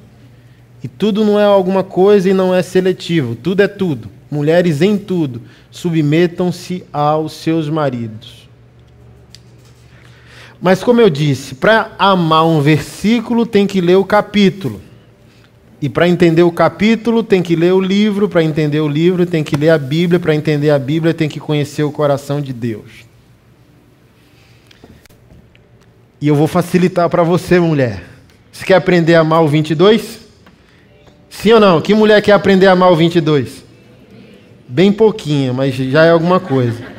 E 0.84 0.88
tudo 0.88 1.26
não 1.26 1.40
é 1.40 1.44
alguma 1.44 1.84
coisa 1.84 2.30
e 2.30 2.34
não 2.34 2.56
é 2.56 2.62
seletivo, 2.62 3.36
tudo 3.36 3.62
é 3.62 3.68
tudo. 3.68 4.10
Mulheres 4.32 4.82
em 4.82 4.98
tudo, 4.98 5.42
submetam-se 5.70 6.84
aos 6.94 7.34
seus 7.34 7.68
maridos. 7.68 8.49
Mas 10.62 10.84
como 10.84 11.00
eu 11.00 11.10
disse, 11.10 11.56
para 11.56 11.92
amar 11.98 12.46
um 12.46 12.62
versículo 12.62 13.46
tem 13.46 13.66
que 13.66 13.80
ler 13.80 13.96
o 13.96 14.04
capítulo. 14.04 14.82
E 15.82 15.88
para 15.88 16.10
entender 16.10 16.44
o 16.44 16.52
capítulo, 16.52 17.24
tem 17.24 17.42
que 17.42 17.56
ler 17.56 17.72
o 17.72 17.80
livro, 17.80 18.28
para 18.28 18.44
entender 18.44 18.82
o 18.82 18.88
livro, 18.88 19.26
tem 19.26 19.44
que 19.44 19.56
ler 19.56 19.70
a 19.70 19.78
Bíblia, 19.78 20.20
para 20.20 20.36
entender 20.36 20.72
a 20.72 20.78
Bíblia, 20.78 21.14
tem 21.14 21.30
que 21.30 21.40
conhecer 21.40 21.84
o 21.84 21.92
coração 21.92 22.42
de 22.42 22.52
Deus. 22.52 23.08
E 26.20 26.28
eu 26.28 26.36
vou 26.36 26.48
facilitar 26.48 27.10
para 27.10 27.24
você, 27.24 27.62
mulher. 27.62 28.04
Você 28.52 28.66
quer 28.66 28.76
aprender 28.76 29.16
a 29.16 29.22
amar 29.22 29.42
o 29.42 29.48
22? 29.48 30.20
Sim 31.30 31.54
ou 31.54 31.60
não? 31.62 31.80
Que 31.80 31.94
mulher 31.94 32.22
quer 32.22 32.34
aprender 32.34 32.68
a 32.68 32.74
amar 32.74 32.92
o 32.92 32.96
22? 32.98 33.64
Bem 34.68 34.92
pouquinho, 34.92 35.54
mas 35.54 35.76
já 35.76 36.04
é 36.04 36.12
alguma 36.12 36.42
coisa. 36.42 36.99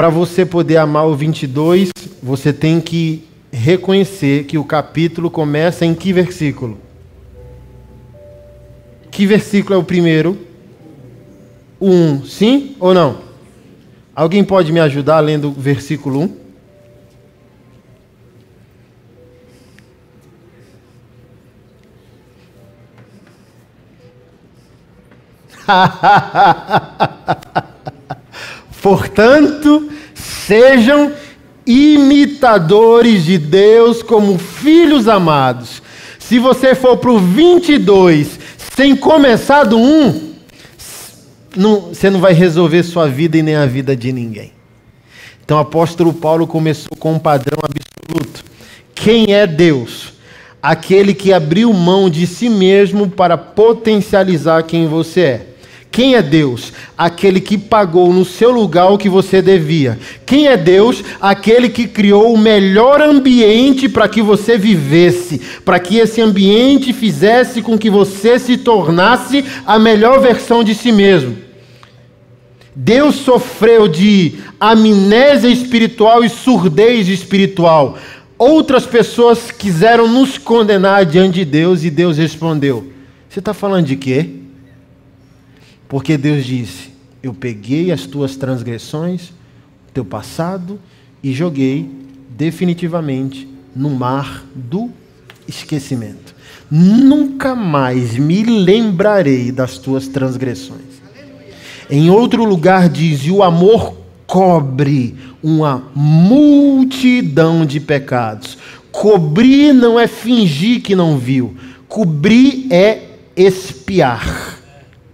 Para 0.00 0.08
você 0.08 0.46
poder 0.46 0.78
amar 0.78 1.06
o 1.06 1.14
22, 1.14 1.90
você 2.22 2.54
tem 2.54 2.80
que 2.80 3.28
reconhecer 3.52 4.44
que 4.44 4.56
o 4.56 4.64
capítulo 4.64 5.30
começa 5.30 5.84
em 5.84 5.94
que 5.94 6.10
versículo? 6.10 6.78
Que 9.10 9.26
versículo 9.26 9.74
é 9.74 9.76
o 9.76 9.84
primeiro? 9.84 10.38
O 11.78 11.90
1, 11.90 12.24
sim 12.24 12.76
ou 12.80 12.94
não? 12.94 13.18
Alguém 14.16 14.42
pode 14.42 14.72
me 14.72 14.80
ajudar 14.80 15.20
lendo 15.20 15.48
o 15.48 15.52
versículo 15.52 16.20
1? 16.20 16.40
Portanto, 28.82 29.90
sejam 30.14 31.12
imitadores 31.66 33.24
de 33.24 33.38
Deus 33.38 34.02
como 34.02 34.38
filhos 34.38 35.06
amados. 35.06 35.82
Se 36.18 36.38
você 36.38 36.74
for 36.74 36.96
para 36.96 37.10
o 37.10 37.18
22 37.18 38.38
sem 38.76 38.96
começar 38.96 39.64
do 39.64 39.78
1, 39.78 40.30
não, 41.56 41.80
você 41.80 42.08
não 42.08 42.20
vai 42.20 42.32
resolver 42.32 42.82
sua 42.82 43.08
vida 43.08 43.36
e 43.36 43.42
nem 43.42 43.56
a 43.56 43.66
vida 43.66 43.96
de 43.96 44.12
ninguém. 44.12 44.52
Então 45.44 45.58
o 45.58 45.60
apóstolo 45.60 46.12
Paulo 46.12 46.46
começou 46.46 46.96
com 46.96 47.14
um 47.14 47.18
padrão 47.18 47.58
absoluto. 47.62 48.44
Quem 48.94 49.34
é 49.34 49.46
Deus? 49.46 50.12
Aquele 50.62 51.12
que 51.12 51.32
abriu 51.32 51.72
mão 51.72 52.08
de 52.08 52.26
si 52.26 52.48
mesmo 52.48 53.10
para 53.10 53.36
potencializar 53.36 54.62
quem 54.62 54.86
você 54.86 55.20
é. 55.20 55.46
Quem 55.90 56.14
é 56.14 56.22
Deus? 56.22 56.72
Aquele 56.96 57.40
que 57.40 57.58
pagou 57.58 58.12
no 58.12 58.24
seu 58.24 58.52
lugar 58.52 58.92
o 58.92 58.98
que 58.98 59.08
você 59.08 59.42
devia. 59.42 59.98
Quem 60.24 60.46
é 60.46 60.56
Deus? 60.56 61.02
Aquele 61.20 61.68
que 61.68 61.88
criou 61.88 62.32
o 62.32 62.38
melhor 62.38 63.02
ambiente 63.02 63.88
para 63.88 64.08
que 64.08 64.22
você 64.22 64.56
vivesse, 64.56 65.40
para 65.64 65.80
que 65.80 65.98
esse 65.98 66.20
ambiente 66.20 66.92
fizesse 66.92 67.60
com 67.60 67.76
que 67.76 67.90
você 67.90 68.38
se 68.38 68.56
tornasse 68.56 69.44
a 69.66 69.78
melhor 69.78 70.20
versão 70.20 70.62
de 70.62 70.76
si 70.76 70.92
mesmo. 70.92 71.36
Deus 72.74 73.16
sofreu 73.16 73.88
de 73.88 74.34
amnésia 74.60 75.48
espiritual 75.48 76.22
e 76.22 76.28
surdez 76.28 77.08
espiritual. 77.08 77.98
Outras 78.38 78.86
pessoas 78.86 79.50
quiseram 79.50 80.06
nos 80.06 80.38
condenar 80.38 81.04
diante 81.04 81.40
de 81.40 81.44
Deus 81.44 81.82
e 81.82 81.90
Deus 81.90 82.16
respondeu: 82.16 82.92
Você 83.28 83.40
está 83.40 83.52
falando 83.52 83.86
de 83.86 83.96
quê? 83.96 84.39
Porque 85.90 86.16
Deus 86.16 86.46
disse: 86.46 86.90
Eu 87.20 87.34
peguei 87.34 87.90
as 87.90 88.06
tuas 88.06 88.36
transgressões, 88.36 89.32
teu 89.92 90.04
passado, 90.04 90.78
e 91.20 91.32
joguei 91.32 91.90
definitivamente 92.30 93.46
no 93.74 93.90
mar 93.90 94.46
do 94.54 94.88
esquecimento. 95.48 96.32
Nunca 96.70 97.56
mais 97.56 98.16
me 98.16 98.44
lembrarei 98.44 99.50
das 99.50 99.78
tuas 99.78 100.06
transgressões. 100.06 101.02
Em 101.90 102.08
outro 102.08 102.44
lugar 102.44 102.88
diz: 102.88 103.26
E 103.26 103.32
o 103.32 103.42
amor 103.42 103.96
cobre 104.28 105.16
uma 105.42 105.90
multidão 105.92 107.66
de 107.66 107.80
pecados. 107.80 108.56
Cobrir 108.92 109.72
não 109.72 109.98
é 109.98 110.06
fingir 110.06 110.82
que 110.82 110.94
não 110.94 111.18
viu, 111.18 111.56
cobrir 111.88 112.68
é 112.70 113.08
espiar 113.36 114.59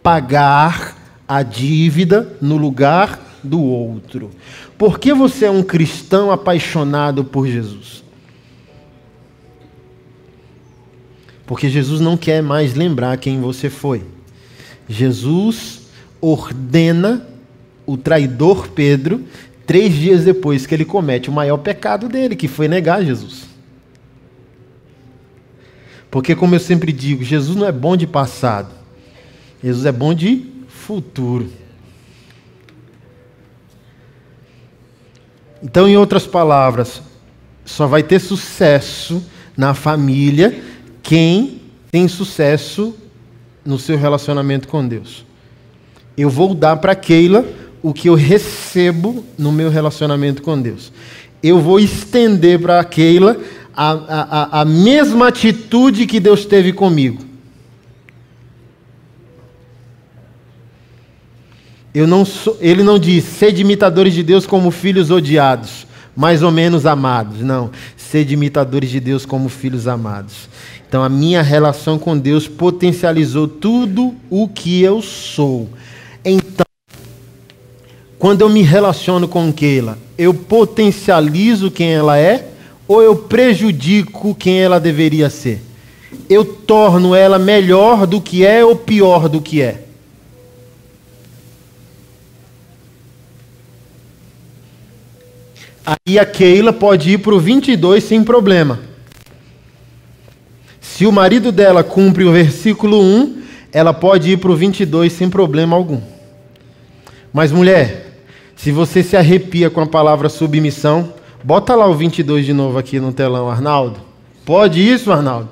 pagar 0.07 0.97
a 1.27 1.43
dívida 1.43 2.37
no 2.41 2.57
lugar 2.57 3.19
do 3.43 3.61
outro. 3.61 4.31
Por 4.79 5.01
que 5.01 5.13
você 5.13 5.47
é 5.47 5.51
um 5.51 5.65
cristão 5.65 6.31
apaixonado 6.31 7.25
por 7.25 7.45
Jesus? 7.49 8.05
Porque 11.45 11.69
Jesus 11.69 12.01
não 12.01 12.17
quer 12.17 12.41
mais 12.41 12.77
lembrar 12.77 13.19
quem 13.19 13.41
você 13.41 13.69
foi. 13.69 14.05
Jesus 14.89 15.89
ordena 16.21 17.27
o 17.85 17.97
traidor 17.97 18.69
Pedro 18.69 19.25
três 19.67 19.93
dias 19.93 20.23
depois 20.23 20.67
que 20.67 20.75
ele 20.77 20.85
comete 20.85 21.29
o 21.29 21.33
maior 21.33 21.57
pecado 21.57 22.09
dele, 22.09 22.37
que 22.37 22.47
foi 22.47 22.69
negar 22.69 23.05
Jesus. 23.05 23.49
Porque, 26.09 26.37
como 26.37 26.55
eu 26.55 26.61
sempre 26.61 26.93
digo, 26.93 27.25
Jesus 27.25 27.57
não 27.57 27.67
é 27.67 27.73
bom 27.73 27.97
de 27.97 28.07
passado, 28.07 28.86
Jesus 29.63 29.87
é 29.87 29.93
bom 29.93 30.15
de 30.15 30.45
futuro. 30.69 31.51
Então, 35.63 35.89
em 35.89 35.97
outras 35.97 36.27
palavras, 36.27 37.03
só 37.65 37.87
vai 37.87 38.03
ter 38.03 38.21
sucesso 38.21 39.25
na 39.57 39.75
família 39.75 40.63
quem 41.03 41.61
tem 41.91 42.07
sucesso 42.07 42.95
no 43.65 43.79
seu 43.79 43.97
relacionamento 43.99 44.69
com 44.69 44.87
Deus. 44.87 45.25
Eu 46.17 46.31
vou 46.31 46.55
dar 46.55 46.77
para 46.77 46.95
Keila 46.95 47.45
o 47.83 47.93
que 47.93 48.09
eu 48.09 48.15
recebo 48.15 49.25
no 49.37 49.51
meu 49.51 49.71
relacionamento 49.71 50.43
com 50.43 50.61
Deus. 50.61 50.93
Eu 51.43 51.61
vou 51.61 51.81
estender 51.81 52.61
para 52.61 52.83
Keila 52.85 53.37
a, 53.75 53.91
a, 53.91 54.61
a 54.61 54.65
mesma 54.65 55.29
atitude 55.29 56.07
que 56.07 56.21
Deus 56.21 56.45
teve 56.45 56.73
comigo. 56.73 57.26
Não 62.05 62.25
sou, 62.25 62.59
ele 62.61 62.83
não 62.83 62.99
diz, 62.99 63.23
sede 63.23 63.63
imitadores 63.63 64.13
de 64.13 64.25
Deus 64.25 64.45
como 64.45 64.73
filhos 64.73 65.09
odiados, 65.09 65.87
mais 66.17 66.43
ou 66.43 66.51
menos 66.51 66.85
amados. 66.85 67.41
Não, 67.41 67.71
sede 67.97 68.35
imitadores 68.35 68.91
de 68.91 68.99
Deus 68.99 69.25
como 69.25 69.49
filhos 69.49 69.87
amados. 69.87 70.49
Então 70.89 71.03
a 71.03 71.09
minha 71.09 71.43
relação 71.43 71.99
com 71.99 72.19
Deus 72.19 72.49
potencializou 72.49 73.47
tudo 73.47 74.15
o 74.29 74.49
que 74.49 74.83
eu 74.83 75.01
sou. 75.01 75.69
Então, 76.25 76.67
quando 78.19 78.41
eu 78.41 78.49
me 78.49 78.63
relaciono 78.63 79.29
com 79.29 79.53
Keila, 79.53 79.97
eu 80.19 80.35
potencializo 80.35 81.71
quem 81.71 81.93
ela 81.95 82.19
é 82.19 82.49
ou 82.89 83.03
eu 83.03 83.17
prejudico 83.17 84.35
quem 84.35 84.61
ela 84.61 84.79
deveria 84.79 85.31
ser? 85.31 85.63
Eu 86.29 86.45
torno 86.45 87.15
ela 87.15 87.39
melhor 87.39 88.07
do 88.07 88.21
que 88.21 88.45
é 88.45 88.65
ou 88.65 88.77
pior 88.77 89.29
do 89.29 89.41
que 89.41 89.63
é? 89.63 89.86
Aí 95.87 96.19
a 96.19 96.27
Keila 96.27 96.73
pode 96.73 97.13
ir 97.13 97.19
para 97.19 97.33
o 97.33 97.39
22 97.39 98.03
sem 98.03 98.25
problema. 98.25 98.81
Se 100.81 101.07
o 101.07 101.13
marido 101.13 101.53
dela 101.53 101.85
cumpre 101.85 102.25
o 102.25 102.33
versículo 102.33 103.01
1, 103.01 103.43
ela 103.73 103.95
pode 103.95 104.33
ir 104.33 104.39
para 104.39 104.51
o 104.51 104.57
22 104.57 105.13
sem 105.13 105.31
problema 105.31 105.77
algum. 105.77 106.01
Mas 107.33 107.53
mulher, 107.53 108.19
se 108.57 108.73
você 108.73 109.01
se 109.01 109.17
arrepia 109.17 109.71
com 109.71 109.81
a 109.81 109.87
palavra 109.87 110.29
submissão, 110.29 111.13
bota 111.45 111.77
lá 111.77 111.87
o 111.87 111.95
22 111.95 112.45
de 112.45 112.53
novo 112.53 112.79
aqui 112.79 112.99
no 112.99 113.13
telão, 113.13 113.49
Arnaldo. 113.49 114.01
Pode 114.45 114.81
isso, 114.81 115.13
Arnaldo? 115.13 115.51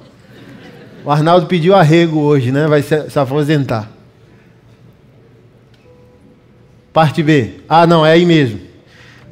O 1.04 1.12
Arnaldo 1.12 1.46
pediu 1.46 1.76
arrego 1.76 2.20
hoje, 2.20 2.50
né? 2.50 2.66
Vai 2.66 2.82
se, 2.82 3.08
se 3.08 3.18
aposentar. 3.18 3.88
Parte 6.92 7.22
B. 7.22 7.60
Ah, 7.68 7.86
não, 7.86 8.04
é 8.04 8.12
aí 8.12 8.24
mesmo 8.24 8.73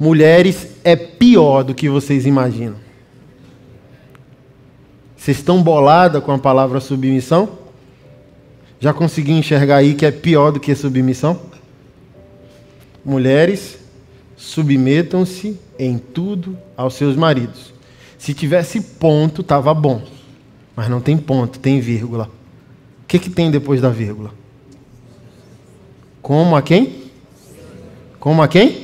mulheres 0.03 0.67
é 0.83 0.97
pior 0.97 1.63
do 1.63 1.77
que 1.77 1.89
vocês 1.89 2.27
imaginam. 2.27 2.75
Vocês 5.17 5.37
estão 5.37 5.63
bolada 5.63 6.21
com 6.21 6.33
a 6.33 6.39
palavra 6.39 6.81
submissão? 6.81 7.51
Já 8.81 8.93
consegui 8.93 9.31
enxergar 9.31 9.77
aí 9.77 9.95
que 9.95 10.05
é 10.05 10.11
pior 10.11 10.51
do 10.51 10.59
que 10.59 10.75
submissão? 10.75 11.41
Mulheres, 13.05 13.79
submetam-se 14.37 15.57
em 15.79 15.99
tudo 15.99 16.59
aos 16.77 16.95
seus 16.95 17.15
maridos. 17.15 17.73
Se 18.19 18.35
tivesse 18.35 18.81
ponto, 18.81 19.43
estava 19.43 19.73
bom. 19.73 20.03
Mas 20.75 20.89
não 20.89 21.01
tem 21.01 21.17
ponto, 21.17 21.61
tem 21.61 21.79
vírgula. 21.79 22.29
O 23.05 23.07
que, 23.07 23.21
que 23.21 23.31
tem 23.31 23.53
depois 23.53 23.81
da 23.81 23.89
vírgula? 23.89 24.35
Como 26.21 26.57
a 26.57 26.63
quem? 26.63 27.05
Como 28.19 28.43
a 28.43 28.49
quem? 28.49 28.82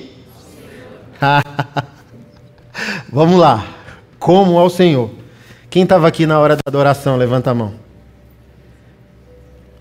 Vamos 3.13 3.39
lá. 3.39 3.67
Como 4.19 4.59
ao 4.59 4.71
Senhor. 4.71 5.11
Quem 5.71 5.83
estava 5.83 6.09
aqui 6.09 6.27
na 6.27 6.39
hora 6.39 6.57
da 6.57 6.63
adoração, 6.67 7.17
levanta 7.17 7.51
a 7.51 7.55
mão. 7.55 7.75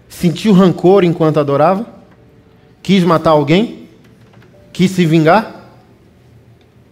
Sentiu 0.09 0.53
rancor 0.53 1.03
enquanto 1.03 1.39
adorava? 1.39 1.85
Quis 2.81 3.03
matar 3.03 3.31
alguém? 3.31 3.88
Quis 4.73 4.91
se 4.91 5.05
vingar? 5.05 5.69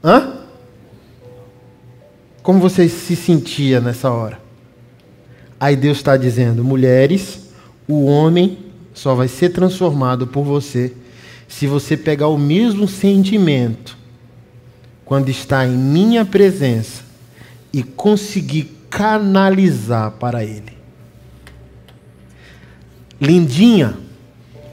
Hã? 0.03 0.33
Como 2.41 2.59
você 2.59 2.87
se 2.87 3.15
sentia 3.15 3.81
nessa 3.81 4.11
hora? 4.11 4.39
Aí 5.59 5.75
Deus 5.75 5.97
está 5.97 6.15
dizendo: 6.15 6.63
mulheres, 6.63 7.49
o 7.87 8.05
homem 8.05 8.59
só 8.93 9.15
vai 9.15 9.27
ser 9.27 9.49
transformado 9.49 10.27
por 10.27 10.43
você 10.43 10.93
se 11.47 11.67
você 11.67 11.97
pegar 11.97 12.27
o 12.27 12.37
mesmo 12.37 12.87
sentimento 12.87 14.04
quando 15.05 15.29
está 15.29 15.65
em 15.65 15.77
minha 15.77 16.25
presença 16.25 17.03
e 17.71 17.83
conseguir 17.83 18.75
canalizar 18.89 20.11
para 20.11 20.43
Ele. 20.43 20.75
Lindinha 23.21 23.95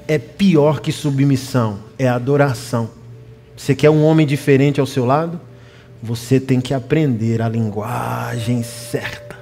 é 0.08 0.18
pior 0.18 0.80
que 0.80 0.90
submissão, 0.90 1.80
é 1.98 2.08
adoração. 2.08 2.90
Você 3.56 3.74
quer 3.74 3.90
um 3.90 4.02
homem 4.02 4.26
diferente 4.26 4.80
ao 4.80 4.86
seu 4.86 5.04
lado? 5.04 5.40
Você 6.02 6.40
tem 6.40 6.60
que 6.60 6.74
aprender 6.74 7.40
a 7.40 7.48
linguagem 7.48 8.62
certa. 8.62 9.38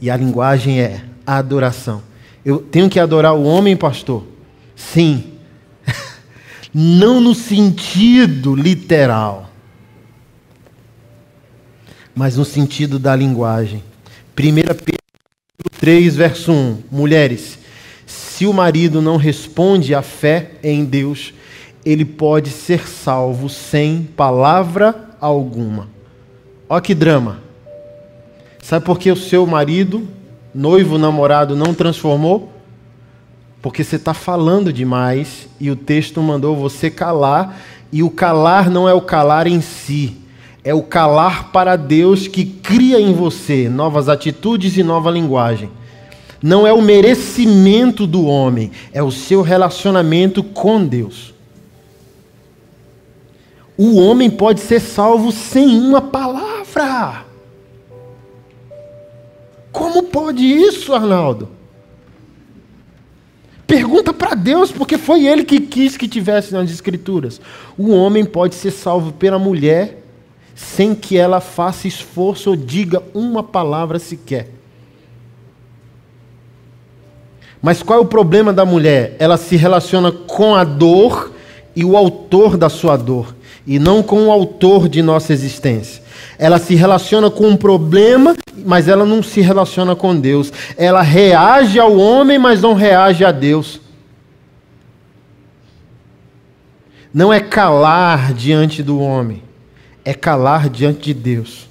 E 0.00 0.08
a 0.08 0.16
linguagem 0.16 0.80
é 0.80 1.02
a 1.26 1.38
adoração. 1.38 2.02
Eu 2.44 2.58
tenho 2.58 2.88
que 2.88 3.00
adorar 3.00 3.34
o 3.34 3.42
homem, 3.42 3.76
pastor? 3.76 4.24
Sim. 4.76 5.39
Não 6.72 7.20
no 7.20 7.34
sentido 7.34 8.54
literal, 8.54 9.50
mas 12.14 12.36
no 12.36 12.44
sentido 12.44 12.98
da 12.98 13.14
linguagem. 13.16 13.82
1 14.38 14.74
Pedro 14.74 15.00
3, 15.78 16.16
verso 16.16 16.52
1. 16.52 16.82
Mulheres, 16.90 17.58
se 18.06 18.46
o 18.46 18.52
marido 18.52 19.02
não 19.02 19.16
responde 19.16 19.94
à 19.94 20.02
fé 20.02 20.52
em 20.62 20.84
Deus, 20.84 21.34
ele 21.84 22.04
pode 22.04 22.50
ser 22.50 22.88
salvo 22.88 23.48
sem 23.48 24.04
palavra 24.16 25.10
alguma. 25.20 25.88
Olha 26.68 26.80
que 26.80 26.94
drama. 26.94 27.40
Sabe 28.62 28.84
por 28.84 28.98
que 28.98 29.10
o 29.10 29.16
seu 29.16 29.46
marido, 29.46 30.06
noivo, 30.54 30.98
namorado, 30.98 31.56
não 31.56 31.74
transformou? 31.74 32.52
Porque 33.62 33.84
você 33.84 33.96
está 33.96 34.14
falando 34.14 34.72
demais 34.72 35.48
e 35.60 35.70
o 35.70 35.76
texto 35.76 36.22
mandou 36.22 36.56
você 36.56 36.90
calar, 36.90 37.60
e 37.92 38.02
o 38.02 38.10
calar 38.10 38.70
não 38.70 38.88
é 38.88 38.94
o 38.94 39.00
calar 39.00 39.46
em 39.46 39.60
si, 39.60 40.16
é 40.62 40.72
o 40.72 40.82
calar 40.82 41.50
para 41.50 41.76
Deus 41.76 42.28
que 42.28 42.44
cria 42.44 43.00
em 43.00 43.12
você 43.12 43.68
novas 43.68 44.08
atitudes 44.08 44.76
e 44.76 44.82
nova 44.82 45.10
linguagem 45.10 45.70
não 46.42 46.66
é 46.66 46.72
o 46.72 46.80
merecimento 46.80 48.06
do 48.06 48.24
homem, 48.24 48.70
é 48.92 49.02
o 49.02 49.10
seu 49.10 49.42
relacionamento 49.42 50.42
com 50.42 50.84
Deus. 50.84 51.34
O 53.76 53.96
homem 53.96 54.30
pode 54.30 54.60
ser 54.60 54.80
salvo 54.80 55.32
sem 55.32 55.78
uma 55.78 56.00
palavra. 56.00 57.24
Como 59.72 60.04
pode 60.04 60.44
isso, 60.44 60.92
Arnaldo? 60.92 61.48
Pergunta 63.70 64.12
para 64.12 64.34
Deus, 64.34 64.72
porque 64.72 64.98
foi 64.98 65.28
ele 65.28 65.44
que 65.44 65.60
quis 65.60 65.96
que 65.96 66.08
tivesse 66.08 66.52
nas 66.52 66.72
Escrituras. 66.72 67.40
O 67.78 67.92
homem 67.92 68.24
pode 68.24 68.56
ser 68.56 68.72
salvo 68.72 69.12
pela 69.12 69.38
mulher 69.38 70.02
sem 70.56 70.92
que 70.92 71.16
ela 71.16 71.40
faça 71.40 71.86
esforço 71.86 72.50
ou 72.50 72.56
diga 72.56 73.00
uma 73.14 73.44
palavra 73.44 74.00
sequer. 74.00 74.48
Mas 77.62 77.80
qual 77.80 78.00
é 78.00 78.02
o 78.02 78.06
problema 78.06 78.52
da 78.52 78.64
mulher? 78.64 79.14
Ela 79.20 79.36
se 79.36 79.54
relaciona 79.54 80.10
com 80.10 80.56
a 80.56 80.64
dor 80.64 81.32
e 81.76 81.84
o 81.84 81.96
autor 81.96 82.56
da 82.56 82.68
sua 82.68 82.96
dor, 82.96 83.36
e 83.64 83.78
não 83.78 84.02
com 84.02 84.26
o 84.26 84.32
autor 84.32 84.88
de 84.88 85.00
nossa 85.00 85.32
existência. 85.32 86.02
Ela 86.40 86.58
se 86.58 86.74
relaciona 86.74 87.30
com 87.30 87.48
um 87.48 87.56
problema, 87.56 88.34
mas 88.64 88.88
ela 88.88 89.04
não 89.04 89.22
se 89.22 89.40
relaciona 89.40 89.94
com 89.94 90.18
Deus. 90.18 90.52
Ela 90.76 91.02
reage 91.02 91.78
ao 91.78 91.96
homem, 91.96 92.38
mas 92.38 92.62
não 92.62 92.72
reage 92.72 93.24
a 93.24 93.30
Deus. 93.30 93.80
Não 97.12 97.32
é 97.32 97.40
calar 97.40 98.32
diante 98.32 98.82
do 98.82 98.98
homem, 98.98 99.42
é 100.04 100.14
calar 100.14 100.68
diante 100.68 101.12
de 101.12 101.14
Deus. 101.14 101.68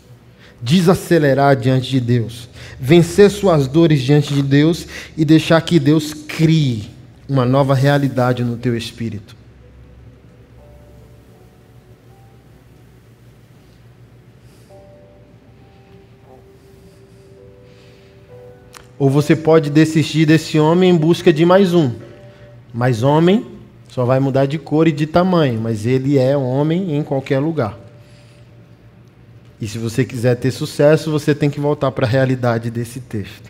Desacelerar 0.61 1.55
diante 1.55 1.89
de 1.89 1.99
Deus 1.99 2.49
vencer 2.79 3.29
suas 3.29 3.67
dores 3.67 4.01
diante 4.01 4.33
de 4.33 4.41
Deus 4.41 4.87
e 5.17 5.25
deixar 5.25 5.61
que 5.61 5.79
Deus 5.79 6.13
crie 6.13 6.89
uma 7.27 7.45
nova 7.45 7.75
realidade 7.75 8.43
no 8.43 8.55
teu 8.55 8.75
espírito. 8.75 9.35
Ou 18.99 19.09
você 19.09 19.33
pode 19.33 19.69
desistir 19.69 20.25
desse 20.25 20.59
homem 20.59 20.91
em 20.91 20.97
busca 20.97 21.31
de 21.31 21.45
mais 21.45 21.73
um. 21.73 21.91
Mas 22.73 23.01
homem 23.01 23.47
só 23.87 24.03
vai 24.03 24.19
mudar 24.19 24.45
de 24.45 24.59
cor 24.59 24.87
e 24.89 24.91
de 24.91 25.07
tamanho, 25.07 25.59
mas 25.59 25.85
ele 25.85 26.17
é 26.17 26.35
homem 26.35 26.95
em 26.97 27.01
qualquer 27.01 27.39
lugar. 27.39 27.79
E 29.61 29.67
se 29.67 29.77
você 29.77 30.03
quiser 30.03 30.35
ter 30.35 30.51
sucesso, 30.51 31.09
você 31.11 31.33
tem 31.33 31.49
que 31.49 31.59
voltar 31.59 31.91
para 31.91 32.05
a 32.05 32.09
realidade 32.09 32.69
desse 32.69 32.99
texto. 32.99 33.49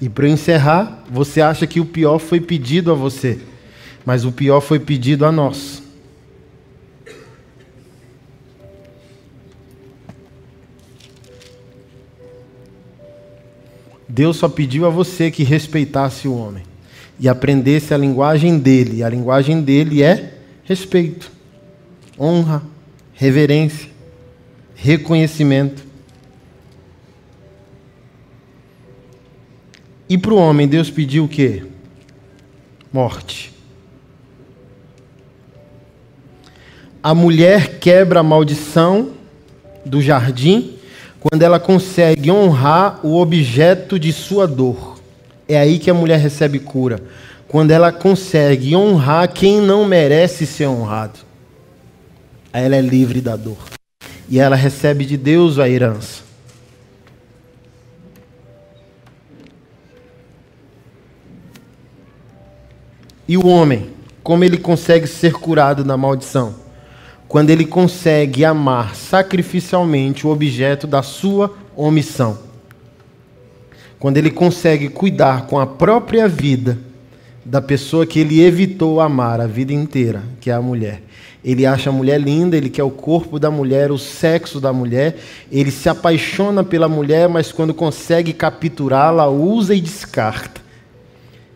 E 0.00 0.08
para 0.08 0.28
encerrar, 0.28 1.04
você 1.10 1.40
acha 1.40 1.66
que 1.66 1.80
o 1.80 1.86
pior 1.86 2.18
foi 2.18 2.40
pedido 2.40 2.90
a 2.90 2.94
você, 2.94 3.38
mas 4.04 4.24
o 4.24 4.32
pior 4.32 4.60
foi 4.60 4.78
pedido 4.80 5.24
a 5.24 5.32
nós. 5.32 5.83
Deus 14.14 14.36
só 14.36 14.48
pediu 14.48 14.86
a 14.86 14.90
você 14.90 15.28
que 15.28 15.42
respeitasse 15.42 16.28
o 16.28 16.36
homem 16.36 16.62
e 17.18 17.28
aprendesse 17.28 17.92
a 17.92 17.96
linguagem 17.98 18.60
dele. 18.60 18.98
E 18.98 19.02
a 19.02 19.08
linguagem 19.08 19.60
dele 19.60 20.04
é 20.04 20.34
respeito 20.62 21.32
honra, 22.16 22.62
reverência, 23.12 23.90
reconhecimento. 24.76 25.84
E 30.08 30.16
para 30.16 30.32
o 30.32 30.36
homem, 30.36 30.68
Deus 30.68 30.90
pediu 30.90 31.24
o 31.24 31.28
quê? 31.28 31.64
Morte. 32.92 33.52
A 37.02 37.12
mulher 37.12 37.80
quebra 37.80 38.20
a 38.20 38.22
maldição 38.22 39.10
do 39.84 40.00
jardim 40.00 40.78
quando 41.24 41.42
ela 41.42 41.58
consegue 41.58 42.30
honrar 42.30 43.00
o 43.04 43.16
objeto 43.16 43.98
de 43.98 44.12
sua 44.12 44.46
dor. 44.46 45.00
É 45.48 45.58
aí 45.58 45.78
que 45.78 45.90
a 45.90 45.94
mulher 45.94 46.20
recebe 46.20 46.60
cura. 46.60 47.02
Quando 47.48 47.72
ela 47.72 47.90
consegue 47.90 48.76
honrar 48.76 49.32
quem 49.32 49.60
não 49.60 49.84
merece 49.84 50.46
ser 50.46 50.66
honrado 50.66 51.24
ela 52.54 52.76
é 52.76 52.80
livre 52.80 53.20
da 53.20 53.34
dor. 53.34 53.58
E 54.28 54.38
ela 54.38 54.54
recebe 54.54 55.04
de 55.04 55.16
Deus 55.16 55.58
a 55.58 55.68
herança. 55.68 56.22
E 63.26 63.36
o 63.36 63.46
homem, 63.46 63.90
como 64.22 64.44
ele 64.44 64.56
consegue 64.56 65.08
ser 65.08 65.32
curado 65.32 65.82
da 65.82 65.96
maldição? 65.96 66.54
Quando 67.34 67.50
ele 67.50 67.64
consegue 67.64 68.44
amar 68.44 68.94
sacrificialmente 68.94 70.24
o 70.24 70.30
objeto 70.30 70.86
da 70.86 71.02
sua 71.02 71.52
omissão. 71.74 72.38
Quando 73.98 74.18
ele 74.18 74.30
consegue 74.30 74.88
cuidar 74.88 75.48
com 75.48 75.58
a 75.58 75.66
própria 75.66 76.28
vida 76.28 76.78
da 77.44 77.60
pessoa 77.60 78.06
que 78.06 78.20
ele 78.20 78.40
evitou 78.40 79.00
amar 79.00 79.40
a 79.40 79.48
vida 79.48 79.72
inteira, 79.72 80.22
que 80.40 80.48
é 80.48 80.52
a 80.52 80.62
mulher. 80.62 81.02
Ele 81.44 81.66
acha 81.66 81.90
a 81.90 81.92
mulher 81.92 82.20
linda, 82.20 82.56
ele 82.56 82.70
quer 82.70 82.84
o 82.84 82.90
corpo 82.90 83.36
da 83.36 83.50
mulher, 83.50 83.90
o 83.90 83.98
sexo 83.98 84.60
da 84.60 84.72
mulher. 84.72 85.16
Ele 85.50 85.72
se 85.72 85.88
apaixona 85.88 86.62
pela 86.62 86.88
mulher, 86.88 87.28
mas 87.28 87.50
quando 87.50 87.74
consegue 87.74 88.32
capturá-la, 88.32 89.28
usa 89.28 89.74
e 89.74 89.80
descarta. 89.80 90.60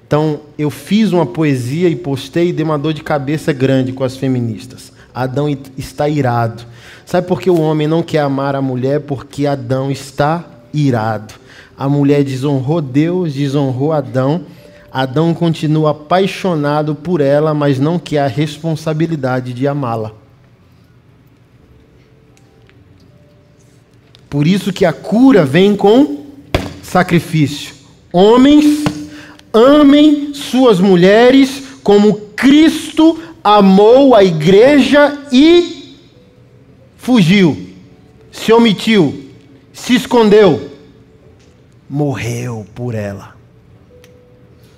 Então, 0.04 0.40
eu 0.58 0.70
fiz 0.70 1.12
uma 1.12 1.24
poesia 1.24 1.88
e 1.88 1.94
postei 1.94 2.48
e 2.48 2.52
dei 2.52 2.64
uma 2.64 2.76
dor 2.76 2.92
de 2.92 3.04
cabeça 3.04 3.52
grande 3.52 3.92
com 3.92 4.02
as 4.02 4.16
feministas. 4.16 4.97
Adão 5.22 5.48
está 5.76 6.08
irado. 6.08 6.64
Sabe 7.04 7.26
por 7.26 7.40
que 7.40 7.50
o 7.50 7.60
homem 7.60 7.86
não 7.86 8.02
quer 8.02 8.20
amar 8.20 8.54
a 8.54 8.62
mulher? 8.62 9.00
Porque 9.00 9.46
Adão 9.46 9.90
está 9.90 10.44
irado. 10.72 11.34
A 11.76 11.88
mulher 11.88 12.24
desonrou 12.24 12.80
Deus, 12.80 13.34
desonrou 13.34 13.92
Adão 13.92 14.44
Adão 14.90 15.34
continua 15.34 15.90
apaixonado 15.90 16.94
por 16.94 17.20
ela, 17.20 17.52
mas 17.52 17.78
não 17.78 17.98
quer 17.98 18.20
a 18.20 18.26
responsabilidade 18.26 19.52
de 19.52 19.68
amá-la. 19.68 20.12
Por 24.30 24.46
isso 24.46 24.72
que 24.72 24.84
a 24.84 24.92
cura 24.92 25.44
vem 25.44 25.76
com 25.76 26.26
sacrifício. 26.82 27.74
Homens, 28.12 28.84
amem 29.52 30.32
suas 30.32 30.80
mulheres 30.80 31.62
como 31.82 32.14
Cristo 32.34 33.18
amou 33.56 34.14
a 34.14 34.22
igreja 34.22 35.26
e 35.32 35.96
fugiu, 36.96 37.74
se 38.30 38.52
omitiu, 38.52 39.30
se 39.72 39.94
escondeu, 39.94 40.70
morreu 41.88 42.66
por 42.74 42.94
ela. 42.94 43.34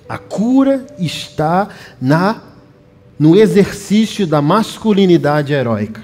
A 0.07 0.17
cura 0.17 0.85
está 0.97 1.69
na 1.99 2.43
no 3.19 3.35
exercício 3.35 4.25
da 4.25 4.41
masculinidade 4.41 5.53
heróica. 5.53 6.01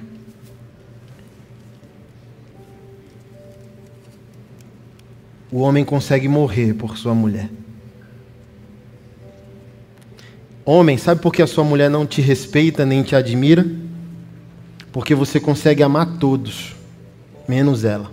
O 5.52 5.60
homem 5.60 5.84
consegue 5.84 6.28
morrer 6.28 6.74
por 6.74 6.98
sua 6.98 7.16
mulher. 7.16 7.50
Homem, 10.70 10.98
sabe 10.98 11.22
por 11.22 11.32
que 11.32 11.42
a 11.42 11.48
sua 11.48 11.64
mulher 11.64 11.90
não 11.90 12.06
te 12.06 12.20
respeita 12.20 12.86
nem 12.86 13.02
te 13.02 13.16
admira? 13.16 13.66
Porque 14.92 15.16
você 15.16 15.40
consegue 15.40 15.82
amar 15.82 16.18
todos, 16.20 16.76
menos 17.48 17.86
ela. 17.86 18.12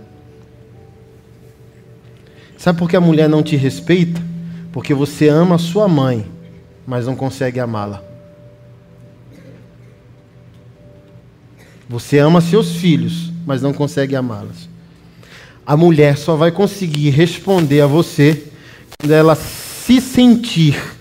Sabe 2.57 2.79
por 2.79 2.89
que 2.89 2.95
a 2.95 3.01
mulher 3.01 3.27
não 3.27 3.43
te 3.43 3.57
respeita? 3.57 4.21
Porque 4.71 4.93
você 4.93 5.27
ama 5.27 5.55
a 5.55 5.57
sua 5.57 5.89
mãe, 5.89 6.25
mas 6.87 7.05
não 7.05 7.13
consegue 7.13 7.59
amá-la. 7.59 8.01
Você 11.89 12.19
ama 12.19 12.39
seus 12.39 12.77
filhos, 12.77 13.33
mas 13.45 13.61
não 13.61 13.73
consegue 13.73 14.15
amá-los. 14.15 14.69
A 15.65 15.75
mulher 15.75 16.17
só 16.17 16.37
vai 16.37 16.53
conseguir 16.53 17.09
responder 17.09 17.81
a 17.81 17.87
você 17.87 18.45
quando 18.97 19.11
ela 19.11 19.35
se 19.35 19.99
sentir 19.99 20.95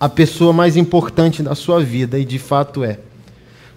a 0.00 0.08
pessoa 0.08 0.50
mais 0.50 0.78
importante 0.78 1.42
da 1.42 1.54
sua 1.54 1.84
vida, 1.84 2.18
e 2.18 2.24
de 2.24 2.38
fato 2.38 2.82
é. 2.82 2.98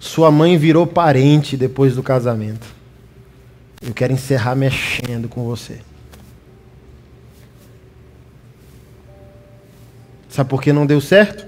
Sua 0.00 0.30
mãe 0.30 0.56
virou 0.56 0.86
parente 0.86 1.54
depois 1.54 1.94
do 1.94 2.02
casamento. 2.02 2.66
Eu 3.82 3.92
quero 3.92 4.14
encerrar 4.14 4.54
mexendo 4.54 5.28
com 5.28 5.44
você. 5.44 5.80
Sabe 10.30 10.48
por 10.48 10.62
que 10.62 10.72
não 10.72 10.86
deu 10.86 11.00
certo? 11.00 11.46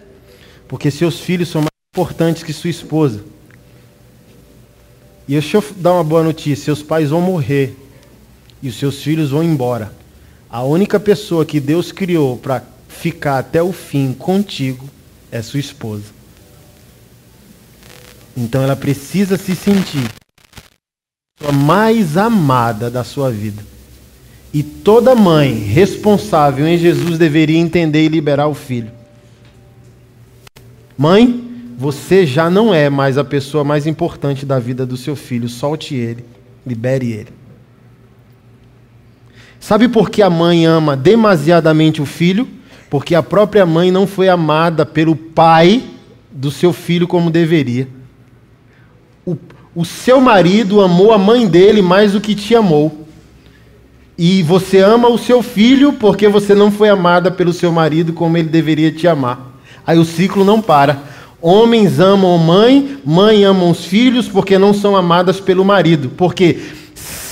Porque 0.69 0.91
seus 0.91 1.21
filhos 1.21 1.49
são 1.49 1.63
mais 1.63 1.71
importantes 1.95 2.43
que 2.43 2.53
sua 2.53 2.71
esposa. 2.71 3.25
E 5.27 5.33
deixa 5.33 5.57
eu 5.57 5.65
dar 5.77 5.95
uma 5.95 6.05
boa 6.05 6.23
notícia: 6.23 6.65
seus 6.67 6.83
pais 6.83 7.11
vão 7.11 7.21
morrer 7.21 7.75
e 8.63 8.69
os 8.69 8.79
seus 8.79 9.03
filhos 9.03 9.31
vão 9.31 9.43
embora. 9.43 9.91
A 10.51 10.63
única 10.63 11.01
pessoa 11.01 11.45
que 11.45 11.59
Deus 11.59 11.91
criou 11.91 12.37
para 12.37 12.63
ficar 13.01 13.39
até 13.39 13.63
o 13.63 13.73
fim 13.73 14.13
contigo 14.13 14.89
é 15.31 15.43
sua 15.43 15.61
esposa. 15.61 16.17
Então 18.37 18.63
ela 18.63 18.77
precisa 18.77 19.37
se 19.37 19.55
sentir 19.55 20.11
a 21.47 21.53
mais 21.53 22.17
amada 22.17 22.91
da 22.91 23.05
sua 23.05 23.31
vida. 23.31 23.63
E 24.53 24.63
toda 24.63 25.15
mãe 25.15 25.53
responsável 25.55 26.67
em 26.67 26.79
Jesus 26.79 27.19
deveria 27.19 27.59
entender 27.59 28.05
e 28.05 28.09
liberar 28.09 28.49
o 28.49 28.55
filho. 28.55 28.91
Mãe, 30.97 31.45
você 31.77 32.27
já 32.27 32.49
não 32.49 32.73
é 32.73 32.89
mais 32.89 33.19
a 33.19 33.25
pessoa 33.25 33.63
mais 33.63 33.87
importante 33.87 34.47
da 34.47 34.59
vida 34.59 34.87
do 34.87 34.97
seu 34.97 35.15
filho. 35.15 35.49
Solte 35.49 35.95
ele, 35.95 36.25
libere 36.67 37.13
ele. 37.13 37.33
Sabe 39.61 39.89
por 39.89 40.09
que 40.09 40.23
a 40.23 40.31
mãe 40.31 40.65
ama 40.65 40.97
demasiadamente 40.97 42.01
o 42.01 42.07
filho? 42.07 42.56
Porque 42.89 43.15
a 43.15 43.23
própria 43.23 43.67
mãe 43.67 43.91
não 43.91 44.07
foi 44.07 44.29
amada 44.29 44.87
pelo 44.87 45.17
pai 45.17 45.83
do 46.31 46.51
seu 46.51 46.73
filho 46.73 47.09
como 47.09 47.31
deveria. 47.31 47.89
O, 49.25 49.37
o 49.75 49.85
seu 49.85 50.21
marido 50.21 50.81
amou 50.81 51.13
a 51.13 51.19
mãe 51.19 51.47
dele 51.47 51.83
mais 51.83 52.13
do 52.13 52.21
que 52.21 52.35
te 52.35 52.55
amou. 52.55 53.07
E 54.19 54.43
você 54.43 54.79
ama 54.79 55.09
o 55.09 55.19
seu 55.19 55.43
filho 55.43 55.93
porque 55.93 56.29
você 56.29 56.55
não 56.55 56.71
foi 56.71 56.89
amada 56.89 57.31
pelo 57.31 57.53
seu 57.53 57.71
marido 57.71 58.13
como 58.13 58.37
ele 58.37 58.49
deveria 58.49 58.91
te 58.91 59.07
amar. 59.07 59.55
Aí 59.87 59.99
o 59.99 60.05
ciclo 60.05 60.45
não 60.45 60.63
para. 60.63 61.03
Homens 61.41 62.01
amam 62.01 62.39
mãe, 62.39 62.99
mãe 63.05 63.45
ama 63.45 63.65
os 63.65 63.85
filhos 63.85 64.27
porque 64.27 64.59
não 64.59 64.73
são 64.73 64.97
amadas 64.97 65.39
pelo 65.39 65.65
marido. 65.65 66.11
Porque 66.17 66.61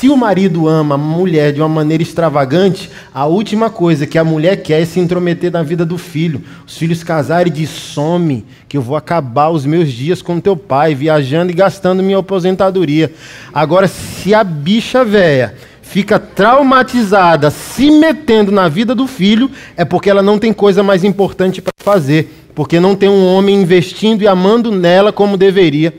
se 0.04 0.10
o 0.10 0.18
marido 0.18 0.68
ama 0.68 0.96
a 0.96 0.98
mulher 0.98 1.50
de 1.50 1.62
uma 1.62 1.68
maneira 1.68 2.02
extravagante, 2.02 2.90
a 3.14 3.24
última 3.24 3.70
coisa 3.70 4.06
que 4.06 4.18
a 4.18 4.22
mulher 4.22 4.56
quer 4.56 4.82
é 4.82 4.84
se 4.84 5.00
intrometer 5.00 5.50
na 5.50 5.62
vida 5.62 5.82
do 5.82 5.96
filho. 5.96 6.42
Os 6.66 6.76
filhos 6.76 7.02
casarem 7.02 7.50
e 7.50 7.56
diz: 7.56 7.70
some, 7.70 8.44
que 8.68 8.76
eu 8.76 8.82
vou 8.82 8.98
acabar 8.98 9.48
os 9.48 9.64
meus 9.64 9.90
dias 9.90 10.20
com 10.20 10.38
teu 10.38 10.58
pai, 10.58 10.94
viajando 10.94 11.52
e 11.52 11.54
gastando 11.54 12.02
minha 12.02 12.18
aposentadoria. 12.18 13.14
Agora, 13.50 13.88
se 13.88 14.34
a 14.34 14.44
bicha 14.44 15.06
velha 15.06 15.54
fica 15.80 16.18
traumatizada, 16.18 17.50
se 17.50 17.90
metendo 17.90 18.52
na 18.52 18.68
vida 18.68 18.94
do 18.94 19.06
filho, 19.06 19.50
é 19.74 19.86
porque 19.86 20.10
ela 20.10 20.22
não 20.22 20.38
tem 20.38 20.52
coisa 20.52 20.82
mais 20.82 21.02
importante 21.02 21.62
para 21.62 21.72
fazer 21.78 22.42
porque 22.54 22.78
não 22.78 22.94
tem 22.94 23.08
um 23.08 23.26
homem 23.26 23.62
investindo 23.62 24.20
e 24.20 24.28
amando 24.28 24.70
nela 24.70 25.10
como 25.10 25.38
deveria. 25.38 25.94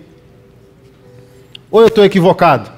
Ou 1.72 1.82
eu 1.82 1.88
estou 1.88 2.06
equivocado? 2.06 2.75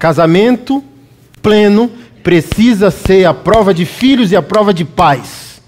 Casamento 0.00 0.82
pleno 1.42 1.90
precisa 2.22 2.90
ser 2.90 3.26
a 3.26 3.34
prova 3.34 3.74
de 3.74 3.84
filhos 3.84 4.32
e 4.32 4.36
a 4.36 4.40
prova 4.40 4.72
de 4.72 4.82
pais. 4.82 5.60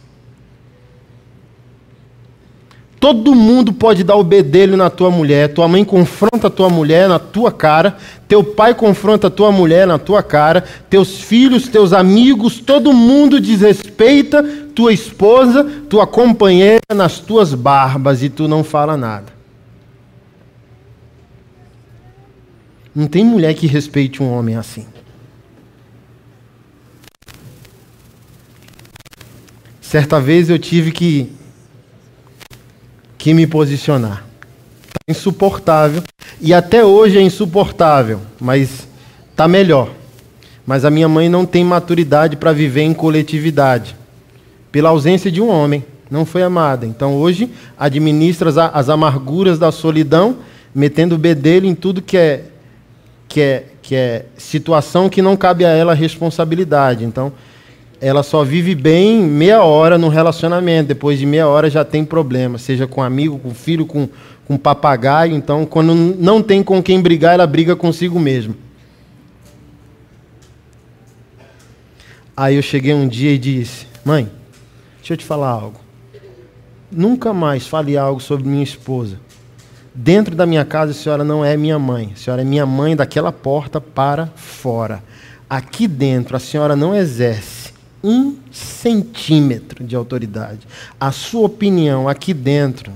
Todo 2.98 3.34
mundo 3.34 3.74
pode 3.74 4.02
dar 4.02 4.16
o 4.16 4.24
bedelho 4.24 4.74
na 4.74 4.88
tua 4.88 5.10
mulher. 5.10 5.52
Tua 5.52 5.68
mãe 5.68 5.84
confronta 5.84 6.46
a 6.46 6.50
tua 6.50 6.70
mulher 6.70 7.10
na 7.10 7.18
tua 7.18 7.52
cara. 7.52 7.98
Teu 8.26 8.42
pai 8.42 8.74
confronta 8.74 9.26
a 9.26 9.30
tua 9.30 9.52
mulher 9.52 9.86
na 9.86 9.98
tua 9.98 10.22
cara. 10.22 10.64
Teus 10.88 11.20
filhos, 11.20 11.68
teus 11.68 11.92
amigos, 11.92 12.58
todo 12.58 12.94
mundo 12.94 13.38
desrespeita 13.38 14.42
tua 14.74 14.94
esposa, 14.94 15.62
tua 15.90 16.06
companheira 16.06 16.80
nas 16.94 17.18
tuas 17.18 17.52
barbas 17.52 18.22
e 18.22 18.30
tu 18.30 18.48
não 18.48 18.64
fala 18.64 18.96
nada. 18.96 19.41
Não 22.94 23.06
tem 23.06 23.24
mulher 23.24 23.54
que 23.54 23.66
respeite 23.66 24.22
um 24.22 24.30
homem 24.30 24.56
assim. 24.56 24.86
Certa 29.80 30.20
vez 30.20 30.48
eu 30.48 30.58
tive 30.58 30.90
que 30.92 31.32
que 33.22 33.32
me 33.32 33.46
posicionar. 33.46 34.24
Tá 34.92 35.00
insuportável. 35.06 36.02
E 36.40 36.52
até 36.52 36.84
hoje 36.84 37.18
é 37.18 37.22
insuportável, 37.22 38.20
mas 38.40 38.88
tá 39.36 39.46
melhor. 39.46 39.90
Mas 40.66 40.84
a 40.84 40.90
minha 40.90 41.08
mãe 41.08 41.28
não 41.28 41.46
tem 41.46 41.62
maturidade 41.62 42.36
para 42.36 42.52
viver 42.52 42.82
em 42.82 42.92
coletividade, 42.92 43.94
pela 44.72 44.88
ausência 44.88 45.30
de 45.30 45.40
um 45.40 45.48
homem. 45.48 45.84
Não 46.10 46.26
foi 46.26 46.42
amada. 46.42 46.84
Então 46.84 47.14
hoje 47.14 47.48
administra 47.78 48.48
as, 48.48 48.58
as 48.58 48.88
amarguras 48.88 49.56
da 49.56 49.70
solidão, 49.70 50.38
metendo 50.74 51.14
o 51.14 51.18
bedelho 51.18 51.66
em 51.66 51.76
tudo 51.76 52.02
que 52.02 52.16
é, 52.16 52.46
que 53.32 53.40
é, 53.40 53.64
que 53.80 53.94
é 53.94 54.26
situação 54.36 55.08
que 55.08 55.22
não 55.22 55.38
cabe 55.38 55.64
a 55.64 55.70
ela 55.70 55.94
responsabilidade. 55.94 57.02
Então, 57.02 57.32
ela 57.98 58.22
só 58.22 58.44
vive 58.44 58.74
bem 58.74 59.22
meia 59.22 59.62
hora 59.62 59.96
no 59.96 60.08
relacionamento. 60.08 60.88
Depois 60.88 61.18
de 61.18 61.24
meia 61.24 61.48
hora 61.48 61.70
já 61.70 61.82
tem 61.82 62.04
problema, 62.04 62.58
seja 62.58 62.86
com 62.86 63.02
amigo, 63.02 63.38
com 63.38 63.54
filho, 63.54 63.86
com, 63.86 64.06
com 64.46 64.58
papagaio. 64.58 65.34
Então, 65.34 65.64
quando 65.64 65.94
não 65.94 66.42
tem 66.42 66.62
com 66.62 66.82
quem 66.82 67.00
brigar, 67.00 67.32
ela 67.32 67.46
briga 67.46 67.74
consigo 67.74 68.20
mesmo. 68.20 68.54
Aí 72.36 72.56
eu 72.56 72.62
cheguei 72.62 72.92
um 72.92 73.08
dia 73.08 73.30
e 73.30 73.38
disse: 73.38 73.86
Mãe, 74.04 74.28
deixa 74.98 75.14
eu 75.14 75.16
te 75.16 75.24
falar 75.24 75.48
algo. 75.48 75.80
Nunca 76.90 77.32
mais 77.32 77.66
fale 77.66 77.96
algo 77.96 78.20
sobre 78.20 78.46
minha 78.46 78.62
esposa. 78.62 79.18
Dentro 79.94 80.34
da 80.34 80.46
minha 80.46 80.64
casa, 80.64 80.92
a 80.92 80.94
senhora 80.94 81.22
não 81.22 81.44
é 81.44 81.56
minha 81.56 81.78
mãe. 81.78 82.12
A 82.14 82.16
senhora 82.16 82.42
é 82.42 82.44
minha 82.44 82.64
mãe 82.64 82.96
daquela 82.96 83.30
porta 83.30 83.80
para 83.80 84.26
fora. 84.34 85.02
Aqui 85.48 85.86
dentro, 85.86 86.36
a 86.36 86.40
senhora 86.40 86.74
não 86.74 86.94
exerce 86.94 87.72
um 88.02 88.36
centímetro 88.50 89.84
de 89.84 89.94
autoridade. 89.94 90.66
A 90.98 91.12
sua 91.12 91.46
opinião 91.46 92.08
aqui 92.08 92.32
dentro, 92.32 92.90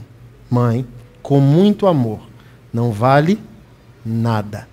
mãe, 0.51 0.86
com 1.23 1.39
muito 1.39 1.86
amor, 1.86 2.20
não 2.73 2.90
vale 2.90 3.39
nada. 4.05 4.66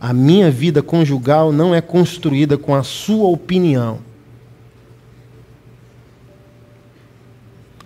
A 0.00 0.14
minha 0.14 0.50
vida 0.50 0.82
conjugal 0.82 1.52
não 1.52 1.74
é 1.74 1.80
construída 1.80 2.56
com 2.56 2.74
a 2.74 2.82
sua 2.82 3.28
opinião. 3.28 3.98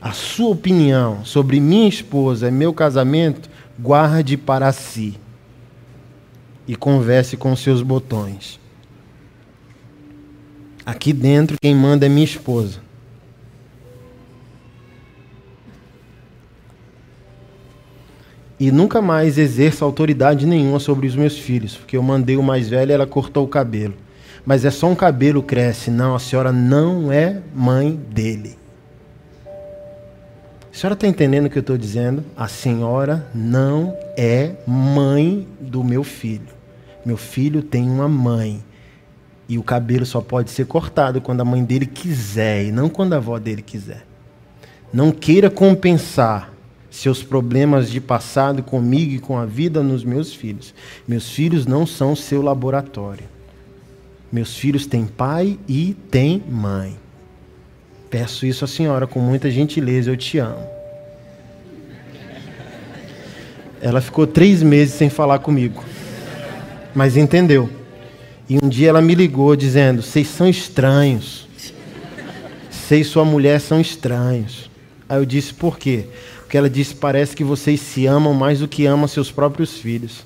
A 0.01 0.13
sua 0.13 0.51
opinião 0.51 1.25
sobre 1.25 1.59
minha 1.59 1.89
esposa 1.89 2.49
e 2.49 2.53
meu 2.53 2.73
casamento, 2.73 3.51
guarde 3.79 4.37
para 4.37 4.73
si. 4.73 5.19
E 6.67 6.75
converse 6.75 7.37
com 7.37 7.55
seus 7.55 7.83
botões. 7.83 8.59
Aqui 10.87 11.13
dentro 11.13 11.57
quem 11.61 11.75
manda 11.75 12.07
é 12.07 12.09
minha 12.09 12.25
esposa. 12.25 12.81
E 18.59 18.71
nunca 18.71 19.03
mais 19.03 19.37
exerça 19.37 19.85
autoridade 19.85 20.47
nenhuma 20.47 20.79
sobre 20.79 21.07
os 21.07 21.17
meus 21.17 21.37
filhos, 21.39 21.77
porque 21.77 21.97
eu 21.97 22.03
mandei 22.03 22.37
o 22.37 22.43
mais 22.43 22.69
velho 22.69 22.91
e 22.91 22.95
ela 22.95 23.07
cortou 23.07 23.45
o 23.45 23.49
cabelo. 23.49 23.95
Mas 24.47 24.65
é 24.65 24.71
só 24.71 24.87
um 24.87 24.95
cabelo 24.95 25.43
cresce. 25.43 25.91
Não, 25.91 26.15
a 26.15 26.19
senhora 26.19 26.53
não 26.53 27.11
é 27.11 27.43
mãe 27.55 27.97
dele. 28.11 28.57
A 30.75 30.77
senhora 30.77 30.95
está 30.95 31.07
entendendo 31.07 31.47
o 31.47 31.51
que 31.51 31.57
eu 31.57 31.61
estou 31.61 31.79
dizendo? 31.79 32.25
A 32.37 32.49
senhora 32.49 33.31
não 33.33 33.97
é 34.17 34.57
mãe 34.67 35.47
do 35.61 35.85
meu 35.85 36.03
filho. 36.03 36.49
Meu 37.07 37.17
filho 37.17 37.63
tem 37.63 37.89
uma 37.89 38.09
mãe. 38.09 38.61
E 39.49 39.57
o 39.57 39.63
cabelo 39.63 40.05
só 40.05 40.21
pode 40.21 40.51
ser 40.51 40.67
cortado 40.67 41.21
quando 41.21 41.43
a 41.43 41.45
mãe 41.45 41.63
dele 41.63 41.87
quiser 41.87 42.65
e 42.65 42.73
não 42.73 42.89
quando 42.89 43.13
a 43.13 43.19
avó 43.19 43.39
dele 43.39 43.63
quiser. 43.63 44.05
Não 44.93 45.13
queira 45.13 45.49
compensar 45.49 46.53
seus 46.91 47.23
problemas 47.23 47.89
de 47.89 48.01
passado 48.01 48.61
comigo 48.61 49.13
e 49.13 49.21
com 49.21 49.39
a 49.39 49.47
vida 49.47 49.81
nos 49.81 50.03
meus 50.03 50.35
filhos. 50.35 50.75
Meus 51.07 51.31
filhos 51.31 51.67
não 51.67 51.87
são 51.87 52.17
seu 52.17 52.43
laboratório. 52.43 53.29
Meus 54.33 54.57
filhos 54.57 54.87
têm 54.87 55.07
pai 55.07 55.57
e 55.69 55.95
têm 56.11 56.43
mãe. 56.51 57.04
Peço 58.15 58.47
isso 58.47 58.65
à 58.65 58.69
senhora 58.69 59.09
com 59.09 59.19
muita 59.19 59.51
gentileza, 59.51 60.09
eu 60.09 60.17
te 60.17 60.39
amo. 60.39 60.65
Ela 63.83 64.01
ficou 64.01 64.25
três 64.25 64.63
meses 64.63 64.95
sem 64.95 65.11
falar 65.11 65.41
comigo, 65.41 65.83
mas 66.95 67.17
entendeu. 67.17 67.69
E 68.49 68.57
um 68.63 68.69
dia 68.69 68.91
ela 68.91 69.03
me 69.03 69.17
ligou 69.17 69.57
dizendo: 69.57 70.01
Vocês 70.01 70.29
são 70.29 70.49
estranhos. 70.49 71.49
Você 72.71 73.01
e 73.01 73.05
sua 73.05 73.25
mulher 73.25 73.61
são 73.61 73.81
estranhos. 73.81 74.71
Aí 75.09 75.19
eu 75.19 75.25
disse: 75.25 75.53
Por 75.53 75.77
quê? 75.77 76.05
Porque 76.39 76.57
ela 76.57 76.71
disse: 76.71 76.95
Parece 76.95 77.35
que 77.35 77.43
vocês 77.43 77.81
se 77.81 78.07
amam 78.07 78.33
mais 78.33 78.61
do 78.61 78.69
que 78.69 78.87
amam 78.87 79.09
seus 79.09 79.33
próprios 79.33 79.77
filhos. 79.77 80.25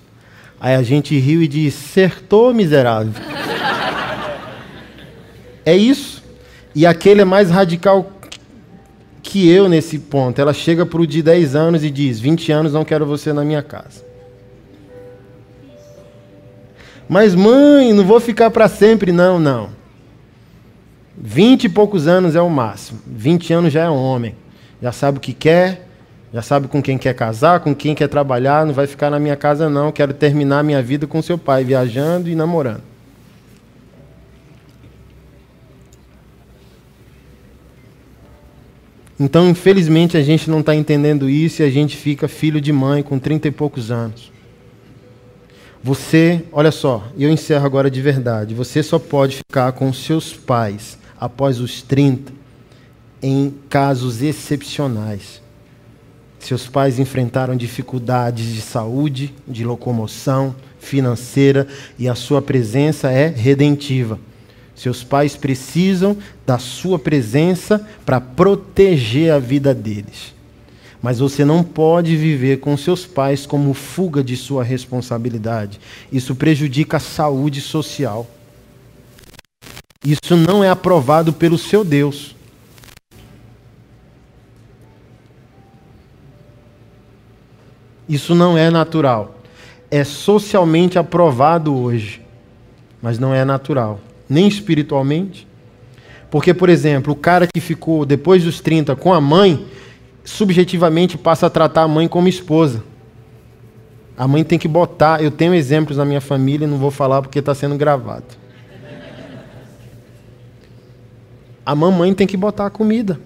Aí 0.60 0.74
a 0.74 0.82
gente 0.82 1.19
riu 1.19 1.43
e 1.43 1.48
disse: 1.48 2.02
Acertou, 2.02 2.52
miserável. 2.52 3.15
é 5.65 5.74
isso. 5.74 6.18
E 6.78 6.86
aquele 6.86 7.22
é 7.22 7.24
mais 7.24 7.50
radical 7.50 8.09
que 9.20 9.50
eu 9.50 9.68
nesse 9.68 9.98
ponto. 9.98 10.40
Ela 10.40 10.52
chega 10.52 10.86
para 10.86 11.00
o 11.00 11.06
de 11.09 11.24
10 11.24 11.56
anos 11.56 11.82
e 11.82 11.90
diz: 11.90 12.20
20 12.20 12.52
anos 12.52 12.72
não 12.72 12.84
quero 12.84 13.05
você 13.05 13.32
na 13.32 13.44
minha 13.44 13.64
casa. 13.64 14.05
Mas 17.09 17.34
mãe, 17.34 17.92
não 17.92 18.05
vou 18.05 18.20
ficar 18.20 18.52
para 18.52 18.68
sempre. 18.68 19.10
Não, 19.10 19.40
não. 19.40 19.70
20 21.20 21.64
e 21.64 21.68
poucos 21.68 22.06
anos 22.06 22.36
é 22.36 22.40
o 22.40 22.48
máximo. 22.48 23.00
20 23.05 23.52
anos 23.55 23.72
já 23.72 23.82
é 23.82 23.90
homem. 23.90 24.36
Já 24.80 24.92
sabe 24.92 25.18
o 25.18 25.20
que 25.20 25.32
quer, 25.32 25.84
já 26.32 26.42
sabe 26.42 26.68
com 26.68 26.80
quem 26.80 26.96
quer 26.96 27.12
casar, 27.12 27.59
com 27.59 27.74
quem 27.74 27.92
quer 27.92 28.06
trabalhar. 28.06 28.64
Não 28.64 28.72
vai 28.72 28.86
ficar 28.86 29.10
na 29.10 29.18
minha 29.18 29.34
casa, 29.34 29.68
não. 29.68 29.90
Quero 29.90 30.14
terminar 30.14 30.62
minha 30.62 30.80
vida 30.80 31.09
com 31.09 31.20
seu 31.20 31.36
pai, 31.36 31.64
viajando 31.64 32.28
e 32.28 32.36
namorando. 32.36 32.88
Então, 39.20 39.49
infelizmente, 39.49 40.16
a 40.16 40.23
gente 40.23 40.49
não 40.49 40.61
está 40.61 40.74
entendendo 40.74 41.28
isso 41.28 41.62
e 41.62 41.65
a 41.65 41.70
gente 41.70 41.97
fica 41.97 42.28
filho 42.28 42.61
de 42.61 42.73
mãe 42.73 43.03
com 43.03 43.19
trinta 43.19 43.49
e 43.49 43.51
poucos 43.51 43.90
anos. 43.90 44.31
Você, 45.82 46.45
olha 46.53 46.70
só, 46.70 47.07
eu 47.16 47.31
encerro 47.31 47.66
agora 47.66 47.90
de 47.90 48.01
verdade. 48.01 48.55
Você 48.55 48.82
só 48.82 48.99
pode 48.99 49.36
ficar 49.39 49.73
com 49.73 49.93
seus 49.93 50.32
pais 50.32 50.99
após 51.19 51.61
os 51.61 51.82
30 51.82 52.32
em 53.20 53.55
casos 53.69 54.23
excepcionais. 54.23 55.43
Seus 56.39 56.69
pais 56.69 56.99
enfrentaram 56.99 57.57
dificuldades 57.57 58.55
de 58.55 58.61
saúde, 58.61 59.35
de 59.47 59.65
locomoção, 59.65 60.55
financeira 60.78 61.66
e 61.99 62.09
a 62.09 62.15
sua 62.15 62.40
presença 62.40 63.11
é 63.11 63.27
redentiva. 63.27 64.19
Seus 64.78 65.02
pais 65.02 65.34
precisam 65.36 66.16
da 66.46 66.56
sua 66.56 67.00
presença 67.00 67.84
para 68.06 68.20
proteger 68.20 69.32
a 69.32 69.38
vida 69.40 69.74
deles. 69.74 70.32
Mas 71.02 71.18
você 71.18 71.44
não 71.44 71.64
pode 71.64 72.16
viver 72.16 72.60
com 72.60 72.76
seus 72.76 73.05
pais 73.05 73.44
como 73.44 73.74
fuga 73.74 74.22
de 74.22 74.36
sua 74.36 74.62
responsabilidade. 74.62 75.80
Isso 76.12 76.32
prejudica 76.32 76.98
a 76.98 77.00
saúde 77.00 77.60
social. 77.60 78.24
Isso 80.05 80.36
não 80.36 80.62
é 80.62 80.70
aprovado 80.70 81.32
pelo 81.32 81.59
seu 81.59 81.82
Deus. 81.82 82.36
Isso 88.09 88.32
não 88.32 88.56
é 88.56 88.70
natural. 88.70 89.40
É 89.90 90.05
socialmente 90.05 91.00
aprovado 91.00 91.76
hoje, 91.76 92.22
mas 93.02 93.18
não 93.18 93.34
é 93.34 93.44
natural 93.44 94.00
nem 94.28 94.46
espiritualmente. 94.46 95.46
Porque, 96.30 96.52
por 96.52 96.68
exemplo, 96.68 97.12
o 97.12 97.16
cara 97.16 97.46
que 97.46 97.60
ficou 97.60 98.05
depois 98.05 98.44
dos 98.44 98.60
30 98.60 98.94
com 98.96 99.12
a 99.12 99.20
mãe, 99.20 99.66
subjetivamente 100.24 101.16
passa 101.16 101.46
a 101.46 101.50
tratar 101.50 101.82
a 101.82 101.88
mãe 101.88 102.06
como 102.06 102.28
esposa. 102.28 102.82
A 104.16 104.28
mãe 104.28 104.44
tem 104.44 104.59
que 104.59 104.68
botar. 104.68 105.22
Eu 105.22 105.30
tenho 105.30 105.55
exemplos 105.55 105.96
na 105.96 106.05
minha 106.05 106.20
família, 106.20 106.66
não 106.66 106.76
vou 106.76 106.90
falar 106.90 107.22
porque 107.22 107.38
está 107.38 107.55
sendo 107.55 107.76
gravado. 107.76 108.26
A 111.64 111.74
mamãe 111.74 112.12
tem 112.14 112.26
que 112.26 112.36
botar 112.36 112.66
a 112.66 112.70
comida. 112.70 113.20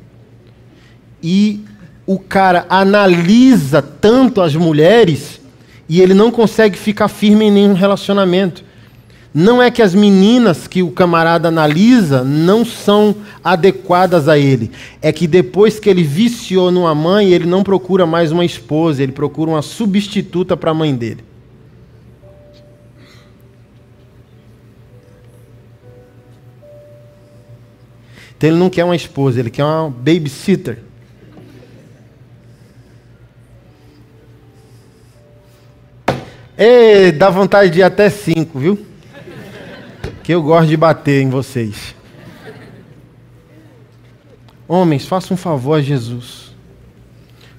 E 1.22 1.64
o 2.06 2.18
cara 2.18 2.66
analisa 2.68 3.80
tanto 3.80 4.40
as 4.40 4.54
mulheres 4.54 5.40
e 5.88 6.00
ele 6.00 6.14
não 6.14 6.30
consegue 6.30 6.76
ficar 6.76 7.08
firme 7.08 7.46
em 7.46 7.50
nenhum 7.50 7.74
relacionamento. 7.74 8.64
Não 9.34 9.62
é 9.62 9.70
que 9.70 9.80
as 9.80 9.94
meninas 9.94 10.66
que 10.66 10.82
o 10.82 10.90
camarada 10.90 11.48
analisa 11.48 12.22
não 12.22 12.66
são 12.66 13.16
adequadas 13.42 14.28
a 14.28 14.38
ele. 14.38 14.70
É 15.00 15.10
que 15.10 15.26
depois 15.26 15.80
que 15.80 15.88
ele 15.88 16.02
viciou 16.02 16.70
numa 16.70 16.94
mãe, 16.94 17.30
ele 17.30 17.46
não 17.46 17.62
procura 17.62 18.04
mais 18.04 18.30
uma 18.30 18.44
esposa, 18.44 19.02
ele 19.02 19.12
procura 19.12 19.52
uma 19.52 19.62
substituta 19.62 20.54
para 20.54 20.72
a 20.72 20.74
mãe 20.74 20.94
dele. 20.94 21.24
Então 28.36 28.50
ele 28.50 28.59
não 28.59 28.68
quer 28.68 28.84
uma 28.84 28.96
esposa, 28.96 29.40
ele 29.40 29.50
quer 29.50 29.64
uma 29.64 29.88
babysitter. 29.88 30.78
E 36.59 37.12
dá 37.12 37.30
vontade 37.30 37.70
de 37.70 37.78
ir 37.78 37.82
até 37.82 38.10
cinco, 38.10 38.59
viu? 38.59 38.91
Que 40.22 40.32
eu 40.32 40.42
gosto 40.42 40.68
de 40.68 40.76
bater 40.76 41.22
em 41.22 41.28
vocês. 41.28 41.94
Homens, 44.68 45.06
façam 45.06 45.34
um 45.34 45.38
favor 45.38 45.74
a 45.74 45.82
Jesus. 45.82 46.52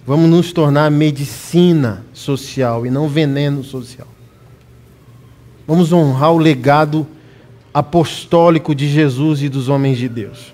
Vamos 0.05 0.29
nos 0.29 0.51
tornar 0.51 0.89
medicina 0.89 2.03
social 2.13 2.85
e 2.85 2.89
não 2.89 3.07
veneno 3.07 3.63
social. 3.63 4.07
Vamos 5.67 5.93
honrar 5.93 6.31
o 6.31 6.37
legado 6.37 7.07
apostólico 7.73 8.75
de 8.75 8.89
Jesus 8.89 9.41
e 9.41 9.49
dos 9.49 9.69
homens 9.69 9.97
de 9.97 10.09
Deus. 10.09 10.53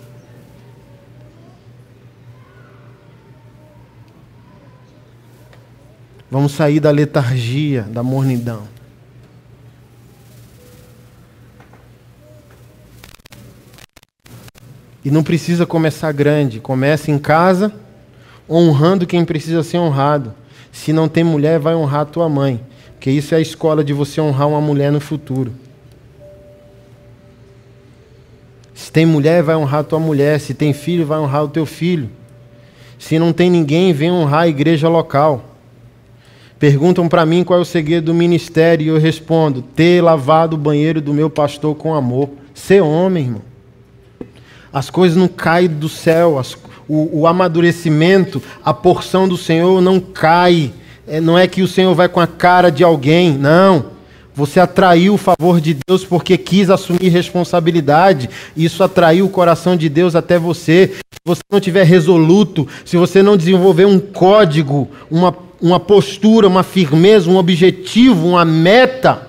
Vamos 6.30 6.52
sair 6.52 6.80
da 6.80 6.92
letargia, 6.92 7.84
da 7.84 8.04
mornidão. 8.04 8.79
E 15.04 15.10
não 15.10 15.24
precisa 15.24 15.66
começar 15.66 16.12
grande, 16.12 16.60
comece 16.60 17.12
em 17.12 17.18
casa, 17.18 17.72
honrando 18.50 19.08
quem 19.08 19.24
precisa 19.24 19.64
ser 19.64 19.78
honrado. 19.78 20.34
Se 20.72 20.92
não 20.92 21.08
tem 21.08 21.24
mulher, 21.24 21.60
vai 21.60 21.76
honrar 21.76 22.06
tua 22.06 22.28
mãe, 22.28 22.60
porque 22.94 23.10
isso 23.10 23.34
é 23.34 23.38
a 23.38 23.42
escola 23.42 23.84
de 23.84 23.94
você 23.94 24.20
honrar 24.20 24.48
uma 24.48 24.62
mulher 24.62 24.92
no 24.92 25.00
futuro. 25.00 25.54
Se 28.74 28.92
tem 28.94 29.06
mulher, 29.06 29.44
vai 29.44 29.58
honrar 29.58 29.82
a 29.82 29.84
tua 29.84 30.00
mulher. 30.00 30.40
Se 30.40 30.54
tem 30.54 30.72
filho, 30.72 31.06
vai 31.06 31.20
honrar 31.20 31.44
o 31.44 31.50
teu 31.50 31.66
filho. 31.66 32.10
Se 32.98 33.20
não 33.20 33.34
tem 33.34 33.50
ninguém, 33.50 33.92
vem 33.92 34.10
honrar 34.10 34.44
a 34.44 34.48
igreja 34.48 34.88
local. 34.88 35.44
Perguntam 36.58 37.08
para 37.10 37.26
mim 37.26 37.44
qual 37.44 37.60
é 37.60 37.62
o 37.62 37.66
segredo 37.66 38.06
do 38.06 38.14
ministério 38.14 38.86
e 38.86 38.88
eu 38.88 38.98
respondo: 38.98 39.62
ter 39.62 40.02
lavado 40.02 40.56
o 40.56 40.60
banheiro 40.60 41.02
do 41.02 41.14
meu 41.14 41.30
pastor 41.30 41.76
com 41.76 41.94
amor. 41.94 42.30
Ser 42.54 42.82
homem, 42.82 43.26
irmão. 43.26 43.49
As 44.72 44.90
coisas 44.90 45.18
não 45.18 45.28
caem 45.28 45.68
do 45.68 45.90
céu, 45.90 46.38
as, 46.38 46.56
o, 46.88 47.22
o, 47.22 47.28
amadurecimento, 47.28 48.42
a 48.64 48.74
porção 48.74 49.28
do 49.28 49.38
Senhor 49.38 49.82
não 49.82 50.00
cai. 50.00 50.72
É, 51.08 51.20
não 51.20 51.38
é 51.38 51.48
que 51.48 51.62
o 51.62 51.68
Senhor 51.68 51.94
vai 51.96 52.08
com 52.08 52.20
a 52.20 52.28
cara 52.28 52.70
de 52.70 52.84
alguém, 52.84 53.32
não. 53.32 53.98
Você 54.34 54.60
atraiu 54.60 55.16
o 55.16 55.18
favor 55.18 55.60
de 55.60 55.78
Deus 55.88 56.06
porque 56.06 56.38
quis 56.38 56.70
assumir 56.70 57.10
responsabilidade. 57.10 58.30
Isso 58.56 58.84
atraiu 58.84 59.26
o 59.26 59.30
coração 59.30 59.76
de 59.76 59.90
Deus 59.90 60.16
até 60.16 60.40
você. 60.40 60.94
Se 61.12 61.20
você 61.26 61.42
não 61.52 61.60
tiver 61.60 61.84
resoluto, 61.84 62.68
se 62.86 62.96
você 62.96 63.22
não 63.22 63.36
desenvolver 63.36 63.86
um 63.86 64.00
código, 64.00 64.88
uma, 65.12 65.36
uma 65.60 65.80
postura, 65.80 66.48
uma 66.48 66.64
firmeza, 66.64 67.30
um 67.30 67.38
objetivo, 67.38 68.30
uma 68.30 68.46
meta, 68.46 69.28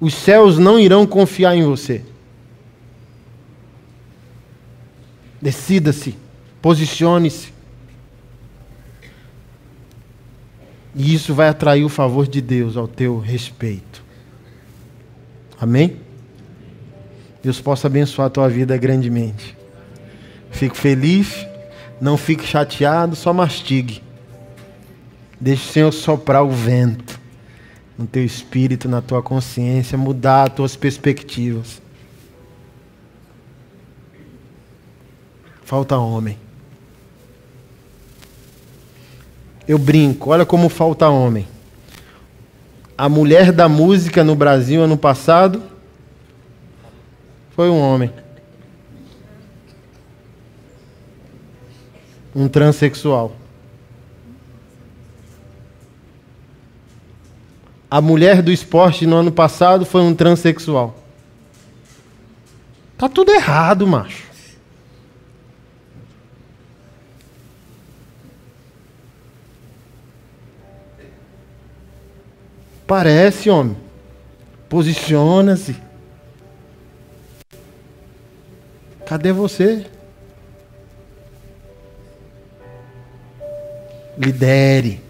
os 0.00 0.14
céus 0.14 0.58
não 0.58 0.78
irão 0.78 1.06
confiar 1.06 1.56
em 1.56 1.64
você. 1.64 2.02
Decida-se, 5.42 6.16
posicione-se. 6.62 7.52
E 10.94 11.12
isso 11.12 11.34
vai 11.34 11.48
atrair 11.48 11.82
o 11.82 11.88
favor 11.88 12.28
de 12.28 12.40
Deus 12.40 12.76
ao 12.76 12.86
teu 12.86 13.18
respeito. 13.18 14.04
Amém? 15.60 15.96
Deus 17.42 17.60
possa 17.60 17.88
abençoar 17.88 18.26
a 18.26 18.30
tua 18.30 18.48
vida 18.48 18.76
grandemente. 18.76 19.56
Fico 20.52 20.76
feliz 20.76 21.44
Não 22.00 22.16
fique 22.16 22.46
chateado, 22.46 23.16
só 23.16 23.32
mastigue. 23.32 24.02
Deixe 25.40 25.68
o 25.68 25.72
Senhor 25.72 25.92
soprar 25.92 26.44
o 26.44 26.50
vento 26.50 27.20
no 27.98 28.06
teu 28.06 28.24
espírito, 28.24 28.88
na 28.88 29.00
tua 29.00 29.22
consciência, 29.22 29.98
mudar 29.98 30.44
as 30.44 30.54
tuas 30.54 30.76
perspectivas. 30.76 31.81
Falta 35.72 35.96
homem. 35.96 36.36
Eu 39.66 39.78
brinco, 39.78 40.28
olha 40.28 40.44
como 40.44 40.68
falta 40.68 41.08
homem. 41.08 41.48
A 42.98 43.08
mulher 43.08 43.50
da 43.50 43.70
música 43.70 44.22
no 44.22 44.36
Brasil 44.36 44.82
ano 44.82 44.98
passado 44.98 45.62
foi 47.56 47.70
um 47.70 47.80
homem. 47.80 48.12
Um 52.36 52.48
transexual. 52.48 53.32
A 57.90 58.02
mulher 58.02 58.42
do 58.42 58.52
esporte 58.52 59.06
no 59.06 59.16
ano 59.16 59.32
passado 59.32 59.86
foi 59.86 60.02
um 60.02 60.14
transexual. 60.14 60.94
Tá 62.98 63.08
tudo 63.08 63.32
errado, 63.32 63.86
macho. 63.86 64.31
Parece, 72.92 73.48
homem. 73.48 73.74
Posiciona-se. 74.68 75.74
Cadê 79.06 79.32
você? 79.32 79.86
Lidere. 84.18 85.00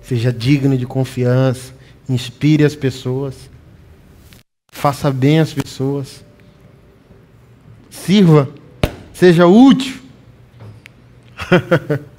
Seja 0.00 0.32
digno 0.32 0.78
de 0.78 0.86
confiança. 0.86 1.74
Inspire 2.08 2.64
as 2.64 2.76
pessoas. 2.76 3.34
Faça 4.70 5.10
bem 5.10 5.40
as 5.40 5.52
pessoas. 5.52 6.24
Sirva. 7.90 8.48
Seja 9.12 9.48
útil. 9.48 10.00